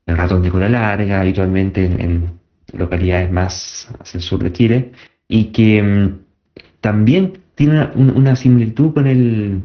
el 0.05 0.17
ratón 0.17 0.43
de 0.43 0.51
cola 0.51 0.67
larga, 0.67 1.21
habitualmente 1.21 1.85
en, 1.85 2.43
localidades 2.73 3.31
más 3.31 3.87
hacia 3.99 4.17
el 4.17 4.23
sur 4.23 4.43
de 4.43 4.51
Chile, 4.51 4.91
y 5.27 5.45
que 5.45 5.81
mm, 5.81 6.22
también 6.83 7.39
tiene 7.55 7.91
una 7.95 8.35
similitud 8.35 8.93
con 8.93 9.07
el 9.07 9.61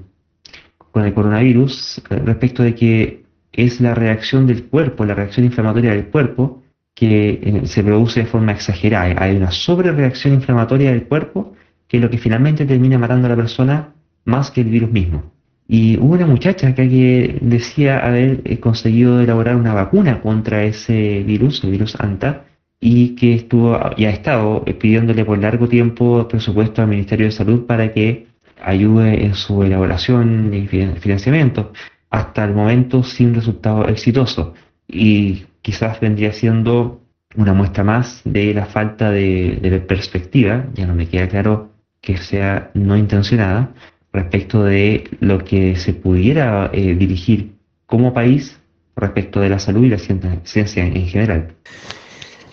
con 0.93 1.05
el 1.05 1.12
coronavirus 1.12 1.99
eh, 2.11 2.23
respecto 2.25 2.62
de 2.62 2.77
que 2.77 3.25
es 3.53 3.81
la 3.81 3.93
reacción 3.95 4.47
del 4.47 4.66
cuerpo, 4.66 5.05
la 5.05 5.14
reacción 5.14 5.45
inflamatoria 5.45 5.91
del 5.91 6.07
cuerpo, 6.07 6.62
que 6.95 7.41
eh, 7.43 7.66
se 7.66 7.83
produce 7.83 8.21
de 8.21 8.27
forma 8.27 8.53
exagerada. 8.53 9.16
Hay 9.19 9.37
una 9.37 9.51
sobrereacción 9.51 10.35
inflamatoria 10.35 10.93
del 10.93 11.09
cuerpo 11.09 11.55
que 11.89 11.97
es 11.97 12.03
lo 12.03 12.09
que 12.09 12.19
finalmente 12.19 12.66
termina 12.66 12.99
matando 12.99 13.27
a 13.27 13.31
la 13.31 13.37
persona 13.37 13.95
más 14.25 14.53
que 14.53 14.61
el 14.61 14.69
virus 14.69 14.93
mismo. 14.93 15.33
Y 15.66 15.99
hubo 15.99 16.14
una 16.14 16.27
muchacha 16.27 16.73
que 16.75 17.39
decía 17.43 17.99
haber 17.99 18.43
eh, 18.45 18.61
conseguido 18.61 19.21
elaborar 19.21 19.57
una 19.57 19.75
vacuna 19.75 20.21
contra 20.21 20.62
ese 20.62 21.25
virus, 21.25 21.64
el 21.64 21.73
virus 21.73 21.99
ANTA, 21.99 22.45
y 22.81 23.16
que 23.16 23.35
estuvo 23.35 23.79
y 23.97 24.05
ha 24.05 24.11
estado 24.11 24.64
pidiéndole 24.64 25.24
por 25.24 25.39
largo 25.39 25.68
tiempo 25.68 26.29
presupuesto 26.29 26.83
al 26.83 26.89
Ministerio 26.89 27.26
de 27.26 27.33
Salud 27.33 27.66
para 27.66 27.93
que 27.93 28.29
ayude 28.62 29.24
en 29.24 29.35
su 29.35 29.62
elaboración 29.62 30.53
y 30.53 30.66
financiamiento, 30.66 31.72
hasta 32.11 32.45
el 32.45 32.55
momento 32.55 33.03
sin 33.03 33.35
resultado 33.35 33.89
exitoso. 33.89 34.55
Y 34.87 35.45
quizás 35.62 36.01
vendría 36.01 36.33
siendo 36.33 37.03
una 37.37 37.53
muestra 37.53 37.85
más 37.85 38.22
de 38.24 38.55
la 38.55 38.66
falta 38.66 39.11
de, 39.11 39.85
perspectiva, 39.87 40.66
ya 40.74 40.87
no 40.87 40.95
me 40.95 41.09
queda 41.09 41.29
claro 41.29 41.72
que 42.01 42.16
sea 42.16 42.70
no 42.74 42.97
intencionada, 42.97 43.74
respecto 44.12 44.64
de 44.64 45.05
lo 45.20 45.45
que 45.45 45.76
se 45.76 45.93
pudiera 45.93 46.70
eh, 46.72 46.95
dirigir 46.95 47.53
como 47.87 48.14
país 48.14 48.59
respecto 48.97 49.41
de 49.41 49.51
la 49.51 49.59
salud 49.59 49.85
y 49.85 49.91
la 49.91 49.99
ciencia 49.99 50.85
en 50.85 51.07
general. 51.07 51.55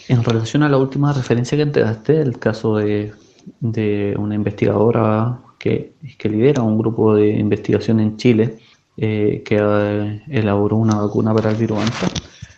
En 0.08 0.24
relación 0.24 0.64
a 0.64 0.70
la 0.70 0.78
última 0.78 1.14
referencia 1.14 1.58
que 1.58 1.64
entregaste, 1.64 2.22
el 2.22 2.38
caso 2.38 2.78
de, 2.78 3.14
una 4.18 4.36
investigadora 4.36 5.40
que, 5.58 5.94
que, 6.18 6.30
lidera 6.30 6.62
un 6.62 6.78
grupo 6.78 7.16
de 7.16 7.30
investigación 7.30 8.00
en 8.00 8.18
Chile 8.18 8.60
eh, 8.98 9.42
que 9.46 9.58
eh, 9.60 10.24
elaboró 10.28 10.78
una 10.78 10.96
vacuna 10.96 11.34
para 11.34 11.52
el 11.52 11.58
virus 11.58 11.80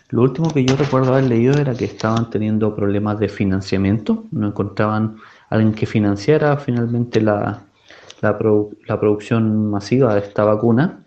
lo 0.09 0.21
último 0.21 0.53
que 0.53 0.63
yo 0.63 0.77
recuerdo 0.77 1.13
haber 1.13 1.25
leído 1.25 1.59
era 1.59 1.75
que 1.75 1.83
estaban 1.83 2.29
teniendo 2.29 2.73
problemas 2.73 3.19
de 3.19 3.27
financiamiento, 3.27 4.23
no 4.31 4.47
encontraban 4.47 5.17
alguien 5.49 5.73
que 5.73 5.85
financiara 5.85 6.55
finalmente 6.57 7.19
la, 7.19 7.63
la, 8.21 8.37
la 8.87 8.99
producción 8.99 9.69
masiva 9.69 10.13
de 10.13 10.21
esta 10.21 10.45
vacuna 10.45 11.03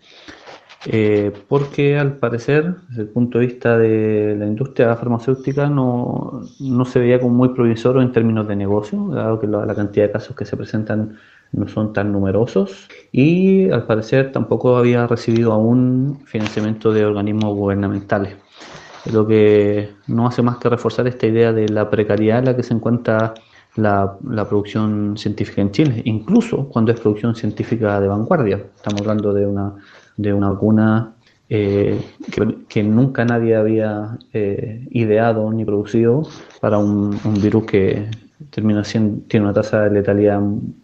eh, 0.85 1.31
porque 1.47 1.99
al 1.99 2.17
parecer, 2.17 2.75
desde 2.89 3.03
el 3.03 3.09
punto 3.09 3.37
de 3.37 3.45
vista 3.45 3.77
de 3.77 4.35
la 4.37 4.47
industria 4.47 4.95
farmacéutica, 4.95 5.69
no, 5.69 6.41
no 6.59 6.85
se 6.85 6.99
veía 6.99 7.19
como 7.19 7.35
muy 7.35 7.49
provisorio 7.49 8.01
en 8.01 8.11
términos 8.11 8.47
de 8.47 8.55
negocio, 8.55 9.09
dado 9.09 9.39
que 9.39 9.45
la, 9.45 9.75
cantidad 9.75 10.07
de 10.07 10.11
casos 10.11 10.35
que 10.35 10.45
se 10.45 10.57
presentan 10.57 11.17
no 11.51 11.67
son 11.67 11.93
tan 11.93 12.11
numerosos, 12.11 12.87
y 13.11 13.69
al 13.69 13.85
parecer 13.85 14.31
tampoco 14.31 14.77
había 14.77 15.05
recibido 15.05 15.51
aún 15.51 16.21
financiamiento 16.25 16.91
de 16.91 17.05
organismos 17.05 17.53
gubernamentales. 17.53 18.37
Lo 19.11 19.27
que 19.27 19.89
no 20.07 20.27
hace 20.27 20.41
más 20.41 20.57
que 20.57 20.69
reforzar 20.69 21.07
esta 21.07 21.27
idea 21.27 21.53
de 21.53 21.69
la 21.69 21.89
precariedad 21.89 22.39
en 22.39 22.45
la 22.45 22.55
que 22.55 22.63
se 22.63 22.73
encuentra 22.73 23.33
la, 23.75 24.17
la, 24.27 24.47
producción 24.47 25.15
científica 25.17 25.61
en 25.61 25.71
Chile, 25.71 26.01
incluso 26.05 26.67
cuando 26.69 26.91
es 26.91 26.99
producción 26.99 27.35
científica 27.35 27.99
de 27.99 28.07
vanguardia. 28.07 28.61
Estamos 28.75 29.01
hablando 29.01 29.33
de 29.33 29.45
una 29.45 29.75
de 30.17 30.33
una 30.33 30.49
vacuna 30.49 31.13
eh, 31.53 32.01
que, 32.69 32.81
nunca 32.81 33.25
nadie 33.25 33.57
había 33.57 34.17
eh, 34.31 34.87
ideado 34.91 35.51
ni 35.51 35.65
producido 35.65 36.25
para 36.61 36.77
un, 36.77 37.19
virus 37.41 37.65
que 37.65 38.09
termina 38.51 38.85
siendo, 38.85 39.21
tiene 39.27 39.47
una 39.47 39.53
tasa 39.53 39.81
de 39.81 39.91
letalidad 39.91 40.39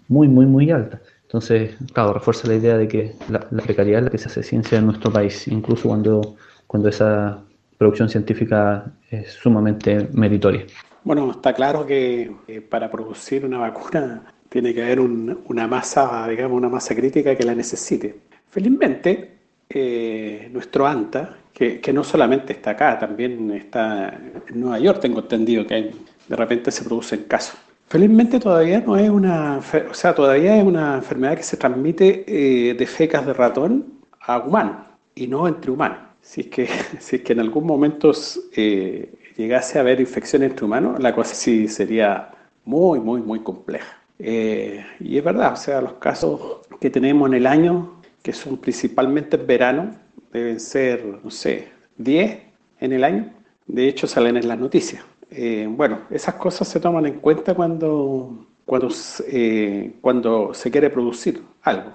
muy, 0.10 0.28
muy, 0.28 0.46
muy 0.46 0.70
alta. 0.72 1.00
Entonces, 1.24 1.76
claro, 1.94 2.14
refuerza 2.14 2.50
la 2.50 2.56
idea 2.56 2.78
de 2.78 2.88
que 2.90 3.14
la, 3.30 3.40
precariedad 3.40 4.00
es 4.00 4.06
la 4.06 4.12
que 4.12 4.18
se 4.18 4.28
hace 4.28 4.44
ciencia 4.44 4.78
en 4.78 4.88
nuestro 4.88 5.10
país, 5.10 5.48
incluso 5.48 5.88
cuando, 5.88 6.36
cuando 6.68 6.90
esa 6.90 7.40
producción 7.78 8.10
científica 8.10 8.92
es 9.10 9.32
sumamente 9.32 10.10
meritoria. 10.12 10.66
Bueno, 11.06 11.32
está 11.32 11.54
claro 11.54 11.86
que 11.86 12.30
para 12.70 12.92
producir 12.92 13.46
una 13.46 13.60
vacuna 13.60 14.34
tiene 14.50 14.74
que 14.74 14.84
haber 14.84 15.00
una 15.00 15.68
masa, 15.68 16.28
digamos, 16.28 16.58
una 16.58 16.68
masa 16.68 16.94
crítica 16.94 17.36
que 17.36 17.44
la 17.44 17.56
necesite. 17.56 18.28
Felizmente, 18.58 19.38
eh, 19.70 20.50
nuestro 20.52 20.88
ANTA, 20.88 21.38
que, 21.54 21.94
no 21.94 22.04
solamente 22.04 22.54
está 22.54 22.72
acá, 22.72 22.98
también 22.98 23.52
está 23.52 24.20
en 24.50 24.60
Nueva 24.60 24.80
York, 24.80 25.00
tengo 25.00 25.20
entendido 25.20 25.68
que 25.68 25.92
de 26.28 26.36
repente 26.36 26.72
se 26.72 26.84
producen 26.84 27.26
casos. 27.26 27.56
Felizmente 27.88 28.40
todavía 28.40 28.80
no 28.80 28.98
es 28.98 29.12
una, 29.12 29.60
o 29.60 29.94
sea, 29.94 30.16
todavía 30.16 30.58
es 30.58 30.66
una 30.66 30.96
enfermedad 30.96 31.38
que 31.38 31.44
se 31.44 31.56
transmite 31.56 32.26
eh, 32.26 32.74
de 32.74 32.88
fecas 32.88 33.28
de 33.28 33.34
ratón 33.34 33.94
a 34.22 34.40
humanos 34.40 34.88
y 35.14 35.28
no 35.28 35.48
entre 35.48 35.70
humanos. 35.70 36.00
Si 36.20 36.42
es 36.42 36.48
que, 36.48 36.68
si 37.00 37.20
que 37.20 37.34
en 37.34 37.42
algún 37.42 37.68
momento 37.68 38.12
eh, 38.56 39.14
llegase 39.38 39.78
a 39.78 39.82
haber 39.82 40.00
infección 40.00 40.42
entre 40.42 40.66
humanos, 40.66 41.00
la 41.00 41.14
cosa 41.14 41.36
sí 41.36 41.68
sería 41.68 42.32
muy, 42.66 43.00
muy, 43.00 43.22
muy 43.22 43.42
compleja. 43.42 44.02
y 44.18 45.16
es 45.16 45.24
verdad, 45.24 45.54
o 45.54 45.58
sea, 45.58 45.80
los 45.80 45.94
casos 45.94 46.62
que 46.82 46.90
tenemos 46.90 47.30
en 47.30 47.36
el 47.36 47.46
año 47.46 47.97
que 48.28 48.34
son 48.34 48.58
principalmente 48.58 49.38
en 49.38 49.48
verano, 49.48 49.96
deben 50.34 50.60
ser, 50.60 51.02
no 51.24 51.32
sé, 51.32 51.70
10 51.96 52.38
en 52.82 52.92
el 52.92 53.06
año. 53.06 53.32
De 53.66 53.88
hecho, 53.88 54.06
salen 54.06 54.36
en 54.36 54.50
las 54.50 54.60
noticias. 54.60 55.02
Eh, 55.32 55.66
bueno, 55.70 56.02
esas 56.10 56.36
cosas 56.36 56.68
se 56.68 56.82
toman 56.82 57.06
en 57.06 57.22
cuenta 57.22 57.54
cuando, 57.54 58.46
cuando, 58.66 58.90
eh, 59.30 59.96
cuando 60.02 60.54
se 60.54 60.70
quiere 60.70 60.90
producir 60.90 61.42
algo. 61.62 61.92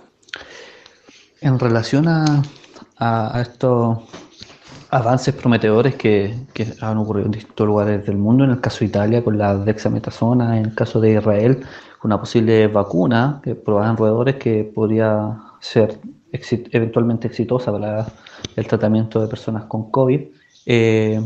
En 1.42 1.58
relación 1.58 2.08
a, 2.08 2.42
a, 2.96 3.42
estos 3.42 3.98
avances 4.88 5.34
prometedores 5.34 5.96
que, 5.96 6.34
que, 6.54 6.66
han 6.80 6.96
ocurrido 6.96 7.26
en 7.26 7.32
distintos 7.32 7.66
lugares 7.66 8.06
del 8.06 8.16
mundo, 8.16 8.44
en 8.44 8.52
el 8.52 8.60
caso 8.62 8.78
de 8.78 8.86
Italia 8.86 9.22
con 9.22 9.36
la 9.36 9.54
dexametasona, 9.54 10.56
en 10.56 10.64
el 10.64 10.74
caso 10.74 10.98
de 10.98 11.12
Israel 11.12 11.62
con 11.98 12.10
una 12.10 12.18
posible 12.18 12.68
vacuna 12.68 13.40
que 13.44 13.54
probada 13.54 13.90
en 13.90 13.96
roedores 13.98 14.36
que 14.36 14.64
podría 14.64 15.38
ser 15.60 16.00
eventualmente 16.32 17.28
exitosa 17.28 17.70
para 17.70 18.06
el 18.56 18.66
tratamiento 18.66 19.20
de 19.20 19.28
personas 19.28 19.64
con 19.64 19.90
COVID. 19.90 20.20
Eh, 20.66 21.20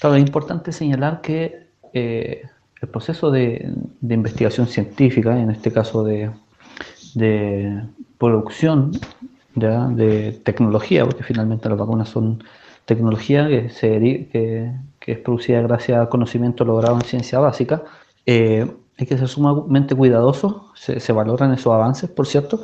claro, 0.00 0.16
es 0.16 0.22
importante 0.22 0.72
señalar 0.72 1.20
que 1.20 1.66
eh, 1.92 2.42
el 2.80 2.88
proceso 2.88 3.30
de, 3.30 3.72
investigación 4.02 4.66
científica, 4.66 5.38
en 5.40 5.50
este 5.50 5.72
caso 5.72 6.04
de, 6.04 6.30
producción 8.18 8.92
de 9.54 10.40
tecnología, 10.44 11.04
porque 11.04 11.22
finalmente 11.22 11.68
las 11.68 11.78
vacunas 11.78 12.08
son 12.08 12.42
tecnología 12.84 13.48
que, 13.48 13.70
se, 13.70 14.28
que, 14.30 14.72
es 15.06 15.18
producida 15.18 15.60
gracias 15.62 15.98
al 15.98 16.08
conocimiento 16.08 16.64
logrado 16.64 16.96
en 16.96 17.02
ciencia 17.02 17.38
básica, 17.38 17.82
eh, 18.26 18.70
hay 18.98 19.06
que 19.06 19.18
ser 19.18 19.28
sumamente 19.28 19.94
cuidadoso, 19.94 20.70
se, 20.74 21.00
se, 21.00 21.12
valoran 21.12 21.52
esos 21.52 21.72
avances, 21.72 22.08
por 22.08 22.26
cierto, 22.26 22.62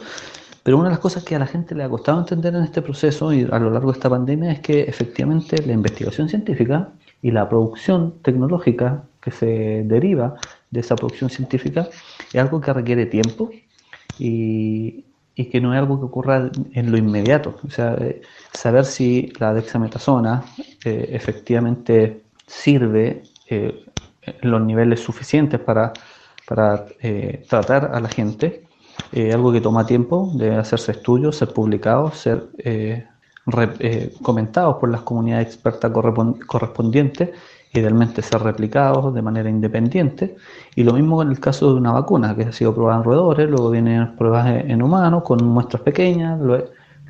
pero 0.62 0.78
una 0.78 0.88
de 0.88 0.92
las 0.92 1.00
cosas 1.00 1.24
que 1.24 1.34
a 1.34 1.38
la 1.38 1.46
gente 1.46 1.74
le 1.74 1.82
ha 1.82 1.88
costado 1.88 2.20
entender 2.20 2.54
en 2.54 2.62
este 2.62 2.82
proceso 2.82 3.32
y 3.32 3.42
a 3.50 3.58
lo 3.58 3.70
largo 3.70 3.90
de 3.90 3.98
esta 3.98 4.08
pandemia 4.08 4.52
es 4.52 4.60
que 4.60 4.82
efectivamente 4.82 5.60
la 5.66 5.72
investigación 5.72 6.28
científica 6.28 6.92
y 7.20 7.30
la 7.30 7.48
producción 7.48 8.20
tecnológica 8.22 9.04
que 9.20 9.30
se 9.30 9.82
deriva 9.84 10.36
de 10.70 10.80
esa 10.80 10.96
producción 10.96 11.30
científica 11.30 11.88
es 12.32 12.40
algo 12.40 12.60
que 12.60 12.72
requiere 12.72 13.06
tiempo 13.06 13.50
y, 14.18 15.04
que 15.50 15.60
no 15.60 15.74
es 15.74 15.78
algo 15.80 15.98
que 15.98 16.06
ocurra 16.06 16.50
en 16.72 16.90
lo 16.92 16.96
inmediato. 16.96 17.58
O 17.66 17.70
sea, 17.70 17.94
eh, 17.94 18.22
saber 18.52 18.84
si 18.84 19.32
la 19.40 19.52
dexametasona 19.52 20.44
eh, 20.84 21.08
efectivamente 21.10 22.22
sirve 22.46 23.22
eh, 23.48 23.84
en 24.22 24.50
los 24.50 24.62
niveles 24.62 25.00
suficientes 25.00 25.58
para, 25.58 25.92
para 26.46 26.86
tratar 27.48 27.90
a 27.92 28.00
la 28.00 28.08
gente 28.08 28.64
eh, 29.12 29.32
algo 29.32 29.52
que 29.52 29.60
toma 29.60 29.86
tiempo, 29.86 30.30
debe 30.34 30.56
hacerse 30.56 30.92
estudios, 30.92 31.36
ser 31.36 31.52
publicados, 31.52 32.18
ser 32.18 32.48
eh, 32.58 33.06
eh, 33.80 34.14
comentados 34.22 34.76
por 34.76 34.90
las 34.90 35.02
comunidades 35.02 35.48
expertas 35.48 35.92
correspondientes, 36.46 37.30
idealmente 37.74 38.22
ser 38.22 38.42
replicados 38.42 39.14
de 39.14 39.22
manera 39.22 39.50
independiente. 39.50 40.36
Y 40.74 40.84
lo 40.84 40.92
mismo 40.92 41.22
en 41.22 41.30
el 41.30 41.40
caso 41.40 41.72
de 41.72 41.74
una 41.74 41.92
vacuna 41.92 42.34
que 42.36 42.44
ha 42.44 42.52
sido 42.52 42.74
probada 42.74 42.98
en 42.98 43.04
roedores, 43.04 43.48
luego 43.48 43.70
vienen 43.70 44.16
pruebas 44.16 44.46
en 44.46 44.82
humanos 44.82 45.22
con 45.24 45.44
muestras 45.44 45.82
pequeñas, 45.82 46.38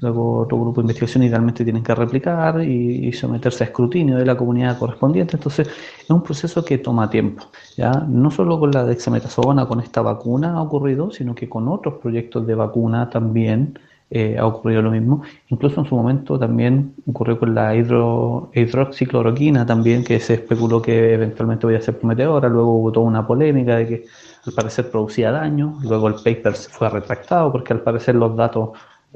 Luego 0.02 0.40
otro 0.40 0.58
grupo 0.58 0.80
de 0.80 0.86
investigación 0.86 1.22
idealmente 1.22 1.62
tienen 1.62 1.84
que 1.84 1.94
replicar 1.94 2.60
y, 2.60 3.12
someterse 3.12 3.62
a 3.62 3.66
escrutinio 3.68 4.16
de 4.16 4.26
la 4.26 4.36
comunidad 4.36 4.76
correspondiente. 4.76 5.36
Entonces 5.36 5.68
es 5.68 6.10
un 6.10 6.22
proceso 6.22 6.64
que 6.64 6.78
toma 6.78 7.08
tiempo. 7.08 7.44
¿ya? 7.76 7.92
No 8.08 8.30
solo 8.32 8.58
con 8.58 8.72
la 8.72 8.84
dexametasona, 8.84 9.66
con 9.66 9.80
esta 9.80 10.02
vacuna 10.02 10.54
ha 10.54 10.62
ocurrido, 10.62 11.12
sino 11.12 11.36
que 11.36 11.48
con 11.48 11.68
otros 11.68 11.94
proyectos 12.02 12.44
de 12.48 12.54
vacuna 12.56 13.08
también 13.10 13.78
eh, 14.10 14.36
ha 14.38 14.44
ocurrido 14.44 14.82
lo 14.82 14.90
mismo. 14.90 15.22
Incluso 15.48 15.80
en 15.80 15.86
su 15.86 15.94
momento 15.94 16.36
también 16.36 16.94
ocurrió 17.06 17.38
con 17.38 17.54
la 17.54 17.76
hidro, 17.76 18.50
hidroxicloroquina 18.54 19.64
también, 19.64 20.02
que 20.02 20.18
se 20.18 20.34
especuló 20.34 20.82
que 20.82 21.14
eventualmente 21.14 21.62
podía 21.62 21.80
ser 21.80 21.98
prometedora. 21.98 22.48
Luego 22.48 22.72
hubo 22.72 22.90
toda 22.90 23.06
una 23.06 23.24
polémica 23.24 23.76
de 23.76 23.86
que 23.86 24.04
al 24.46 24.52
parecer 24.52 24.90
producía 24.90 25.30
daño. 25.30 25.78
Luego 25.82 26.08
el 26.08 26.14
paper 26.14 26.56
se 26.56 26.70
fue 26.70 26.88
retractado 26.88 27.52
porque 27.52 27.72
al 27.72 27.82
parecer 27.82 28.16
los 28.16 28.36
datos 28.36 28.70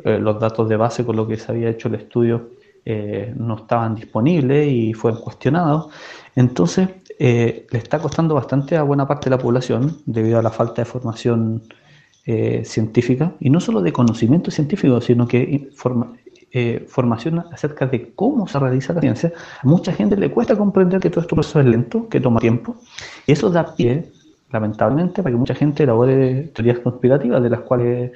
eh, 0.05 0.19
los 0.19 0.39
datos 0.39 0.69
de 0.69 0.77
base 0.77 1.05
con 1.05 1.17
lo 1.17 1.27
que 1.27 1.37
se 1.37 1.51
había 1.51 1.71
hecho 1.71 1.89
el 1.89 1.95
estudio 1.95 2.51
eh, 2.85 3.33
no 3.37 3.57
estaban 3.57 3.95
disponibles 3.95 4.71
y 4.71 4.93
fueron 4.93 5.21
cuestionados. 5.21 5.89
Entonces, 6.35 6.89
eh, 7.19 7.67
le 7.71 7.79
está 7.79 7.99
costando 7.99 8.35
bastante 8.35 8.77
a 8.77 8.83
buena 8.83 9.09
parte 9.09 9.31
de 9.31 9.37
la 9.37 9.43
población 9.43 9.99
debido 10.05 10.39
a 10.39 10.43
la 10.43 10.51
falta 10.51 10.83
de 10.83 10.87
formación 10.87 11.63
científica, 12.65 13.35
y 13.39 13.51
no 13.51 13.61
solo 13.61 13.81
de 13.81 13.93
conocimiento 13.93 14.51
científico, 14.51 15.01
sino 15.01 15.29
que 15.29 15.71
formación 16.89 17.45
acerca 17.53 17.87
de 17.87 18.13
cómo 18.17 18.49
se 18.49 18.59
realiza 18.59 18.93
la 18.93 19.01
ciencia. 19.01 19.33
A 19.63 19.69
mucha 19.69 19.93
gente 19.93 20.17
le 20.17 20.33
cuesta 20.33 20.57
comprender 20.57 20.99
que 20.99 21.09
todo 21.09 21.21
esto 21.21 21.37
proceso 21.37 21.61
es 21.61 21.67
lento, 21.67 22.09
que 22.09 22.19
toma 22.19 22.41
tiempo, 22.41 22.79
y 23.29 23.31
eso 23.31 23.49
da 23.49 23.77
pie, 23.77 24.11
lamentablemente, 24.51 25.23
para 25.23 25.33
que 25.33 25.39
mucha 25.39 25.55
gente 25.55 25.85
elabore 25.85 26.51
teorías 26.53 26.81
conspirativas 26.81 27.41
de 27.41 27.51
las 27.51 27.61
cuales 27.61 28.11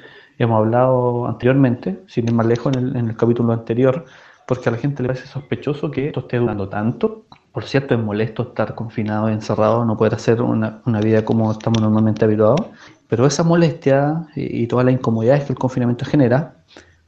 hemos 0.44 0.58
hablado 0.58 1.28
anteriormente, 1.28 2.00
sin 2.06 2.26
ir 2.26 2.32
más 2.32 2.46
lejos 2.46 2.74
en 2.74 2.96
el, 2.96 3.16
capítulo 3.16 3.52
anterior, 3.52 4.06
porque 4.46 4.70
a 4.70 4.72
la 4.72 4.78
gente 4.78 5.02
le 5.02 5.08
parece 5.10 5.26
sospechoso 5.26 5.90
que 5.90 6.08
esto 6.08 6.20
esté 6.20 6.38
durando 6.38 6.68
tanto. 6.68 7.26
Por 7.52 7.64
cierto, 7.64 7.94
es 7.94 8.00
molesto 8.00 8.44
estar 8.44 8.74
confinado, 8.74 9.28
encerrado, 9.28 9.84
no 9.84 9.98
poder 9.98 10.14
hacer 10.14 10.40
una, 10.40 10.80
vida 11.02 11.24
como 11.24 11.52
estamos 11.52 11.82
normalmente 11.82 12.24
habituados, 12.24 12.60
pero 13.06 13.26
esa 13.26 13.42
molestia 13.42 14.28
y, 14.34 14.66
todas 14.66 14.86
las 14.86 14.94
incomodidades 14.94 15.44
que 15.44 15.52
el 15.52 15.58
confinamiento 15.58 16.06
genera, 16.06 16.54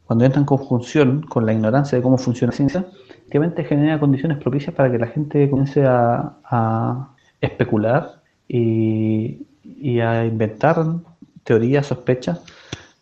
cuando 0.05 0.27
entra 0.27 0.41
en 0.41 0.47
conjunción 0.47 1.23
con 1.23 1.47
la 1.47 1.55
ignorancia 1.55 1.97
de 1.97 2.03
cómo 2.03 2.19
funciona 2.19 2.51
la 2.51 2.57
ciencia, 2.57 2.87
genera 3.31 3.99
condiciones 3.99 4.37
propicias 4.39 4.75
para 4.75 4.91
que 4.91 4.99
la 4.99 5.07
gente 5.07 5.49
comience 5.49 5.87
a, 5.87 7.09
especular 7.41 8.21
y, 8.47 9.39
a 10.01 10.27
inventar 10.27 10.85
teorías, 11.45 11.87
sospechas 11.87 12.43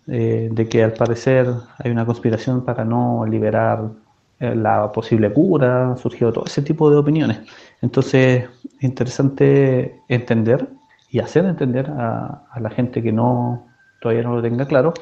eh, 0.06 0.48
de 0.50 0.68
que 0.68 0.82
al 0.82 0.92
parecer 0.92 1.46
hay 1.78 1.90
una 1.90 2.06
conspiración 2.06 2.64
para 2.64 2.84
no 2.84 3.24
liberar 3.26 3.90
eh, 4.40 4.54
la 4.54 4.90
posible 4.90 5.30
cura, 5.32 5.92
ha 5.92 5.96
surgido 5.98 6.32
todo 6.32 6.46
ese 6.46 6.62
tipo 6.62 6.90
de 6.90 6.96
opiniones. 6.96 7.40
Entonces, 7.82 8.48
es 8.78 8.84
interesante 8.84 10.00
entender 10.08 10.66
y 11.10 11.18
hacer 11.18 11.44
entender 11.44 11.90
a, 11.90 12.44
la 12.58 12.70
gente 12.70 13.02
que 13.02 13.12
no 13.12 13.66
todavía 14.00 14.22
no 14.22 14.36
lo 14.36 14.42
tenga 14.42 14.64
claro 14.66 14.94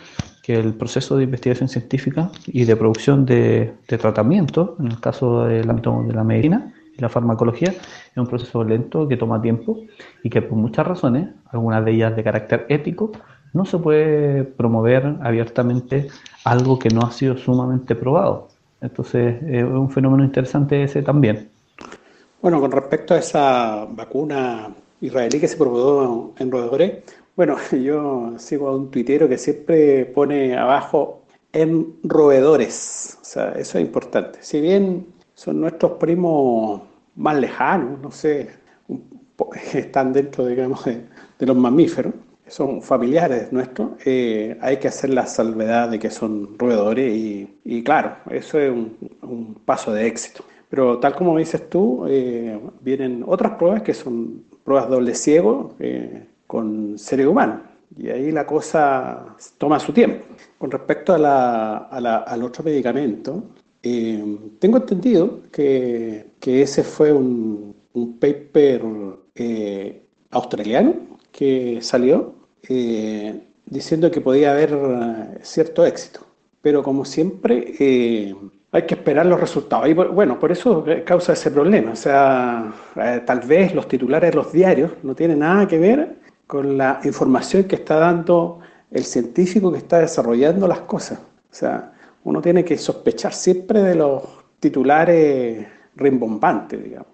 que 0.43 0.59
el 0.59 0.75
proceso 0.75 1.17
de 1.17 1.25
investigación 1.25 1.69
científica 1.69 2.31
y 2.47 2.65
de 2.65 2.75
producción 2.75 3.25
de, 3.27 3.75
tratamiento, 3.87 4.77
en 4.81 4.89
el 4.89 5.01
caso 5.01 5.45
del 5.45 5.71
ámbito 5.71 6.03
de 6.03 6.15
la 6.15 6.25
medicina 6.25 6.73
y 6.97 7.01
la 7.01 7.09
farmacología, 7.09 7.69
es 7.71 8.17
un 8.17 8.27
proceso 8.27 8.65
lento 8.65 9.07
que 9.07 9.17
toma 9.17 9.41
tiempo 9.41 9.79
y 10.25 10.31
que 10.31 10.43
por 10.43 10.59
muchas 10.59 10.87
razones, 10.87 11.29
algunas 11.53 11.85
de 11.85 11.93
ellas 11.93 12.17
de 12.17 12.25
carácter 12.25 12.67
ético, 12.71 13.13
no 13.53 13.65
se 13.65 13.79
puede 13.79 14.45
promover 14.45 15.17
abiertamente 15.23 16.09
algo 16.45 16.79
que 16.79 16.89
no 16.91 17.03
ha 17.03 17.11
sido 17.11 17.37
sumamente 17.37 17.95
probado. 17.95 18.49
Entonces, 18.81 19.43
es 19.43 19.65
un 19.65 19.91
fenómeno 19.91 20.25
interesante 20.25 20.83
ese 20.83 21.03
también. 21.03 21.51
Bueno, 22.41 22.61
con 22.61 22.71
respecto 22.71 23.15
a 23.15 23.19
esa 23.19 23.87
vacuna 23.91 24.69
israelí 25.01 25.41
que 25.41 25.49
se 25.49 25.57
probó 25.57 26.35
en 26.39 26.51
roedores, 26.51 27.03
bueno, 27.37 27.57
yo 27.73 28.35
sigo 28.39 28.69
a 28.69 28.77
un 28.77 28.91
tuitero 28.91 29.29
que 29.29 29.39
siempre 29.39 30.07
pone 30.07 30.57
abajo 30.57 31.23
en 31.53 31.97
roedores, 32.05 33.19
o 33.21 33.25
sea, 33.25 33.53
eso 33.53 33.79
es 33.79 33.85
importante. 33.85 34.39
Si 34.43 34.61
bien 34.61 35.07
son 35.35 35.61
nuestros 35.61 35.93
primos 35.93 36.83
más 37.17 37.39
lejanos, 37.39 38.01
no 38.01 38.11
sé, 38.11 38.51
están 39.75 40.13
dentro, 40.13 40.47
digamos, 40.47 40.85
de, 40.85 41.07
los 41.41 41.57
mamíferos, 41.57 42.13
son 42.49 42.83
familiares 42.83 43.53
nuestros, 43.53 43.93
eh, 44.05 44.57
hay 44.61 44.79
que 44.79 44.89
hacer 44.89 45.11
la 45.11 45.27
salvedad 45.27 45.89
de 45.91 45.99
que 45.99 46.11
son 46.11 46.59
roedores 46.59 47.13
y, 47.15 47.83
claro, 47.85 48.17
eso 48.31 48.59
es 48.59 48.71
un, 48.71 49.57
paso 49.65 49.93
de 49.93 50.07
éxito. 50.07 50.45
Pero 50.69 50.99
tal 50.99 51.15
como 51.15 51.39
dices 51.39 51.69
tú, 51.71 52.05
eh, 52.09 52.59
vienen 52.81 53.25
otras 53.27 53.53
pruebas 53.53 53.83
que 53.83 53.95
son 53.95 54.45
pruebas 54.65 54.89
doble 54.91 55.15
ciego 55.15 55.75
eh, 55.79 56.27
con 56.47 56.99
seres 56.99 57.27
humanos. 57.27 57.61
Y 57.97 58.11
ahí 58.11 58.31
la 58.31 58.47
cosa 58.47 59.35
toma 59.57 59.81
su 59.81 59.93
tiempo. 59.93 60.27
Con 60.59 60.71
respecto 60.71 61.15
a 61.15 61.19
la, 61.19 61.77
al 61.79 62.43
otro 62.43 62.63
medicamento, 62.63 63.45
eh, 63.83 64.39
tengo 64.59 64.79
entendido 64.79 65.43
que, 65.51 66.33
que, 66.41 66.63
ese 66.63 66.83
fue 66.85 67.13
un, 67.13 67.75
un 67.93 68.19
paper 68.19 68.83
eh, 69.35 70.03
australiano 70.31 70.95
que 71.33 71.79
salió 71.81 72.35
diciendo 72.69 74.11
que 74.11 74.21
podía 74.21 74.53
haber 74.53 74.77
cierto 75.43 75.85
éxito. 75.87 76.21
Pero 76.61 76.83
como 76.83 77.05
siempre, 77.05 77.75
hay 78.71 78.83
que 78.83 78.95
esperar 78.95 79.27
los 79.27 79.41
resultados. 79.41 79.89
Y 79.89 79.95
bueno, 79.95 80.39
por 80.39 80.53
eso 80.53 80.85
causa 81.05 81.33
ese 81.33 81.51
problema. 81.51 81.93
O 81.93 81.97
sea, 81.97 82.73
eh, 82.97 83.23
tal 83.25 83.41
vez 83.41 83.75
los 83.75 83.89
titulares 83.89 84.31
de 84.31 84.37
los 84.37 84.53
diarios 84.53 84.93
no 85.03 85.15
tienen 85.15 85.39
nada 85.41 85.67
que 85.67 85.79
ver 85.79 86.17
con 86.47 86.77
la 86.77 87.01
información 87.05 87.65
que 87.65 87.77
está 87.77 87.97
dando 87.97 88.61
el 88.91 89.05
científico 89.05 89.71
que 89.73 89.79
está 89.79 90.01
desarrollando 90.01 90.69
las 90.69 90.81
cosas. 90.81 91.19
O 91.19 91.55
sea, 91.55 91.93
uno 92.25 92.43
tiene 92.43 92.65
que 92.65 92.77
sospechar 92.77 93.33
siempre 93.33 93.83
de 93.83 93.95
los 93.95 94.23
titulares 94.61 95.67
rimbombantes, 95.97 96.83
digamos. 96.83 97.09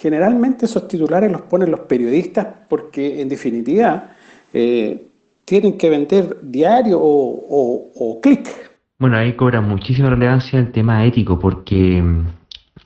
generalmente 0.00 0.66
esos 0.66 0.88
titulares 0.88 1.30
los 1.30 1.42
ponen 1.42 1.70
los 1.70 1.80
periodistas 1.80 2.46
porque, 2.68 3.20
en 3.20 3.28
definitiva, 3.28 4.13
eh, 4.54 5.06
tienen 5.44 5.76
que 5.76 5.90
vender 5.90 6.38
diario 6.42 6.98
o, 7.00 8.20
clic 8.22 8.48
bueno, 8.98 9.18
ahí 9.18 9.34
cobra 9.34 9.60
muchísima 9.60 10.08
relevancia 10.08 10.58
el 10.58 10.72
tema 10.72 11.04
ético 11.04 11.38
porque 11.38 12.00
mm, 12.00 12.26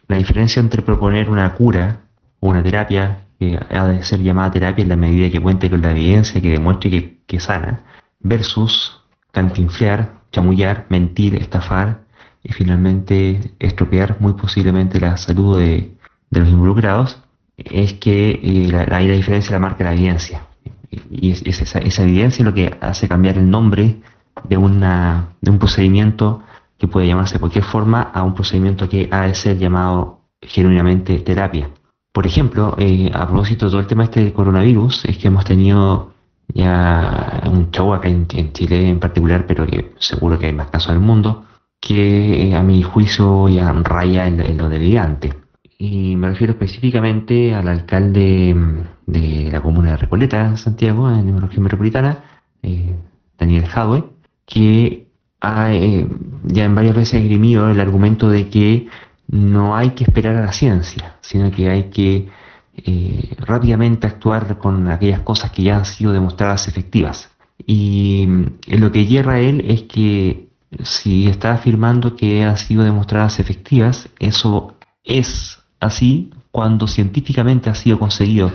la 0.09 0.17
diferencia 0.17 0.59
entre 0.59 0.83
proponer 0.83 1.31
una 1.31 1.55
cura 1.55 2.01
o 2.41 2.49
una 2.49 2.63
terapia 2.63 3.27
que 3.39 3.59
ha 3.71 3.87
de 3.87 4.03
ser 4.03 4.21
llamada 4.21 4.51
terapia 4.51 4.83
en 4.83 4.89
la 4.89 4.97
medida 4.97 5.31
que 5.31 5.41
cuente 5.41 5.71
con 5.71 5.83
la 5.83 5.93
evidencia 5.93 6.41
que 6.41 6.51
demuestre 6.51 7.21
que, 7.27 7.41
sana, 7.41 7.85
versus 8.21 9.01
cantinflear, 9.31 10.11
chamullar, 10.33 10.87
mentir, 10.89 11.37
estafar 11.37 12.01
y 12.43 12.53
finalmente 12.53 13.53
estropear 13.59 14.17
muy 14.19 14.33
posiblemente 14.33 14.99
la 14.99 15.17
salud 15.19 15.59
de, 15.59 15.93
los 16.31 16.49
involucrados, 16.49 17.23
es 17.57 17.93
que 17.93 18.41
eh, 18.43 18.69
la, 18.73 18.99
diferencia 18.99 19.53
la 19.53 19.61
marca 19.61 19.85
la 19.85 19.93
evidencia. 19.93 20.48
Y 20.91 21.31
es, 21.31 21.43
esa, 21.43 21.79
esa, 21.81 22.03
evidencia 22.03 22.45
lo 22.45 22.55
que 22.55 22.77
hace 22.81 23.09
cambiar 23.09 23.39
el 23.39 23.51
nombre 23.51 24.01
de, 24.49 24.57
una, 24.57 25.31
de 25.41 25.51
un 25.51 25.59
procedimiento 25.59 26.43
que 26.79 26.89
puede 26.89 27.07
llamarse 27.07 27.35
de 27.35 27.41
cualquier 27.41 27.65
forma 27.65 28.03
a 28.03 28.23
un 28.23 28.35
procedimiento 28.35 28.89
que 28.89 29.09
ha 29.11 29.23
de 29.23 29.35
ser 29.35 29.59
llamado 29.59 30.21
genuinamente 30.41 31.19
terapia. 31.19 31.71
Por 32.13 32.27
ejemplo, 32.27 32.75
eh, 32.79 33.11
a 33.13 33.27
propósito 33.27 33.67
de 33.67 33.71
todo 33.71 33.81
el 33.81 33.87
tema 33.87 34.05
este 34.05 34.33
coronavirus, 34.33 35.05
es 35.05 35.19
que 35.19 35.29
hemos 35.29 35.45
tenido 35.45 36.13
ya 36.55 37.43
un 37.47 37.71
show 37.71 37.93
acá 37.93 38.09
en, 38.09 38.27
Chile 38.27 38.89
en 38.89 38.99
particular, 38.99 39.47
pero 39.47 39.67
que 39.67 39.93
seguro 39.99 40.39
que 40.39 40.47
hay 40.47 40.53
más 40.53 40.69
casos 40.69 40.91
en 40.91 40.97
el 40.97 41.03
mundo, 41.03 41.45
que 41.81 42.49
eh, 42.49 42.57
a 42.57 42.63
mi 42.63 42.83
juicio 42.83 43.49
ya 43.49 43.73
raya 43.73 44.27
en, 44.27 44.57
lo 44.57 44.69
delirante. 44.69 45.35
Y 45.81 46.17
me 46.17 46.29
refiero 46.29 46.55
específicamente 46.55 47.55
al 47.55 47.69
alcalde 47.69 48.55
de 49.07 49.49
la 49.53 49.61
comuna 49.63 49.93
de 49.93 49.97
Recoleta, 49.99 50.57
Santiago, 50.57 51.09
en 51.09 51.33
la 51.33 51.41
región 51.41 51.63
metropolitana, 51.63 52.25
eh, 52.63 52.97
Daniel 53.39 53.65
Jadwe, 53.67 54.05
que 54.45 55.07
eh, 55.41 56.09
ya 56.45 56.65
en 56.65 56.75
varias 56.75 56.97
veces 56.97 57.23
esgrimido 57.23 57.71
el 57.71 57.79
argumento 57.79 58.29
de 58.29 58.49
que 58.49 58.89
no 59.29 59.77
hay 59.77 59.91
que 59.91 60.03
esperar 60.03 60.35
a 60.37 60.47
la 60.47 60.53
ciencia, 60.53 61.17
sino 61.21 61.51
que 61.53 61.71
hay 61.71 61.85
que 61.91 62.29
eh, 62.77 63.37
rápidamente 63.39 64.09
actuar 64.09 64.59
con 64.59 64.89
aquellas 64.89 65.21
cosas 65.21 65.53
que 65.53 65.63
ya 65.63 65.77
han 65.77 65.85
sido 65.85 66.13
demostradas 66.13 66.67
efectivas. 66.67 67.31
Y 67.67 68.27
mm, 68.27 68.47
lo 68.79 68.91
que 68.91 69.07
hierra 69.07 69.39
él 69.39 69.65
es 69.69 69.83
que 69.83 70.49
si 70.83 71.29
está 71.29 71.53
afirmando 71.53 72.17
que 72.17 72.43
han 72.43 72.57
sido 72.57 72.83
demostradas 72.83 73.39
efectivas, 73.39 74.09
eso 74.19 74.75
es 75.05 75.58
así 75.81 76.31
cuando 76.51 76.87
científicamente 76.87 77.71
ha 77.71 77.75
sido 77.75 77.99
conseguido 77.99 78.53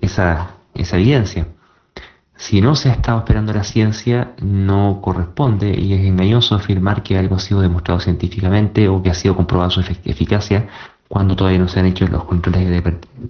esa, 0.00 0.56
evidencia. 0.74 1.46
Si 2.36 2.60
no 2.60 2.74
se 2.74 2.90
ha 2.90 2.92
estado 2.92 3.18
esperando 3.18 3.52
la 3.52 3.62
ciencia, 3.62 4.32
no 4.42 5.00
corresponde 5.00 5.78
y 5.78 5.92
es 5.94 6.00
engañoso 6.00 6.56
afirmar 6.56 7.02
que 7.02 7.16
algo 7.16 7.36
ha 7.36 7.38
sido 7.38 7.60
demostrado 7.60 8.00
científicamente 8.00 8.88
o 8.88 9.02
que 9.02 9.10
ha 9.10 9.14
sido 9.14 9.36
comprobado 9.36 9.70
su 9.70 9.80
eficacia 9.80 10.68
cuando 11.08 11.36
todavía 11.36 11.60
no 11.60 11.68
se 11.68 11.78
han 11.78 11.86
hecho 11.86 12.08
los 12.08 12.24
controles 12.24 12.82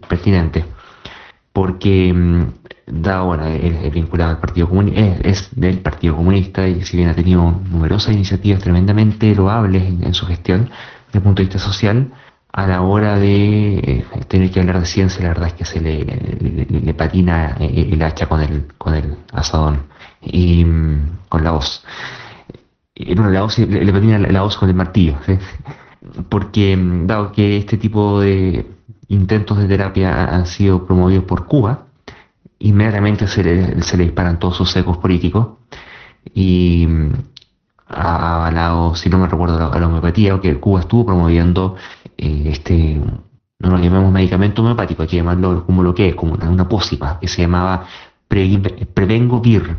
pertinentes. 0.08 0.64
Porque, 1.52 2.12
mm, 2.12 2.46
dado, 2.86 3.26
bueno, 3.26 3.46
es, 3.46 3.92
vinculado 3.92 4.30
al 4.30 4.40
Partido 4.40 4.68
Comunista, 4.68 5.00
es, 5.22 5.48
del 5.54 5.78
Partido 5.80 6.16
Comunista 6.16 6.66
y 6.66 6.82
si 6.82 6.96
bien 6.96 7.10
ha 7.10 7.14
tenido 7.14 7.42
numerosas 7.70 8.14
iniciativas 8.14 8.60
tremendamente 8.60 9.34
loables 9.34 9.84
en 9.84 10.14
su 10.14 10.26
gestión 10.26 10.70
desde 11.06 11.18
el 11.18 11.22
punto 11.22 11.42
de 11.42 11.46
vista 11.46 11.58
social, 11.58 12.10
a 12.56 12.68
la 12.68 12.82
hora 12.82 13.18
de 13.18 13.78
eh, 13.78 14.04
tener 14.28 14.48
que 14.52 14.60
hablar 14.60 14.78
de 14.78 14.86
ciencia, 14.86 15.20
la 15.24 15.30
verdad 15.30 15.48
es 15.48 15.54
que 15.54 15.64
se 15.64 15.80
le, 15.80 16.94
patina 16.94 17.56
eh, 17.58 17.88
el 17.90 18.00
hacha 18.00 18.28
con 18.28 18.40
el, 18.40 18.68
con 18.78 18.94
el 18.94 19.16
asadón 19.32 19.82
y 20.22 20.64
mm, 20.64 21.18
con 21.28 21.42
la 21.42 21.52
hoz. 21.52 21.84
bueno, 22.96 23.30
la 23.30 23.42
hoz, 23.42 23.58
le, 23.58 23.92
patina 23.92 24.18
la, 24.20 24.44
hoz 24.44 24.56
con 24.56 24.68
el 24.68 24.76
martillo, 24.76 25.16
porque 26.28 26.76
mm, 26.76 27.08
dado 27.08 27.32
que 27.32 27.56
este 27.56 27.76
tipo 27.76 28.20
de 28.20 28.64
intentos 29.08 29.58
de 29.58 29.66
terapia 29.66 30.24
han 30.24 30.46
sido 30.46 30.86
promovidos 30.86 31.24
por 31.24 31.46
Cuba, 31.46 31.86
inmediatamente 32.60 33.26
se 33.26 33.42
le, 33.42 33.82
se 33.82 33.96
le 33.96 34.04
disparan 34.04 34.38
todos 34.38 34.56
sus 34.56 34.76
ecos 34.76 34.98
políticos 34.98 35.58
y 36.32 36.86
mm, 36.88 37.12
ha 37.88 38.36
avalado, 38.36 38.94
si 38.94 39.10
no 39.10 39.18
me 39.18 39.26
recuerdo, 39.26 39.58
la, 39.58 39.76
la 39.76 39.86
homeopatía, 39.88 40.40
que 40.40 40.60
Cuba 40.60 40.80
estuvo 40.80 41.04
promoviendo 41.04 41.74
eh, 42.16 42.44
este, 42.46 43.00
no 43.58 43.70
lo 43.70 43.78
llamamos 43.78 44.12
medicamento 44.12 44.62
homeopático, 44.62 45.02
hay 45.02 45.08
que 45.08 45.16
llamarlo 45.16 45.64
como 45.66 45.82
lo 45.82 45.94
que 45.94 46.08
es, 46.08 46.14
como 46.14 46.34
una, 46.34 46.68
pócima, 46.68 47.18
que 47.20 47.28
se 47.28 47.42
llamaba 47.42 47.86
Prevengo 48.28 49.40
Vir, 49.40 49.76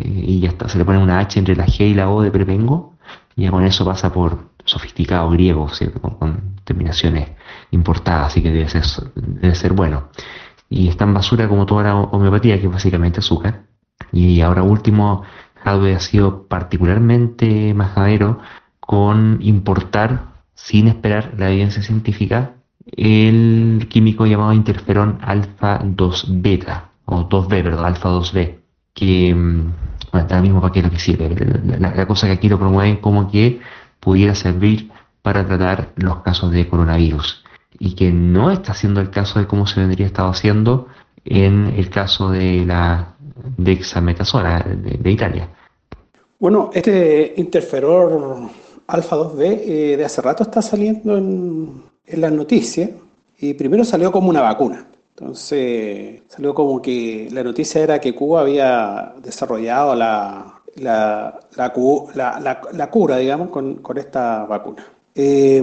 eh, 0.00 0.24
y 0.26 0.40
ya 0.40 0.50
está, 0.50 0.68
se 0.68 0.78
le 0.78 0.84
pone 0.84 0.98
una 0.98 1.18
H 1.20 1.38
entre 1.38 1.56
la 1.56 1.66
G 1.66 1.88
y 1.88 1.94
la 1.94 2.10
O 2.10 2.22
de 2.22 2.30
Prevengo, 2.30 2.94
y 3.36 3.42
ya 3.42 3.50
con 3.50 3.64
eso 3.64 3.84
pasa 3.84 4.12
por 4.12 4.50
sofisticado 4.64 5.30
griego, 5.30 5.68
con, 6.00 6.54
terminaciones 6.64 7.30
importadas, 7.70 8.28
así 8.28 8.42
que 8.42 8.50
debe 8.50 8.68
ser, 8.68 8.84
debe 9.14 9.54
ser 9.54 9.74
bueno. 9.74 10.08
Y 10.70 10.88
está 10.88 11.04
en 11.04 11.14
basura 11.14 11.48
como 11.48 11.66
toda 11.66 11.84
la 11.84 11.94
homeopatía, 11.96 12.58
que 12.58 12.66
es 12.66 12.72
básicamente 12.72 13.20
azúcar. 13.20 13.66
Y 14.12 14.40
ahora 14.40 14.62
último, 14.62 15.22
Hadwe 15.62 15.94
ha 15.94 16.00
sido 16.00 16.46
particularmente 16.46 17.74
majadero 17.74 18.38
con 18.80 19.38
importar, 19.40 20.33
sin 20.54 20.88
esperar 20.88 21.34
la 21.36 21.50
evidencia 21.50 21.82
científica, 21.82 22.54
el 22.86 23.86
químico 23.88 24.26
llamado 24.26 24.52
interferón 24.52 25.18
alfa 25.22 25.80
2 25.84 26.26
beta, 26.42 26.90
o 27.06 27.28
2B, 27.28 27.62
perdón, 27.62 27.84
alfa 27.84 28.08
2B, 28.10 28.58
que, 28.92 29.34
mm, 29.34 29.72
bueno, 30.12 30.26
está 30.26 30.40
mismo 30.40 30.60
para 30.60 30.72
qué 30.72 30.82
lo 30.82 30.90
que 30.90 30.98
sirve. 30.98 31.34
La, 31.78 32.06
cosa 32.06 32.26
que 32.26 32.34
aquí 32.34 32.48
lo 32.48 32.58
promueven 32.58 32.96
como 32.96 33.30
que 33.30 33.60
pudiera 34.00 34.34
servir 34.34 34.90
para 35.22 35.46
tratar 35.46 35.92
los 35.96 36.18
casos 36.18 36.52
de 36.52 36.68
coronavirus 36.68 37.44
y 37.78 37.94
que 37.94 38.12
no 38.12 38.50
está 38.50 38.74
siendo 38.74 39.00
el 39.00 39.10
caso 39.10 39.40
de 39.40 39.46
cómo 39.46 39.66
se 39.66 39.80
vendría 39.80 40.06
estado 40.06 40.28
haciendo 40.28 40.88
en 41.24 41.74
el 41.76 41.90
caso 41.90 42.30
de 42.30 42.64
la 42.64 43.14
dexametasona 43.56 44.60
de, 44.60 44.98
de 44.98 45.10
Italia. 45.10 45.48
Bueno, 46.38 46.70
este 46.74 47.34
interferor 47.38 48.50
alfa 48.86 49.16
2B 49.16 49.42
eh, 49.42 49.96
de 49.96 50.04
hace 50.04 50.20
rato 50.22 50.42
está 50.42 50.62
saliendo 50.62 51.16
en, 51.16 51.82
las 52.06 52.32
noticias 52.32 52.90
y 53.38 53.54
primero 53.54 53.84
salió 53.84 54.12
como 54.12 54.28
una 54.28 54.42
vacuna. 54.42 54.86
Entonces 55.16 56.22
salió 56.28 56.54
como 56.54 56.82
que 56.82 57.28
la 57.32 57.42
noticia 57.42 57.82
era 57.82 58.00
que 58.00 58.14
Cuba 58.14 58.42
había 58.42 59.14
desarrollado 59.22 59.94
la, 59.94 60.60
la, 60.76 61.40
la, 61.56 62.90
cura, 62.90 63.16
digamos, 63.18 63.48
con, 63.48 63.76
con 63.76 63.96
esta 63.96 64.44
vacuna. 64.44 64.84
Eh, 65.14 65.62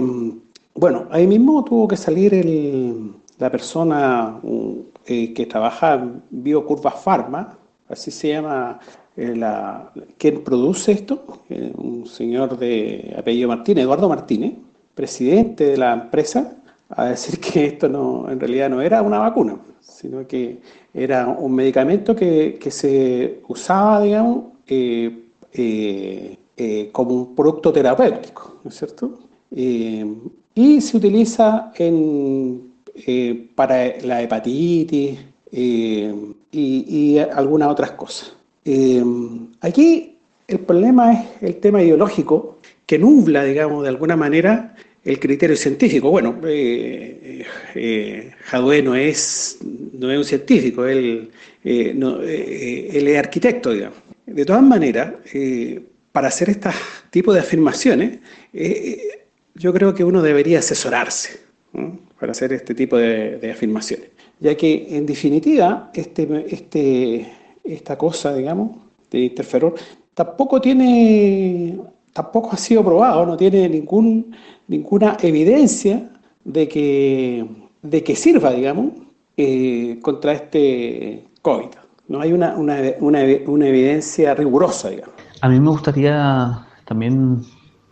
bueno, 0.74 1.06
ahí 1.10 1.26
mismo 1.26 1.62
tuvo 1.64 1.86
que 1.86 1.96
salir 1.96 2.34
el, 2.34 3.12
la 3.38 3.50
persona 3.50 4.40
eh, 5.06 5.34
que 5.34 5.46
trabaja 5.46 5.94
en 5.94 6.22
Biocurva 6.30 6.92
Pharma, 6.92 7.58
así 7.88 8.10
se 8.10 8.28
llama 8.28 8.78
eh, 9.16 9.40
quien 10.18 10.42
produce 10.44 10.92
esto, 10.92 11.42
eh, 11.48 11.72
un 11.76 12.06
señor 12.06 12.58
de 12.58 13.14
apellido 13.18 13.48
Martínez, 13.48 13.84
Eduardo 13.84 14.08
Martínez, 14.08 14.54
presidente 14.94 15.64
de 15.64 15.76
la 15.76 15.92
empresa, 15.94 16.56
a 16.90 17.06
decir 17.06 17.40
que 17.40 17.66
esto 17.66 17.88
no, 17.88 18.30
en 18.30 18.38
realidad 18.38 18.68
no 18.70 18.82
era 18.82 19.02
una 19.02 19.18
vacuna, 19.18 19.56
sino 19.80 20.26
que 20.26 20.60
era 20.92 21.26
un 21.26 21.54
medicamento 21.54 22.14
que, 22.14 22.58
que 22.60 22.70
se 22.70 23.40
usaba, 23.48 24.02
digamos, 24.02 24.44
como 26.92 27.14
un 27.14 27.34
producto 27.34 27.72
terapéutico, 27.72 28.60
¿no 28.64 28.70
es 28.70 28.76
cierto? 28.76 29.18
y 30.54 30.80
se 30.80 30.96
utiliza 30.96 31.72
en, 31.76 32.72
eh, 32.94 33.48
para 33.54 34.00
la 34.02 34.22
hepatitis 34.22 35.18
eh, 35.50 36.14
y, 36.50 37.18
algunas 37.18 37.70
otras 37.70 37.92
cosas. 37.92 38.32
Eh, 38.64 39.02
aquí 39.60 40.16
el 40.46 40.60
problema 40.60 41.12
es 41.12 41.42
el 41.42 41.56
tema 41.56 41.82
ideológico 41.82 42.58
que 42.86 42.98
nubla, 42.98 43.44
digamos, 43.44 43.82
de 43.82 43.88
alguna 43.88 44.16
manera 44.16 44.74
el 45.04 45.18
criterio 45.18 45.56
científico. 45.56 46.10
Bueno, 46.10 46.38
eh, 46.44 47.44
Jadwe 48.44 48.82
no 48.82 48.94
es, 48.94 49.58
no 49.92 50.10
es 50.10 50.18
un 50.18 50.24
científico, 50.24 50.86
él, 50.86 51.30
no, 51.94 52.20
él 52.22 53.08
es 53.08 53.18
arquitecto, 53.18 53.72
digamos. 53.72 53.98
De 54.26 54.44
todas 54.44 54.62
maneras, 54.62 55.14
para 56.12 56.28
hacer 56.28 56.50
este 56.50 56.70
tipo 57.10 57.32
de 57.32 57.40
afirmaciones, 57.40 58.18
yo 59.54 59.72
creo 59.72 59.94
que 59.94 60.04
uno 60.04 60.22
debería 60.22 60.60
asesorarse 60.60 61.40
para 62.18 62.32
hacer 62.32 62.52
este 62.52 62.74
tipo 62.74 62.96
de, 62.96 63.50
afirmaciones, 63.50 64.08
ya 64.40 64.56
que 64.56 64.86
en 64.90 65.06
definitiva 65.06 65.90
este, 65.94 66.46
este, 66.48 67.32
esta 67.64 67.96
cosa, 67.96 68.34
digamos, 68.34 68.76
de 69.10 69.20
interferón, 69.20 69.74
tampoco 70.14 70.60
tiene, 70.60 71.78
tampoco 72.12 72.50
ha 72.52 72.56
sido 72.56 72.84
probado, 72.84 73.26
no 73.26 73.36
tiene 73.36 73.68
ningún, 73.68 74.34
ninguna 74.68 75.16
evidencia 75.20 76.10
de 76.44 76.68
que, 76.68 77.46
de 77.82 78.02
que 78.02 78.16
sirva, 78.16 78.52
digamos, 78.52 78.92
eh, 79.36 79.98
contra 80.02 80.32
este 80.32 81.24
COVID. 81.40 81.68
No 82.08 82.20
hay 82.20 82.32
una, 82.32 82.56
una, 82.56 82.76
una, 83.00 83.20
una 83.46 83.68
evidencia 83.68 84.34
rigurosa, 84.34 84.90
digamos. 84.90 85.14
A 85.40 85.48
mí 85.48 85.58
me 85.58 85.70
gustaría 85.70 86.66
también 86.84 87.42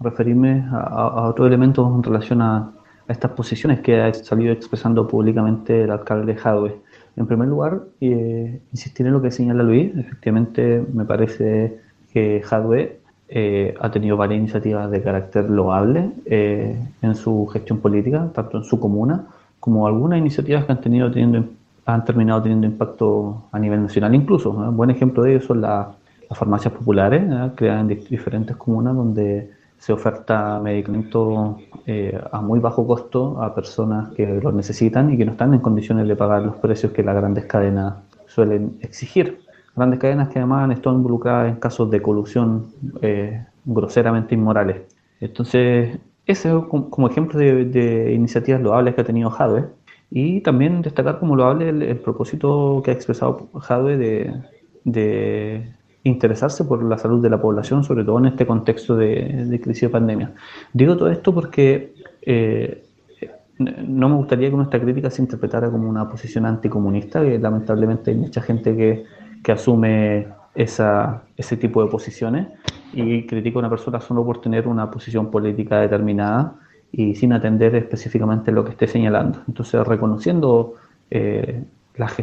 referirme 0.01 0.65
a, 0.73 1.29
otro 1.29 1.47
elemento 1.47 1.87
en 1.95 2.03
relación 2.03 2.43
a, 2.43 2.73
estas 3.09 3.33
posiciones 3.33 3.81
que 3.81 4.01
ha 4.01 4.15
salido 4.15 4.53
expresando 4.53 5.07
públicamente 5.09 5.83
el 5.83 5.91
alcalde 5.91 6.37
Jadwe. 6.37 6.81
En 7.21 7.27
primer 7.27 7.49
lugar, 7.49 7.83
eh, 8.01 8.61
insistir 8.73 9.07
en 9.07 9.13
lo 9.13 9.21
que 9.21 9.31
señala 9.31 9.63
Luis. 9.63 9.95
Efectivamente, 9.95 10.83
me 10.95 11.05
parece 11.05 11.79
que 12.15 12.41
Jadwe 12.43 12.97
eh, 13.29 13.75
ha 13.79 13.91
tenido 13.91 14.17
varias 14.17 14.39
iniciativas 14.39 14.91
de 14.91 15.03
carácter 15.03 15.51
loable 15.51 16.13
eh, 16.25 16.75
en 17.03 17.15
su 17.15 17.47
gestión 17.49 17.79
política, 17.81 18.31
tanto 18.35 18.57
en 18.57 18.65
su 18.65 18.81
comuna 18.81 19.27
como 19.61 19.87
algunas 19.87 20.19
iniciativas 20.19 20.65
que 20.65 20.73
han, 20.73 20.81
tenido, 20.81 21.11
teniendo, 21.11 21.45
han 21.85 22.07
terminado 22.07 22.41
teniendo 22.41 22.67
impacto 22.67 23.43
a 23.53 23.59
nivel 23.59 23.83
nacional 23.83 24.15
incluso. 24.15 24.53
Un 24.53 24.75
buen 24.75 24.89
ejemplo 24.89 25.23
de 25.23 25.35
ello 25.35 25.43
son 25.43 25.61
las 25.61 25.89
farmacias 26.31 26.73
populares, 26.73 27.23
creadas 27.55 27.83
en 27.83 27.89
diferentes 27.89 28.57
comunas 28.57 28.97
donde 28.97 29.51
se 29.81 29.95
oferta 29.95 30.61
medicamento 30.63 31.57
eh, 31.87 32.17
a 32.31 32.43
muy 32.43 32.61
bajo 32.61 32.87
costo 32.87 33.43
a 33.43 33.55
personas 33.55 34.13
que 34.15 34.27
los 34.27 34.53
necesitan 34.53 35.11
y 35.11 35.17
que 35.17 35.25
no 35.25 35.33
están 35.33 35.55
en 35.55 35.61
condiciones 35.61 36.07
de 36.07 36.15
pagar 36.15 36.43
los 36.43 36.57
precios 36.57 36.93
que 36.93 37.03
las 37.03 37.17
grandes 37.17 37.47
cadenas 37.47 37.95
suelen 38.27 38.77
exigir. 38.83 39.41
Grandes 39.75 39.99
cadenas 39.99 40.29
que 40.29 40.39
además 40.39 40.65
han 40.65 40.73
estado 40.73 40.97
involucradas 40.97 41.49
en 41.49 41.57
casos 41.57 41.91
de 41.91 42.03
colusión 42.03 42.67
eh, 43.01 43.43
groseramente 43.65 44.35
inmorales. 44.35 44.83
Entonces, 45.19 45.99
ese 46.27 46.49
es 46.51 46.65
como 46.67 47.09
ejemplo 47.09 47.39
de, 47.39 48.13
iniciativas 48.15 48.61
loables 48.61 48.95
que 48.95 49.01
ha 49.01 49.05
tenido 49.05 49.31
Jadwe. 49.31 49.65
Y 50.11 50.43
también 50.43 50.83
destacar 50.83 51.19
como 51.21 51.37
loable 51.37 51.71
el, 51.71 51.99
propósito 52.01 52.83
que 52.85 52.91
ha 52.91 52.95
expresado 52.95 53.49
Jadwe 53.55 53.97
de, 53.97 54.43
de 54.85 55.73
interesarse 56.05 56.65
por 56.65 56.83
la 56.83 56.97
salud 56.99 57.23
de 57.23 57.31
la 57.31 57.41
población, 57.41 57.85
sobre 57.85 58.05
todo 58.05 58.19
en 58.19 58.27
este 58.27 58.47
contexto 58.47 58.97
de, 58.97 59.61
crisis 59.63 59.83
de 59.83 59.89
pandemia. 59.89 60.33
Digo 60.73 60.97
todo 60.97 61.11
esto 61.11 61.35
porque 61.35 61.95
eh, 62.23 62.85
no 63.59 64.09
me 64.09 64.15
gustaría 64.17 64.51
que 64.51 64.57
nuestra 64.57 64.81
crítica 64.81 65.11
se 65.11 65.21
interpretara 65.23 65.71
como 65.71 65.89
una 65.89 66.09
posición 66.09 66.47
anticomunista, 66.47 67.23
que 67.23 67.39
lamentablemente 67.39 68.11
hay 68.11 68.17
mucha 68.17 68.41
gente 68.41 68.75
que, 68.75 69.05
que 69.43 69.53
asume 69.53 70.29
esa, 70.55 71.23
ese 71.37 71.57
tipo 71.57 71.83
de 71.85 71.91
posiciones 71.91 72.49
y 72.93 73.27
critica 73.27 73.59
a 73.59 73.61
una 73.61 73.71
persona 73.71 74.01
solo 74.01 74.25
por 74.25 74.41
tener 74.41 74.67
una 74.67 74.91
posición 74.91 75.31
política 75.31 75.81
determinada 75.81 76.55
y 76.91 77.15
sin 77.15 77.33
atender 77.33 77.75
específicamente 77.75 78.51
lo 78.51 78.65
que 78.65 78.71
esté 78.71 78.87
señalando. 78.87 79.41
Entonces, 79.47 79.87
reconociendo 79.87 80.75
eh, 81.11 81.65
las 81.97 82.17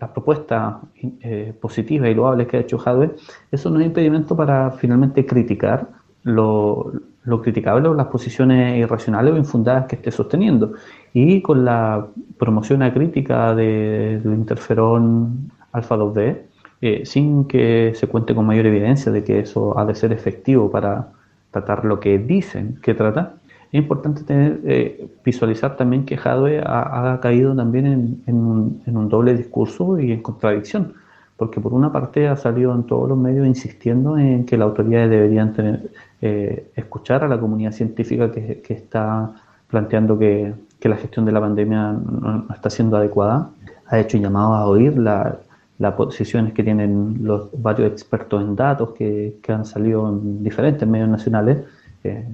la 0.00 0.12
propuestas 0.12 0.76
eh, 1.20 1.52
positivas 1.60 2.10
y 2.10 2.14
loables 2.14 2.46
que 2.46 2.56
ha 2.56 2.60
hecho 2.60 2.78
Jadwe, 2.78 3.14
eso 3.50 3.70
no 3.70 3.80
es 3.80 3.86
impedimento 3.86 4.36
para 4.36 4.70
finalmente 4.72 5.24
criticar 5.26 5.88
lo, 6.24 6.92
lo 7.24 7.40
criticable 7.40 7.88
o 7.88 7.94
las 7.94 8.06
posiciones 8.06 8.78
irracionales 8.78 9.34
o 9.34 9.36
infundadas 9.36 9.86
que 9.86 9.96
esté 9.96 10.10
sosteniendo. 10.10 10.74
Y 11.12 11.40
con 11.40 11.64
la 11.64 12.06
promoción 12.38 12.88
crítica 12.90 13.54
del 13.54 14.22
interferón 14.24 15.50
alfa 15.72 15.96
2B, 15.96 16.38
eh, 16.80 17.02
sin 17.04 17.46
que 17.46 17.92
se 17.94 18.08
cuente 18.08 18.34
con 18.34 18.44
mayor 18.44 18.66
evidencia 18.66 19.12
de 19.12 19.22
que 19.22 19.40
eso 19.40 19.78
ha 19.78 19.84
de 19.84 19.94
ser 19.94 20.12
efectivo 20.12 20.70
para 20.70 21.10
tratar 21.52 21.84
lo 21.84 22.00
que 22.00 22.18
dicen 22.18 22.78
que 22.82 22.94
trata, 22.94 23.34
es 23.72 23.80
importante 23.80 24.22
tener, 24.24 24.60
eh, 24.64 25.08
visualizar 25.24 25.76
también 25.76 26.04
que 26.04 26.18
Jadwe 26.18 26.62
ha, 26.64 27.18
caído 27.22 27.56
también 27.56 28.22
en, 28.26 28.36
un, 28.36 29.08
doble 29.08 29.34
discurso 29.34 29.98
y 29.98 30.12
en 30.12 30.20
contradicción, 30.22 30.92
porque 31.38 31.58
por 31.58 31.72
una 31.72 31.90
parte 31.90 32.28
ha 32.28 32.36
salido 32.36 32.74
en 32.74 32.84
todos 32.84 33.08
los 33.08 33.16
medios 33.16 33.46
insistiendo 33.46 34.18
en 34.18 34.44
que 34.44 34.58
las 34.58 34.68
autoridades 34.68 35.08
deberían 35.08 35.54
tener, 35.54 35.90
eh, 36.20 36.70
escuchar 36.76 37.24
a 37.24 37.28
la 37.28 37.40
comunidad 37.40 37.72
científica 37.72 38.30
que, 38.30 38.62
está 38.68 39.32
planteando 39.68 40.18
que, 40.18 40.54
la 40.82 40.96
gestión 40.96 41.24
de 41.24 41.32
la 41.32 41.40
pandemia 41.40 41.92
no, 41.92 42.46
está 42.54 42.68
siendo 42.68 42.98
adecuada, 42.98 43.52
ha 43.86 43.98
hecho 43.98 44.18
llamados 44.18 44.56
a 44.58 44.66
oír 44.66 44.98
las 44.98 45.94
posiciones 45.96 46.52
que 46.52 46.62
tienen 46.62 47.20
los 47.22 47.48
varios 47.56 47.90
expertos 47.90 48.42
en 48.42 48.54
datos 48.54 48.90
que, 48.90 49.38
que 49.42 49.52
han 49.52 49.64
salido 49.64 50.10
en 50.10 50.42
diferentes 50.42 50.86
medios 50.86 51.08
nacionales 51.08 51.58
eh, 52.04 52.26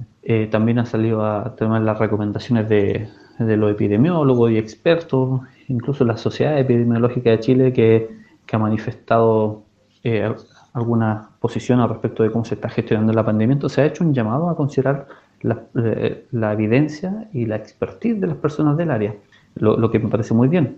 también 0.51 0.79
han 0.79 0.85
salido 0.85 1.25
a 1.25 1.55
tomar 1.55 1.81
las 1.81 1.97
recomendaciones 1.97 2.67
de, 2.69 3.07
los 3.39 3.71
epidemiólogos 3.71 4.51
y 4.51 4.57
expertos, 4.57 5.41
incluso 5.67 6.03
la 6.03 6.17
Sociedad 6.17 6.59
Epidemiológica 6.59 7.29
de 7.31 7.39
Chile, 7.39 7.73
que, 7.73 8.19
ha 8.51 8.57
manifestado 8.57 9.61
eh, 10.03 10.27
alguna 10.73 11.29
posición 11.39 11.79
al 11.81 11.89
respecto 11.89 12.23
de 12.23 12.31
cómo 12.31 12.45
se 12.45 12.55
está 12.55 12.67
gestionando 12.67 13.13
la 13.13 13.23
pandemia. 13.23 13.53
Entonces, 13.53 13.75
se 13.75 13.81
ha 13.81 13.85
hecho 13.85 14.03
un 14.03 14.11
llamado 14.11 14.49
a 14.49 14.55
considerar 14.55 15.07
la, 15.41 15.61
eh, 15.75 16.25
evidencia 16.31 17.27
y 17.31 17.45
la 17.45 17.57
expertise 17.57 18.19
de 18.19 18.27
las 18.27 18.37
personas 18.37 18.75
del 18.75 18.89
área, 18.89 19.15
lo, 19.55 19.91
que 19.91 19.99
me 19.99 20.09
parece 20.09 20.33
muy 20.33 20.47
bien. 20.47 20.77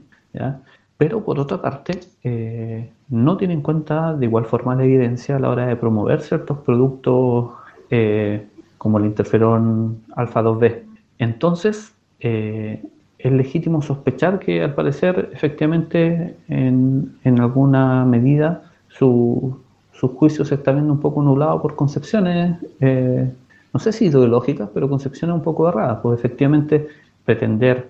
pero 0.98 1.24
por 1.24 1.40
otra 1.40 1.62
parte 1.62 2.00
eh, 2.24 2.92
no 3.10 3.38
tiene 3.38 3.54
en 3.54 3.62
cuenta 3.62 4.14
de 4.16 4.26
igual 4.26 4.46
forma 4.46 4.76
la 4.76 4.84
evidencia 4.84 5.38
a 5.38 5.40
la 5.40 5.50
hora 5.50 5.66
de 5.66 5.76
promover 5.76 6.22
ciertos 6.22 6.60
productos 6.60 7.52
eh, 7.90 8.48
como 8.82 8.98
el 8.98 9.06
interferón 9.06 10.02
alfa 10.16 10.42
2B. 10.42 10.82
Entonces, 11.20 11.94
eh, 12.20 12.84
es 13.20 13.32
legítimo 13.32 13.84
sospechar 13.84 14.40
que 14.40 14.64
al 14.64 14.74
parecer 14.74 15.30
efectivamente 15.34 16.36
en, 16.48 17.14
alguna 17.40 18.06
medida 18.06 18.64
su, 18.88 19.60
juicio 20.18 20.44
se 20.46 20.56
está 20.56 20.72
viendo 20.72 20.92
un 20.92 21.00
poco 21.00 21.22
nublado 21.22 21.62
por 21.62 21.76
concepciones, 21.76 22.58
no 23.72 23.80
sé 23.80 23.92
si 23.92 24.06
ideológicas, 24.06 24.68
pero 24.74 24.90
concepciones 24.90 25.36
un 25.36 25.44
poco 25.44 25.70
erradas, 25.70 26.00
pues 26.02 26.18
efectivamente 26.18 26.88
pretender 27.24 27.88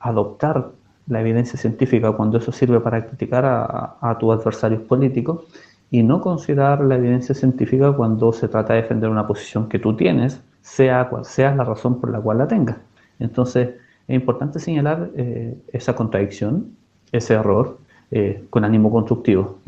adoptar 0.00 0.70
la 1.08 1.20
evidencia 1.20 1.58
científica 1.58 2.12
cuando 2.12 2.38
eso 2.38 2.50
sirve 2.50 2.80
para 2.80 3.06
criticar 3.06 3.44
a, 3.44 4.16
tus 4.18 4.32
adversarios 4.32 4.82
políticos 4.82 5.44
y 5.92 6.02
no 6.02 6.22
considerar 6.22 6.80
la 6.80 6.96
evidencia 6.96 7.34
científica 7.34 7.92
cuando 7.92 8.32
se 8.32 8.48
trata 8.48 8.72
de 8.72 8.80
defender 8.80 9.10
una 9.10 9.26
posición 9.26 9.68
que 9.68 9.78
tú 9.78 9.94
tienes, 9.94 10.42
sea 10.62 11.06
cual 11.10 11.26
sea 11.26 11.54
la 11.54 11.64
razón 11.64 12.00
por 12.00 12.10
la 12.10 12.18
cual 12.18 12.38
la 12.38 12.48
tengas. 12.48 12.78
Entonces, 13.18 13.74
es 14.08 14.14
importante 14.14 14.58
señalar 14.58 15.10
eh, 15.14 15.54
esa 15.70 15.94
contradicción, 15.94 16.74
ese 17.12 17.34
error, 17.34 17.78
eh, 18.10 18.42
con 18.48 18.64
ánimo 18.64 18.90
constructivo, 18.90 19.58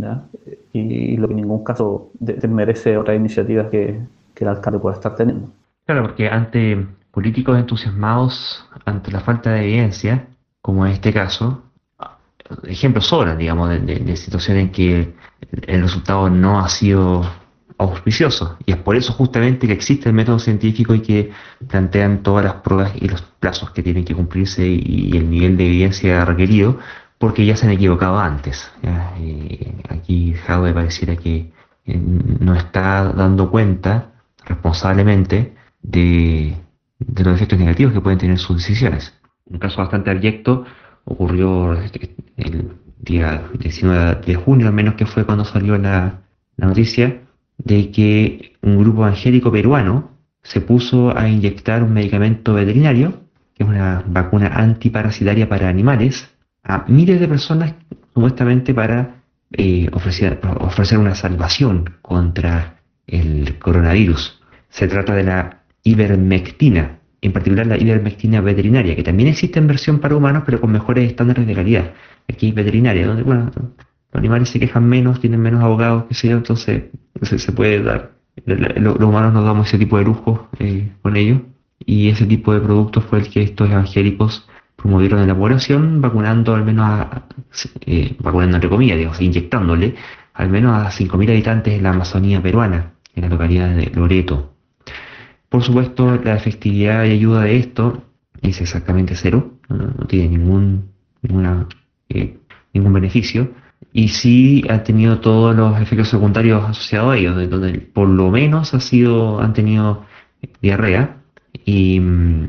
Y, 0.72 1.16
lo 1.18 1.28
que 1.28 1.34
en 1.34 1.40
ningún 1.42 1.62
caso 1.62 2.10
merece 2.48 2.96
otra 2.96 3.14
iniciativa 3.14 3.68
que, 3.68 4.00
que 4.34 4.44
el 4.44 4.48
alcalde 4.48 4.78
pueda 4.78 4.94
estar 4.94 5.14
teniendo. 5.14 5.48
Claro, 5.84 6.04
porque 6.04 6.28
ante 6.28 6.86
políticos 7.10 7.58
entusiasmados 7.58 8.66
ante 8.86 9.12
la 9.12 9.20
falta 9.20 9.50
de 9.50 9.64
evidencia, 9.64 10.26
como 10.62 10.86
en 10.86 10.92
este 10.92 11.12
caso, 11.12 11.62
ejemplos 12.64 13.06
sobran, 13.06 13.38
digamos, 13.38 13.70
de, 13.70 14.16
situaciones 14.16 14.64
en 14.64 14.72
que 14.72 15.14
el 15.66 15.82
resultado 15.82 16.30
no 16.30 16.60
ha 16.60 16.68
sido 16.68 17.28
auspicioso. 17.78 18.56
Y 18.66 18.72
es 18.72 18.78
por 18.78 18.96
eso 18.96 19.12
justamente 19.12 19.66
que 19.66 19.72
existe 19.72 20.08
el 20.08 20.14
método 20.14 20.38
científico 20.38 20.94
y 20.94 21.00
que 21.00 21.30
plantean 21.68 22.22
todas 22.22 22.44
las 22.44 22.54
pruebas 22.54 22.92
y 23.00 23.08
los 23.08 23.22
plazos 23.22 23.70
que 23.70 23.82
tienen 23.82 24.04
que 24.04 24.14
cumplirse 24.14 24.66
y 24.66 25.16
el 25.16 25.28
nivel 25.30 25.56
de 25.56 25.66
evidencia 25.66 26.24
requerido, 26.24 26.78
porque 27.18 27.44
ya 27.46 27.56
se 27.56 27.66
han 27.66 27.72
equivocado 27.72 28.18
antes. 28.18 28.70
aquí 29.88 30.34
Jadwe 30.46 30.72
pareciera 30.72 31.16
que 31.16 31.52
eh, 31.86 32.00
no 32.40 32.54
está 32.54 33.12
dando 33.12 33.50
cuenta 33.50 34.12
responsablemente 34.44 35.54
de, 35.82 36.56
de 36.98 37.24
los 37.24 37.34
efectos 37.34 37.58
negativos 37.58 37.92
que 37.92 38.00
pueden 38.00 38.18
tener 38.18 38.38
sus 38.38 38.56
decisiones 38.56 39.14
un 39.46 39.58
caso 39.58 39.78
bastante 39.78 40.10
abyecto 40.10 40.64
ocurrió 41.04 41.72
el 42.36 42.72
día 43.04 43.42
19 43.58 44.22
de 44.26 44.34
junio, 44.34 44.66
al 44.66 44.72
menos 44.72 44.94
que 44.94 45.06
fue 45.06 45.24
cuando 45.24 45.44
salió 45.44 45.78
la, 45.78 46.20
noticia, 46.56 47.20
de 47.58 47.90
que 47.90 48.56
un 48.62 48.78
grupo 48.78 49.02
evangélico 49.04 49.50
peruano 49.52 50.10
se 50.42 50.60
puso 50.60 51.16
a 51.16 51.28
inyectar 51.28 51.82
un 51.82 51.92
medicamento 51.92 52.54
veterinario, 52.54 53.22
que 53.54 53.64
es 53.64 53.68
una 53.68 54.02
vacuna 54.06 54.48
antiparasitaria 54.48 55.48
para 55.48 55.68
animales, 55.68 56.30
a 56.62 56.84
miles 56.88 57.20
de 57.20 57.28
personas 57.28 57.74
supuestamente 58.14 58.72
para 58.72 59.22
eh, 59.52 59.88
ofrecer, 59.92 60.40
ofrecer 60.60 60.98
una 60.98 61.14
salvación 61.14 61.96
contra 62.02 62.76
el 63.06 63.58
coronavirus. 63.58 64.40
Se 64.68 64.88
trata 64.88 65.14
de 65.14 65.24
la 65.24 65.62
ivermectina, 65.82 66.98
en 67.20 67.32
particular 67.32 67.66
la 67.66 67.78
ivermectina 67.78 68.40
veterinaria, 68.40 68.96
que 68.96 69.02
también 69.02 69.28
existe 69.28 69.58
en 69.58 69.66
versión 69.66 69.98
para 69.98 70.16
humanos, 70.16 70.44
pero 70.46 70.60
con 70.60 70.72
mejores 70.72 71.08
estándares 71.08 71.46
de 71.46 71.54
calidad. 71.54 71.92
Aquí 72.28 72.52
veterinaria, 72.52 73.06
donde 73.06 73.22
bueno, 73.22 73.50
los 73.54 74.20
animales 74.20 74.48
se 74.48 74.60
quejan 74.60 74.88
menos, 74.88 75.20
tienen 75.20 75.40
menos 75.40 75.62
abogados, 75.62 76.04
qué 76.08 76.14
sé 76.14 76.30
entonces 76.30 76.84
se, 77.22 77.52
puede 77.52 77.82
dar. 77.82 78.12
Los 78.44 78.98
humanos 79.00 79.32
nos 79.32 79.44
damos 79.44 79.68
ese 79.68 79.78
tipo 79.78 79.98
de 79.98 80.04
lujo 80.04 80.48
eh, 80.58 80.92
con 81.02 81.16
ello, 81.16 81.42
y 81.84 82.08
ese 82.08 82.26
tipo 82.26 82.54
de 82.54 82.60
productos 82.60 83.04
fue 83.04 83.20
el 83.20 83.28
que 83.28 83.42
estos 83.42 83.70
evangélicos 83.70 84.48
promovieron 84.76 85.20
en 85.20 85.28
la 85.28 85.36
población, 85.36 86.00
vacunando 86.00 86.54
al 86.54 86.64
menos 86.64 86.86
a, 86.86 87.22
eh, 87.86 88.16
vacunando 88.20 88.56
entre 88.56 88.70
comillas, 88.70 88.98
digamos, 88.98 89.20
inyectándole 89.20 89.94
al 90.34 90.48
menos 90.48 90.76
a 90.76 90.90
5.000 90.90 91.30
habitantes 91.30 91.74
en 91.74 91.82
la 91.84 91.90
Amazonía 91.90 92.42
peruana, 92.42 92.92
en 93.14 93.22
la 93.22 93.28
localidad 93.28 93.74
de 93.74 93.90
Loreto. 93.94 94.52
Por 95.48 95.62
supuesto, 95.62 96.20
la 96.22 96.34
efectividad 96.34 97.04
y 97.04 97.12
ayuda 97.12 97.42
de 97.42 97.56
esto 97.56 98.02
es 98.42 98.60
exactamente 98.60 99.14
cero, 99.14 99.52
no, 99.68 100.06
tiene 100.06 100.36
ningún, 100.36 100.90
eh, 102.08 102.38
ningún 102.72 102.92
beneficio. 102.92 103.52
Y 103.92 104.08
sí 104.08 104.64
ha 104.68 104.82
tenido 104.82 105.20
todos 105.20 105.54
los 105.54 105.80
efectos 105.80 106.08
secundarios 106.08 106.64
asociados 106.64 107.14
a 107.14 107.16
ellos, 107.16 107.50
donde 107.50 107.78
por 107.80 108.08
lo 108.08 108.30
menos 108.30 108.74
ha 108.74 108.80
sido, 108.80 109.40
han 109.40 109.52
tenido 109.52 110.04
diarrea 110.60 111.18
y 111.64 112.00
mm, 112.00 112.48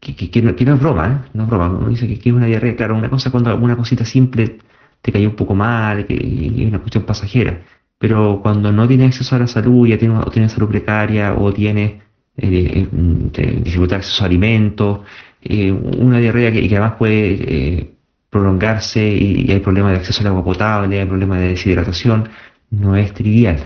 que, 0.00 0.42
no, 0.42 0.50
es 0.50 0.80
broma, 0.80 1.08
¿eh? 1.08 1.30
no 1.34 1.44
es 1.44 1.48
broma, 1.48 1.68
como 1.72 1.88
dice 1.88 2.06
que, 2.06 2.28
es 2.28 2.34
una 2.34 2.46
diarrea, 2.46 2.76
claro, 2.76 2.96
una 2.96 3.10
cosa 3.10 3.30
cuando 3.30 3.50
alguna 3.50 3.76
cosita 3.76 4.04
simple 4.04 4.58
te 5.00 5.12
cayó 5.12 5.28
un 5.28 5.36
poco 5.36 5.54
mal, 5.54 6.06
que 6.06 6.14
es 6.14 6.68
una 6.68 6.78
cuestión 6.78 7.04
pasajera, 7.04 7.62
pero 7.98 8.40
cuando 8.42 8.72
no 8.72 8.88
tiene 8.88 9.06
acceso 9.06 9.36
a 9.36 9.40
la 9.40 9.46
salud, 9.46 9.86
ya 9.86 9.98
tiene, 9.98 10.18
o 10.18 10.30
tiene 10.30 10.48
salud 10.48 10.68
precaria 10.68 11.34
o 11.34 11.52
tiene 11.52 12.02
eh, 12.36 12.88
dificultad 13.62 13.96
de 13.96 14.00
acceso 14.00 14.24
a 14.24 14.26
alimentos, 14.26 15.00
eh, 15.42 15.70
una 15.72 16.18
diarrea 16.18 16.52
que, 16.52 16.66
además 16.66 16.94
puede 16.98 17.36
eh, 17.40 17.94
prolongarse 18.32 19.06
y, 19.06 19.50
hay 19.52 19.60
problemas 19.60 19.92
de 19.92 19.98
acceso 19.98 20.22
al 20.22 20.28
agua 20.28 20.42
potable, 20.42 20.98
hay 20.98 21.06
problemas 21.06 21.38
de 21.38 21.48
deshidratación, 21.48 22.30
no 22.70 22.96
es 22.96 23.12
trivial. 23.12 23.58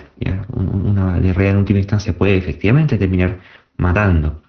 Una 0.53 1.21
diarrea 1.21 1.53
en 1.53 1.59
última 1.59 1.79
instancia 1.79 2.19
puede 2.19 2.37
efectivamente 2.37 2.99
terminar 2.99 3.39
matando. 3.77 4.43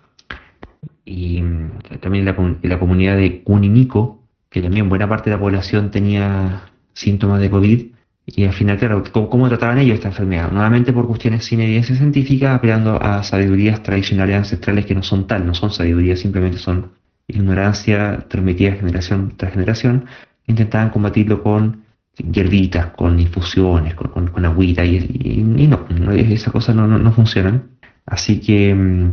Y 1.05 1.41
mm, 1.43 1.99
también 2.01 2.25
la, 2.25 2.35
comunidad 2.35 3.15
de 3.15 3.43
Cuninico, 3.43 4.23
que 4.49 4.61
también 4.63 4.89
buena 4.89 5.07
parte 5.07 5.29
de 5.29 5.35
la 5.35 5.39
población 5.39 5.91
tenía 5.91 6.63
síntomas 6.93 7.39
de 7.39 7.51
COVID, 7.51 7.85
y 8.25 8.43
al 8.45 8.53
final, 8.53 8.77
claro, 8.79 9.03
¿cómo, 9.11 9.47
trataban 9.47 9.77
ellos 9.77 9.95
esta 9.95 10.09
enfermedad? 10.09 10.51
Nuevamente 10.51 10.93
por 10.93 11.07
cuestiones 11.07 11.45
sin 11.45 11.61
evidencia 11.61 11.95
científica, 11.95 12.55
apelando 12.55 13.01
a 13.01 13.23
sabidurías 13.23 13.83
tradicionales 13.83 14.35
ancestrales 14.35 14.85
que 14.87 14.95
no 14.95 15.03
son 15.03 15.27
tal, 15.27 15.45
no 15.45 15.53
son 15.53 15.69
sabiduría, 15.71 16.17
simplemente 16.17 16.57
son 16.57 16.96
ignorancia 17.27 18.25
transmitida 18.29 18.73
generación 18.73 19.33
tras 19.37 19.53
generación. 19.53 20.05
Intentaban 20.47 20.89
combatirlo 20.89 21.43
con 21.43 21.83
hierbitas, 22.17 22.87
con 22.87 23.19
infusiones, 23.19 23.95
con, 23.95 24.27
con, 24.27 24.45
agüita, 24.45 24.85
y, 24.85 25.43
no, 25.43 26.11
esas 26.11 26.51
cosas 26.51 26.75
no, 26.75 26.87
no, 26.87 27.11
funcionan. 27.11 27.69
Así 28.05 28.39
que 28.39 28.73
mm, 28.73 29.11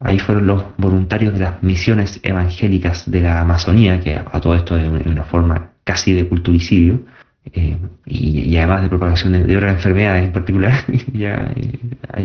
ahí 0.00 0.18
fueron 0.18 0.46
los 0.46 0.64
voluntarios 0.76 1.34
de 1.34 1.40
las 1.40 1.62
misiones 1.62 2.20
evangélicas 2.22 3.10
de 3.10 3.20
la 3.22 3.40
Amazonía, 3.40 4.00
que 4.00 4.16
a, 4.16 4.40
todo 4.40 4.54
esto 4.54 4.76
es 4.76 4.88
una 5.06 5.24
forma 5.24 5.70
casi 5.84 6.12
de 6.12 6.28
culturicidio 6.28 7.00
eh, 7.54 7.78
y, 8.04 8.56
además 8.56 8.82
de 8.82 8.88
propagación 8.88 9.32
de, 9.32 9.56
otras 9.56 9.76
enfermedades 9.76 10.24
en 10.24 10.32
particular, 10.32 10.84
ya 11.12 11.52
eh, 11.56 11.78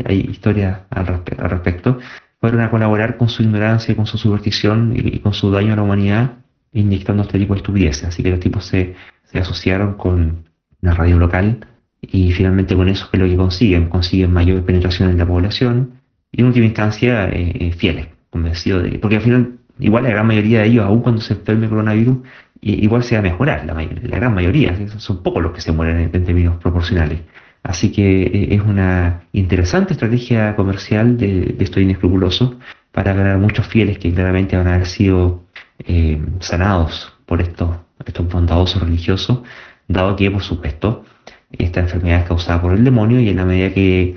hay, 0.05 0.20
historias 0.32 0.80
al, 0.89 1.24
respecto, 1.49 1.99
fueron 2.43 2.59
a 2.59 2.69
colaborar 2.69 3.15
con 3.15 3.29
su 3.29 3.41
ignorancia, 3.41 3.95
con 3.95 4.05
su 4.05 4.17
superstición 4.17 4.91
y, 4.97 5.19
con 5.19 5.33
su 5.33 5.49
daño 5.49 5.71
a 5.71 5.75
la 5.77 5.83
humanidad, 5.83 6.31
inyectando 6.73 7.23
este 7.23 7.39
tipo 7.39 7.53
de 7.53 7.59
estupideces. 7.59 8.03
Así 8.03 8.21
que 8.21 8.31
los 8.31 8.41
tipos 8.41 8.65
se, 8.65 8.95
asociaron 9.33 9.93
con 9.93 10.43
la 10.81 10.93
radio 10.93 11.17
local 11.17 11.65
y 12.01 12.33
finalmente 12.33 12.75
con 12.75 12.89
eso 12.89 13.07
es 13.09 13.17
lo 13.17 13.27
que 13.27 13.37
consiguen, 13.37 13.87
consiguen 13.87 14.33
mayor 14.33 14.61
penetración 14.65 15.09
en 15.09 15.19
la 15.19 15.25
población 15.25 16.01
y 16.33 16.41
en 16.41 16.47
última 16.47 16.65
instancia 16.65 17.29
eh, 17.31 17.71
fieles, 17.77 18.07
convencidos 18.29 18.83
de 18.83 18.89
que, 18.89 18.99
porque 18.99 19.15
al 19.15 19.21
final 19.21 19.59
igual 19.79 20.03
la 20.03 20.09
gran 20.09 20.27
mayoría 20.27 20.59
de 20.59 20.67
ellos, 20.67 20.83
aun 20.83 20.99
cuando 20.99 21.21
se 21.21 21.35
enferme 21.35 21.63
el 21.63 21.69
coronavirus, 21.69 22.17
igual 22.59 23.03
se 23.03 23.15
va 23.15 23.19
a 23.19 23.23
mejorar, 23.23 23.65
la, 23.65 23.73
la 23.73 24.17
gran 24.17 24.35
mayoría, 24.35 24.75
son 24.97 25.23
pocos 25.23 25.41
los 25.41 25.53
que 25.53 25.61
se 25.61 25.71
mueren 25.71 25.97
en, 26.13 26.25
términos 26.25 26.57
proporcionales. 26.57 27.21
Así 27.64 27.91
que 27.91 28.24
eh, 28.24 28.55
es 28.55 28.61
una 28.61 29.24
interesante 29.32 29.93
estrategia 29.93 30.55
comercial 30.55 31.18
de, 31.18 31.53
de 31.57 31.64
estos 31.64 31.82
inescrupulosos 31.82 32.57
para 32.91 33.14
ganar 33.14 33.39
muchos 33.39 33.68
fieles 33.68 33.97
que 33.97 34.14
claramente 34.14 34.55
van 34.55 34.68
a 34.68 34.76
haber 34.76 34.88
sido 34.88 35.43
eh, 35.80 36.22
sanados 36.39 37.14
por 37.26 37.41
estos, 37.41 37.78
estos 38.05 38.28
bondadosos 38.28 38.82
religiosos, 38.82 39.39
dado 39.88 40.16
que, 40.16 40.30
por 40.32 40.43
supuesto, 40.43 41.03
esta 41.51 41.82
enfermedad 41.82 42.22
es 42.22 42.28
causada 42.28 42.61
por 42.61 42.74
el 42.74 42.84
demonio 42.84 43.20
y 43.20 43.30
en 43.30 43.38
la 43.38 43.45
medida 43.45 43.74
que 43.74 44.16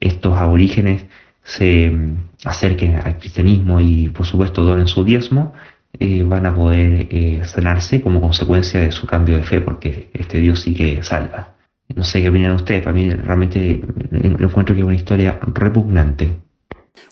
estos 0.00 0.36
aborígenes 0.36 1.06
se 1.42 1.90
mm, 1.90 2.16
acerquen 2.44 2.96
al 2.96 3.18
cristianismo 3.18 3.80
y, 3.80 4.08
por 4.10 4.26
supuesto, 4.26 4.62
donen 4.62 4.86
su 4.88 5.04
diezmo, 5.04 5.54
eh, 5.98 6.22
van 6.22 6.46
a 6.46 6.54
poder 6.54 7.08
eh, 7.10 7.40
sanarse 7.44 8.02
como 8.02 8.20
consecuencia 8.20 8.80
de 8.80 8.92
su 8.92 9.06
cambio 9.06 9.36
de 9.36 9.42
fe, 9.44 9.60
porque 9.60 10.10
este 10.12 10.38
Dios 10.38 10.60
sí 10.60 10.74
que 10.74 11.02
salva. 11.02 11.54
No 11.94 12.04
sé 12.04 12.20
qué 12.20 12.28
opinan 12.28 12.52
ustedes, 12.52 12.82
para 12.82 12.94
mí 12.94 13.10
realmente 13.10 13.80
encuentro 14.10 14.74
que 14.74 14.80
es 14.82 14.86
una 14.86 14.94
historia 14.94 15.38
repugnante. 15.54 16.28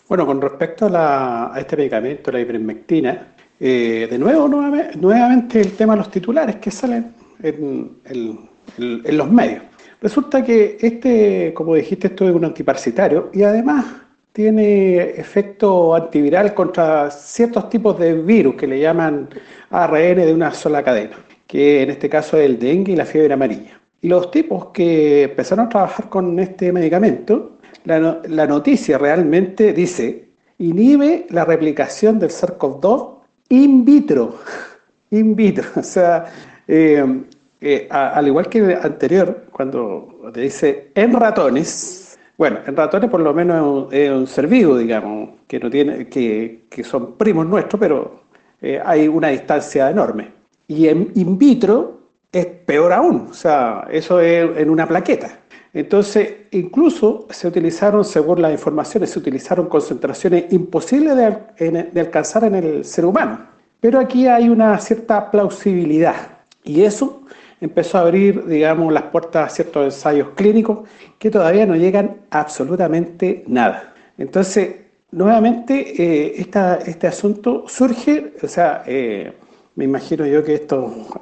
Bueno, 0.07 0.25
con 0.25 0.39
respecto 0.39 0.89
a, 0.93 1.53
este 1.57 1.75
medicamento, 1.75 2.31
la 2.31 2.39
ivermectina, 2.39 3.33
eh, 3.59 4.07
de 4.09 4.17
nuevo, 4.17 4.47
nuevamente, 4.47 5.61
el 5.61 5.71
tema 5.73 5.93
de 5.93 5.99
los 5.99 6.11
titulares 6.11 6.57
que 6.57 6.69
salen 6.71 7.11
en, 7.41 7.91
en, 8.05 9.17
los 9.17 9.31
medios. 9.31 9.63
Resulta 9.99 10.43
que 10.43 10.77
este, 10.79 11.53
como 11.55 11.73
dijiste, 11.73 12.07
esto 12.07 12.29
es 12.29 12.35
un 12.35 12.45
antiparasitario 12.45 13.31
y 13.33 13.41
además 13.41 13.85
tiene 14.31 14.97
efecto 15.19 15.95
antiviral 15.95 16.53
contra 16.53 17.09
ciertos 17.09 17.69
tipos 17.69 17.97
de 17.97 18.13
virus 18.13 18.55
que 18.55 18.67
le 18.67 18.79
llaman 18.79 19.27
ARN 19.71 20.17
de 20.17 20.33
una 20.33 20.53
sola 20.53 20.83
cadena, 20.83 21.17
que 21.47 21.81
en 21.81 21.89
este 21.89 22.07
caso 22.07 22.37
es 22.37 22.45
el 22.45 22.59
dengue 22.59 22.91
y 22.91 22.95
la 22.95 23.05
fiebre 23.05 23.33
amarilla. 23.33 23.76
Los 24.01 24.31
tipos 24.31 24.67
que 24.67 25.23
empezaron 25.23 25.65
a 25.65 25.69
trabajar 25.69 26.09
con 26.09 26.39
este 26.39 26.71
medicamento, 26.71 27.57
la, 27.85 28.21
la 28.27 28.47
noticia 28.47 28.97
realmente 28.97 29.73
dice, 29.73 30.29
inhibe 30.59 31.25
la 31.29 31.45
replicación 31.45 32.19
del 32.19 32.29
SARS-CoV-2 32.29 33.17
in 33.49 33.85
vitro. 33.85 34.35
In 35.11 35.35
vitro. 35.35 35.63
O 35.75 35.83
sea, 35.83 36.25
eh, 36.67 37.23
eh, 37.61 37.87
al 37.89 38.27
igual 38.27 38.49
que 38.49 38.59
el 38.59 38.75
anterior, 38.75 39.45
cuando 39.51 40.29
te 40.33 40.41
dice 40.41 40.91
en 40.93 41.13
ratones, 41.13 42.19
bueno, 42.37 42.59
en 42.65 42.75
ratones 42.75 43.09
por 43.09 43.21
lo 43.21 43.33
menos 43.33 43.91
es 43.91 44.11
un, 44.11 44.27
ser 44.27 44.47
vivo, 44.47 44.77
digamos, 44.77 45.29
que 45.47 45.59
no 45.59 45.69
tiene, 45.69 46.07
que, 46.07 46.61
son 46.83 47.13
primos 47.13 47.47
nuestros, 47.47 47.79
pero 47.79 48.21
eh, 48.61 48.79
hay 48.83 49.07
una 49.07 49.29
distancia 49.29 49.89
enorme. 49.89 50.31
Y 50.67 50.87
en 50.87 51.11
in 51.15 51.37
vitro 51.37 51.96
es 52.31 52.45
peor 52.45 52.93
aún, 52.93 53.27
o 53.31 53.33
sea, 53.33 53.87
eso 53.89 54.19
es 54.19 54.57
en 54.57 54.69
una 54.69 54.87
plaqueta. 54.87 55.39
Entonces, 55.73 56.33
incluso 56.51 57.27
se 57.29 57.47
utilizaron, 57.47 58.03
según 58.03 58.41
las 58.41 58.51
informaciones, 58.51 59.11
se 59.11 59.19
utilizaron 59.19 59.67
concentraciones 59.67 60.51
imposibles 60.51 61.15
de, 61.15 62.01
alcanzar 62.01 62.45
en 62.45 62.55
el 62.55 62.85
ser 62.85 63.05
humano. 63.05 63.45
Pero 63.79 63.99
aquí 63.99 64.27
hay 64.27 64.49
una 64.49 64.77
cierta 64.79 65.29
plausibilidad. 65.29 66.15
Y 66.63 66.81
eso 66.81 67.21
empezó 67.61 67.99
a 67.99 68.01
abrir, 68.01 68.45
digamos, 68.47 68.91
las 68.91 69.03
puertas 69.03 69.51
a 69.51 69.55
ciertos 69.55 69.85
ensayos 69.85 70.29
clínicos 70.35 70.87
que 71.19 71.29
todavía 71.29 71.65
no 71.65 71.75
llegan 71.75 72.17
absolutamente 72.31 73.43
nada. 73.47 73.93
Entonces, 74.17 74.77
nuevamente, 75.11 76.01
eh, 76.01 76.41
este 76.87 77.07
asunto 77.07 77.65
surge, 77.67 78.33
o 78.41 78.47
sea, 78.47 78.83
eh, 78.87 79.31
me 79.77 79.85
imagino 79.85 80.25
yo 80.25 80.43
que 80.43 80.55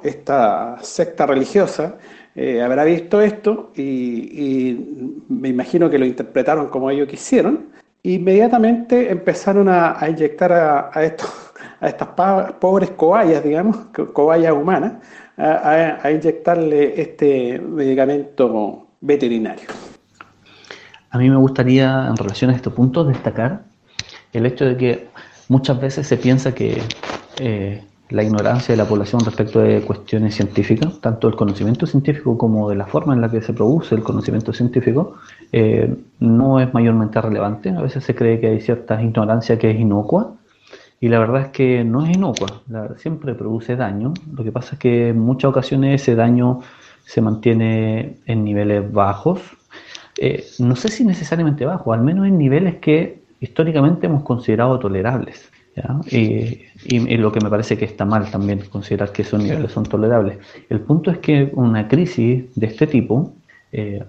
esta 0.02 0.78
secta 0.80 1.26
religiosa 1.26 1.96
eh, 2.34 2.62
habrá 2.62 2.84
visto 2.84 3.20
esto 3.20 3.70
y, 3.76 5.22
me 5.28 5.50
imagino 5.50 5.90
que 5.90 5.98
lo 5.98 6.06
interpretaron 6.06 6.68
como 6.68 6.90
ellos 6.90 7.06
quisieron. 7.06 7.66
Inmediatamente 8.02 9.10
empezaron 9.10 9.68
a, 9.68 9.98
inyectar 10.08 10.52
a, 10.52 11.04
estos, 11.04 11.30
a 11.80 11.88
estas 11.88 12.08
pobres 12.58 12.90
cobayas, 12.92 13.44
digamos, 13.44 13.76
cobayas 14.14 14.54
humanas, 14.54 14.94
a, 15.36 16.10
inyectarle 16.10 16.98
este 16.98 17.60
medicamento 17.60 18.86
veterinario. 19.02 19.68
A 21.10 21.18
mí 21.18 21.28
me 21.28 21.36
gustaría, 21.36 22.06
en 22.08 22.16
relación 22.16 22.50
a 22.50 22.54
este 22.54 22.70
punto, 22.70 23.04
destacar 23.04 23.64
el 24.32 24.46
hecho 24.46 24.64
de 24.64 24.76
que 24.78 25.08
muchas 25.48 25.78
veces 25.78 26.06
se 26.06 26.16
piensa 26.16 26.54
que 26.54 26.80
eh, 27.38 27.82
la 28.10 28.22
ignorancia 28.22 28.72
de 28.72 28.76
la 28.76 28.88
población 28.88 29.24
respecto 29.24 29.60
de 29.60 29.80
cuestiones 29.82 30.34
científicas, 30.34 31.00
tanto 31.00 31.28
del 31.28 31.36
conocimiento 31.36 31.86
científico 31.86 32.38
como 32.38 32.70
de 32.70 32.76
la 32.76 32.86
forma 32.86 33.14
en 33.14 33.20
la 33.20 33.30
que 33.30 33.42
se 33.42 33.52
produce 33.52 33.94
el 33.94 34.02
conocimiento 34.02 34.52
científico, 34.52 35.16
eh, 35.52 35.92
no 36.20 36.60
es 36.60 36.72
mayormente 36.72 37.20
relevante. 37.20 37.70
A 37.70 37.82
veces 37.82 38.04
se 38.04 38.14
cree 38.14 38.38
que 38.40 38.48
hay 38.48 38.60
cierta 38.60 39.02
ignorancia 39.02 39.58
que 39.58 39.70
es 39.70 39.80
inocua 39.80 40.34
y 41.00 41.08
la 41.08 41.18
verdad 41.18 41.42
es 41.42 41.48
que 41.48 41.84
no 41.84 42.04
es 42.04 42.16
inocua, 42.16 42.62
siempre 42.96 43.34
produce 43.34 43.76
daño. 43.76 44.14
Lo 44.32 44.44
que 44.44 44.52
pasa 44.52 44.74
es 44.74 44.78
que 44.78 45.08
en 45.08 45.18
muchas 45.18 45.50
ocasiones 45.50 46.00
ese 46.02 46.14
daño 46.14 46.60
se 47.04 47.20
mantiene 47.20 48.18
en 48.26 48.44
niveles 48.44 48.90
bajos. 48.92 49.40
Eh, 50.18 50.44
no 50.60 50.76
sé 50.76 50.88
si 50.88 51.04
necesariamente 51.04 51.66
bajos, 51.66 51.92
al 51.92 52.02
menos 52.02 52.26
en 52.26 52.38
niveles 52.38 52.76
que 52.76 53.22
históricamente 53.40 54.06
hemos 54.06 54.22
considerado 54.22 54.78
tolerables. 54.78 55.50
Y, 56.10 57.16
lo 57.18 57.30
que 57.32 57.40
me 57.40 57.50
parece 57.50 57.76
que 57.76 57.84
está 57.84 58.04
mal 58.04 58.30
también 58.30 58.60
considerar 58.70 59.12
que 59.12 59.22
esos 59.22 59.42
niveles 59.42 59.72
son 59.72 59.84
tolerables. 59.84 60.38
El 60.70 60.80
punto 60.80 61.10
es 61.10 61.18
que 61.18 61.50
una 61.52 61.86
crisis 61.86 62.44
de 62.54 62.66
este 62.66 62.86
tipo, 62.86 63.34
eh, 63.72 64.02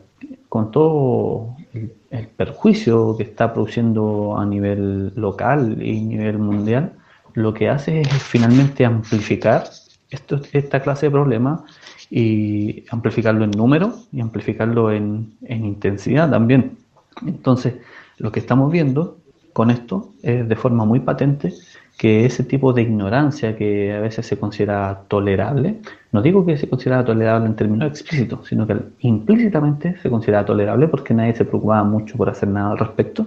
con 0.48 0.72
todo 0.72 1.56
el 1.74 1.92
el 2.10 2.28
perjuicio 2.28 3.16
que 3.18 3.24
está 3.24 3.54
produciendo 3.54 4.38
a 4.38 4.46
nivel 4.46 5.14
local 5.16 5.82
y 5.82 6.02
nivel 6.02 6.38
mundial, 6.38 6.94
lo 7.34 7.54
que 7.54 7.70
hace 7.70 8.02
es 8.02 8.24
finalmente 8.24 8.86
amplificar 8.86 9.66
esto, 10.10 10.42
esta 10.54 10.82
clase 10.82 11.08
de 11.08 11.12
problemas 11.12 11.62
y 12.10 12.86
amplificarlo 12.90 13.44
en 13.44 13.52
número 13.52 13.94
y 14.12 14.22
amplificarlo 14.22 14.92
en, 14.92 15.34
en 15.44 15.66
intensidad 15.66 16.30
también. 16.30 16.78
Entonces, 17.26 17.76
lo 18.18 18.32
que 18.32 18.40
estamos 18.40 18.72
viendo 18.72 19.18
con 19.58 19.72
esto 19.72 20.12
es 20.22 20.48
de 20.48 20.56
forma 20.56 20.86
muy 20.86 21.00
patente 21.00 21.52
que 21.98 22.26
ese 22.26 22.44
tipo 22.44 22.74
de 22.74 22.84
ignorancia 22.84 23.58
que 23.58 23.92
a 23.92 24.00
veces 24.00 24.28
se 24.28 24.38
considera 24.38 25.02
tolerable, 25.08 25.82
no 26.12 26.22
digo 26.22 26.46
que 26.46 26.58
se 26.58 26.70
considera 26.70 27.04
tolerable 27.04 27.48
en 27.48 27.56
términos 27.56 27.90
explícitos, 27.90 28.48
sino 28.48 28.68
que 28.68 28.78
implícitamente 29.00 29.98
se 29.98 30.12
considera 30.12 30.46
tolerable 30.46 30.88
porque 30.88 31.16
nadie 31.16 31.34
se 31.36 31.44
preocupaba 31.44 31.84
mucho 31.84 32.18
por 32.18 32.30
hacer 32.30 32.50
nada 32.50 32.70
al 32.70 32.78
respecto. 32.78 33.26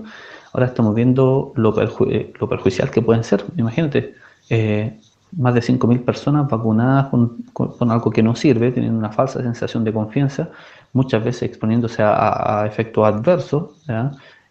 Ahora 0.52 0.66
estamos 0.66 0.94
viendo 0.94 1.52
lo, 1.56 1.74
eh, 1.82 2.32
lo 2.38 2.48
perjudicial 2.48 2.92
que 2.92 3.02
pueden 3.02 3.24
ser. 3.24 3.42
Imagínate, 3.56 4.14
eh, 4.50 5.00
más 5.36 5.52
de 5.54 5.62
5.000 5.62 6.04
personas 6.04 6.48
vacunadas 6.48 7.08
con, 7.08 7.90
algo 7.90 8.12
que 8.12 8.22
no 8.22 8.36
sirve, 8.36 8.70
teniendo 8.70 8.96
una 8.96 9.10
falsa 9.10 9.42
sensación 9.42 9.82
de 9.82 9.92
confianza, 9.92 10.48
muchas 10.92 11.24
veces 11.24 11.42
exponiéndose 11.42 12.04
a, 12.04 12.64
efectos 12.68 13.04
adversos. 13.04 13.70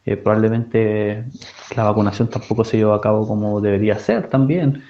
Eh, 0.09 0.17
probablemente 0.17 1.23
la 1.75 1.83
vacunación 1.83 2.29
tampoco 2.29 2.63
se 2.63 2.77
llevó 2.77 2.93
a 2.93 3.01
cabo 3.01 3.27
como 3.27 3.61
debería 3.61 3.99
ser 3.99 4.27
también. 4.27 4.81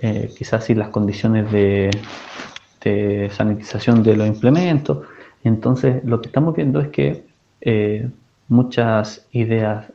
Eh, 0.00 0.30
quizás 0.38 0.64
sin 0.64 0.78
las 0.78 0.88
condiciones 0.88 1.52
de, 1.52 1.90
sanitización 3.30 4.02
de 4.02 4.16
los 4.16 4.26
implementos. 4.26 5.06
Entonces, 5.42 6.02
lo 6.04 6.22
que 6.22 6.28
estamos 6.28 6.56
viendo 6.56 6.80
es 6.80 6.88
que 6.88 7.26
eh, 7.60 8.08
muchas 8.48 9.26
ideas 9.32 9.86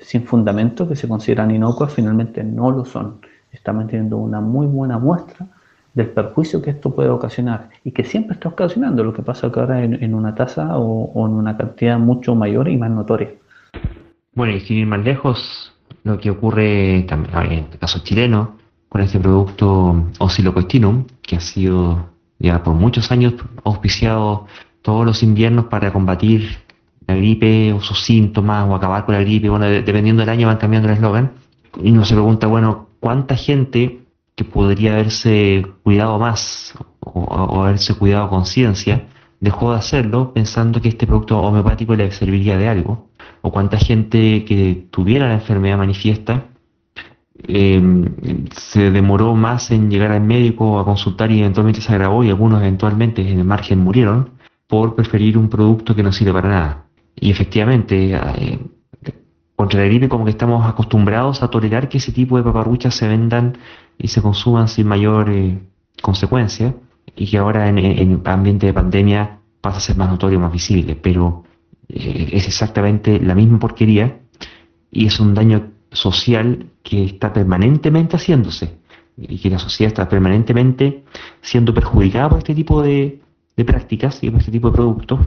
sin 0.00 0.24
fundamento 0.24 0.88
que 0.88 0.96
se 0.96 1.06
consideran 1.06 1.52
inocuas 1.52 1.92
finalmente 1.92 2.42
no 2.42 2.72
lo 2.72 2.84
son. 2.84 3.20
Estamos 3.52 3.86
teniendo 3.86 4.16
una 4.16 4.40
muy 4.40 4.66
buena 4.66 4.98
muestra 4.98 5.46
del 5.92 6.08
perjuicio 6.08 6.60
que 6.60 6.70
esto 6.70 6.92
puede 6.92 7.10
ocasionar 7.10 7.70
y 7.84 7.92
que 7.92 8.02
siempre 8.02 8.34
está 8.34 8.48
ocasionando, 8.48 9.04
lo 9.04 9.12
que 9.12 9.22
pasa 9.22 9.52
que 9.52 9.60
ahora 9.60 9.84
en, 9.84 10.12
una 10.14 10.34
tasa 10.34 10.76
o, 10.76 11.26
en 11.28 11.34
una 11.34 11.56
cantidad 11.56 11.96
mucho 12.00 12.34
mayor 12.34 12.68
y 12.68 12.76
más 12.76 12.90
notoria. 12.90 13.30
Bueno, 14.34 14.54
y 14.54 14.60
sin 14.60 14.78
ir 14.78 14.86
más 14.86 15.04
lejos, 15.04 15.72
lo 16.02 16.18
que 16.18 16.30
ocurre 16.30 17.04
también 17.08 17.52
en 17.52 17.52
el 17.70 17.78
caso 17.78 18.00
chileno 18.00 18.56
con 18.88 19.00
este 19.00 19.20
producto 19.20 20.10
Oscillocostinum, 20.18 21.04
que 21.22 21.36
ha 21.36 21.40
sido 21.40 22.10
ya 22.38 22.62
por 22.62 22.74
muchos 22.74 23.10
años 23.12 23.34
auspiciado 23.64 24.46
todos 24.82 25.06
los 25.06 25.22
inviernos 25.22 25.66
para 25.66 25.92
combatir 25.92 26.58
la 27.06 27.14
gripe 27.14 27.72
o 27.72 27.80
sus 27.80 28.02
síntomas 28.02 28.68
o 28.68 28.74
acabar 28.74 29.04
con 29.04 29.14
la 29.14 29.20
gripe. 29.20 29.48
Bueno, 29.48 29.66
dependiendo 29.66 30.20
del 30.22 30.28
año 30.30 30.48
van 30.48 30.58
cambiando 30.58 30.88
el 30.88 30.94
eslogan. 30.94 31.32
Y 31.82 31.90
uno 31.92 32.04
se 32.04 32.14
pregunta, 32.14 32.46
bueno, 32.46 32.88
¿cuánta 33.00 33.36
gente 33.36 34.00
que 34.34 34.44
podría 34.44 34.94
haberse 34.94 35.64
cuidado 35.82 36.18
más 36.18 36.74
o 37.00 37.62
haberse 37.62 37.94
cuidado 37.94 38.28
con 38.30 38.46
ciencia 38.46 39.06
dejó 39.40 39.72
de 39.72 39.78
hacerlo 39.78 40.32
pensando 40.32 40.80
que 40.80 40.88
este 40.88 41.06
producto 41.06 41.38
homeopático 41.38 41.94
le 41.94 42.10
serviría 42.10 42.56
de 42.58 42.68
algo? 42.68 43.08
O 43.46 43.52
cuánta 43.52 43.76
gente 43.76 44.46
que 44.46 44.86
tuviera 44.90 45.28
la 45.28 45.34
enfermedad 45.34 45.76
manifiesta 45.76 46.46
em, 47.46 48.06
se 48.56 48.90
demoró 48.90 49.34
más 49.34 49.70
en 49.70 49.90
llegar 49.90 50.12
al 50.12 50.22
médico 50.22 50.78
a 50.78 50.84
consultar 50.86 51.30
y 51.30 51.40
eventualmente 51.40 51.82
se 51.82 51.92
agravó 51.92 52.24
y 52.24 52.30
algunos 52.30 52.62
eventualmente 52.62 53.20
en 53.20 53.40
el 53.40 53.44
margen 53.44 53.80
murieron 53.80 54.30
por 54.66 54.94
preferir 54.94 55.36
un 55.36 55.50
producto 55.50 55.94
que 55.94 56.02
no 56.02 56.10
sirve 56.10 56.32
para 56.32 56.48
nada. 56.48 56.84
Y 57.16 57.30
efectivamente, 57.30 58.14
eh, 58.14 58.58
contra 59.54 59.80
la 59.80 59.86
gripe 59.88 60.08
como 60.08 60.24
que 60.24 60.30
estamos 60.30 60.66
acostumbrados 60.66 61.42
a 61.42 61.48
tolerar 61.48 61.90
que 61.90 61.98
ese 61.98 62.12
tipo 62.12 62.38
de 62.38 62.44
paparruchas 62.44 62.94
se 62.94 63.06
vendan 63.06 63.58
y 63.98 64.08
se 64.08 64.22
consuman 64.22 64.68
sin 64.68 64.86
mayor 64.86 65.28
eh, 65.28 65.58
consecuencia 66.00 66.74
y 67.14 67.30
que 67.30 67.36
ahora 67.36 67.68
en, 67.68 67.76
en 67.76 68.22
ambiente 68.24 68.64
de 68.64 68.72
pandemia 68.72 69.40
pasa 69.60 69.76
a 69.76 69.80
ser 69.80 69.96
más 69.98 70.08
notorio, 70.08 70.40
más 70.40 70.50
visible, 70.50 70.96
pero 70.96 71.43
eh, 71.43 71.43
es 71.88 72.46
exactamente 72.46 73.20
la 73.20 73.34
misma 73.34 73.58
porquería 73.58 74.20
y 74.90 75.06
es 75.06 75.20
un 75.20 75.34
daño 75.34 75.70
social 75.90 76.66
que 76.82 77.04
está 77.04 77.32
permanentemente 77.32 78.16
haciéndose 78.16 78.78
y 79.16 79.38
que 79.38 79.50
la 79.50 79.58
sociedad 79.58 79.88
está 79.88 80.08
permanentemente 80.08 81.04
siendo 81.40 81.72
perjudicada 81.72 82.28
por 82.28 82.38
este 82.38 82.54
tipo 82.54 82.82
de, 82.82 83.20
prácticas 83.64 84.22
y 84.22 84.30
por 84.30 84.40
este 84.40 84.50
tipo 84.50 84.70
de 84.70 84.74
productos, 84.74 85.20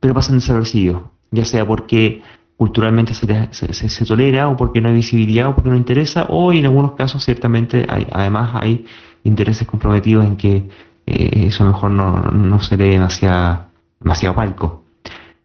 pero 0.00 0.14
pasan 0.14 0.36
desapercibidos, 0.36 1.02
ya 1.30 1.44
sea 1.44 1.66
porque 1.66 2.22
culturalmente 2.56 3.14
se, 3.14 3.72
se, 3.72 4.04
tolera 4.04 4.48
o 4.48 4.56
porque 4.56 4.80
no 4.80 4.88
hay 4.88 4.94
visibilidad 4.94 5.48
o 5.48 5.54
porque 5.54 5.70
no 5.70 5.76
interesa 5.76 6.24
o 6.28 6.52
en 6.52 6.66
algunos 6.66 6.92
casos 6.92 7.24
ciertamente 7.24 7.86
hay, 7.88 8.06
además 8.12 8.50
hay 8.62 8.84
intereses 9.24 9.66
comprometidos 9.66 10.26
en 10.26 10.36
que 10.36 10.68
eh, 11.06 11.46
eso 11.46 11.64
mejor 11.64 11.90
no, 11.90 12.20
no 12.20 12.60
se 12.60 12.76
dé 12.76 12.90
demasiado, 12.90 13.66
demasiado 14.00 14.34
palco. 14.34 14.81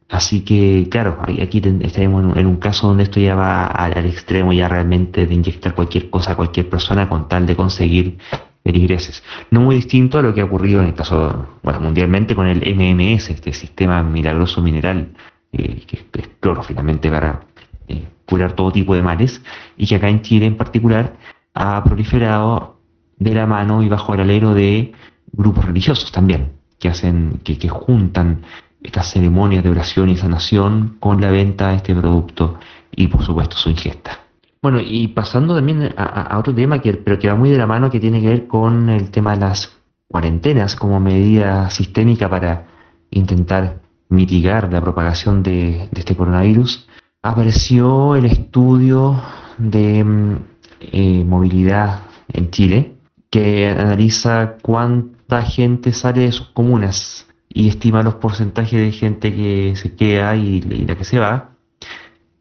Así 0.09 0.41
que, 0.41 0.87
claro, 0.89 1.17
aquí 1.41 1.61
estaremos 1.81 2.37
en 2.37 2.45
un 2.45 2.55
caso 2.57 2.87
donde 2.87 3.03
esto 3.03 3.19
ya 3.19 3.35
va 3.35 3.65
al, 3.65 4.05
extremo 4.05 4.53
ya 4.53 4.69
realmente 4.69 5.25
de 5.27 5.33
inyectar 5.33 5.75
cualquier 5.75 6.09
cosa 6.09 6.31
a 6.31 6.35
cualquier 6.35 6.69
persona 6.69 7.09
con 7.09 7.27
tal 7.27 7.45
de 7.45 7.57
conseguir 7.57 8.17
feligreses. 8.63 9.21
No 9.51 9.61
muy 9.61 9.75
distinto 9.75 10.17
a 10.17 10.21
lo 10.21 10.33
que 10.33 10.41
ha 10.41 10.45
ocurrido 10.45 10.81
en 10.81 10.87
el 10.87 10.93
caso, 10.93 11.47
bueno, 11.61 11.81
mundialmente 11.81 12.35
con 12.35 12.47
el 12.47 12.59
MMS, 12.59 13.29
este 13.31 13.51
sistema 13.51 14.01
milagroso 14.01 14.61
mineral, 14.61 15.11
eh, 15.51 15.83
que 15.85 16.05
es 16.13 16.29
cloro 16.39 16.63
finalmente 16.63 17.09
para 17.09 17.41
eh, 17.89 18.07
curar 18.25 18.53
todo 18.53 18.71
tipo 18.71 18.95
de 18.95 19.01
males, 19.01 19.41
y 19.75 19.87
que 19.87 19.95
acá 19.95 20.07
en 20.07 20.21
Chile 20.21 20.45
en 20.45 20.55
particular 20.55 21.17
ha 21.53 21.83
proliferado 21.83 22.79
de 23.17 23.33
la 23.33 23.45
mano 23.45 23.83
y 23.83 23.89
bajo 23.89 24.13
el 24.13 24.21
alero 24.21 24.53
de 24.53 24.93
grupos 25.33 25.65
religiosos 25.65 26.13
también, 26.13 26.53
que 26.79 26.87
hacen, 26.87 27.41
que, 27.43 27.57
que 27.57 27.67
juntan 27.67 28.43
estas 28.87 29.11
ceremonias 29.11 29.63
de 29.63 29.69
oración 29.69 30.09
y 30.09 30.15
sanación 30.15 30.95
con 30.99 31.19
la 31.19 31.29
venta 31.29 31.69
de 31.69 31.75
este 31.75 31.93
producto 31.93 32.57
y 32.95 33.07
por 33.07 33.23
supuesto 33.23 33.57
su 33.57 33.69
ingesta. 33.69 34.21
Bueno, 34.61 34.79
y 34.79 35.09
pasando 35.09 35.53
también 35.53 35.93
a, 35.97 36.37
otro 36.39 36.55
tema, 36.55 36.79
que, 36.79 36.93
pero 36.93 37.19
que 37.19 37.27
va 37.27 37.35
muy 37.35 37.49
de 37.49 37.57
la 37.57 37.67
mano, 37.67 37.91
que 37.91 37.99
tiene 37.99 38.21
que 38.21 38.29
ver 38.29 38.47
con 38.47 38.89
el 38.89 39.11
tema 39.11 39.33
de 39.33 39.41
las 39.41 39.77
cuarentenas 40.07 40.75
como 40.75 40.99
medida 40.99 41.69
sistémica 41.69 42.29
para 42.29 42.65
intentar 43.11 43.81
mitigar 44.09 44.71
la 44.71 44.81
propagación 44.81 45.43
de, 45.43 45.89
este 45.91 46.15
coronavirus, 46.15 46.87
apareció 47.21 48.15
el 48.15 48.25
estudio 48.25 49.21
de 49.57 50.03
mm, 50.03 50.37
eh, 50.79 51.23
movilidad 51.25 52.03
en 52.31 52.49
Chile, 52.51 52.95
que 53.29 53.67
analiza 53.67 54.55
cuánta 54.61 55.41
gente 55.41 55.91
sale 55.91 56.21
de 56.21 56.31
sus 56.31 56.47
comunas 56.47 57.26
y 57.57 57.69
estima 57.69 58.03
los 58.03 58.15
porcentajes 58.15 58.79
de 58.79 58.91
gente 58.91 59.33
que 59.33 59.75
se 59.75 59.95
queda 59.95 60.35
y, 60.35 60.61
la 60.61 60.95
que 60.95 61.03
se 61.03 61.17
va. 61.17 61.55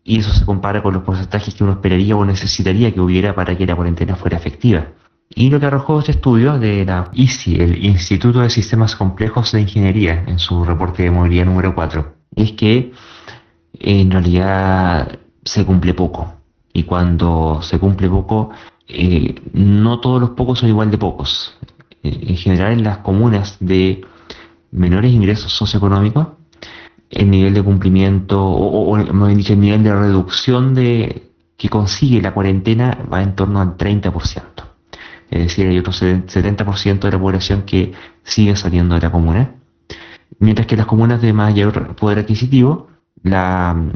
Y 0.05 0.19
eso 0.19 0.31
se 0.35 0.45
compara 0.45 0.83
con 0.83 0.93
los 0.93 1.05
porcentajes 1.05 1.55
que 1.55 1.65
uno 1.65 1.73
esperaría 1.73 2.15
o 2.15 2.25
necesitaría 2.27 2.93
que 2.93 3.01
hubiera 3.01 3.35
para 3.35 3.57
que 3.57 3.65
la 3.65 3.75
cuarentena 3.75 4.17
fuera 4.17 4.37
efectiva. 4.37 4.89
Y 5.31 5.49
lo 5.49 5.59
que 5.59 5.67
arrojó 5.67 6.01
este 6.01 6.13
estudio 6.13 6.59
de 6.59 6.85
la 6.85 7.11
ICI, 7.15 7.61
el 7.63 7.85
Instituto 7.87 8.41
de 8.41 8.51
Sistemas 8.51 8.95
Complejos 8.95 9.53
de 9.53 9.63
Ingeniería, 9.63 10.23
en 10.27 10.39
su 10.39 10.67
reporte 10.67 11.05
de 11.05 11.11
movilidad 11.11 11.47
número 11.47 11.75
4, 11.75 12.15
es 12.37 12.53
que 12.53 12.93
en 13.73 14.11
realidad 14.11 15.19
se 15.43 15.65
cumple 15.65 15.95
poco. 15.95 16.35
Y 16.75 16.83
cuando 16.83 17.63
se 17.63 17.79
cumple 17.79 18.11
poco, 18.11 18.51
eh, 18.87 19.35
no 19.55 19.99
todos 19.99 20.21
los 20.21 20.31
pocos 20.31 20.59
son 20.59 20.69
igual 20.69 20.91
de 20.91 20.99
pocos. 20.99 21.57
Eh, 22.03 22.19
en 22.29 22.37
general, 22.37 22.73
en 22.73 22.85
las 22.85 22.99
comunas 22.99 23.57
de 23.61 24.03
menores 24.77 25.13
ingresos 25.13 25.53
socioeconómicos, 25.53 26.29
el 27.11 27.31
nivel 27.31 27.55
de 27.55 27.63
cumplimiento, 27.63 28.45
o, 28.45 28.91
o, 28.93 29.27
dicho, 29.29 29.55
el 29.55 29.61
nivel 29.61 29.83
de 29.83 29.95
reducción 29.95 30.75
de 30.75 31.31
que 31.57 31.69
consigue 31.69 32.21
la 32.21 32.35
cuarentena 32.35 32.99
va 33.13 33.23
en 33.23 33.35
torno 33.35 33.61
al 33.61 33.77
30%. 33.77 34.43
Es 35.31 35.43
decir, 35.43 35.67
hay 35.69 35.79
otro 35.79 35.93
70% 35.93 37.01
de 37.01 37.11
la 37.11 37.19
población 37.19 37.63
que 37.63 37.93
sigue 38.23 38.55
saliendo 38.57 38.95
de 38.95 39.01
la 39.01 39.11
comuna. 39.11 39.55
Mientras 40.39 40.67
que 40.67 40.77
las 40.77 40.87
comunas 40.87 41.21
de 41.23 41.33
mayor 41.33 41.97
poder 41.97 42.21
adquisitivo, 42.21 42.89
la 43.23 43.75
mm, 43.75 43.93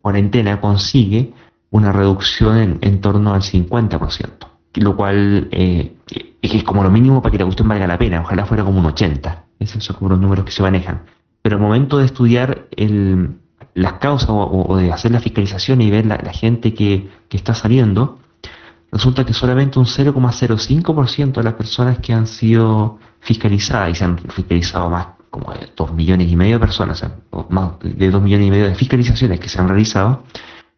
cuarentena 0.00 0.60
consigue 0.60 1.32
una 1.70 1.92
reducción 1.92 2.78
en, 2.80 3.00
torno 3.00 3.34
al 3.34 3.42
50%, 3.42 4.28
lo 4.74 4.96
cual 4.96 5.48
eh, 5.52 5.94
es 6.42 6.64
como 6.64 6.82
lo 6.82 6.90
mínimo 6.90 7.22
para 7.22 7.32
que 7.32 7.38
la 7.38 7.44
cuestión 7.44 7.68
valga 7.68 7.86
la 7.86 7.98
pena, 7.98 8.20
ojalá 8.20 8.46
fuera 8.46 8.64
como 8.64 8.78
un 8.78 8.86
80%. 8.86 9.44
Esos 9.58 9.84
son 9.84 9.96
como 9.96 10.10
los 10.10 10.20
números 10.20 10.44
que 10.44 10.52
se 10.52 10.62
manejan. 10.62 11.02
Pero 11.42 11.56
al 11.56 11.62
momento 11.62 11.98
de 11.98 12.06
estudiar 12.06 12.66
el, 12.76 13.36
las 13.74 13.94
causas 13.94 14.28
o, 14.30 14.76
de 14.76 14.92
hacer 14.92 15.10
la 15.10 15.20
fiscalización 15.20 15.80
y 15.80 15.90
ver 15.90 16.06
la, 16.06 16.32
gente 16.32 16.74
que, 16.74 17.08
está 17.30 17.54
saliendo, 17.54 18.18
resulta 18.90 19.24
que 19.24 19.34
solamente 19.34 19.78
un 19.78 19.86
0,05% 19.86 21.32
de 21.32 21.42
las 21.42 21.54
personas 21.54 21.98
que 21.98 22.12
han 22.12 22.26
sido 22.26 22.98
fiscalizadas, 23.20 23.90
y 23.90 23.94
se 23.94 24.04
han 24.04 24.18
fiscalizado 24.18 24.90
más 24.90 25.08
como 25.30 25.52
de 25.52 25.68
2 25.76 25.92
millones 25.92 26.28
y 26.28 26.36
medio 26.36 26.56
de 26.56 26.60
personas, 26.60 27.04
o 27.30 27.46
más 27.50 27.78
de 27.80 28.10
2 28.10 28.22
millones 28.22 28.48
y 28.48 28.50
medio 28.50 28.66
de 28.66 28.74
fiscalizaciones 28.74 29.38
que 29.38 29.48
se 29.48 29.60
han 29.60 29.68
realizado, 29.68 30.24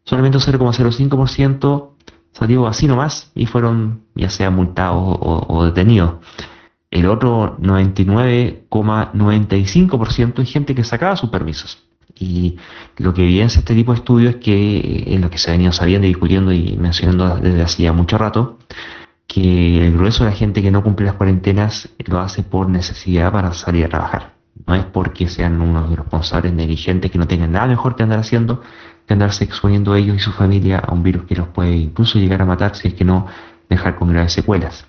solamente 0.05 0.37
un 0.37 0.43
0,05% 0.43 1.92
salió 2.33 2.67
así 2.67 2.87
nomás 2.87 3.31
y 3.35 3.47
fueron 3.47 4.03
ya 4.15 4.29
sea 4.31 4.51
multados 4.51 5.19
o 5.21 5.65
detenidos. 5.65 6.15
El 6.91 7.07
otro 7.07 7.57
99,95% 7.59 10.43
es 10.43 10.53
gente 10.53 10.75
que 10.75 10.85
sacaba 10.85 11.17
sus 11.17 11.31
permisos. 11.31 11.83
Y 12.15 12.59
lo 12.99 13.15
que 13.15 13.23
evidencia 13.23 13.61
este 13.61 13.75
tipo 13.75 13.93
de 13.93 13.99
estudios 13.99 14.35
es 14.35 14.41
que, 14.41 15.05
en 15.07 15.23
lo 15.23 15.31
que 15.31 15.39
se 15.39 15.51
ha 15.51 15.53
venido 15.53 15.73
sabiendo 15.73 16.07
y 16.07 16.11
discutiendo 16.11 16.53
y 16.53 16.77
mencionando 16.77 17.37
desde 17.37 17.63
hace 17.63 17.85
ya 17.85 17.95
mucho 17.95 18.19
rato, 18.19 18.59
que 19.27 19.87
el 19.87 19.95
grueso 19.95 20.25
de 20.25 20.31
la 20.31 20.37
gente 20.37 20.61
que 20.61 20.71
no 20.71 20.83
cumple 20.83 21.07
las 21.07 21.15
cuarentenas 21.15 21.89
lo 22.05 22.21
hace 22.21 22.43
por 22.43 22.69
necesidad 22.69 23.33
para 23.33 23.55
salir 23.55 23.87
a 23.87 23.89
trabajar. 23.89 24.35
No 24.67 24.75
es 24.75 24.85
porque 24.85 25.29
sean 25.29 25.63
unos 25.63 25.97
responsables 25.97 26.53
negligentes 26.53 27.11
que 27.11 27.19
no 27.19 27.27
tengan 27.27 27.53
nada 27.53 27.67
mejor 27.67 27.97
que 27.97 28.03
andar 28.03 28.19
haciendo 28.19 28.61
que 29.07 29.13
andarse 29.13 29.45
exponiendo 29.45 29.95
ellos 29.95 30.17
y 30.17 30.21
su 30.21 30.33
familia 30.33 30.79
a 30.79 30.93
un 30.93 31.03
virus 31.03 31.25
que 31.25 31.35
los 31.35 31.49
puede 31.49 31.77
incluso 31.77 32.19
llegar 32.19 32.43
a 32.43 32.47
matar 32.47 32.77
si 32.77 32.89
es 32.89 32.95
que 32.95 33.05
no 33.05 33.27
dejar 33.69 33.97
con 33.97 34.09
graves 34.11 34.33
secuelas. 34.33 34.87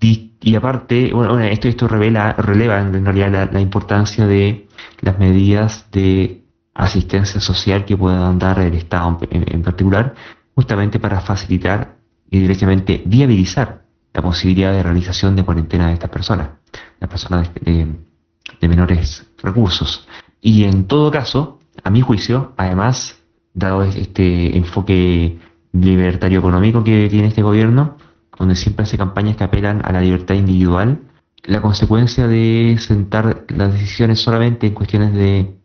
Y, 0.00 0.54
aparte, 0.54 1.12
bueno, 1.12 1.40
esto, 1.40 1.68
esto 1.68 1.88
revela, 1.88 2.32
releva 2.34 2.80
en 2.80 3.04
realidad 3.04 3.50
la, 3.52 3.60
importancia 3.60 4.26
de 4.26 4.68
las 5.00 5.18
medidas 5.18 5.90
de 5.90 6.44
asistencia 6.74 7.40
social 7.40 7.84
que 7.84 7.96
pueda 7.96 8.32
dar 8.34 8.60
el 8.60 8.74
Estado 8.74 9.18
en, 9.30 9.62
particular, 9.62 10.14
justamente 10.54 11.00
para 11.00 11.20
facilitar 11.20 11.96
y 12.30 12.38
directamente 12.38 13.02
viabilizar 13.04 13.82
la 14.14 14.22
posibilidad 14.22 14.72
de 14.72 14.82
realización 14.84 15.34
de 15.34 15.44
cuarentena 15.44 15.88
de 15.88 15.94
estas 15.94 16.10
personas, 16.10 16.50
las 17.00 17.10
personas 17.10 17.50
de, 17.54 17.88
de 18.60 18.68
menores 18.68 19.28
recursos. 19.42 20.06
Y 20.40 20.64
en 20.64 20.86
todo 20.86 21.10
caso, 21.10 21.58
a 21.82 21.90
mi 21.90 22.00
juicio, 22.00 22.52
además, 22.56 23.17
dado 23.58 23.82
este 23.82 24.56
enfoque 24.56 25.38
libertario 25.72 26.38
económico 26.38 26.84
que 26.84 27.08
tiene 27.08 27.28
este 27.28 27.42
gobierno, 27.42 27.96
donde 28.38 28.56
siempre 28.56 28.84
hace 28.84 28.96
campañas 28.96 29.36
que 29.36 29.44
apelan 29.44 29.82
a 29.84 29.92
la 29.92 30.00
libertad 30.00 30.34
individual, 30.34 31.00
la 31.44 31.60
consecuencia 31.60 32.26
de 32.26 32.76
sentar 32.78 33.44
las 33.48 33.72
decisiones 33.72 34.20
solamente 34.20 34.66
en 34.66 34.74
cuestiones 34.74 35.14
de 35.14 35.56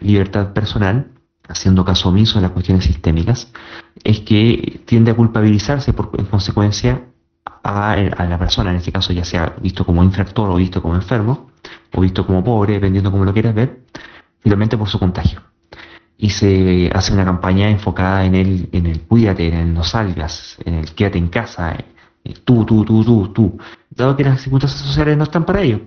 libertad 0.00 0.52
personal, 0.52 1.12
haciendo 1.48 1.84
caso 1.84 2.08
omiso 2.08 2.38
a 2.38 2.42
las 2.42 2.50
cuestiones 2.50 2.84
sistémicas, 2.84 3.52
es 4.02 4.20
que 4.20 4.80
tiende 4.84 5.12
a 5.12 5.14
culpabilizarse 5.14 5.92
en 6.18 6.26
consecuencia 6.26 7.06
a, 7.62 7.96
la 7.96 8.38
persona, 8.38 8.70
en 8.70 8.76
este 8.76 8.92
caso 8.92 9.12
ya 9.12 9.24
sea 9.24 9.56
visto 9.60 9.84
como 9.84 10.02
infractor 10.04 10.50
o 10.50 10.56
visto 10.56 10.82
como 10.82 10.94
enfermo, 10.94 11.50
o 11.94 12.00
visto 12.00 12.26
como 12.26 12.42
pobre, 12.44 12.74
dependiendo 12.74 13.10
como 13.10 13.24
lo 13.24 13.32
quieras 13.32 13.54
ver, 13.54 13.82
finalmente 14.40 14.76
por 14.76 14.88
su 14.88 14.98
contagio. 14.98 15.40
Y 16.18 16.30
se 16.30 16.90
hace 16.94 17.12
una 17.12 17.24
campaña 17.24 17.68
enfocada 17.68 18.24
en 18.24 18.34
el, 18.34 18.68
en 18.72 18.86
el 18.86 19.02
cuídate, 19.02 19.48
en 19.48 19.54
el 19.54 19.74
no 19.74 19.84
salgas, 19.84 20.56
en 20.64 20.74
el 20.74 20.94
quédate 20.94 21.18
en 21.18 21.28
casa, 21.28 21.76
tú, 22.44 22.64
tú, 22.64 22.84
tú, 22.84 23.04
tú, 23.04 23.28
tú, 23.28 23.58
dado 23.90 24.16
que 24.16 24.24
las 24.24 24.40
circunstancias 24.40 24.80
sociales 24.80 25.16
no 25.16 25.24
están 25.24 25.44
para 25.44 25.62
ello. 25.62 25.80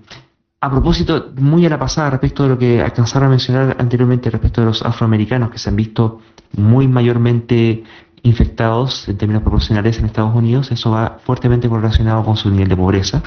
A 0.61 0.69
propósito, 0.69 1.31
muy 1.37 1.65
a 1.65 1.69
la 1.69 1.79
pasada 1.79 2.09
respecto 2.09 2.43
de 2.43 2.49
lo 2.49 2.57
que 2.57 2.81
alcanzaron 2.81 3.27
a 3.27 3.29
mencionar 3.29 3.77
anteriormente 3.79 4.29
respecto 4.29 4.61
de 4.61 4.67
los 4.67 4.81
afroamericanos 4.81 5.51
que 5.51 5.57
se 5.57 5.69
han 5.69 5.75
visto 5.75 6.19
muy 6.57 6.87
mayormente 6.87 7.83
infectados 8.23 9.07
en 9.07 9.17
términos 9.17 9.43
proporcionales 9.43 9.97
en 9.99 10.05
Estados 10.05 10.35
Unidos, 10.35 10.71
eso 10.71 10.91
va 10.91 11.19
fuertemente 11.23 11.69
correlacionado 11.69 12.25
con 12.25 12.35
su 12.35 12.49
nivel 12.49 12.67
de 12.67 12.75
pobreza, 12.75 13.23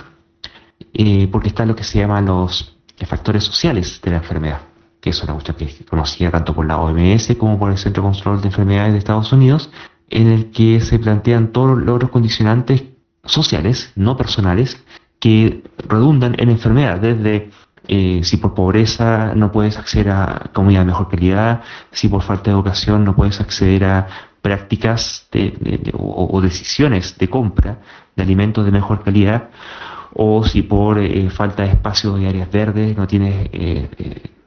eh, 0.93 1.29
porque 1.33 1.49
están 1.49 1.69
lo 1.69 1.77
que 1.77 1.85
se 1.85 1.99
llaman 1.99 2.27
los 2.27 2.77
factores 3.07 3.45
sociales 3.45 4.01
de 4.03 4.11
la 4.11 4.19
enfermedad, 4.19 4.61
que 5.03 5.11
es 5.11 5.23
una 5.25 5.33
cuestión 5.33 5.57
que 5.57 5.65
es 5.65 5.85
conocida 5.91 6.31
tanto 6.31 6.55
por 6.55 6.65
la 6.65 6.79
OMS 6.79 7.35
como 7.37 7.59
por 7.59 7.73
el 7.73 7.77
Centro 7.77 8.05
de 8.05 8.11
Control 8.11 8.41
de 8.41 8.47
Enfermedades 8.47 8.93
de 8.93 8.99
Estados 8.99 9.33
Unidos, 9.33 9.69
en 10.09 10.29
el 10.29 10.53
que 10.53 10.81
se 10.81 11.01
plantean 11.01 11.49
todos 11.49 11.77
los 11.77 11.97
otros 11.97 12.13
condicionantes 12.13 12.85
sociales, 13.25 13.93
no 13.97 14.17
personales, 14.17 14.81
que 15.19 15.65
redundan 15.89 16.37
en 16.39 16.51
enfermedad, 16.51 17.01
desde 17.01 17.51
eh, 17.89 18.21
si 18.23 18.37
por 18.37 18.55
pobreza 18.55 19.35
no 19.35 19.51
puedes 19.51 19.77
acceder 19.77 20.11
a 20.11 20.51
comida 20.55 20.79
de 20.79 20.85
mejor 20.85 21.09
calidad, 21.09 21.63
si 21.91 22.07
por 22.09 22.23
falta 22.23 22.51
de 22.51 22.55
educación 22.55 23.05
no 23.05 23.17
puedes 23.17 23.41
acceder 23.41 23.85
a 23.85 24.07
prácticas 24.41 25.29
o, 25.95 26.41
decisiones 26.41 27.19
de 27.19 27.29
compra 27.29 27.79
de 28.15 28.23
alimentos 28.23 28.65
de 28.65 28.71
mejor 28.71 29.03
calidad, 29.03 29.51
o 30.15 30.45
si 30.45 30.63
por 30.63 31.01
eh, 31.01 31.29
falta 31.31 31.65
de 31.65 31.71
espacios 31.71 32.21
y 32.21 32.27
áreas 32.27 32.51
verdes 32.53 32.97
no 32.97 33.09
tienes 33.09 33.49
eh, 33.53 33.89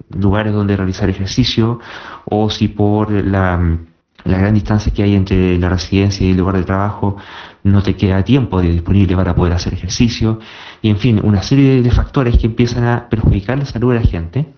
lugares 0.10 0.54
donde 0.54 0.78
realizar 0.78 1.10
ejercicio, 1.10 1.80
o 2.26 2.50
si 2.50 2.68
por 2.68 3.12
la 3.12 3.80
la 4.26 4.40
gran 4.40 4.56
distancia 4.56 4.92
que 4.92 5.04
hay 5.04 5.16
entre 5.16 5.58
la 5.58 5.70
residencia 5.70 6.26
y 6.26 6.32
el 6.32 6.38
lugar 6.38 6.58
de 6.58 6.64
trabajo, 6.64 7.16
no 7.64 7.84
te 7.84 7.96
queda 7.96 8.24
tiempo 8.24 8.60
disponible 8.60 9.16
para 9.16 9.36
poder 9.36 9.54
hacer 9.54 9.74
ejercicio, 9.74 10.40
y 10.82 10.90
en 10.90 10.98
fin, 10.98 11.22
una 11.24 11.44
serie 11.44 11.82
de 11.82 11.92
factores 11.92 12.38
que 12.38 12.48
empiezan 12.48 12.86
a 12.86 13.08
perjudicar 13.08 13.60
la 13.60 13.66
salud 13.66 13.94
de 13.94 14.00
la 14.00 14.06
gente, 14.06 14.54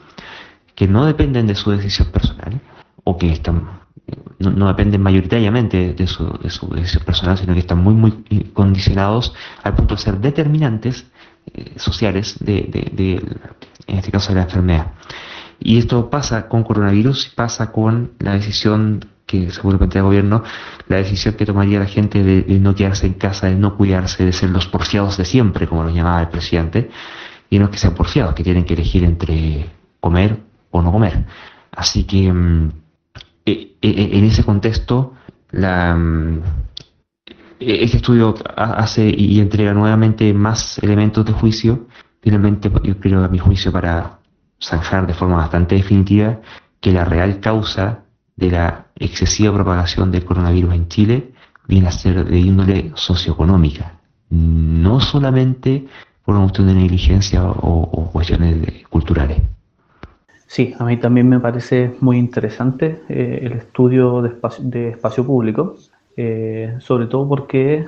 que 0.74 0.88
no 0.88 1.06
dependen 1.06 1.48
de 1.48 1.56
su 1.56 1.72
decisión 1.72 2.10
personal, 2.12 2.62
o 3.04 3.18
que 3.18 3.30
están, 3.30 3.82
no, 4.40 4.68
dependen 4.68 5.02
mayoritariamente 5.02 5.94
de 5.94 6.08
su, 6.08 6.26
decisión 6.40 7.04
personal, 7.04 7.38
sino 7.38 7.54
que 7.54 7.60
están 7.60 7.84
muy, 7.84 7.94
muy 7.94 8.12
condicionados 8.54 9.34
al 9.64 9.76
punto 9.76 9.96
de 9.96 10.02
ser 10.02 10.20
determinantes 10.20 11.08
eh, 11.54 11.74
sociales 11.76 12.38
de, 12.40 12.70
de, 12.94 13.22
en 13.88 13.98
este 13.98 14.12
caso, 14.12 14.30
de 14.30 14.36
la 14.36 14.44
enfermedad. 14.44 14.94
Y 15.60 15.78
esto 15.78 16.10
pasa 16.10 16.48
con 16.48 16.64
coronavirus 16.64 17.30
pasa 17.36 17.72
con 17.72 18.12
la 18.20 18.34
decisión 18.34 19.06
que 19.28 19.52
seguramente 19.52 19.98
el 19.98 20.06
gobierno, 20.06 20.44
la 20.88 20.98
decisión 20.98 21.36
que 21.36 21.46
tomaría 21.46 21.80
la 21.80 21.86
gente 21.86 22.24
de, 22.24 22.60
no 22.60 22.74
quedarse 22.74 23.06
en 23.06 23.14
casa, 23.14 23.48
de 23.48 23.56
no 23.56 23.76
cuidarse, 23.76 24.26
de 24.26 24.32
ser 24.32 24.50
los 24.50 24.68
porfiados 24.68 25.18
de 25.18 25.26
siempre, 25.26 25.68
como 25.68 25.84
lo 25.84 25.90
llamaba 25.90 26.22
el 26.22 26.30
presidente, 26.30 26.90
y 27.50 27.60
no 27.60 27.70
que 27.70 27.78
sean 27.78 27.94
porfiados, 27.94 28.34
que 28.34 28.44
tienen 28.44 28.64
que 28.64 28.74
elegir 28.74 29.04
entre 29.04 29.70
comer 30.00 30.40
o 30.72 30.82
no 30.82 30.92
comer. 30.94 31.26
Así 31.72 32.06
que 32.06 32.32
mm, 32.32 32.72
e, 33.46 33.52
e, 33.82 33.90
e, 33.90 34.18
en 34.18 34.24
ese 34.24 34.46
contexto, 34.46 35.14
la, 35.52 35.94
mm, 35.94 36.42
este 37.60 37.98
estudio 37.98 38.34
hace 38.56 39.10
y 39.10 39.40
entrega 39.42 39.74
nuevamente 39.74 40.34
más 40.34 40.78
elementos 40.80 41.26
de 41.26 41.34
juicio, 41.34 41.88
finalmente 42.22 42.72
yo 42.84 42.98
creo 43.00 43.24
a 43.24 43.28
mi 43.28 43.40
juicio 43.40 43.72
para 43.74 44.17
zanjar 44.60 45.08
de 45.08 45.14
forma 45.14 45.38
bastante 45.38 45.76
definitiva 45.76 46.40
que 46.80 46.92
la 46.92 47.06
real 47.06 47.40
causa 47.40 48.04
de 48.36 48.52
la 48.52 48.86
excesiva 48.96 49.54
propagación 49.54 50.12
del 50.12 50.26
coronavirus 50.26 50.74
en 50.74 50.88
Chile 50.88 51.32
viene 51.68 51.88
a 51.88 51.92
ser 51.92 52.26
de 52.26 52.40
índole 52.40 52.92
socioeconómica, 52.96 54.00
no 54.30 55.00
solamente 55.00 55.86
por 56.24 56.36
una 56.36 56.46
cuestión 56.46 56.68
de 56.68 56.76
negligencia 56.76 57.44
o, 57.44 58.10
cuestiones 58.12 58.84
culturales. 58.90 59.42
Sí, 60.46 60.74
a 60.80 60.86
mí 60.86 60.98
también 60.98 61.28
me 61.28 61.40
parece 61.40 61.96
muy 62.00 62.18
interesante 62.18 63.02
eh, 63.10 63.40
el 63.44 63.54
estudio 63.54 64.22
de 64.22 64.30
espacio, 64.30 64.64
de 64.64 64.90
espacio 64.90 65.26
público, 65.26 65.76
eh, 66.16 66.76
sobre 66.80 67.08
todo 67.08 67.28
porque 67.28 67.86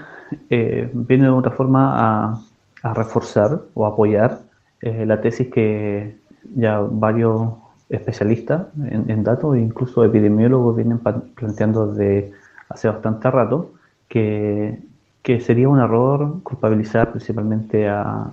eh, 0.50 0.90
viene 0.94 1.24
de 1.26 1.30
otra 1.30 1.52
forma 1.52 2.32
a, 2.32 2.42
reforzar 2.82 3.60
o 3.74 3.86
apoyar 3.86 4.40
la 4.82 5.20
tesis 5.20 5.50
que 5.50 6.16
ya 6.56 6.80
varios 6.80 7.54
especialistas 7.90 8.68
en, 8.90 9.24
datos, 9.24 9.58
incluso 9.58 10.04
epidemiólogos 10.04 10.76
vienen 10.76 11.00
planteando 11.00 11.88
desde 11.88 12.32
hace 12.70 12.88
bastante 12.88 13.32
rato 13.32 13.72
que, 14.08 14.80
que 15.24 15.40
sería 15.40 15.70
un 15.70 15.80
error 15.80 16.42
culpabilizar 16.44 17.12
principalmente 17.12 17.88
a, 17.88 18.32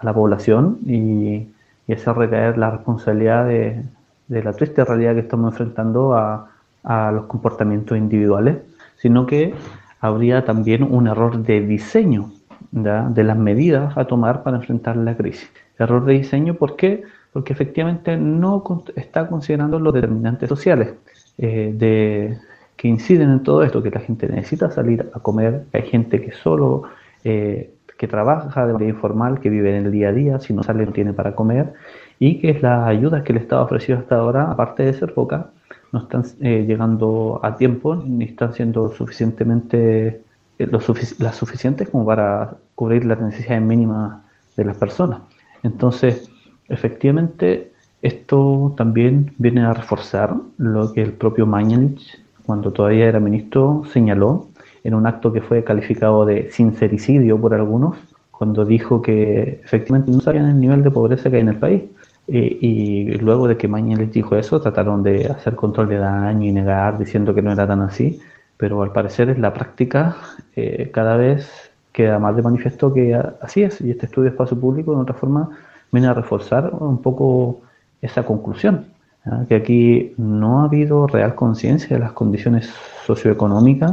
la 0.00 0.14
población 0.14 0.78
y, 0.86 1.48
y, 1.88 1.92
hacer 1.92 2.14
recaer 2.14 2.56
la 2.56 2.70
responsabilidad 2.70 3.48
de, 3.48 3.82
de, 4.28 4.42
la 4.44 4.52
triste 4.52 4.84
realidad 4.84 5.14
que 5.14 5.20
estamos 5.20 5.52
enfrentando 5.52 6.14
a, 6.14 6.50
a 6.84 7.10
los 7.10 7.24
comportamientos 7.24 7.98
individuales, 7.98 8.58
sino 8.96 9.26
que 9.26 9.54
habría 10.00 10.44
también 10.44 10.84
un 10.84 11.08
error 11.08 11.42
de 11.42 11.60
diseño 11.60 12.30
de 12.70 13.24
las 13.24 13.36
medidas 13.36 13.96
a 13.96 14.04
tomar 14.04 14.42
para 14.42 14.58
enfrentar 14.58 14.96
la 14.96 15.16
crisis. 15.16 15.50
Error 15.78 16.04
de 16.04 16.14
diseño, 16.14 16.54
¿por 16.54 16.76
qué? 16.76 17.02
Porque 17.38 17.52
efectivamente 17.52 18.16
no 18.16 18.64
está 18.96 19.28
considerando 19.28 19.78
los 19.78 19.94
determinantes 19.94 20.48
sociales 20.48 20.94
eh, 21.38 21.72
de, 21.72 22.36
que 22.74 22.88
inciden 22.88 23.30
en 23.30 23.44
todo 23.44 23.62
esto, 23.62 23.80
que 23.80 23.90
la 23.90 24.00
gente 24.00 24.26
necesita 24.26 24.72
salir 24.72 25.08
a 25.14 25.20
comer, 25.20 25.66
hay 25.72 25.82
gente 25.82 26.20
que 26.20 26.32
solo, 26.32 26.82
eh, 27.22 27.70
que 27.96 28.08
trabaja 28.08 28.66
de 28.66 28.72
manera 28.72 28.90
informal, 28.90 29.38
que 29.38 29.50
vive 29.50 29.76
en 29.76 29.86
el 29.86 29.92
día 29.92 30.08
a 30.08 30.12
día, 30.12 30.40
si 30.40 30.52
no 30.52 30.64
sale 30.64 30.84
no 30.84 30.90
tiene 30.90 31.12
para 31.12 31.36
comer, 31.36 31.74
y 32.18 32.40
que 32.40 32.58
las 32.60 32.88
ayudas 32.88 33.22
que 33.22 33.30
el 33.30 33.38
Estado 33.38 33.62
ha 33.62 33.66
ofrecido 33.66 34.00
hasta 34.00 34.16
ahora, 34.16 34.50
aparte 34.50 34.82
de 34.82 34.92
ser 34.94 35.14
pocas, 35.14 35.46
no 35.92 36.00
están 36.00 36.24
eh, 36.40 36.64
llegando 36.66 37.38
a 37.44 37.56
tiempo 37.56 37.94
ni 37.94 38.24
están 38.24 38.52
siendo 38.52 38.92
suficientemente 38.92 40.22
las 40.58 41.36
suficientes 41.36 41.88
como 41.88 42.04
para 42.04 42.56
cubrir 42.74 43.04
las 43.04 43.20
necesidades 43.20 43.62
mínimas 43.62 44.22
de 44.56 44.64
las 44.64 44.76
personas. 44.76 45.20
Entonces, 45.62 46.28
Efectivamente, 46.68 47.72
esto 48.02 48.74
también 48.76 49.32
viene 49.38 49.62
a 49.62 49.72
reforzar 49.72 50.34
lo 50.58 50.92
que 50.92 51.02
el 51.02 51.12
propio 51.12 51.46
Mañalich, 51.46 52.18
cuando 52.44 52.72
todavía 52.72 53.06
era 53.06 53.20
ministro, 53.20 53.82
señaló 53.92 54.48
en 54.84 54.94
un 54.94 55.06
acto 55.06 55.32
que 55.32 55.40
fue 55.40 55.64
calificado 55.64 56.24
de 56.24 56.50
sincericidio 56.50 57.40
por 57.40 57.54
algunos, 57.54 57.96
cuando 58.30 58.64
dijo 58.64 59.02
que 59.02 59.60
efectivamente 59.64 60.12
no 60.12 60.20
sabían 60.20 60.46
el 60.46 60.60
nivel 60.60 60.82
de 60.82 60.90
pobreza 60.90 61.28
que 61.28 61.36
hay 61.36 61.42
en 61.42 61.48
el 61.48 61.56
país. 61.56 61.82
Eh, 62.28 62.58
y 62.60 63.04
luego 63.18 63.48
de 63.48 63.56
que 63.56 63.68
Mañalich 63.68 64.12
dijo 64.12 64.36
eso, 64.36 64.60
trataron 64.60 65.02
de 65.02 65.26
hacer 65.26 65.56
control 65.56 65.88
de 65.88 65.96
daño 65.96 66.46
y 66.46 66.52
negar, 66.52 66.98
diciendo 66.98 67.34
que 67.34 67.42
no 67.42 67.52
era 67.52 67.66
tan 67.66 67.80
así, 67.80 68.20
pero 68.56 68.82
al 68.82 68.92
parecer 68.92 69.30
en 69.30 69.40
la 69.40 69.54
práctica 69.54 70.16
eh, 70.54 70.90
cada 70.92 71.16
vez 71.16 71.70
queda 71.92 72.18
más 72.18 72.36
de 72.36 72.42
manifiesto 72.42 72.92
que 72.92 73.14
así 73.40 73.62
es, 73.62 73.80
y 73.80 73.90
este 73.90 74.06
estudio 74.06 74.24
de 74.24 74.30
espacio 74.30 74.60
público, 74.60 74.94
de 74.94 75.00
otra 75.00 75.14
forma, 75.14 75.50
viene 75.92 76.08
a 76.08 76.14
reforzar 76.14 76.72
un 76.74 77.02
poco 77.02 77.60
esa 78.00 78.24
conclusión, 78.24 78.86
que 79.48 79.56
aquí 79.56 80.14
no 80.16 80.60
ha 80.60 80.64
habido 80.64 81.06
real 81.06 81.34
conciencia 81.34 81.96
de 81.96 82.00
las 82.00 82.12
condiciones 82.12 82.72
socioeconómicas 83.04 83.92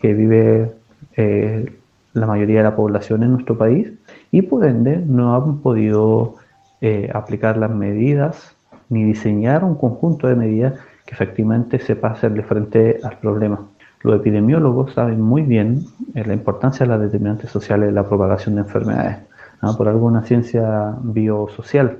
que 0.00 0.14
vive 0.14 0.72
eh, 1.16 1.72
la 2.12 2.26
mayoría 2.26 2.58
de 2.58 2.64
la 2.64 2.76
población 2.76 3.22
en 3.22 3.32
nuestro 3.32 3.58
país 3.58 3.92
y 4.30 4.42
por 4.42 4.64
ende 4.64 4.98
no 4.98 5.34
han 5.34 5.58
podido 5.58 6.36
eh, 6.80 7.10
aplicar 7.12 7.56
las 7.56 7.70
medidas 7.70 8.54
ni 8.88 9.04
diseñar 9.04 9.64
un 9.64 9.74
conjunto 9.74 10.28
de 10.28 10.36
medidas 10.36 10.74
que 11.04 11.14
efectivamente 11.14 11.78
sepa 11.78 12.08
hacerle 12.08 12.42
frente 12.42 13.00
al 13.02 13.18
problema. 13.18 13.60
Los 14.02 14.20
epidemiólogos 14.20 14.92
saben 14.92 15.20
muy 15.20 15.42
bien 15.42 15.84
eh, 16.14 16.24
la 16.24 16.34
importancia 16.34 16.86
de 16.86 16.92
las 16.92 17.00
determinantes 17.00 17.50
sociales 17.50 17.88
de 17.88 17.92
la 17.92 18.06
propagación 18.06 18.54
de 18.54 18.60
enfermedades 18.60 19.27
por 19.76 19.88
algo 19.88 20.06
una 20.06 20.22
ciencia 20.22 20.94
biosocial, 21.02 21.98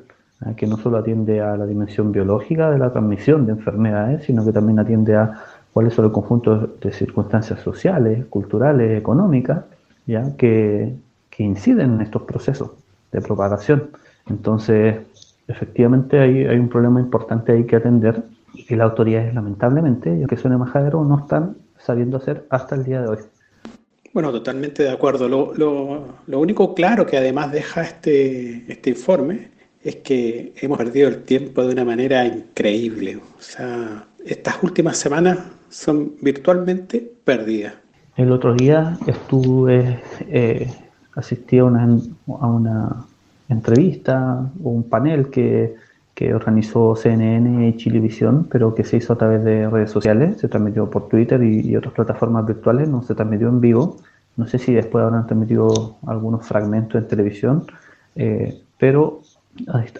que 0.56 0.66
no 0.66 0.76
solo 0.76 0.98
atiende 0.98 1.40
a 1.40 1.56
la 1.56 1.66
dimensión 1.66 2.12
biológica 2.12 2.70
de 2.70 2.78
la 2.78 2.90
transmisión 2.90 3.46
de 3.46 3.52
enfermedades, 3.52 4.24
sino 4.24 4.44
que 4.44 4.52
también 4.52 4.78
atiende 4.78 5.16
a 5.16 5.42
cuáles 5.72 5.94
son 5.94 6.04
el 6.06 6.12
conjunto 6.12 6.68
de 6.80 6.92
circunstancias 6.92 7.60
sociales, 7.60 8.26
culturales, 8.26 8.98
económicas, 8.98 9.64
¿ya? 10.06 10.36
Que, 10.36 10.94
que 11.30 11.42
inciden 11.42 11.94
en 11.94 12.00
estos 12.00 12.22
procesos 12.22 12.70
de 13.12 13.20
propagación. 13.20 13.90
Entonces, 14.28 14.96
efectivamente 15.48 16.20
hay, 16.20 16.46
hay 16.46 16.58
un 16.58 16.68
problema 16.68 17.00
importante 17.00 17.52
ahí 17.52 17.64
que 17.64 17.76
atender 17.76 18.22
y 18.54 18.74
las 18.74 18.90
autoridades, 18.90 19.34
lamentablemente, 19.34 20.10
y 20.10 20.20
aunque 20.20 20.36
suene 20.36 20.56
majadero, 20.56 21.04
no 21.04 21.18
están 21.18 21.56
sabiendo 21.78 22.16
hacer 22.16 22.44
hasta 22.50 22.74
el 22.74 22.84
día 22.84 23.02
de 23.02 23.08
hoy. 23.08 23.18
Bueno, 24.12 24.32
totalmente 24.32 24.82
de 24.82 24.90
acuerdo. 24.90 25.28
Lo, 25.28 25.54
lo, 26.26 26.40
único 26.40 26.74
claro 26.74 27.06
que 27.06 27.16
además 27.16 27.52
deja 27.52 27.82
este, 27.82 28.64
este 28.70 28.90
informe 28.90 29.48
es 29.82 29.96
que 29.96 30.52
hemos 30.60 30.78
perdido 30.78 31.08
el 31.08 31.22
tiempo 31.22 31.62
de 31.64 31.72
una 31.72 31.84
manera 31.84 32.24
increíble. 32.26 33.16
O 33.16 33.40
sea, 33.40 34.06
estas 34.24 34.62
últimas 34.62 34.96
semanas 34.96 35.38
son 35.68 36.14
virtualmente 36.20 37.12
perdidas. 37.24 37.74
El 38.16 38.32
otro 38.32 38.54
día 38.54 38.98
estuve, 39.06 40.00
eh, 40.28 40.68
a 41.14 41.64
una, 41.64 41.98
a 42.40 42.46
una 42.46 43.06
entrevista 43.48 44.50
o 44.62 44.70
un 44.70 44.82
panel 44.84 45.30
que, 45.30 45.76
que 46.18 46.34
organizó 46.34 46.96
CNN 46.96 47.68
y 47.68 47.76
Chilevisión, 47.76 48.48
pero 48.50 48.74
que 48.74 48.82
se 48.82 48.96
hizo 48.96 49.12
a 49.12 49.16
través 49.16 49.44
de 49.44 49.70
redes 49.70 49.92
sociales, 49.92 50.38
se 50.40 50.48
transmitió 50.48 50.90
por 50.90 51.08
Twitter 51.08 51.40
y, 51.44 51.76
otras 51.76 51.94
plataformas 51.94 52.44
virtuales, 52.44 52.88
no 52.88 53.02
se 53.02 53.14
transmitió 53.14 53.46
en 53.46 53.60
vivo. 53.60 53.98
No 54.36 54.48
sé 54.48 54.58
si 54.58 54.74
después 54.74 55.04
habrán 55.04 55.28
transmitido 55.28 55.96
algunos 56.04 56.44
fragmentos 56.44 57.00
en 57.00 57.06
televisión, 57.06 57.66
eh, 58.16 58.60
pero 58.80 59.20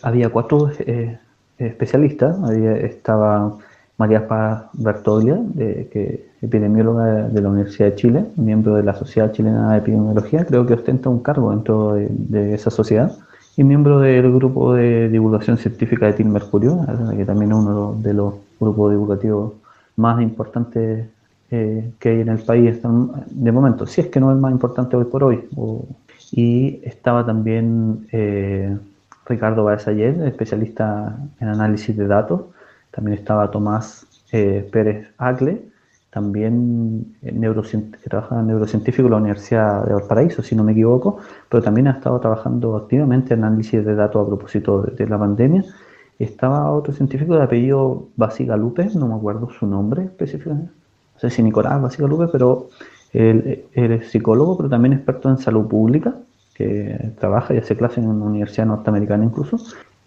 había 0.02 0.28
cuatro 0.30 0.72
eh, 0.80 1.20
especialistas. 1.56 2.36
estaba 2.50 3.56
María 3.96 4.26
Paz 4.26 4.64
Bertoglia, 4.72 5.38
de, 5.54 5.88
que, 5.92 6.26
epidemióloga 6.42 7.28
de 7.28 7.40
la 7.40 7.48
Universidad 7.48 7.90
de 7.90 7.94
Chile, 7.94 8.26
miembro 8.34 8.74
de 8.74 8.82
la 8.82 8.94
Sociedad 8.94 9.30
Chilena 9.30 9.70
de 9.70 9.78
Epidemiología, 9.78 10.44
creo 10.44 10.66
que 10.66 10.74
ostenta 10.74 11.08
un 11.10 11.20
cargo 11.20 11.52
dentro 11.52 11.94
de 11.94 12.54
esa 12.54 12.70
sociedad 12.70 13.16
y 13.58 13.64
miembro 13.64 13.98
del 13.98 14.32
grupo 14.32 14.74
de 14.74 15.08
divulgación 15.08 15.58
científica 15.58 16.06
de 16.06 16.12
Team 16.12 16.30
Mercurio, 16.30 16.86
que 17.16 17.24
también 17.24 17.50
es 17.50 17.58
uno 17.58 17.92
de 18.00 18.14
los 18.14 18.34
grupos 18.60 18.92
divulgativos 18.92 19.54
más 19.96 20.22
importantes 20.22 21.08
eh, 21.50 21.90
que 21.98 22.08
hay 22.08 22.20
en 22.20 22.28
el 22.28 22.38
país 22.38 22.78
de 22.80 23.52
momento, 23.52 23.84
si 23.84 24.00
es 24.00 24.06
que 24.06 24.20
no 24.20 24.30
es 24.30 24.38
más 24.38 24.52
importante 24.52 24.96
hoy 24.96 25.06
por 25.06 25.24
hoy. 25.24 25.48
y 26.30 26.80
estaba 26.84 27.26
también 27.26 28.06
eh, 28.12 28.78
Ricardo 29.26 29.64
Baezayer, 29.64 30.22
especialista 30.28 31.18
en 31.40 31.48
análisis 31.48 31.96
de 31.96 32.06
datos, 32.06 32.42
también 32.92 33.18
estaba 33.18 33.50
Tomás 33.50 34.06
eh, 34.30 34.68
Pérez 34.70 35.08
Agle, 35.18 35.62
también 36.10 37.16
que 37.22 38.08
trabaja 38.08 38.40
en 38.40 38.46
neurocientífico 38.46 39.06
en 39.06 39.10
la 39.10 39.16
Universidad 39.18 39.84
de 39.84 39.92
Valparaíso, 39.92 40.42
si 40.42 40.54
no 40.56 40.64
me 40.64 40.72
equivoco, 40.72 41.18
pero 41.48 41.62
también 41.62 41.88
ha 41.88 41.92
estado 41.92 42.18
trabajando 42.18 42.76
activamente 42.76 43.34
en 43.34 43.44
análisis 43.44 43.84
de 43.84 43.94
datos 43.94 44.24
a 44.24 44.26
propósito 44.26 44.82
de, 44.82 45.06
la 45.06 45.18
pandemia. 45.18 45.64
Estaba 46.18 46.72
otro 46.72 46.92
científico 46.94 47.36
de 47.36 47.42
apellido 47.42 48.08
Basigalupe, 48.16 48.88
no 48.94 49.06
me 49.06 49.14
acuerdo 49.14 49.50
su 49.50 49.66
nombre 49.66 50.04
específicamente, 50.04 50.72
no 51.14 51.20
sé 51.20 51.30
si 51.30 51.42
Nicolás 51.42 51.80
Basigalupe, 51.80 52.28
pero 52.28 52.68
él, 53.12 53.66
él, 53.72 53.92
es 53.92 54.10
psicólogo, 54.10 54.56
pero 54.56 54.68
también 54.68 54.94
experto 54.94 55.28
en 55.28 55.38
salud 55.38 55.66
pública, 55.68 56.14
que 56.54 57.12
trabaja 57.20 57.54
y 57.54 57.58
hace 57.58 57.76
clases 57.76 57.98
en 57.98 58.08
una 58.08 58.24
universidad 58.24 58.66
norteamericana 58.66 59.24
incluso, 59.24 59.58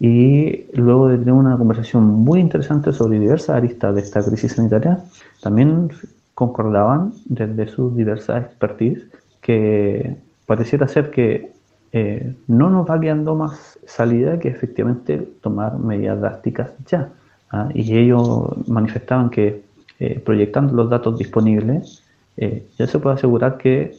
y 0.04 0.66
luego 0.72 1.06
de 1.06 1.16
tener 1.16 1.32
una 1.32 1.56
conversación 1.56 2.02
muy 2.02 2.40
interesante 2.40 2.92
sobre 2.92 3.20
diversas 3.20 3.50
aristas 3.50 3.94
de 3.94 4.00
esta 4.00 4.20
crisis 4.20 4.54
sanitaria, 4.54 4.98
también 5.40 5.90
concordaban 6.34 7.12
desde 7.26 7.68
sus 7.68 7.94
diversas 7.96 8.46
expertise 8.46 9.06
que 9.40 10.16
pareciera 10.44 10.88
ser 10.88 11.12
que 11.12 11.52
eh, 11.92 12.34
no 12.48 12.68
nos 12.68 12.90
va 12.90 12.98
guiando 12.98 13.36
más 13.36 13.78
salida 13.86 14.40
que 14.40 14.48
efectivamente 14.48 15.18
tomar 15.40 15.78
medidas 15.78 16.20
drásticas 16.20 16.72
ya. 16.84 17.10
¿ah? 17.52 17.68
Y 17.72 17.96
ellos 17.96 18.48
manifestaban 18.66 19.30
que 19.30 19.62
eh, 20.00 20.18
proyectando 20.18 20.74
los 20.74 20.90
datos 20.90 21.16
disponibles, 21.16 22.02
eh, 22.38 22.66
ya 22.76 22.88
se 22.88 22.98
puede 22.98 23.14
asegurar 23.14 23.56
que 23.56 23.96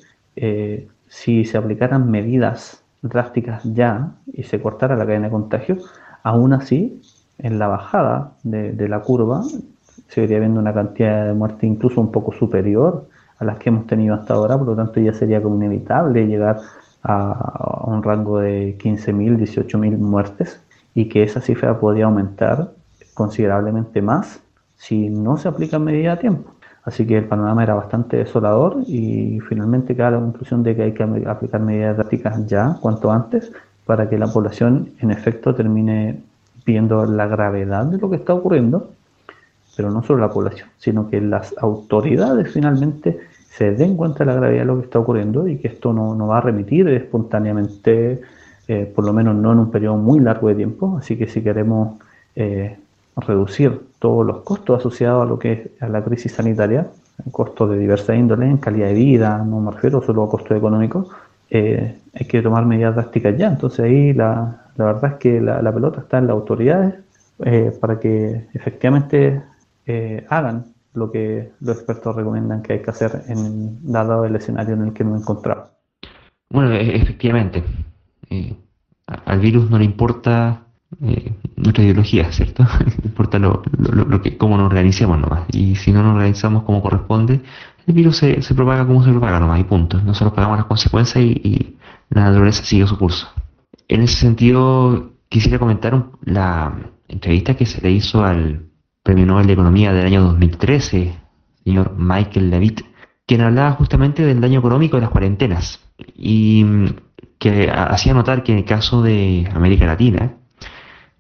si 1.08 1.46
se 1.46 1.58
aplicaran 1.58 2.12
medidas 2.12 2.83
drásticas 3.04 3.62
ya 3.64 4.14
y 4.34 4.44
se 4.44 4.60
cortara 4.60 4.96
la 4.96 5.06
cadena 5.06 5.28
de 5.28 5.32
contagio, 5.32 5.78
aún 6.24 6.54
así, 6.54 7.02
en 7.38 7.60
la 7.60 7.68
bajada 7.68 8.32
de, 8.44 8.88
la 8.88 9.02
curva, 9.02 9.44
se 10.08 10.24
iría 10.24 10.40
viendo 10.40 10.60
una 10.60 10.74
cantidad 10.74 11.28
de 11.28 11.34
muertes 11.34 11.64
incluso 11.64 12.02
un 12.02 12.12
poco 12.12 12.32
superior 12.32 13.08
a 13.40 13.46
las 13.46 13.58
que 13.58 13.70
hemos 13.70 13.86
tenido 13.86 14.16
hasta 14.16 14.34
ahora, 14.34 14.58
por 14.58 14.68
lo 14.68 14.76
tanto 14.76 15.00
ya 15.00 15.14
sería 15.14 15.42
como 15.42 15.56
inevitable 15.56 16.26
llegar 16.26 16.60
a, 17.04 17.84
un 17.86 18.02
rango 18.02 18.40
de 18.40 18.78
15.000, 18.78 19.38
18.000 19.38 19.98
muertes 19.98 20.62
y 20.96 21.10
que 21.10 21.24
esa 21.24 21.42
cifra 21.42 21.80
podría 21.80 22.06
aumentar 22.06 22.72
considerablemente 23.14 24.02
más 24.02 24.40
si 24.78 25.10
no 25.10 25.38
se 25.38 25.48
aplica 25.48 25.80
medida 25.80 26.14
a 26.14 26.20
tiempo. 26.20 26.53
Así 26.86 27.08
que 27.08 27.18
el 27.18 27.26
panorama 27.26 27.64
era 27.64 27.76
bastante 27.76 28.18
desolador 28.18 28.84
y 28.88 29.40
finalmente 29.48 29.96
queda 29.96 30.12
la 30.12 30.20
conclusión 30.20 30.64
de 30.64 30.76
que 30.76 30.84
hay 30.84 30.92
que 30.94 31.04
aplicar 31.04 31.62
medidas 31.62 31.96
drásticas 31.96 32.46
ya, 32.46 32.78
cuanto 32.82 33.12
antes, 33.12 33.52
para 33.86 34.10
que 34.10 34.18
la 34.18 34.28
población 34.28 34.90
en 35.00 35.12
efecto 35.12 35.56
termine 35.56 36.22
viendo 36.66 37.06
la 37.06 37.28
gravedad 37.28 37.86
de 37.86 37.98
lo 37.98 38.10
que 38.10 38.18
está 38.18 38.34
ocurriendo, 38.34 38.92
pero 39.76 39.92
no 39.92 40.04
solo 40.04 40.20
la 40.20 40.30
población, 40.30 40.70
sino 40.78 41.10
que 41.10 41.22
las 41.22 41.56
autoridades 41.58 42.52
finalmente 42.52 43.20
se 43.50 43.72
den 43.72 43.96
cuenta 43.96 44.20
de 44.20 44.26
la 44.26 44.36
gravedad 44.36 44.62
de 44.62 44.66
lo 44.66 44.80
que 44.80 44.86
está 44.86 45.00
ocurriendo 45.00 45.48
y 45.48 45.58
que 45.58 45.70
esto 45.70 45.94
no, 45.94 46.16
no 46.16 46.28
va 46.28 46.40
a 46.40 46.42
remitir 46.42 46.88
espontáneamente, 46.90 48.22
eh, 48.68 48.92
por 48.94 49.06
lo 49.06 49.14
menos 49.14 49.36
no 49.36 49.52
en 49.54 49.60
un 49.60 49.72
periodo 49.72 49.98
muy 49.98 50.20
largo 50.20 50.50
de 50.50 50.56
tiempo. 50.56 50.98
Así 50.98 51.18
que 51.18 51.28
si 51.28 51.42
queremos 51.42 52.00
eh, 52.36 52.78
reducir 53.18 53.82
todos 54.00 54.26
los 54.26 54.40
costos 54.40 54.80
asociados 54.80 55.24
a 55.24 55.30
lo 55.30 55.40
que 55.40 55.52
es 55.52 55.84
a 55.84 55.88
la 55.88 56.04
crisis 56.04 56.34
sanitaria, 56.34 56.88
costos 57.32 57.70
de 57.70 57.78
diversa 57.78 58.16
índole, 58.16 58.48
en 58.48 58.58
calidad 58.58 58.88
de 58.88 58.94
vida, 58.94 59.38
no 59.46 59.60
me 59.60 59.72
refiero 59.72 60.02
solo 60.02 60.24
a 60.24 60.30
costos 60.30 60.58
económicos, 60.58 61.08
eh, 61.50 61.98
hay 62.14 62.26
que 62.28 62.42
tomar 62.42 62.66
medidas 62.66 62.96
drásticas 62.96 63.38
ya. 63.38 63.48
Entonces 63.48 63.80
ahí 63.82 64.14
la, 64.14 64.68
la 64.76 64.86
verdad 64.86 65.14
es 65.14 65.18
que 65.20 65.40
la, 65.40 65.62
la, 65.62 65.74
pelota 65.74 66.02
está 66.02 66.18
en 66.18 66.28
las 66.28 66.34
autoridades 66.34 66.96
eh, 67.46 67.72
para 67.80 68.00
que 68.00 68.48
efectivamente 68.54 69.42
eh, 69.86 70.26
hagan 70.30 70.66
lo 70.94 71.12
que 71.12 71.52
los 71.62 71.78
expertos 71.78 72.16
recomiendan 72.16 72.62
que 72.62 72.74
hay 72.74 72.82
que 72.82 72.90
hacer 72.90 73.24
en 73.28 73.92
dado 73.92 74.26
el 74.26 74.36
escenario 74.36 74.76
en 74.76 74.84
el 74.84 74.94
que 74.94 75.04
nos 75.04 75.22
encontramos. 75.22 75.70
Bueno, 76.50 76.72
e, 76.72 76.96
efectivamente, 76.96 77.64
al 79.06 79.40
virus 79.40 79.70
no 79.70 79.80
le 79.80 79.86
importa 79.86 80.63
eh, 81.02 81.34
nuestra 81.56 81.84
ideología, 81.84 82.32
¿cierto? 82.32 82.66
importa 83.04 83.40
lo, 83.40 83.64
lo, 83.78 84.22
que, 84.22 84.38
cómo 84.38 84.58
nos 84.58 84.68
organizamos 84.68 85.20
nomás. 85.20 85.44
Y 85.52 85.76
si 85.76 85.92
no 85.92 86.04
nos 86.04 86.16
organizamos 86.16 86.64
como 86.64 86.82
corresponde, 86.82 87.42
el 87.86 87.94
virus 87.94 88.18
se, 88.18 88.42
se 88.42 88.56
propaga 88.56 88.86
como 88.86 89.04
se 89.04 89.12
propaga 89.12 89.40
nomás 89.40 89.60
y 89.60 89.64
punto. 89.64 90.02
Nosotros 90.02 90.34
pagamos 90.34 90.58
las 90.58 90.68
consecuencias 90.68 91.24
y, 91.24 91.78
la 92.10 92.26
naturaleza 92.26 92.64
sigue 92.64 92.86
su 92.86 92.98
curso. 92.98 93.28
En 93.88 94.02
ese 94.02 94.16
sentido, 94.18 95.14
quisiera 95.30 95.58
comentar 95.58 96.10
la 96.24 96.92
entrevista 97.08 97.56
que 97.56 97.66
se 97.66 97.82
le 97.82 97.92
hizo 97.92 98.24
al 98.24 98.68
Premio 99.02 99.26
Nobel 99.26 99.48
de 99.48 99.54
Economía 99.54 99.94
del 99.94 100.06
año 100.06 100.22
2013, 100.22 101.16
señor 101.64 101.96
Michael 101.98 102.52
Levitt, 102.52 102.82
quien 103.26 103.42
hablaba 103.42 103.72
justamente 103.72 104.24
del 104.24 104.42
daño 104.42 104.60
económico 104.60 104.98
de 104.98 105.02
las 105.02 105.10
cuarentenas 105.10 105.80
y 106.16 106.66
que 107.40 107.70
hacía 107.70 108.14
notar 108.14 108.44
que 108.44 108.52
en 108.52 108.60
el 108.60 108.66
caso 108.66 109.02
de 109.02 109.50
América 109.54 109.86
Latina, 109.86 110.38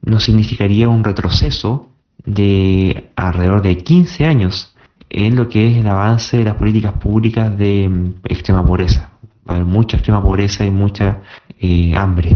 no 0.03 0.19
significaría 0.19 0.89
un 0.89 1.03
retroceso 1.03 1.89
de 2.25 3.11
alrededor 3.15 3.61
de 3.61 3.77
15 3.77 4.25
años 4.25 4.75
en 5.09 5.35
lo 5.35 5.47
que 5.47 5.67
es 5.67 5.77
el 5.77 5.87
avance 5.87 6.37
de 6.37 6.43
las 6.43 6.55
políticas 6.55 6.93
públicas 6.93 7.55
de 7.57 7.87
mm, 7.89 8.13
extrema 8.25 8.65
pobreza. 8.65 9.09
Mucha 9.45 9.97
extrema 9.97 10.21
pobreza 10.21 10.65
y 10.65 10.71
mucha 10.71 11.21
eh, 11.59 11.93
hambre. 11.95 12.35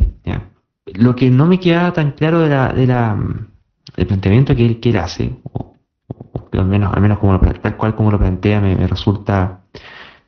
Lo 0.94 1.16
que 1.16 1.30
no 1.30 1.46
me 1.46 1.60
queda 1.60 1.92
tan 1.92 2.12
claro 2.12 2.40
de 2.40 2.50
la, 2.50 3.16
mm, 3.16 3.48
del 3.96 4.08
planteamiento 4.08 4.56
que 4.56 4.66
él, 4.66 4.80
que 4.80 4.90
él 4.90 4.98
hace, 4.98 5.36
al 6.52 6.66
menos, 6.66 6.94
al 6.94 7.02
menos 7.02 7.20
como 7.20 7.40
tal 7.40 7.78
cual 7.78 7.96
como 7.96 8.12
lo 8.12 8.20
plantea, 8.20 8.62
me, 8.62 8.88
resulta 8.88 9.62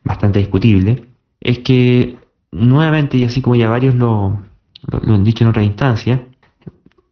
bastante 0.03 0.39
discutible, 0.39 1.05
es 1.39 1.59
que 1.59 2.17
nuevamente, 2.51 3.17
y 3.17 3.23
así 3.23 3.41
como 3.41 3.55
ya 3.55 3.69
varios 3.69 3.95
lo, 3.95 4.41
lo 4.87 5.13
han 5.13 5.23
dicho 5.23 5.43
en 5.43 5.49
otra 5.49 5.63
instancia, 5.63 6.28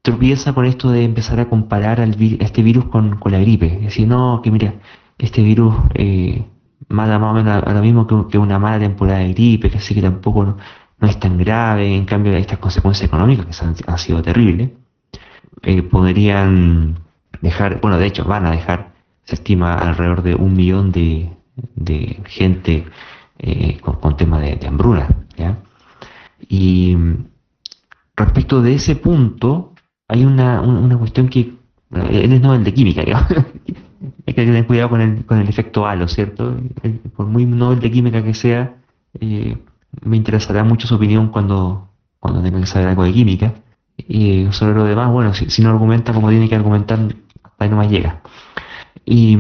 tropieza 0.08 0.54
con 0.54 0.66
esto 0.66 0.90
de 0.90 1.04
empezar 1.04 1.38
a 1.42 1.50
comparar 1.50 2.00
al 2.00 2.16
este 2.40 2.64
virus 2.64 2.86
con, 2.86 3.20
la 3.26 3.40
gripe. 3.40 3.66
Es 3.66 3.82
decir, 3.82 4.08
no, 4.08 4.40
que 4.42 4.52
mira, 4.52 4.76
este 5.18 5.44
virus 5.44 5.76
eh, 5.96 6.46
mata 6.88 7.20
más 7.20 7.32
o 7.32 7.34
menos 7.34 7.62
a, 7.62 7.74
lo 7.74 7.82
mismo 7.82 8.08
que, 8.08 8.38
una 8.38 8.58
mala 8.58 8.80
temporada 8.80 9.20
de 9.20 9.34
gripe, 9.34 9.70
que 9.70 9.80
así 9.80 9.94
que 9.94 10.02
tampoco 10.02 10.56
no, 11.00 11.08
es 11.10 11.20
tan 11.20 11.38
grave, 11.38 11.94
en 11.94 12.06
cambio 12.06 12.32
estas 12.38 12.58
consecuencias 12.58 13.06
económicas 13.06 13.48
que 13.48 13.66
han, 13.86 13.98
sido 13.98 14.22
terribles, 14.22 14.70
eh, 15.64 15.84
podrían 15.84 17.00
dejar, 17.42 17.82
bueno, 17.82 17.98
de 17.98 18.06
hecho 18.06 18.24
van 18.24 18.46
a 18.46 18.52
dejar, 18.52 18.94
se 19.26 19.36
estima 19.36 19.74
alrededor 19.74 20.24
de 20.24 20.36
un 20.36 20.56
millón 20.56 20.94
de, 20.94 21.34
gente 22.28 22.86
eh, 23.40 23.78
con, 23.82 23.96
con 23.96 24.16
tema 24.16 24.40
de, 24.40 24.58
hambruna. 24.66 25.10
Y 26.48 26.96
respecto 28.16 28.62
de 28.62 28.76
ese 28.76 28.96
punto, 28.96 29.74
hay 30.08 30.26
una, 30.26 30.62
una 30.62 30.98
cuestión 30.98 31.28
que 31.28 31.54
él 31.92 32.34
es 32.34 32.42
Nobel 32.42 32.64
de 32.64 32.74
química, 32.74 33.04
digamos. 33.04 33.28
hay 34.26 34.34
que 34.34 34.46
tener 34.46 34.68
cuidado 34.68 34.90
con 34.90 35.02
el, 35.02 35.26
con 35.26 35.40
el 35.40 35.48
efecto 35.48 35.86
halo, 35.86 36.08
¿cierto? 36.08 36.56
Por 37.16 37.26
muy 37.26 37.46
Nobel 37.46 37.80
de 37.80 37.92
química 37.92 38.24
que 38.24 38.34
sea, 38.34 38.76
eh, 39.20 39.58
me 40.02 40.18
interesará 40.18 40.64
mucho 40.64 40.88
su 40.88 40.96
opinión 40.96 41.30
cuando, 41.30 41.90
cuando 42.20 42.42
tenga 42.42 42.60
que 42.60 42.66
saber 42.66 42.90
algo 42.90 43.04
de 43.04 43.14
química. 43.14 43.54
Y 43.98 44.48
sobre 44.52 44.76
lo 44.76 44.84
demás, 44.84 45.12
bueno, 45.12 45.34
si, 45.34 45.62
no 45.62 45.70
argumenta 45.70 46.14
como 46.14 46.30
tiene 46.30 46.48
que 46.48 46.56
argumentar, 46.56 47.00
hasta 47.44 47.64
ahí 47.64 47.70
nomás 47.70 47.90
llega. 47.90 48.22
Y 49.06 49.38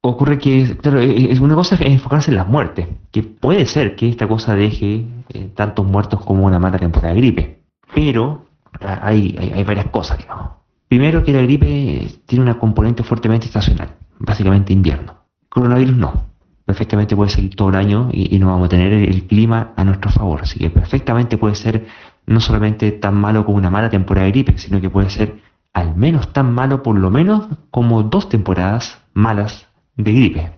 ocurre 0.00 0.38
que, 0.38 0.76
claro, 0.78 1.00
es 1.00 1.40
una 1.40 1.54
cosa 1.54 1.74
es 1.74 1.80
enfocarse 1.82 2.30
en 2.30 2.36
las 2.36 2.48
muertes, 2.48 2.88
que 3.10 3.22
puede 3.22 3.66
ser 3.66 3.96
que 3.96 4.08
esta 4.08 4.26
cosa 4.26 4.54
deje 4.54 5.06
eh, 5.28 5.50
tantos 5.54 5.84
muertos 5.86 6.24
como 6.24 6.46
una 6.46 6.58
mala 6.58 6.78
temporada 6.78 7.12
de 7.12 7.20
gripe. 7.20 7.60
Pero 7.94 8.46
hay, 8.80 9.36
hay, 9.54 9.64
varias 9.64 9.86
cosas, 9.86 10.18
digamos. 10.18 10.50
Primero 10.88 11.22
que 11.24 11.32
la 11.32 11.42
gripe 11.42 12.08
tiene 12.26 12.42
una 12.44 12.58
componente 12.58 13.02
fuertemente 13.02 13.46
estacional, 13.46 13.96
básicamente 14.18 14.72
invierno. 14.72 15.14
Coronavirus 15.48 15.96
no. 15.96 16.30
Perfectamente 16.64 17.16
puede 17.16 17.30
seguir 17.30 17.56
todo 17.56 17.70
el 17.70 17.74
año 17.74 18.10
y, 18.12 18.38
no 18.38 18.46
vamos 18.48 18.66
a 18.66 18.68
tener 18.68 18.92
el, 18.92 19.26
clima 19.26 19.72
a 19.76 19.84
nuestro 19.84 20.10
favor. 20.10 20.42
Así 20.42 20.58
que 20.58 20.70
perfectamente 20.70 21.36
puede 21.36 21.56
ser 21.56 21.86
no 22.26 22.40
solamente 22.40 22.92
tan 22.92 23.14
malo 23.14 23.44
como 23.44 23.58
una 23.58 23.70
mala 23.70 23.90
temporada 23.90 24.26
de 24.26 24.32
gripe, 24.32 24.58
sino 24.58 24.80
que 24.80 24.88
puede 24.88 25.10
ser 25.10 25.40
al 25.72 25.96
menos 25.96 26.32
tan 26.32 26.52
malo 26.52 26.82
por 26.82 26.96
lo 26.96 27.10
menos 27.10 27.48
como 27.70 28.02
dos 28.04 28.28
temporadas 28.28 29.00
malas 29.14 29.68
de 29.96 30.12
gripe. 30.12 30.52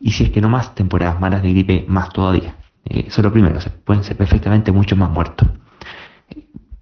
Y 0.00 0.12
si 0.12 0.24
es 0.24 0.30
que 0.30 0.40
no 0.40 0.48
más 0.48 0.74
temporadas 0.74 1.20
malas 1.20 1.42
de 1.42 1.50
gripe, 1.50 1.84
más 1.88 2.10
todavía. 2.10 2.56
Eh, 2.84 3.04
eso 3.06 3.20
es 3.20 3.24
lo 3.24 3.32
primero, 3.32 3.58
pueden 3.84 4.04
ser 4.04 4.16
perfectamente 4.16 4.72
mucho 4.72 4.96
más 4.96 5.10
muertos. 5.10 5.48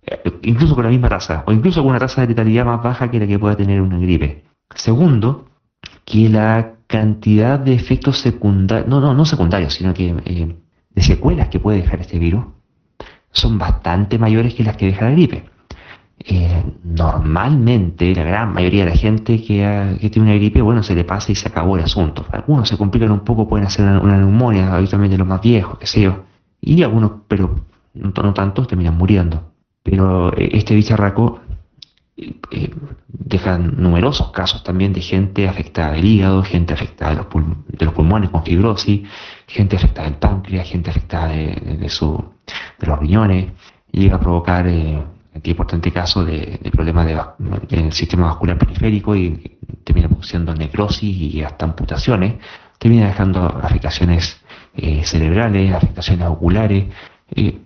Eh, 0.06 0.20
incluso 0.43 0.74
con 0.74 0.85
la 0.85 0.90
misma 0.90 1.09
tasa, 1.09 1.44
o 1.47 1.52
incluso 1.52 1.82
con 1.82 1.90
una 1.90 1.98
tasa 1.98 2.20
de 2.22 2.28
letalidad 2.28 2.64
más 2.64 2.82
baja 2.82 3.10
que 3.10 3.18
la 3.18 3.26
que 3.26 3.39
pueda 3.39 3.56
tener 3.56 3.81
una 3.81 3.98
gripe. 3.98 4.44
Segundo, 4.74 5.47
que 6.05 6.28
la 6.28 6.74
cantidad 6.86 7.59
de 7.59 7.74
efectos 7.74 8.18
secundarios, 8.18 8.89
no, 8.89 9.01
no, 9.01 9.14
no 9.14 9.24
secundarios, 9.24 9.74
sino 9.74 9.94
que 9.94 10.14
eh, 10.24 10.56
de 10.90 11.02
secuelas 11.02 11.48
que 11.48 11.60
puede 11.60 11.81
dejar 11.82 12.01
este 12.01 12.18
virus, 12.18 12.44
son 13.32 13.59
bastante 13.59 14.18
mayores 14.18 14.55
que 14.55 14.62
las 14.64 14.76
que 14.76 14.86
deja 14.86 15.06
la 15.06 15.10
gripe. 15.12 15.44
eh, 16.26 16.62
normalmente 16.85 18.14
la 18.14 18.22
gran 18.22 18.52
mayoría 18.52 18.85
de 18.85 18.90
la 18.90 18.97
gente 18.97 19.43
que, 19.43 19.98
tiene 20.10 20.31
una 20.31 20.35
gripe, 20.36 20.62
bueno, 20.62 20.82
se 20.82 20.94
le 20.94 21.05
pasa 21.05 21.32
y 21.32 21.35
se 21.35 21.48
acabó 21.48 21.76
el 21.76 21.85
asunto. 21.85 22.24
Algunos 22.31 22.68
se 22.68 22.78
complican 22.78 23.10
un 23.10 23.20
poco, 23.20 23.48
pueden 23.48 23.66
hacer 23.66 23.85
una, 23.85 24.16
neumonía, 24.18 24.74
habitualmente 24.74 25.18
los 25.18 25.26
más 25.26 25.40
viejos, 25.40 25.78
qué 25.78 25.86
sé 25.86 26.02
yo. 26.02 26.24
Y 26.60 26.82
algunos, 26.82 27.12
pero 27.28 27.64
no, 27.94 28.35
tantos, 28.35 28.68
terminan 28.68 28.97
muriendo. 28.97 29.53
Pero 29.85 30.36
eh, 30.36 30.48
este 30.55 30.74
bicharraco 30.74 31.40
eh, 32.16 32.70
deja 33.09 33.59
numerosos 33.59 34.31
casos 34.32 34.62
también 34.65 34.93
de 34.93 35.01
gente 35.01 35.48
afectada 35.48 35.93
del 35.93 36.05
hígado, 36.05 36.43
gente 36.43 36.73
afectada 36.74 37.11
de 37.12 37.16
los, 37.19 37.27
de 37.69 37.85
los 37.85 37.94
pulmones 37.94 38.31
con 38.31 38.44
fibrosis, 38.44 39.02
gente 39.47 39.77
afectada 39.77 40.09
del 40.09 40.19
páncreas, 40.19 40.69
gente 40.69 40.90
afectada 40.90 41.28
de, 41.28 41.89
los 42.81 42.98
riñones, 42.98 43.52
y 43.93 44.01
llega 44.01 44.16
a 44.16 44.20
provocar 44.20 44.66
eh, 44.66 45.02
este 45.35 45.51
importante 45.51 45.93
caso 45.93 46.24
de, 46.24 46.59
problemas 46.73 47.06
del 47.69 47.93
sistema 47.93 48.27
vascular 48.27 48.59
periférico 48.59 49.16
y 49.16 49.59
termina 49.85 50.09
produciendo 50.09 50.55
necrosis 50.55 51.35
y 51.35 51.43
hasta 51.43 51.65
amputaciones, 51.65 52.35
termina 52.78 53.06
dejando 53.06 53.40
afectaciones 53.40 54.40
eh, 54.77 55.05
cerebrales, 55.05 55.73
afectaciones 55.73 56.28
oculares, 56.28 56.86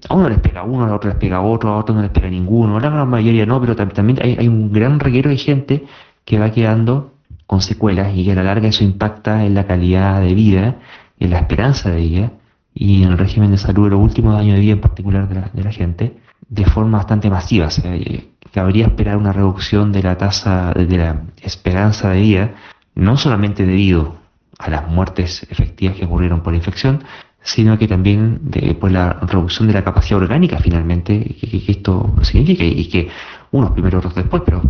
a 0.08 0.14
uno 0.14 0.28
les 0.28 0.40
pega 0.40 0.62
uno, 0.62 0.86
a 0.86 0.94
otro 0.94 1.10
les 1.10 1.18
pega 1.18 1.40
otro, 1.40 1.70
a 1.70 1.78
otro 1.78 1.94
no 1.94 2.02
les 2.02 2.10
pega 2.10 2.28
ninguno, 2.28 2.80
la 2.80 2.90
gran 2.90 3.08
mayoría 3.08 3.44
no, 3.44 3.60
pero 3.60 3.74
también 3.76 4.18
hay, 4.22 4.36
hay 4.38 4.48
un 4.48 4.72
gran 4.72 5.00
reguero 5.00 5.30
de 5.30 5.36
gente 5.36 5.84
que 6.24 6.38
va 6.38 6.50
quedando 6.50 7.14
con 7.46 7.60
secuelas 7.62 8.14
y 8.14 8.24
que 8.24 8.32
a 8.32 8.34
la 8.34 8.42
larga 8.42 8.68
eso 8.68 8.84
impacta 8.84 9.44
en 9.44 9.54
la 9.54 9.66
calidad 9.66 10.20
de 10.20 10.34
vida, 10.34 10.76
en 11.18 11.30
la 11.30 11.38
esperanza 11.38 11.90
de 11.90 12.00
vida 12.00 12.32
y 12.74 13.02
en 13.02 13.12
el 13.12 13.18
régimen 13.18 13.50
de 13.50 13.58
salud 13.58 13.84
de 13.84 13.90
los 13.90 14.00
últimos 14.00 14.38
años 14.38 14.54
de 14.54 14.60
vida 14.60 14.72
en 14.74 14.80
particular 14.80 15.28
de 15.28 15.34
la, 15.34 15.50
de 15.52 15.64
la 15.64 15.72
gente 15.72 16.18
de 16.48 16.64
forma 16.64 16.98
bastante 16.98 17.30
masiva. 17.30 17.66
O 17.66 17.70
sea, 17.70 17.94
eh, 17.94 18.28
cabría 18.52 18.86
esperar 18.86 19.16
una 19.16 19.32
reducción 19.32 19.92
de 19.92 20.02
la 20.02 20.16
tasa 20.16 20.72
de 20.72 20.96
la 20.96 21.22
esperanza 21.42 22.10
de 22.10 22.20
vida, 22.20 22.54
no 22.94 23.16
solamente 23.16 23.66
debido 23.66 24.16
a 24.58 24.70
las 24.70 24.88
muertes 24.88 25.46
efectivas 25.50 25.96
que 25.96 26.04
ocurrieron 26.04 26.42
por 26.42 26.54
infección, 26.54 27.04
sino 27.48 27.78
que 27.78 27.88
también 27.88 28.40
de, 28.42 28.74
por 28.74 28.90
la 28.90 29.14
reducción 29.14 29.68
de 29.68 29.74
la 29.74 29.82
capacidad 29.82 30.20
orgánica 30.20 30.58
finalmente 30.58 31.36
que, 31.40 31.72
esto 31.72 32.14
significa 32.20 32.62
y 32.62 32.86
que 32.88 33.08
unos 33.52 33.70
primero 33.70 33.98
otros 33.98 34.14
después, 34.14 34.42
pero 34.44 34.62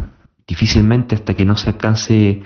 difícilmente 0.46 1.16
hasta 1.16 1.34
que 1.34 1.44
no 1.44 1.56
se 1.56 1.70
alcance 1.70 2.28
eh, 2.30 2.42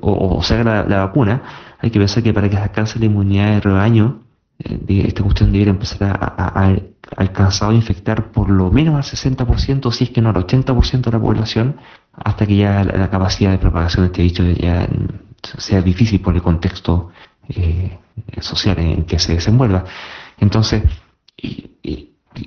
o, 0.00 0.42
se 0.42 0.56
haga 0.56 0.84
la, 0.88 1.04
vacuna, 1.04 1.42
hay 1.78 1.90
que 1.90 2.00
pensar 2.00 2.22
que 2.22 2.34
para 2.34 2.48
que 2.48 2.56
se 2.56 2.62
alcance 2.62 2.98
la 2.98 3.04
inmunidad 3.06 3.50
de 3.52 3.60
rebaño, 3.60 4.22
eh, 4.58 5.04
esta 5.06 5.22
cuestión 5.22 5.52
debería 5.52 5.72
empezar 5.72 6.18
a 6.20 6.74
alcanzado 7.16 7.70
a 7.70 7.74
infectar 7.74 8.32
por 8.32 8.50
lo 8.50 8.70
menos 8.70 8.94
al 8.96 9.02
60%, 9.02 9.92
si 9.92 10.04
es 10.04 10.10
que 10.10 10.20
no 10.20 10.30
al 10.30 10.36
80% 10.36 11.00
de 11.02 11.12
la 11.12 11.20
población, 11.20 11.76
hasta 12.12 12.44
que 12.46 12.56
ya 12.56 12.84
la, 12.84 13.08
capacidad 13.08 13.52
de 13.52 13.58
propagación 13.58 14.04
de 14.04 14.06
este 14.08 14.22
bicho 14.22 14.42
ya 14.44 14.88
sea 15.58 15.80
difícil 15.80 16.20
por 16.20 16.34
el 16.34 16.42
contexto 16.42 17.10
eh, 17.48 17.98
social 18.40 18.78
en 18.78 19.04
que 19.04 19.18
se 19.18 19.34
desenvuelva. 19.34 19.84
Entonces, 20.38 20.82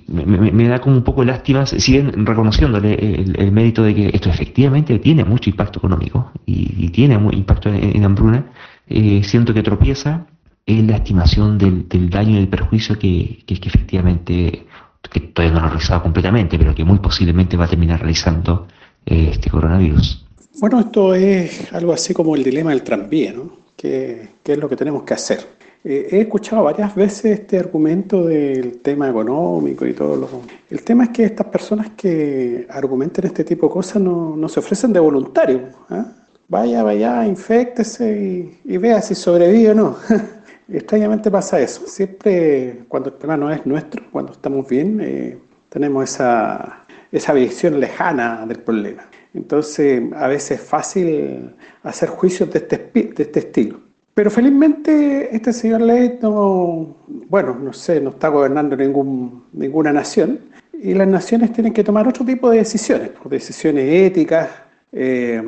me, 0.07 0.67
da 0.67 0.79
como 0.79 0.95
un 0.95 1.03
poco 1.03 1.23
lástima, 1.23 1.65
siguen 1.65 2.25
reconociéndole 2.25 2.93
el, 2.93 3.51
mérito 3.51 3.83
de 3.83 3.93
que 3.93 4.09
esto 4.13 4.29
efectivamente 4.29 4.97
tiene 4.99 5.25
mucho 5.25 5.49
impacto 5.49 5.79
económico 5.79 6.31
y, 6.45 6.89
tiene 6.89 7.17
mucho 7.17 7.37
impacto 7.37 7.69
en, 7.69 8.03
hambruna, 8.03 8.45
eh, 8.87 9.21
siento 9.23 9.53
que 9.53 9.63
tropieza 9.63 10.27
es 10.65 10.83
la 10.83 10.97
estimación 10.97 11.57
del, 11.57 12.09
daño 12.09 12.31
y 12.31 12.35
del 12.35 12.47
perjuicio 12.47 12.97
que, 12.97 13.43
efectivamente, 13.47 14.65
que 15.11 15.19
todavía 15.19 15.53
no 15.53 15.59
lo 15.61 15.65
ha 15.65 15.69
realizado 15.69 16.03
completamente, 16.03 16.57
pero 16.57 16.73
que 16.73 16.85
muy 16.85 16.99
posiblemente 16.99 17.57
va 17.57 17.65
a 17.65 17.67
terminar 17.67 17.99
realizando 17.99 18.67
eh, 19.05 19.29
este 19.31 19.49
coronavirus. 19.49 20.25
Bueno, 20.59 20.79
esto 20.79 21.13
es 21.13 21.73
algo 21.73 21.93
así 21.93 22.13
como 22.13 22.35
el 22.35 22.43
dilema 22.43 22.69
del 22.69 22.83
tranvía, 22.83 23.33
¿no? 23.33 23.63
¿Qué, 23.75 24.29
es 24.45 24.57
lo 24.57 24.69
que 24.69 24.75
tenemos 24.75 25.03
que 25.03 25.13
hacer? 25.13 25.45
Eh, 25.85 26.07
he 26.11 26.21
escuchado 26.21 26.63
varias 26.63 26.95
veces 26.95 27.39
este 27.39 27.59
argumento 27.59 28.25
del 28.25 28.79
tema 28.81 29.09
económico 29.09 29.85
y 29.85 29.93
todo 29.93 30.15
lo... 30.15 30.29
El 30.69 30.81
tema 30.83 31.05
es 31.05 31.09
que 31.09 31.25
estas 31.25 31.47
personas 31.47 31.91
que 31.97 32.65
argumentan 32.69 33.25
este 33.25 33.43
tipo 33.43 33.67
de 33.67 33.73
cosas 33.73 34.01
no, 34.01 34.35
no 34.35 34.47
se 34.47 34.59
ofrecen 34.59 34.93
de 34.93 34.99
voluntario. 34.99 35.69
¿ah? 35.89 36.05
Vaya, 36.47 36.83
vaya, 36.83 37.25
infectese 37.27 38.17
y, 38.65 38.73
y 38.73 38.77
vea 38.77 39.01
si 39.01 39.13
sobrevive 39.13 39.71
o 39.71 39.75
no. 39.75 39.97
Extrañamente 40.69 41.29
pasa 41.29 41.59
eso. 41.59 41.85
Siempre 41.85 42.85
cuando 42.87 43.09
el 43.09 43.15
tema 43.15 43.35
no 43.35 43.51
es 43.51 43.65
nuestro, 43.65 44.03
cuando 44.11 44.31
estamos 44.31 44.67
bien, 44.67 44.99
eh, 45.01 45.37
tenemos 45.67 46.05
esa, 46.05 46.85
esa 47.11 47.33
visión 47.33 47.79
lejana 47.79 48.45
del 48.47 48.59
problema. 48.59 49.03
Entonces, 49.33 50.01
a 50.15 50.27
veces 50.27 50.59
es 50.59 50.61
fácil 50.61 51.55
hacer 51.81 52.09
juicios 52.09 52.51
de 52.51 52.59
este, 52.59 52.77
de 52.93 53.23
este 53.23 53.39
estilo. 53.39 53.79
Pero 54.13 54.29
felizmente 54.29 55.35
este 55.35 55.51
señor 55.51 55.81
Ley 55.81 56.19
no, 56.21 56.95
bueno, 57.29 57.57
no 57.59 57.73
sé, 57.73 57.99
no 57.99 58.11
está 58.11 58.27
gobernando 58.29 58.75
ningún, 58.75 59.45
ninguna 59.53 59.91
nación 59.91 60.39
y 60.73 60.93
las 60.93 61.07
naciones 61.07 61.51
tienen 61.51 61.73
que 61.73 61.83
tomar 61.83 62.07
otro 62.07 62.23
tipo 62.23 62.49
de 62.49 62.59
decisiones, 62.59 63.11
decisiones 63.25 63.85
éticas 64.11 64.49
eh, 64.91 65.41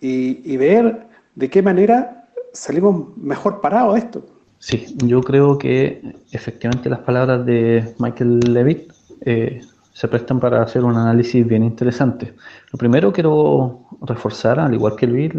y, 0.00 0.52
y 0.52 0.56
ver 0.56 1.06
de 1.34 1.50
qué 1.50 1.60
manera 1.60 2.28
salimos 2.52 3.16
mejor 3.18 3.60
parados 3.60 3.94
de 3.94 4.00
esto. 4.00 4.26
Sí, 4.58 4.96
yo 5.04 5.20
creo 5.20 5.58
que 5.58 6.00
efectivamente 6.32 6.88
las 6.88 7.00
palabras 7.00 7.44
de 7.44 7.94
Michael 7.98 8.40
Levitt 8.40 8.92
eh, 9.20 9.60
se 9.92 10.08
prestan 10.08 10.40
para 10.40 10.62
hacer 10.62 10.84
un 10.84 10.96
análisis 10.96 11.46
bien 11.46 11.62
interesante. 11.62 12.34
Lo 12.72 12.78
primero 12.78 13.12
quiero 13.12 13.86
reforzar, 14.02 14.58
al 14.58 14.74
igual 14.74 14.96
que 14.96 15.06
Luis, 15.06 15.32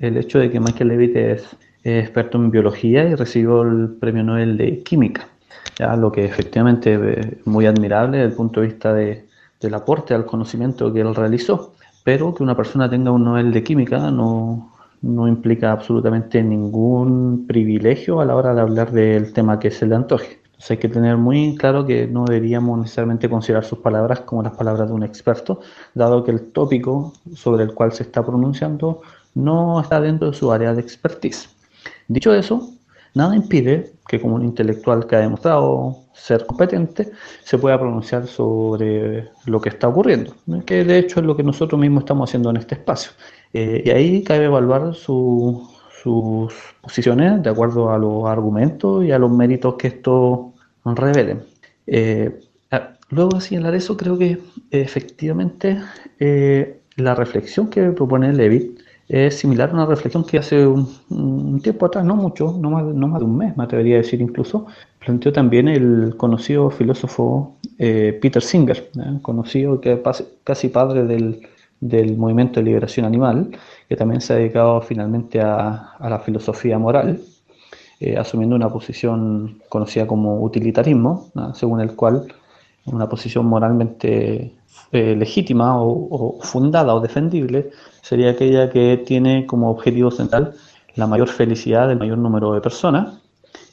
el 0.00 0.16
hecho 0.16 0.38
de 0.38 0.50
que 0.50 0.60
Michael 0.60 0.88
Levitt 0.88 1.16
es, 1.16 1.56
experto 1.84 2.38
en 2.38 2.50
biología 2.50 3.04
y 3.04 3.14
recibió 3.14 3.62
el 3.62 3.90
premio 4.00 4.24
Nobel 4.24 4.56
de 4.56 4.82
Química, 4.82 5.28
lo 5.98 6.10
que 6.10 6.24
efectivamente 6.24 7.20
es 7.20 7.46
muy 7.46 7.66
admirable 7.66 8.18
desde 8.18 8.30
el 8.30 8.36
punto 8.36 8.60
de 8.60 8.66
vista 8.66 8.94
de, 8.94 9.26
del 9.60 9.74
aporte 9.74 10.14
al 10.14 10.24
conocimiento 10.24 10.92
que 10.92 11.00
él 11.00 11.14
realizó. 11.14 11.74
Pero 12.02 12.34
que 12.34 12.42
una 12.42 12.56
persona 12.56 12.88
tenga 12.88 13.10
un 13.10 13.24
Nobel 13.24 13.52
de 13.52 13.62
Química 13.62 14.10
no, 14.10 14.72
no 15.00 15.28
implica 15.28 15.72
absolutamente 15.72 16.42
ningún 16.42 17.46
privilegio 17.46 18.20
a 18.20 18.24
la 18.24 18.36
hora 18.36 18.54
de 18.54 18.60
hablar 18.60 18.90
del 18.90 19.32
tema 19.32 19.58
que 19.58 19.70
se 19.70 19.86
le 19.86 19.94
antoje. 19.94 20.40
Entonces 20.44 20.70
hay 20.70 20.76
que 20.78 20.88
tener 20.88 21.16
muy 21.16 21.56
claro 21.56 21.84
que 21.84 22.06
no 22.06 22.24
deberíamos 22.24 22.78
necesariamente 22.78 23.28
considerar 23.28 23.64
sus 23.64 23.78
palabras 23.80 24.20
como 24.20 24.42
las 24.42 24.52
palabras 24.52 24.88
de 24.88 24.94
un 24.94 25.02
experto, 25.02 25.60
dado 25.94 26.24
que 26.24 26.30
el 26.30 26.52
tópico 26.52 27.12
sobre 27.34 27.64
el 27.64 27.74
cual 27.74 27.92
se 27.92 28.02
está 28.04 28.24
pronunciando 28.24 29.02
no 29.34 29.80
está 29.80 30.00
dentro 30.00 30.30
de 30.30 30.36
su 30.36 30.52
área 30.52 30.72
de 30.72 30.80
expertise. 30.80 31.53
Dicho 32.08 32.34
eso, 32.34 32.70
nada 33.14 33.34
impide 33.34 33.92
que 34.06 34.20
como 34.20 34.34
un 34.34 34.44
intelectual 34.44 35.06
que 35.06 35.16
ha 35.16 35.20
demostrado 35.20 35.96
ser 36.12 36.46
competente, 36.46 37.10
se 37.42 37.58
pueda 37.58 37.78
pronunciar 37.78 38.26
sobre 38.26 39.30
lo 39.46 39.60
que 39.60 39.70
está 39.70 39.88
ocurriendo, 39.88 40.34
que 40.66 40.84
de 40.84 40.98
hecho 40.98 41.20
es 41.20 41.26
lo 41.26 41.36
que 41.36 41.42
nosotros 41.42 41.80
mismos 41.80 42.02
estamos 42.02 42.30
haciendo 42.30 42.50
en 42.50 42.58
este 42.58 42.76
espacio. 42.76 43.12
Eh, 43.52 43.82
y 43.84 43.90
ahí 43.90 44.22
cabe 44.22 44.44
evaluar 44.44 44.94
sus 44.94 45.62
posiciones 46.82 47.42
de 47.42 47.50
acuerdo 47.50 47.90
a 47.90 47.98
los 47.98 48.26
argumentos 48.26 49.04
y 49.04 49.12
a 49.12 49.18
los 49.18 49.30
méritos 49.30 49.74
que 49.74 49.88
esto 49.88 50.52
revelen. 50.84 51.42
Eh, 51.86 52.40
luego 53.10 53.36
de 53.36 53.40
señalar 53.40 53.74
eso, 53.74 53.96
creo 53.96 54.18
que 54.18 54.38
efectivamente 54.70 55.80
eh, 56.18 56.80
la 56.96 57.14
reflexión 57.14 57.68
que 57.68 57.90
propone 57.90 58.32
Levitt 58.32 58.80
es 59.08 59.38
similar 59.38 59.70
a 59.70 59.74
una 59.74 59.86
reflexión 59.86 60.24
que 60.24 60.38
hace 60.38 60.66
un, 60.66 61.60
tiempo 61.62 61.86
atrás, 61.86 62.04
no 62.04 62.16
mucho, 62.16 62.56
no 62.58 62.70
más, 62.70 62.84
no 62.84 63.08
más, 63.08 63.20
de 63.20 63.26
un 63.26 63.36
mes, 63.36 63.56
me 63.56 63.64
atrevería 63.64 63.96
a 63.96 63.98
decir 63.98 64.20
incluso, 64.20 64.66
planteó 64.98 65.32
también 65.32 65.68
el 65.68 66.14
conocido 66.16 66.70
filósofo 66.70 67.56
Peter 67.78 68.42
Singer, 68.42 68.90
conocido 69.22 69.80
que 69.80 70.00
casi 70.44 70.68
padre 70.68 71.04
del 71.04 71.46
del 71.84 72.16
movimiento 72.16 72.60
de 72.60 72.64
liberación 72.64 73.04
animal, 73.04 73.50
que 73.88 73.96
también 73.96 74.22
se 74.22 74.32
ha 74.32 74.36
dedicado 74.36 74.80
finalmente 74.80 75.40
a, 75.40 75.96
la 76.00 76.18
filosofía 76.18 76.78
moral, 76.78 77.20
eh, 78.00 78.16
asumiendo 78.16 78.56
una 78.56 78.70
posición 78.70 79.60
conocida 79.68 80.06
como 80.06 80.42
utilitarismo, 80.42 81.30
según 81.52 81.80
el 81.82 81.94
cual 81.94 82.26
una 82.86 83.08
posición 83.08 83.46
moralmente 83.46 84.54
eh, 84.92 85.16
legítima 85.16 85.80
o, 85.80 86.38
fundada 86.42 86.94
o 86.94 87.00
defendible 87.00 87.70
sería 88.02 88.30
aquella 88.30 88.70
que 88.70 89.02
tiene 89.06 89.46
como 89.46 89.70
objetivo 89.70 90.10
central 90.10 90.54
la 90.94 91.06
mayor 91.06 91.28
felicidad 91.28 91.88
del 91.88 91.98
mayor 91.98 92.18
número 92.18 92.52
de 92.52 92.60
personas 92.60 93.20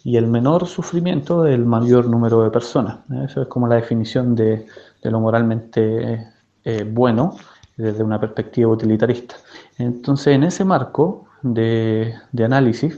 y 0.04 0.18
el 0.18 0.28
menor 0.28 0.68
sufrimiento 0.68 1.44
del 1.44 1.66
mayor 1.66 2.08
número 2.08 2.44
de 2.44 2.50
personas. 2.50 3.00
Eso 3.24 3.44
es 3.44 3.48
como 3.48 3.68
la 3.68 3.76
definición 3.76 4.36
de, 4.36 4.66
lo 5.04 5.20
moralmente 5.20 6.28
eh, 6.64 6.84
bueno 6.92 7.36
desde 7.78 8.04
una 8.04 8.20
perspectiva 8.20 8.72
utilitarista. 8.72 9.36
Entonces, 9.78 10.36
en 10.36 10.44
ese 10.44 10.64
marco 10.66 11.26
de, 11.42 12.14
análisis, 12.44 12.98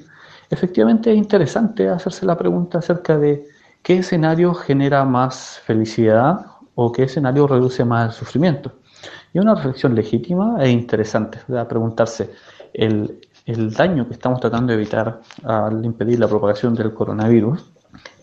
efectivamente 0.50 1.12
es 1.12 1.18
interesante 1.18 1.90
hacerse 1.90 2.26
la 2.26 2.38
pregunta 2.38 2.80
acerca 2.80 3.18
de 3.18 3.48
qué 3.84 3.98
escenario 3.98 4.54
genera 4.54 5.06
más 5.06 5.62
felicidad 5.66 6.46
o 6.76 6.92
qué 6.92 7.04
escenario 7.04 7.48
reduce 7.48 7.86
más 7.86 8.10
el 8.10 8.14
sufrimiento. 8.14 8.72
Y 9.34 9.40
una 9.40 9.56
reflexión 9.56 9.94
legítima 9.96 10.58
e 10.60 10.70
interesante, 10.70 11.40
a 11.56 11.68
preguntarse, 11.68 12.32
el, 12.74 13.22
el, 13.46 13.74
daño 13.74 14.08
que 14.08 14.14
estamos 14.14 14.40
tratando 14.40 14.74
de 14.74 14.80
evitar 14.80 15.22
al 15.44 15.84
impedir 15.86 16.20
la 16.20 16.28
propagación 16.28 16.74
del 16.74 16.94
coronavirus 16.94 17.72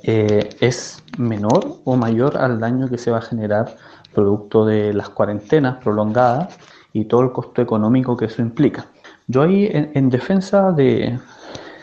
eh, 0.03 0.49
es 0.61 1.03
menor 1.19 1.81
o 1.85 1.97
mayor 1.97 2.37
al 2.37 2.59
daño 2.59 2.89
que 2.89 2.99
se 2.99 3.11
va 3.11 3.19
a 3.19 3.23
generar 3.23 3.77
producto 4.15 4.65
de 4.65 4.93
las 4.93 5.11
cuarentenas 5.11 5.77
prolongadas 5.77 6.59
y 6.93 7.05
todo 7.05 7.23
el 7.23 7.33
costo 7.33 7.63
económico 7.63 8.17
que 8.17 8.25
eso 8.25 8.43
implica. 8.43 8.87
Yo 9.27 9.43
ahí, 9.43 9.69
en, 9.73 10.11
defensa 10.11 10.73
de, 10.73 11.19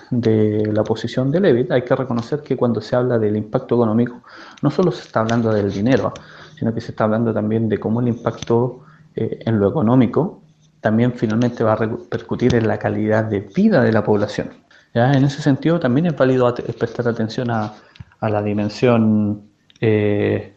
de, 0.09 0.71
la 0.73 0.83
posición 0.83 1.31
de 1.31 1.39
Levitt, 1.39 1.71
hay 1.71 1.83
que 1.83 1.95
reconocer 1.95 2.41
que 2.41 2.55
cuando 2.55 2.81
se 2.81 2.95
habla 2.95 3.17
del 3.17 3.35
impacto 3.35 3.75
económico, 3.75 4.21
no 4.61 4.71
solo 4.71 4.91
se 4.91 5.03
está 5.03 5.21
hablando 5.21 5.51
del 5.51 5.71
dinero, 5.71 6.13
sino 6.57 6.73
que 6.73 6.81
se 6.81 6.91
está 6.91 7.03
hablando 7.05 7.33
también 7.33 7.69
de 7.69 7.79
cómo 7.79 8.01
el 8.01 8.07
impacto 8.07 8.81
eh, 9.15 9.39
en 9.45 9.59
lo 9.59 9.69
económico 9.69 10.41
también 10.81 11.13
finalmente 11.13 11.63
va 11.63 11.73
a 11.73 11.75
repercutir 11.75 12.55
en 12.55 12.67
la 12.67 12.77
calidad 12.77 13.25
de 13.25 13.41
vida 13.41 13.81
de 13.83 13.91
la 13.91 14.03
población. 14.03 14.49
¿ya? 14.93 15.11
En 15.11 15.23
ese 15.23 15.41
sentido, 15.41 15.79
también 15.79 16.07
es 16.07 16.15
válido 16.15 16.53
prestar 16.77 17.07
atención 17.07 17.49
a, 17.51 17.73
a 18.19 18.29
la 18.29 18.41
dimensión 18.41 19.41
eh, 19.81 20.53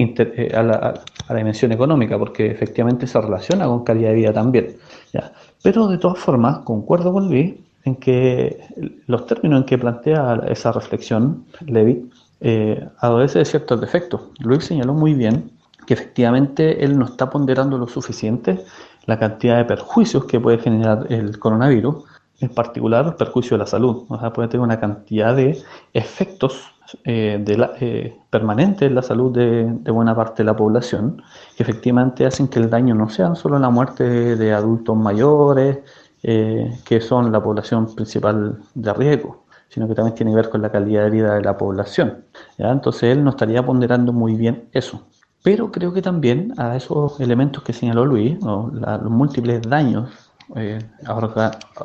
eh, 0.00 0.52
a, 0.54 0.62
la, 0.62 1.04
dimensión 1.36 1.72
económica, 1.72 2.18
porque 2.18 2.46
efectivamente 2.46 3.06
se 3.06 3.20
relaciona 3.20 3.66
con 3.66 3.84
calidad 3.84 4.10
de 4.10 4.14
vida 4.14 4.32
también. 4.32 4.76
¿ya? 5.12 5.32
Pero 5.62 5.88
de 5.88 5.98
todas 5.98 6.18
formas, 6.18 6.60
concuerdo 6.60 7.12
con 7.12 7.28
Luis 7.28 7.54
en 7.84 7.96
que 7.96 8.66
los 9.06 9.26
términos 9.26 9.60
en 9.60 9.66
que 9.66 9.78
plantea 9.78 10.42
esa 10.48 10.72
reflexión, 10.72 11.44
Levi, 11.66 12.10
eh, 12.40 12.88
adolece 12.98 13.40
de 13.40 13.44
ciertos 13.44 13.80
defectos. 13.80 14.20
Luis 14.38 14.64
señaló 14.64 14.94
muy 14.94 15.14
bien 15.14 15.50
que 15.86 15.94
efectivamente 15.94 16.84
él 16.84 16.98
no 16.98 17.06
está 17.06 17.30
ponderando 17.30 17.78
lo 17.78 17.86
suficiente 17.86 18.64
la 19.06 19.18
cantidad 19.18 19.56
de 19.56 19.64
perjuicios 19.64 20.24
que 20.26 20.38
puede 20.38 20.58
generar 20.58 21.06
el 21.10 21.38
coronavirus, 21.38 22.04
en 22.40 22.48
particular 22.50 23.16
perjuicio 23.16 23.56
de 23.56 23.64
la 23.64 23.66
salud. 23.66 24.04
O 24.08 24.18
sea, 24.18 24.32
puede 24.32 24.48
tener 24.48 24.64
una 24.64 24.80
cantidad 24.80 25.34
de 25.34 25.60
efectos 25.92 26.72
eh, 27.04 27.38
de 27.40 27.56
la, 27.56 27.72
eh, 27.80 28.16
permanente 28.30 28.86
en 28.86 28.94
la 28.96 29.02
salud 29.02 29.32
de, 29.32 29.64
buena 29.90 30.14
parte 30.14 30.42
de 30.42 30.46
la 30.46 30.56
población, 30.56 31.22
que 31.56 31.62
efectivamente 31.62 32.26
hacen 32.26 32.48
que 32.48 32.58
el 32.58 32.68
daño 32.68 32.94
no 32.94 33.08
sea 33.08 33.34
solo 33.34 33.58
la 33.58 33.70
muerte 33.70 34.36
de, 34.36 34.52
adultos 34.52 34.96
mayores, 34.96 35.78
eh, 36.22 36.78
que 36.84 37.00
son 37.00 37.32
la 37.32 37.42
población 37.42 37.94
principal 37.94 38.58
de 38.74 38.92
riesgo, 38.92 39.44
sino 39.68 39.88
que 39.88 39.94
también 39.94 40.14
tiene 40.14 40.32
que 40.32 40.36
ver 40.36 40.50
con 40.50 40.62
la 40.62 40.70
calidad 40.70 41.04
de 41.04 41.10
vida 41.10 41.34
de 41.34 41.42
la 41.42 41.56
población. 41.56 42.24
Entonces 42.58 43.04
él 43.04 43.24
no 43.24 43.30
estaría 43.30 43.64
ponderando 43.64 44.12
muy 44.12 44.34
bien 44.34 44.68
eso. 44.72 45.02
Pero 45.42 45.72
creo 45.72 45.92
que 45.92 46.02
también 46.02 46.52
a 46.58 46.76
esos 46.76 47.18
elementos 47.20 47.62
que 47.62 47.72
señaló 47.72 48.04
Luis, 48.04 48.38
los 48.42 49.02
múltiples 49.10 49.62
daños 49.62 50.10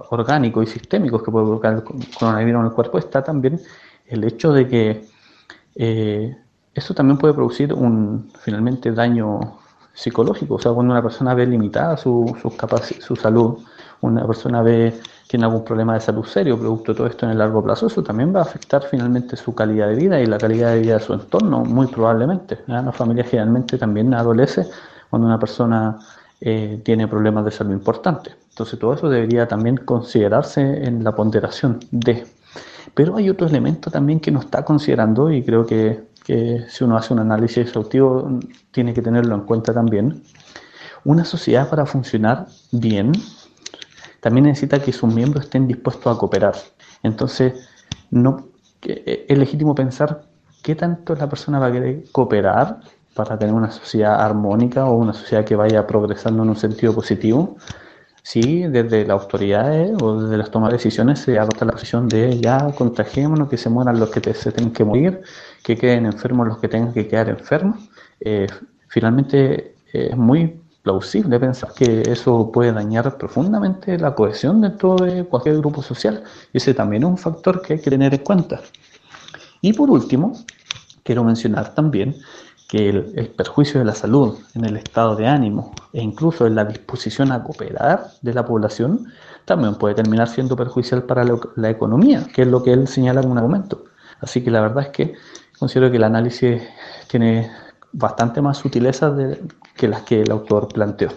orgánicos 0.09 0.63
y 0.65 0.67
sistémicos 0.67 1.23
que 1.23 1.31
puede 1.31 1.45
provocar 1.45 1.73
el 1.73 1.83
coronavirus 1.83 2.59
en 2.59 2.65
el 2.65 2.71
cuerpo, 2.73 2.97
está 2.97 3.23
también 3.23 3.61
el 4.07 4.23
hecho 4.23 4.51
de 4.51 4.67
que 4.67 5.05
eh, 5.75 6.35
esto 6.73 6.93
también 6.93 7.17
puede 7.17 7.33
producir 7.33 7.73
un 7.73 8.29
finalmente 8.41 8.91
daño 8.91 9.39
psicológico, 9.93 10.55
o 10.55 10.59
sea, 10.59 10.73
cuando 10.73 10.91
una 10.91 11.01
persona 11.01 11.33
ve 11.33 11.45
limitada 11.45 11.95
su, 11.95 12.35
su 12.99 13.15
salud, 13.15 13.59
una 14.01 14.25
persona 14.25 14.61
ve 14.61 14.93
que 15.23 15.29
tiene 15.29 15.45
algún 15.45 15.63
problema 15.63 15.93
de 15.95 15.99
salud 16.01 16.25
serio 16.25 16.57
producto 16.57 16.91
de 16.91 16.97
todo 16.97 17.07
esto 17.07 17.25
en 17.25 17.31
el 17.31 17.37
largo 17.37 17.63
plazo, 17.63 17.87
eso 17.87 18.03
también 18.03 18.33
va 18.33 18.39
a 18.39 18.43
afectar 18.43 18.83
finalmente 18.83 19.35
su 19.35 19.53
calidad 19.55 19.89
de 19.89 19.95
vida 19.95 20.19
y 20.19 20.25
la 20.25 20.37
calidad 20.37 20.71
de 20.71 20.81
vida 20.81 20.93
de 20.95 20.99
su 20.99 21.13
entorno, 21.13 21.65
muy 21.65 21.87
probablemente. 21.87 22.59
La 22.67 22.91
familia 22.91 23.23
generalmente 23.23 23.77
también 23.77 24.13
adolece 24.13 24.67
cuando 25.09 25.27
una 25.27 25.39
persona 25.39 25.97
eh, 26.39 26.81
tiene 26.83 27.07
problemas 27.07 27.45
de 27.45 27.51
salud 27.51 27.73
importantes. 27.73 28.35
Entonces 28.49 28.79
todo 28.79 28.93
eso 28.93 29.09
debería 29.09 29.47
también 29.47 29.77
considerarse 29.77 30.61
en 30.85 31.03
la 31.03 31.15
ponderación 31.15 31.79
de 31.91 32.25
pero 32.95 33.17
hay 33.17 33.29
otro 33.29 33.47
elemento 33.47 33.91
también 33.91 34.19
que 34.19 34.31
no 34.31 34.39
está 34.39 34.63
considerando 34.63 35.31
y 35.31 35.43
creo 35.43 35.65
que, 35.65 36.05
si 36.69 36.83
uno 36.83 36.97
hace 36.97 37.13
un 37.13 37.19
análisis 37.19 37.57
exhaustivo 37.57 38.39
tiene 38.71 38.93
que 38.93 39.01
tenerlo 39.03 39.35
en 39.35 39.41
cuenta 39.41 39.73
también. 39.73 40.23
Una 41.03 41.23
sociedad 41.23 41.69
para 41.69 41.85
funcionar 41.85 42.47
bien 42.71 43.11
también 44.25 44.45
necesita 44.45 44.79
que 44.79 44.91
sus 44.91 45.13
miembros 45.13 45.43
estén 45.43 45.67
dispuestos 45.67 46.15
a 46.15 46.17
cooperar. 46.17 46.55
Entonces, 47.03 47.69
no, 48.09 48.47
es 48.81 49.37
legítimo 49.37 49.75
pensar 49.75 50.23
qué 50.63 50.73
tanto 50.73 51.13
la 51.13 51.29
persona 51.29 51.59
va 51.59 51.67
a 51.67 51.71
querer 51.71 52.05
cooperar 52.11 52.79
para 53.13 53.37
tener 53.37 53.53
una 53.53 53.69
sociedad 53.69 54.19
armónica 54.19 54.85
o 54.85 54.95
una 54.95 55.13
sociedad 55.13 55.45
que 55.45 55.55
vaya 55.55 55.85
progresando 55.85 56.41
en 56.41 56.49
un 56.49 56.55
sentido 56.55 56.95
positivo 56.95 57.55
sí, 58.23 58.63
desde 58.63 59.05
las 59.05 59.21
autoridades 59.21 59.95
o 60.01 60.19
desde 60.19 60.37
las 60.37 60.49
tomas 60.49 60.71
de 60.71 60.77
decisiones 60.77 61.19
se 61.19 61.37
adopta 61.37 61.63
la 61.63 61.73
posición 61.73 62.09
de 62.09 62.39
ya 62.41 62.71
contagiémonos, 62.75 63.47
que 63.47 63.57
se 63.57 63.69
mueran 63.69 63.99
los 63.99 64.09
que 64.09 64.33
se 64.33 64.51
tengan 64.51 64.73
que 64.73 64.83
morir, 64.83 65.21
que 65.63 65.77
queden 65.77 66.07
enfermos 66.07 66.47
los 66.47 66.57
que 66.57 66.67
tengan 66.67 66.91
que 66.93 67.07
quedar 67.07 67.29
enfermos. 67.29 67.87
Eh, 68.19 68.47
finalmente 68.87 69.75
es 69.93 70.17
muy 70.17 70.59
plausible 70.85 71.39
pensar 71.39 71.73
que 71.73 72.03
eso 72.03 72.51
puede 72.51 72.71
dañar 72.71 73.17
profundamente 73.17 73.97
la 73.97 74.13
cohesión 74.13 74.61
dentro 74.61 74.95
de 74.95 75.25
cualquier 75.25 75.57
grupo 75.57 75.81
social. 75.81 76.23
Ese 76.53 76.75
también 76.75 77.01
es 77.01 77.09
un 77.09 77.17
factor 77.17 77.63
que 77.63 77.73
hay 77.73 77.81
que 77.81 77.89
tener 77.89 78.13
en 78.13 78.23
cuenta. 78.23 78.61
Y 79.61 79.73
por 79.73 79.89
último, 79.89 80.33
quiero 81.01 81.23
mencionar 81.23 81.73
también 81.73 82.15
que 82.69 82.89
el, 82.89 83.33
perjuicio 83.35 83.79
de 83.79 83.85
la 83.85 83.95
salud, 83.95 84.37
en 84.53 84.63
el 84.63 84.77
estado 84.77 85.15
de 85.15 85.27
ánimo 85.27 85.73
e 85.91 86.03
incluso 86.03 86.45
en 86.45 86.53
la 86.53 86.65
disposición 86.65 87.31
a 87.31 87.41
cooperar 87.41 88.11
de 88.21 88.33
la 88.35 88.45
población 88.45 89.07
también 89.45 89.75
puede 89.75 89.95
terminar 89.95 90.27
siendo 90.27 90.55
perjudicial 90.55 91.03
para 91.03 91.23
la, 91.55 91.69
economía, 91.69 92.27
que 92.31 92.43
es 92.43 92.47
lo 92.47 92.61
que 92.61 92.73
él 92.73 92.87
señala 92.87 93.21
en 93.21 93.31
un 93.31 93.39
argumento. 93.39 93.85
Así 94.19 94.43
que 94.43 94.51
la 94.51 94.61
verdad 94.61 94.83
es 94.83 94.89
que 94.89 95.13
considero 95.57 95.89
que 95.89 95.97
el 95.97 96.03
análisis 96.03 96.61
tiene 97.07 97.49
bastante 97.91 98.39
más 98.39 98.57
sutileza 98.57 99.09
que 99.75 99.87
las 99.87 100.01
que 100.03 100.21
el 100.21 100.31
autor 100.31 100.67
planteó. 100.69 101.09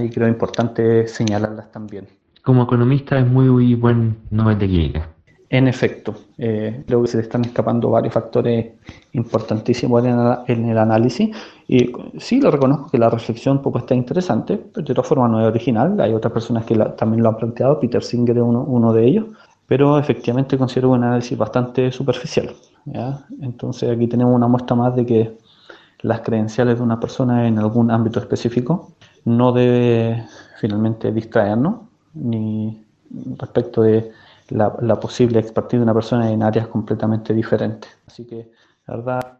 Y 0.00 0.10
creo 0.10 0.28
importante 0.28 1.08
señalarlas 1.08 1.70
también. 1.72 2.06
Como 2.42 2.64
economista 2.64 3.18
es 3.18 3.26
muy 3.26 3.74
buen 3.74 4.18
Nobel 4.30 4.58
de 4.58 4.68
Química. 4.68 5.08
En 5.52 5.68
efecto, 5.68 6.14
eh, 6.38 6.82
creo 6.86 7.02
que 7.02 7.08
se 7.08 7.18
le 7.18 7.24
están 7.24 7.44
escapando 7.44 7.90
varios 7.90 8.14
factores 8.14 8.72
importantísimos 9.12 10.02
en, 10.02 10.70
el 10.70 10.78
análisis. 10.78 11.28
Y 11.68 11.92
sí, 12.18 12.40
lo 12.40 12.50
reconozco 12.50 12.90
que 12.90 12.96
la 12.96 13.10
reflexión 13.10 13.58
un 13.58 13.62
poco 13.62 13.80
está 13.80 13.94
interesante, 13.94 14.56
pero 14.56 14.86
de 14.86 14.94
todas 14.94 15.06
formas 15.06 15.30
no 15.30 15.42
es 15.42 15.46
original. 15.46 16.00
Hay 16.00 16.14
otras 16.14 16.32
personas 16.32 16.64
que 16.64 16.74
también 16.96 17.22
lo 17.22 17.28
han 17.28 17.36
planteado, 17.36 17.78
Peter 17.78 18.02
Singer 18.02 18.38
es 18.38 18.42
uno, 18.42 18.92
de 18.94 19.04
ellos, 19.06 19.26
pero 19.66 19.98
efectivamente 19.98 20.56
considero 20.56 20.88
un 20.88 21.04
análisis 21.04 21.36
bastante 21.36 21.92
superficial. 21.92 22.54
Entonces 23.42 23.90
aquí 23.90 24.06
tenemos 24.06 24.34
una 24.34 24.48
muestra 24.48 24.74
más 24.74 24.96
de 24.96 25.04
que 25.04 25.36
las 26.02 26.20
credenciales 26.20 26.76
de 26.76 26.82
una 26.82 27.00
persona 27.00 27.46
en 27.46 27.58
algún 27.58 27.90
ámbito 27.90 28.20
específico 28.20 28.92
no 29.24 29.52
debe 29.52 30.24
finalmente 30.60 31.12
distraernos, 31.12 31.82
ni 32.14 32.84
respecto 33.38 33.82
de 33.82 34.10
la, 34.48 35.00
posible 35.00 35.38
expertise 35.38 35.78
de 35.78 35.84
una 35.84 35.94
persona 35.94 36.30
en 36.30 36.42
áreas 36.42 36.66
completamente 36.66 37.32
diferentes. 37.32 37.90
Así 38.06 38.24
que, 38.24 38.50
la 38.86 38.96
verdad... 38.96 39.38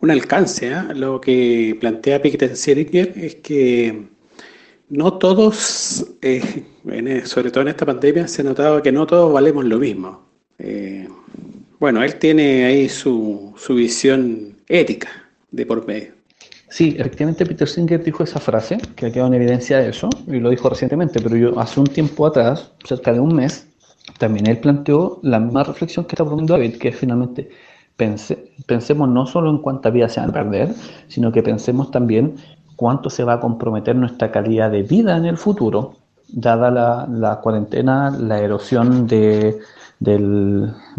Un 0.00 0.10
alcance, 0.10 0.68
¿eh? 0.68 0.94
lo 0.94 1.20
que 1.20 1.76
plantea 1.78 2.22
Siringer 2.54 3.12
es 3.16 3.36
que 3.36 4.08
no 4.88 5.14
todos, 5.14 6.06
eh, 6.22 6.64
e, 6.86 7.26
sobre 7.26 7.50
todo 7.50 7.62
en 7.62 7.68
esta 7.68 7.84
pandemia, 7.84 8.26
se 8.26 8.40
ha 8.40 8.44
notado 8.44 8.80
que 8.82 8.92
no 8.92 9.06
todos 9.06 9.32
valemos 9.32 9.64
lo 9.66 9.78
mismo. 9.78 10.22
Eh, 10.58 11.06
bueno, 11.78 12.02
él 12.02 12.16
tiene 12.16 12.64
ahí 12.64 12.88
su, 12.88 13.52
su 13.56 13.74
visión 13.74 14.56
ética 14.68 15.19
de 15.50 15.66
por 15.66 15.86
medio. 15.86 16.12
Sí, 16.68 16.94
efectivamente 16.98 17.44
Peter 17.44 17.68
Singer 17.68 18.02
dijo 18.02 18.22
esa 18.22 18.38
frase, 18.38 18.78
que 18.94 19.06
ha 19.06 19.12
quedado 19.12 19.28
en 19.28 19.34
evidencia 19.34 19.78
de 19.78 19.90
eso, 19.90 20.08
y 20.28 20.38
lo 20.38 20.50
dijo 20.50 20.68
recientemente, 20.68 21.20
pero 21.20 21.36
yo 21.36 21.58
hace 21.58 21.80
un 21.80 21.86
tiempo 21.86 22.26
atrás, 22.26 22.70
cerca 22.84 23.12
de 23.12 23.18
un 23.18 23.34
mes, 23.34 23.66
también 24.18 24.46
él 24.46 24.58
planteó 24.58 25.18
la 25.22 25.40
misma 25.40 25.64
reflexión 25.64 26.04
que 26.04 26.14
está 26.14 26.24
proponiendo 26.24 26.54
David, 26.54 26.76
que 26.76 26.88
es 26.88 26.96
finalmente 26.96 27.50
pensemos 28.66 29.08
no 29.08 29.26
solo 29.26 29.50
en 29.50 29.58
cuántas 29.58 29.92
vidas 29.92 30.12
se 30.12 30.20
van 30.20 30.30
a 30.30 30.32
perder, 30.32 30.74
sino 31.08 31.32
que 31.32 31.42
pensemos 31.42 31.90
también 31.90 32.36
cuánto 32.76 33.10
se 33.10 33.24
va 33.24 33.34
a 33.34 33.40
comprometer 33.40 33.94
nuestra 33.94 34.30
calidad 34.30 34.70
de 34.70 34.82
vida 34.82 35.16
en 35.16 35.26
el 35.26 35.36
futuro, 35.36 35.96
dada 36.28 36.70
la, 36.70 37.40
cuarentena, 37.42 38.10
la 38.10 38.40
erosión 38.40 39.06
del, 39.06 39.60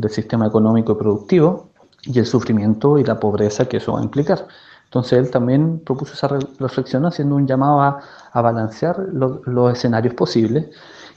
sistema 0.09 0.45
económico 0.45 0.93
y 0.93 0.95
productivo 0.95 1.70
y 2.03 2.19
el 2.19 2.25
sufrimiento 2.25 2.97
y 2.97 3.03
la 3.03 3.19
pobreza 3.19 3.65
que 3.65 3.77
eso 3.77 3.93
va 3.93 3.99
a 3.99 4.03
implicar. 4.03 4.47
Entonces 4.85 5.13
él 5.19 5.31
también 5.31 5.79
propuso 5.79 6.13
esa 6.13 6.27
reflexión 6.59 7.05
haciendo 7.05 7.35
un 7.35 7.47
llamado 7.47 7.81
a, 7.81 8.01
balancear 8.33 8.97
los 9.13 9.73
escenarios 9.73 10.13
posibles 10.13 10.65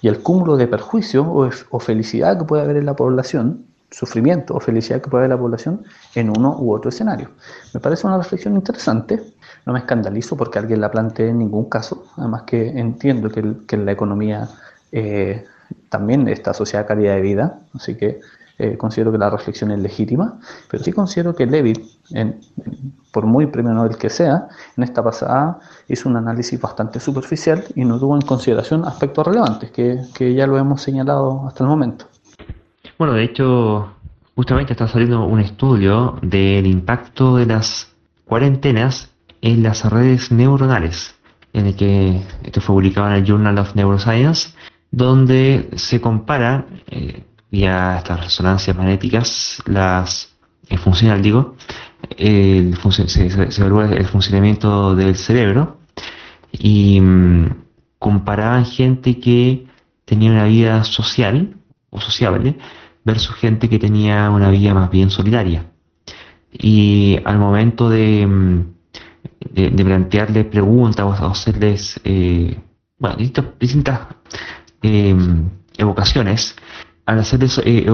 y 0.00 0.08
el 0.08 0.22
cúmulo 0.22 0.56
de 0.56 0.66
perjuicio 0.68 1.50
o, 1.70 1.80
felicidad 1.80 2.38
que 2.38 2.44
puede 2.44 2.62
haber 2.62 2.76
en 2.76 2.86
la 2.86 2.94
población 2.94 3.64
sufrimiento 3.90 4.54
o 4.54 4.60
felicidad 4.60 5.00
que 5.00 5.08
puede 5.08 5.22
haber 5.24 5.30
la 5.30 5.40
población 5.40 5.82
en 6.14 6.28
uno 6.28 6.56
u 6.58 6.72
otro 6.72 6.90
escenario. 6.90 7.30
Me 7.72 7.80
parece 7.80 8.06
una 8.06 8.18
reflexión 8.18 8.54
interesante, 8.54 9.22
no 9.64 9.72
me 9.72 9.78
escandalizo 9.78 10.36
porque 10.36 10.58
alguien 10.58 10.80
la 10.80 10.90
plantee 10.90 11.30
en 11.30 11.38
ningún 11.38 11.68
caso, 11.68 12.04
además 12.16 12.42
que 12.42 12.68
entiendo 12.68 13.30
que, 13.30 13.54
que 13.66 13.76
la 13.76 13.92
economía 13.92 14.48
eh, 14.92 15.46
también 15.88 16.28
está 16.28 16.50
asociada 16.50 16.84
a 16.84 16.86
calidad 16.86 17.14
de 17.14 17.22
vida, 17.22 17.60
así 17.72 17.96
que 17.96 18.20
eh, 18.58 18.76
considero 18.76 19.10
que 19.10 19.18
la 19.18 19.30
reflexión 19.30 19.70
es 19.72 19.80
legítima, 19.80 20.38
pero 20.70 20.82
sí 20.82 20.92
considero 20.92 21.34
que 21.34 21.46
Levitt, 21.46 21.80
por 23.10 23.26
muy 23.26 23.46
premio 23.46 23.72
Nobel 23.72 23.96
que 23.96 24.10
sea, 24.10 24.48
en 24.76 24.84
esta 24.84 25.02
pasada 25.02 25.58
hizo 25.88 26.08
un 26.08 26.16
análisis 26.16 26.60
bastante 26.60 27.00
superficial 27.00 27.64
y 27.74 27.84
no 27.84 27.98
tuvo 27.98 28.14
en 28.14 28.22
consideración 28.22 28.84
aspectos 28.84 29.26
relevantes, 29.26 29.70
que, 29.70 30.00
que 30.14 30.34
ya 30.34 30.46
lo 30.46 30.56
hemos 30.58 30.82
señalado 30.82 31.46
hasta 31.46 31.64
el 31.64 31.70
momento. 31.70 32.06
Bueno, 32.98 33.14
de 33.14 33.24
hecho, 33.24 33.92
justamente 34.36 34.72
está 34.72 34.86
saliendo 34.86 35.24
un 35.26 35.40
estudio 35.40 36.16
del 36.22 36.66
impacto 36.66 37.36
de 37.36 37.46
las 37.46 37.92
cuarentenas 38.24 39.10
en 39.42 39.62
las 39.62 39.84
redes 39.90 40.30
neuronales, 40.30 41.14
en 41.52 41.66
el 41.66 41.76
que 41.76 42.22
esto 42.42 42.60
fue 42.60 42.76
publicado 42.76 43.08
en 43.08 43.14
el 43.14 43.24
Journal 43.24 43.58
of 43.58 43.74
Neuroscience, 43.74 44.54
donde 44.90 45.70
se 45.74 46.00
compara 46.00 46.66
eh, 46.86 47.24
vía 47.54 47.96
estas 47.98 48.18
resonancias 48.24 48.76
magnéticas 48.76 49.62
las 49.66 50.08
el 50.68 50.78
funcional 50.78 51.22
digo 51.22 51.56
el 52.16 52.76
se, 53.08 53.26
evalúa 53.60 53.92
el 53.92 54.06
funcionamiento 54.06 54.94
del 54.94 55.14
cerebro 55.16 55.78
y 56.52 57.00
mm, 57.00 57.46
comparaban 57.98 58.64
gente 58.64 59.20
que 59.20 59.66
tenía 60.04 60.30
una 60.30 60.44
vida 60.44 60.84
social 60.84 61.56
o 61.90 62.00
sociable 62.00 62.56
versus 63.04 63.34
gente 63.36 63.68
que 63.68 63.78
tenía 63.78 64.30
una 64.30 64.50
vida 64.50 64.74
más 64.74 64.90
bien 64.90 65.10
solitaria 65.10 65.60
y 66.52 67.18
al 67.24 67.38
momento 67.38 67.88
de, 67.88 68.26
mm, 68.26 68.74
de, 69.50 69.84
plantearles 69.84 70.46
preguntas 70.46 71.04
o 71.06 71.26
hacerles 71.26 72.00
eh, 72.04 72.56
bueno, 72.98 73.16
distintas 73.16 74.00
Em, 74.84 75.48
evocaciones, 75.78 76.56
al 77.06 77.18
hacer 77.18 77.44
eso, 77.44 77.62
eh, 77.64 77.86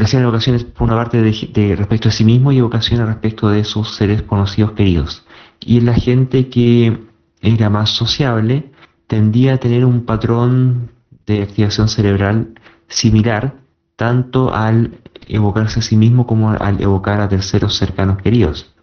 hacían 0.00 0.22
evocaciones 0.22 0.64
por 0.64 0.88
una 0.88 0.96
parte 0.96 1.22
de, 1.22 1.76
respecto 1.76 2.08
a 2.08 2.12
sí 2.12 2.24
mismo 2.24 2.50
y 2.50 2.58
evocaciones 2.58 3.06
respecto 3.06 3.48
de 3.48 3.64
sus 3.64 3.94
seres 3.94 4.22
conocidos 4.22 4.72
queridos. 4.72 5.24
Y 5.60 5.80
la 5.80 5.94
gente 5.94 6.48
que 6.48 6.98
era 7.40 7.70
más 7.70 7.90
sociable 7.90 8.72
tendía 9.06 9.54
a 9.54 9.58
tener 9.58 9.84
un 9.84 10.04
patrón 10.04 10.90
de 11.26 11.42
activación 11.42 11.88
cerebral 11.88 12.54
similar 12.88 13.54
tanto 13.94 14.52
al 14.52 14.98
evocarse 15.28 15.80
a 15.80 15.82
sí 15.82 15.96
mismo 15.96 16.26
como 16.26 16.50
al 16.50 16.80
evocar 16.82 17.20
a 17.20 17.28
terceros 17.28 17.76
cercanos 17.76 18.18
queridos. 18.18 18.74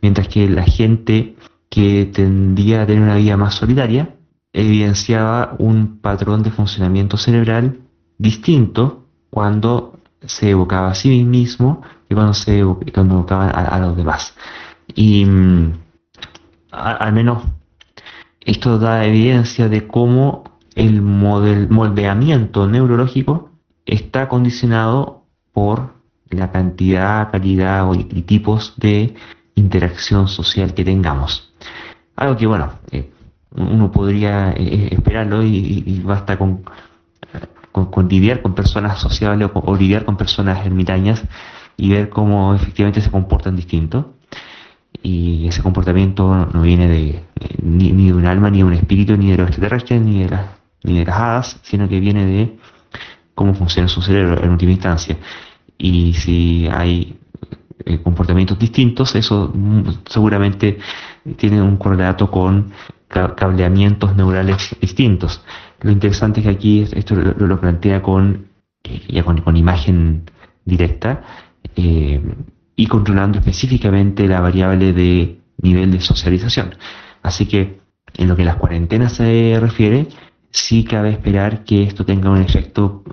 Mientras 0.00 0.28
que 0.28 0.48
la 0.48 0.64
gente 0.64 1.36
que 1.68 2.06
tendía 2.06 2.82
a 2.82 2.86
tener 2.86 3.02
una 3.02 3.16
vida 3.16 3.36
más 3.36 3.54
solitaria 3.54 4.14
evidenciaba 4.52 5.54
un 5.58 5.98
patrón 6.00 6.42
de 6.42 6.50
funcionamiento 6.50 7.16
cerebral 7.18 7.80
distinto 8.16 9.07
cuando 9.30 9.98
se 10.24 10.50
evocaba 10.50 10.90
a 10.90 10.94
sí 10.94 11.24
mismo 11.24 11.82
y 12.08 12.14
cuando 12.14 12.34
se 12.34 12.58
evocaba 12.58 13.48
a, 13.50 13.78
los 13.80 13.96
demás. 13.96 14.34
Y 14.94 15.24
mm, 15.24 15.72
al 16.70 17.12
menos 17.12 17.44
esto 18.40 18.78
da 18.78 19.04
evidencia 19.04 19.68
de 19.68 19.86
cómo 19.86 20.44
el 20.74 21.02
moldeamiento 21.02 22.66
neurológico 22.66 23.50
está 23.84 24.28
condicionado 24.28 25.24
por 25.52 25.94
la 26.30 26.52
cantidad, 26.52 27.30
calidad 27.30 27.90
y 27.94 28.22
tipos 28.22 28.74
de 28.76 29.14
interacción 29.54 30.28
social 30.28 30.74
que 30.74 30.84
tengamos. 30.84 31.52
Algo 32.16 32.36
que, 32.36 32.46
bueno, 32.46 32.72
eh, 32.90 33.10
uno 33.56 33.90
podría 33.90 34.52
eh, 34.52 34.88
esperarlo 34.92 35.42
y, 35.42 36.00
basta 36.04 36.38
con, 36.38 36.62
con, 37.86 38.08
lidiar 38.08 38.42
con 38.42 38.54
personas 38.54 39.00
sociables 39.00 39.50
o, 39.52 39.76
lidiar 39.76 40.04
con 40.04 40.16
personas 40.16 40.64
ermitañas 40.66 41.22
y 41.76 41.90
ver 41.90 42.08
cómo 42.08 42.54
efectivamente 42.54 43.00
se 43.00 43.10
comportan 43.10 43.56
distinto. 43.56 44.14
Y 45.02 45.46
ese 45.46 45.62
comportamiento 45.62 46.48
no 46.52 46.62
viene 46.62 46.88
de 46.88 47.24
ni, 47.62 47.92
de 47.92 48.12
un 48.12 48.26
alma, 48.26 48.50
ni 48.50 48.58
de 48.58 48.64
un 48.64 48.72
espíritu, 48.72 49.16
ni 49.16 49.30
de 49.30 49.36
los 49.36 49.48
extraterrestres, 49.48 50.00
ni 50.00 50.24
de, 50.24 50.30
las, 50.30 50.46
ni 50.82 50.98
de 50.98 51.04
las 51.04 51.16
hadas, 51.16 51.60
sino 51.62 51.88
que 51.88 52.00
viene 52.00 52.26
de 52.26 52.58
cómo 53.34 53.54
funciona 53.54 53.88
su 53.88 54.02
cerebro 54.02 54.42
en 54.42 54.50
última 54.50 54.72
instancia. 54.72 55.16
Y 55.76 56.14
si 56.14 56.68
hay 56.72 57.16
eh, 57.84 58.00
comportamientos 58.02 58.58
distintos, 58.58 59.14
eso 59.14 59.52
mm, 59.54 59.82
seguramente 60.06 60.78
tiene 61.36 61.62
un 61.62 61.76
correlato 61.76 62.30
con 62.30 62.72
cableamientos 63.08 64.14
neurales 64.16 64.76
distintos. 64.80 65.42
Lo 65.80 65.90
interesante 65.90 66.40
es 66.40 66.46
que 66.46 66.52
aquí 66.52 66.86
esto 66.92 67.14
lo, 67.14 67.60
plantea 67.60 68.02
con, 68.02 68.48
eh, 68.84 69.00
ya 69.08 69.24
con, 69.24 69.56
imagen 69.56 70.30
directa 70.64 71.22
eh, 71.76 72.20
y 72.76 72.86
controlando 72.86 73.38
específicamente 73.38 74.28
la 74.28 74.40
variable 74.40 74.92
de 74.92 75.40
nivel 75.62 75.92
de 75.92 76.00
socialización. 76.00 76.74
Así 77.22 77.46
que 77.46 77.80
en 78.14 78.28
lo 78.28 78.36
que 78.36 78.44
las 78.44 78.56
cuarentenas 78.56 79.14
se 79.14 79.58
refiere, 79.60 80.08
sí 80.50 80.84
cabe 80.84 81.10
esperar 81.10 81.64
que 81.64 81.82
esto 81.82 82.04
tenga 82.04 82.30
un 82.30 82.42
efecto 82.42 83.04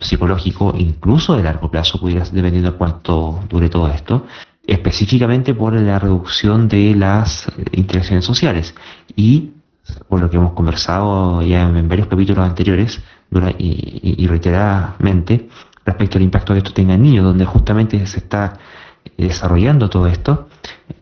psicológico 0.00 0.74
incluso 0.78 1.36
de 1.36 1.42
largo 1.42 1.70
plazo, 1.70 1.98
dependiendo 1.98 2.72
de 2.72 2.78
cuánto 2.78 3.44
dure 3.48 3.68
todo 3.68 3.88
esto, 3.88 4.26
específicamente 4.68 5.54
por 5.54 5.72
la 5.72 5.98
reducción 5.98 6.68
de 6.68 6.94
las 6.94 7.50
interacciones 7.72 8.24
sociales. 8.24 8.74
Y 9.16 9.52
por 10.08 10.20
lo 10.20 10.28
que 10.28 10.36
hemos 10.36 10.52
conversado 10.52 11.40
ya 11.42 11.62
en 11.62 11.88
varios 11.88 12.06
capítulos 12.06 12.46
anteriores 12.46 13.00
y, 13.58 14.26
reiteradamente 14.26 15.48
respecto 15.86 16.18
al 16.18 16.24
impacto 16.24 16.52
que 16.52 16.58
esto 16.58 16.72
tenga 16.74 16.94
en 16.94 17.02
niños, 17.02 17.24
donde 17.24 17.46
justamente 17.46 18.06
se 18.06 18.18
está 18.18 18.58
desarrollando 19.16 19.88
todo 19.88 20.06
esto 20.06 20.48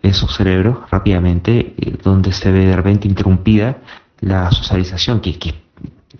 en 0.00 0.14
sus 0.14 0.36
cerebros 0.36 0.88
rápidamente, 0.88 1.74
eh, 1.76 1.96
donde 2.04 2.32
se 2.32 2.52
ve 2.52 2.66
de 2.66 2.76
repente 2.76 3.08
interrumpida 3.08 3.78
la 4.20 4.48
socialización, 4.52 5.18
que, 5.18 5.36
que 5.40 5.54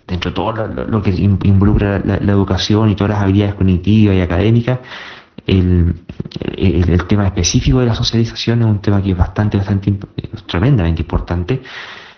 dentro 0.05 0.31
de 0.31 0.35
todo 0.35 0.67
lo, 0.67 1.01
que 1.01 1.11
involucra 1.11 1.99
la, 2.03 2.15
educación 2.17 2.89
y 2.89 2.95
todas 2.95 3.11
las 3.11 3.23
habilidades 3.23 3.55
cognitivas 3.55 4.17
y 4.17 4.21
académicas, 4.21 4.79
el, 5.45 5.95
el, 6.57 7.07
tema 7.07 7.27
específico 7.27 7.79
de 7.79 7.85
la 7.85 7.95
socialización 7.95 8.61
es 8.61 8.65
un 8.65 8.79
tema 8.79 9.01
que 9.01 9.11
es 9.11 9.17
bastante, 9.17 9.57
bastante, 9.57 9.97
tremendamente 10.45 11.01
importante, 11.01 11.61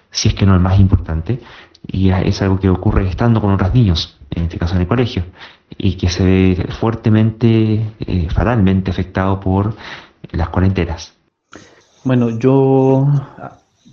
si 0.10 0.30
es 0.30 0.34
que 0.34 0.46
no 0.46 0.56
el 0.56 0.60
más 0.60 0.80
importante, 0.80 1.40
y 1.86 2.10
es 2.10 2.42
algo 2.42 2.60
que 2.60 2.70
ocurre 2.70 3.08
estando 3.08 3.42
con 3.42 3.54
otros 3.54 3.74
niños, 3.74 4.18
en 4.32 4.44
este 4.44 4.58
caso 4.58 4.76
en 4.76 4.82
el 4.82 4.88
colegio, 4.88 5.24
y 5.78 5.96
que 5.96 6.10
se 6.10 6.24
ve 6.24 6.68
fuertemente, 6.80 7.94
eh, 8.00 8.28
fatalmente 8.30 8.92
afectado 8.92 9.40
por 9.40 9.76
las 10.32 10.50
cuarentenas. 10.50 11.16
Bueno, 12.04 12.38
yo, 12.40 13.08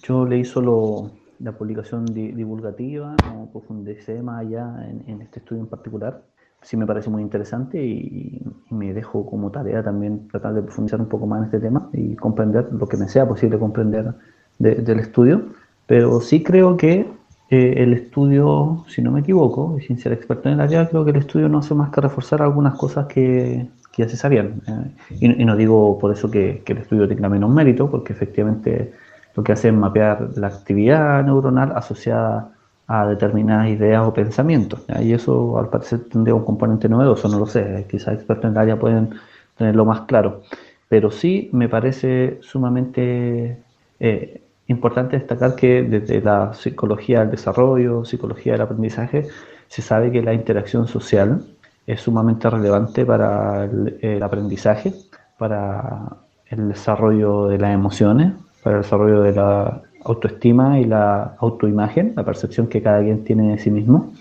yo 0.02 0.26
leí 0.26 0.44
solo 0.44 1.10
la 1.38 1.52
publicación 1.52 2.06
divulgativa, 2.06 3.16
no 3.26 3.48
profundicé 3.52 4.22
más 4.22 4.40
allá 4.40 4.88
en 5.06 5.20
este 5.20 5.40
estudio 5.40 5.62
en 5.62 5.68
particular 5.68 6.22
sí 6.66 6.76
me 6.76 6.84
parece 6.84 7.09
muy 7.10 7.22
interesante 7.22 7.82
y, 7.82 8.43
me 8.70 8.93
dejo 8.93 9.24
como 9.24 9.51
tarea 9.52 9.82
también 9.84 10.26
tratar 10.28 10.52
de 10.52 10.60
profundizar 10.60 11.01
un 11.01 11.06
poco 11.06 11.24
más 11.26 11.38
en 11.38 11.44
este 11.44 11.60
tema 11.60 11.88
y 11.93 12.16
comprender 12.16 12.68
lo 12.72 12.86
que 12.88 12.97
me 12.97 13.09
sea 13.09 13.26
posible 13.26 13.59
comprender 13.59 14.12
del 14.59 14.98
estudio. 14.98 15.47
Pero 15.86 16.20
sí 16.20 16.43
creo 16.43 16.76
que 16.76 17.06
eh, 17.48 17.74
el 17.76 17.93
estudio, 17.93 18.84
si 18.88 19.02
no 19.02 19.12
me 19.12 19.20
equivoco, 19.20 19.76
y 19.78 19.82
sin 19.82 19.98
ser 19.98 20.12
experto 20.12 20.48
en 20.48 20.55
el 20.55 20.60
área, 20.60 20.88
creo 20.88 21.05
que 21.05 21.12
el 21.12 21.18
estudio 21.18 21.48
no 21.48 21.59
hace 21.59 21.74
más 21.74 21.90
que 21.90 22.01
reforzar 22.01 22.43
algunas 22.43 22.74
cosas 22.74 23.06
que, 23.06 23.68
que 23.93 24.02
ya 24.02 24.09
se 24.09 24.16
sabían. 24.16 24.60
Eh, 24.66 25.36
y, 25.38 25.44
no 25.44 25.56
digo 25.56 25.97
por 26.01 26.12
eso 26.12 26.28
que, 26.28 26.62
que 26.64 26.72
el 26.72 26.78
estudio 26.80 27.06
tenga 27.06 27.28
menos 27.28 27.48
mérito, 27.55 27.88
porque 27.88 28.12
efectivamente 28.12 28.93
lo 29.36 29.44
que 29.44 29.52
hace 29.52 29.68
es 29.68 29.74
mapear 29.74 30.30
la 30.34 30.48
actividad 30.48 31.24
neuronal 31.24 31.72
asociada 31.76 32.55
a 32.88 33.06
determinadas 33.06 33.68
ideas 33.68 34.06
o 34.06 34.14
pensamientos. 34.14 34.80
Y 35.00 35.12
eso 35.12 35.58
al 35.58 35.68
parecer 35.68 36.00
tendría 36.10 36.34
un 36.34 36.44
componente 36.44 36.88
novedoso, 36.88 37.28
no 37.28 37.38
lo 37.38 37.46
sé, 37.46 37.86
quizás 37.90 38.14
expertos 38.14 38.44
en 38.46 38.52
el 38.52 38.58
área 38.58 38.78
pueden 38.78 39.10
tenerlo 39.56 39.84
más 39.84 40.02
claro. 40.02 40.42
Pero 40.88 41.10
sí 41.10 41.50
me 41.52 41.68
parece 41.68 42.38
sumamente 42.42 43.58
eh, 43.98 44.40
importante 44.68 45.18
destacar 45.18 45.56
que 45.56 45.82
desde 45.82 46.20
la 46.20 46.54
psicología 46.54 47.20
del 47.20 47.32
desarrollo, 47.32 48.04
psicología 48.04 48.52
del 48.52 48.62
aprendizaje, 48.62 49.26
se 49.68 49.82
sabe 49.82 50.12
que 50.12 50.22
la 50.22 50.32
interacción 50.32 50.86
social 50.86 51.44
es 51.86 52.00
sumamente 52.00 52.48
relevante 52.50 53.04
para 53.04 53.64
el 53.64 54.22
aprendizaje, 54.22 54.92
para 55.38 56.08
el 56.48 56.68
desarrollo 56.68 57.46
de 57.46 57.58
las 57.58 57.74
emociones, 57.74 58.32
para 58.62 58.76
el 58.76 58.82
desarrollo 58.82 59.22
de 59.22 59.32
la 59.32 59.82
autoestima 60.06 60.78
y 60.78 60.84
la 60.84 61.34
autoimagen, 61.38 62.12
la 62.16 62.24
percepción 62.24 62.68
que 62.68 62.80
cada 62.82 63.02
quien 63.02 63.24
tiene 63.24 63.52
de 63.52 63.58
sí 63.58 63.70
mismo, 63.70 64.12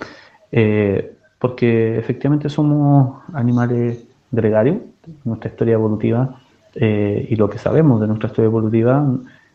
eh, 0.51 1.13
porque 1.39 1.97
efectivamente 1.97 2.49
somos 2.49 3.23
animales 3.33 4.05
gregario, 4.31 4.81
nuestra 5.23 5.49
historia 5.49 5.75
evolutiva 5.75 6.39
eh, 6.73 7.27
y 7.29 7.35
lo 7.35 7.49
que 7.49 7.59
sabemos 7.59 8.01
de 8.01 8.07
nuestra 8.07 8.27
historia 8.27 8.47
evolutiva, 8.47 9.05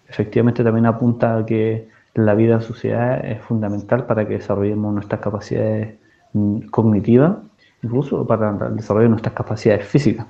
efectivamente 0.09 0.63
también 0.63 0.87
apunta 0.87 1.39
a 1.39 1.47
que 1.47 1.89
la 2.15 2.35
vida 2.35 2.55
en 2.55 2.63
sociedad 2.63 3.25
es 3.25 3.41
fundamental 3.43 4.07
para 4.07 4.27
que 4.27 4.35
desarrollemos 4.35 4.93
nuestras 4.95 5.21
capacidades 5.21 5.95
mm, 6.33 6.69
cognitivas, 6.71 7.37
incluso 7.83 8.27
para 8.27 8.51
el 8.69 8.77
desarrollo 8.77 9.05
de 9.05 9.11
nuestras 9.11 9.35
capacidades 9.35 9.87
físicas 9.87 10.27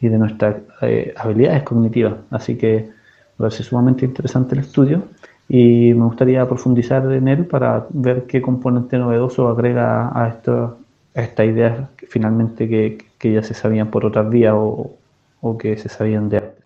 y 0.00 0.08
de 0.08 0.18
nuestras 0.18 0.56
eh, 0.82 1.14
habilidades 1.16 1.62
cognitivas. 1.62 2.14
Así 2.30 2.56
que 2.56 2.90
me 3.38 3.44
parece 3.44 3.62
sumamente 3.62 4.04
interesante 4.04 4.54
el 4.54 4.60
estudio 4.60 5.02
y 5.48 5.92
me 5.94 6.04
gustaría 6.04 6.46
profundizar 6.48 7.10
en 7.12 7.28
él 7.28 7.46
para 7.46 7.86
ver 7.90 8.26
qué 8.26 8.40
componente 8.40 8.98
novedoso 8.98 9.48
agrega 9.48 10.10
a, 10.14 10.28
esto, 10.28 10.78
a 11.14 11.22
estas 11.22 11.46
ideas 11.46 11.88
finalmente 12.08 12.68
que, 12.68 12.98
que, 13.18 13.32
ya 13.32 13.42
se 13.42 13.54
sabían 13.54 13.90
por 13.90 14.04
otras 14.06 14.28
vías 14.30 14.54
o, 14.56 14.96
o 15.40 15.58
que 15.58 15.76
se 15.76 15.88
sabían 15.88 16.28
de 16.28 16.38
antes. 16.38 16.64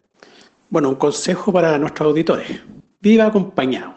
Bueno, 0.68 0.88
un 0.90 0.96
consejo 0.96 1.52
para 1.52 1.78
nuestros 1.78 2.08
auditores. 2.08 2.48
Viva 3.00 3.26
acompañado. 3.26 3.94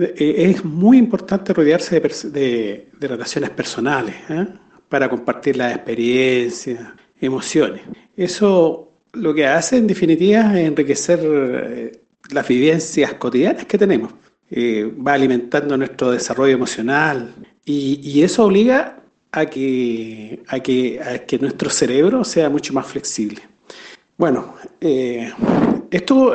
Eh, 0.00 0.50
es 0.50 0.64
muy 0.64 0.98
importante 0.98 1.52
rodearse 1.52 2.00
de, 2.00 2.88
relaciones 3.00 3.50
personales 3.50 4.14
¿eh? 4.28 4.46
para 4.88 5.08
compartir 5.08 5.56
las 5.56 5.74
experiencias, 5.74 6.80
emociones. 7.20 7.82
Eso 8.16 8.92
lo 9.12 9.34
que 9.34 9.46
hace 9.46 9.78
en 9.78 9.86
definitiva 9.86 10.58
es 10.58 10.68
enriquecer 10.68 11.20
eh, 11.22 12.00
las 12.30 12.46
vivencias 12.46 13.14
cotidianas 13.14 13.66
que 13.66 13.78
tenemos. 13.78 14.12
va 15.06 15.12
alimentando 15.12 15.76
nuestro 15.76 16.10
desarrollo 16.12 16.54
emocional 16.54 17.34
y, 17.64 18.22
eso 18.22 18.44
obliga 18.44 19.02
a 19.32 19.46
que, 19.46 20.42
a, 20.48 20.60
que, 20.60 21.00
a 21.00 21.18
que 21.26 21.38
nuestro 21.38 21.70
cerebro 21.70 22.24
sea 22.24 22.48
mucho 22.48 22.72
más 22.72 22.86
flexible. 22.86 23.42
Bueno, 24.16 24.54
esto 25.90 26.34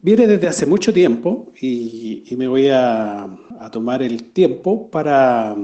viene 0.00 0.26
desde 0.26 0.48
hace 0.48 0.66
mucho 0.66 0.92
tiempo 0.92 1.52
y, 1.60 2.24
me 2.36 2.48
voy 2.48 2.68
a, 2.68 3.28
tomar 3.72 4.02
el 4.02 4.24
tiempo 4.32 4.88
para, 4.88 5.56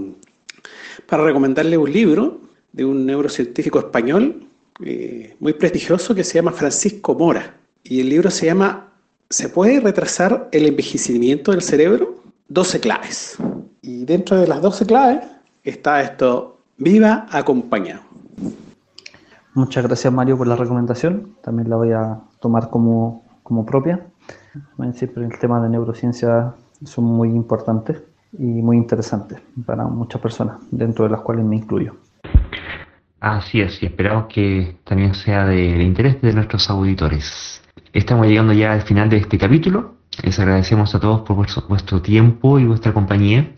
para 1.07 1.25
recomendarle 1.25 1.79
un 1.79 1.93
libro 1.93 2.41
de 2.73 2.85
un 2.85 3.07
neurocientífico 3.07 3.79
español 3.79 4.49
eh, 4.85 5.37
muy 5.39 5.53
prestigioso 5.53 6.13
que 6.15 6.25
se 6.25 6.35
llama 6.35 6.51
Francisco 6.53 7.15
Mora. 7.15 7.57
Y 7.85 8.01
el 8.01 8.09
libro 8.09 8.31
se 8.31 8.47
llama 8.47 8.94
¿Se 9.35 9.49
puede 9.49 9.81
retrasar 9.81 10.49
el 10.53 10.65
envejecimiento 10.65 11.51
del 11.51 11.61
cerebro? 11.61 12.23
12 12.47 12.79
claves. 12.79 13.37
Y 13.83 14.05
dentro 14.05 14.37
de 14.37 14.47
las 14.47 14.63
12 14.63 14.87
claves 14.87 15.27
está 15.65 16.01
esto, 16.03 16.61
viva 16.77 17.27
acompañado. 17.33 18.03
Muchas 19.55 19.83
gracias 19.83 20.13
Mario 20.13 20.39
por 20.39 20.47
la 20.47 20.55
recomendación. 20.55 21.35
También 21.43 21.69
la 21.69 21.75
voy 21.75 21.91
a 21.91 22.21
tomar 22.39 22.71
como, 22.71 23.25
como 23.43 23.67
propia. 23.67 24.07
Siempre 24.93 25.25
el 25.25 25.37
tema 25.41 25.61
de 25.61 25.69
neurociencia 25.69 26.55
son 26.85 27.03
muy 27.03 27.31
importantes 27.31 28.05
y 28.39 28.45
muy 28.45 28.77
interesantes 28.77 29.41
para 29.67 29.83
muchas 29.83 30.21
personas, 30.21 30.59
dentro 30.71 31.07
de 31.07 31.11
las 31.11 31.23
cuales 31.23 31.45
me 31.45 31.57
incluyo. 31.57 31.97
Así 33.19 33.61
es, 33.61 33.83
y 33.83 33.87
esperamos 33.87 34.27
que 34.33 34.77
también 34.85 35.13
sea 35.13 35.45
de, 35.45 35.83
interés 35.83 36.23
de 36.23 36.33
nuestros 36.33 36.71
auditores. 36.71 37.64
Estamos 37.95 38.27
llegando 38.27 38.53
ya 38.53 38.73
al 38.73 38.83
final 38.83 39.09
de 39.09 39.19
este 39.19 39.39
capítulo. 39.39 39.95
Les 40.25 40.37
agradecemos 40.41 40.93
a 40.97 40.99
todos 40.99 41.21
por 41.21 41.37
vuestro 41.69 42.03
tiempo 42.03 42.59
y 42.59 42.65
vuestra 42.65 42.93
compañía. 42.93 43.53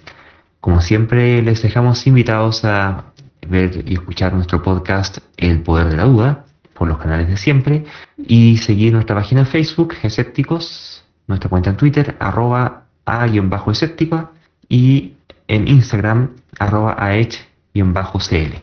Como 0.61 0.83
siempre, 0.83 1.41
les 1.41 1.63
dejamos 1.63 2.07
invitados 2.07 2.63
a 2.67 3.15
ver 3.49 3.83
y 3.87 3.95
escuchar 3.95 4.35
nuestro 4.35 4.63
podcast 4.63 5.21
El 5.39 5.63
Poder 5.63 5.89
de 5.89 5.97
la 5.97 6.05
Duda, 6.05 6.45
por 6.75 6.87
los 6.87 6.99
canales 6.99 7.29
de 7.29 7.39
siempre 7.39 7.87
y 8.19 8.59
seguir 8.59 8.93
nuestra 8.93 9.17
página 9.17 9.41
en 9.41 9.47
Facebook, 9.47 9.95
Escépticos, 10.03 11.03
nuestra 11.27 11.49
cuenta 11.49 11.71
en 11.71 11.79
Twitter, 11.79 12.15
arroba 12.21 12.85
a-escéptica 13.07 14.33
y 14.69 15.15
en 15.49 15.67
Instagram, 15.67 16.33
arroba 16.59 16.95
aech-cl. 16.99 18.55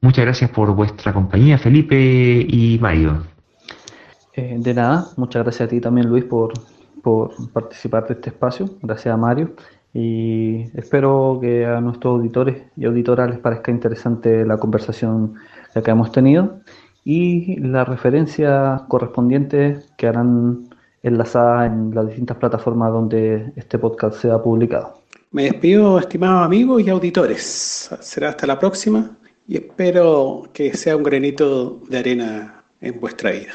Muchas 0.00 0.24
gracias 0.24 0.50
por 0.50 0.74
vuestra 0.74 1.12
compañía, 1.12 1.56
Felipe 1.56 2.44
y 2.48 2.80
Mario. 2.80 3.37
Eh, 4.38 4.54
de 4.56 4.72
nada, 4.72 5.08
muchas 5.16 5.42
gracias 5.42 5.66
a 5.66 5.68
ti 5.68 5.80
también, 5.80 6.08
Luis, 6.08 6.22
por, 6.22 6.52
por 7.02 7.32
participar 7.50 8.06
de 8.06 8.14
este 8.14 8.30
espacio. 8.30 8.70
Gracias 8.80 9.12
a 9.12 9.16
Mario. 9.16 9.56
Y 9.92 10.70
espero 10.78 11.40
que 11.40 11.66
a 11.66 11.80
nuestros 11.80 12.14
auditores 12.14 12.62
y 12.76 12.84
auditoras 12.84 13.28
les 13.28 13.40
parezca 13.40 13.72
interesante 13.72 14.46
la 14.46 14.56
conversación 14.56 15.34
que 15.74 15.90
hemos 15.90 16.12
tenido 16.12 16.60
y 17.04 17.56
las 17.58 17.88
referencias 17.88 18.82
correspondientes 18.82 19.90
que 19.96 20.06
harán 20.06 20.68
enlazadas 21.02 21.72
en 21.72 21.92
las 21.92 22.06
distintas 22.06 22.36
plataformas 22.36 22.92
donde 22.92 23.52
este 23.56 23.76
podcast 23.76 24.20
sea 24.20 24.40
publicado. 24.40 25.02
Me 25.32 25.44
despido, 25.44 25.98
estimados 25.98 26.46
amigos 26.46 26.80
y 26.82 26.90
auditores. 26.90 27.90
Será 28.00 28.28
hasta 28.28 28.46
la 28.46 28.56
próxima 28.56 29.16
y 29.48 29.56
espero 29.56 30.44
que 30.52 30.76
sea 30.76 30.96
un 30.96 31.02
granito 31.02 31.80
de 31.88 31.98
arena 31.98 32.62
en 32.80 33.00
vuestra 33.00 33.32
vida. 33.32 33.54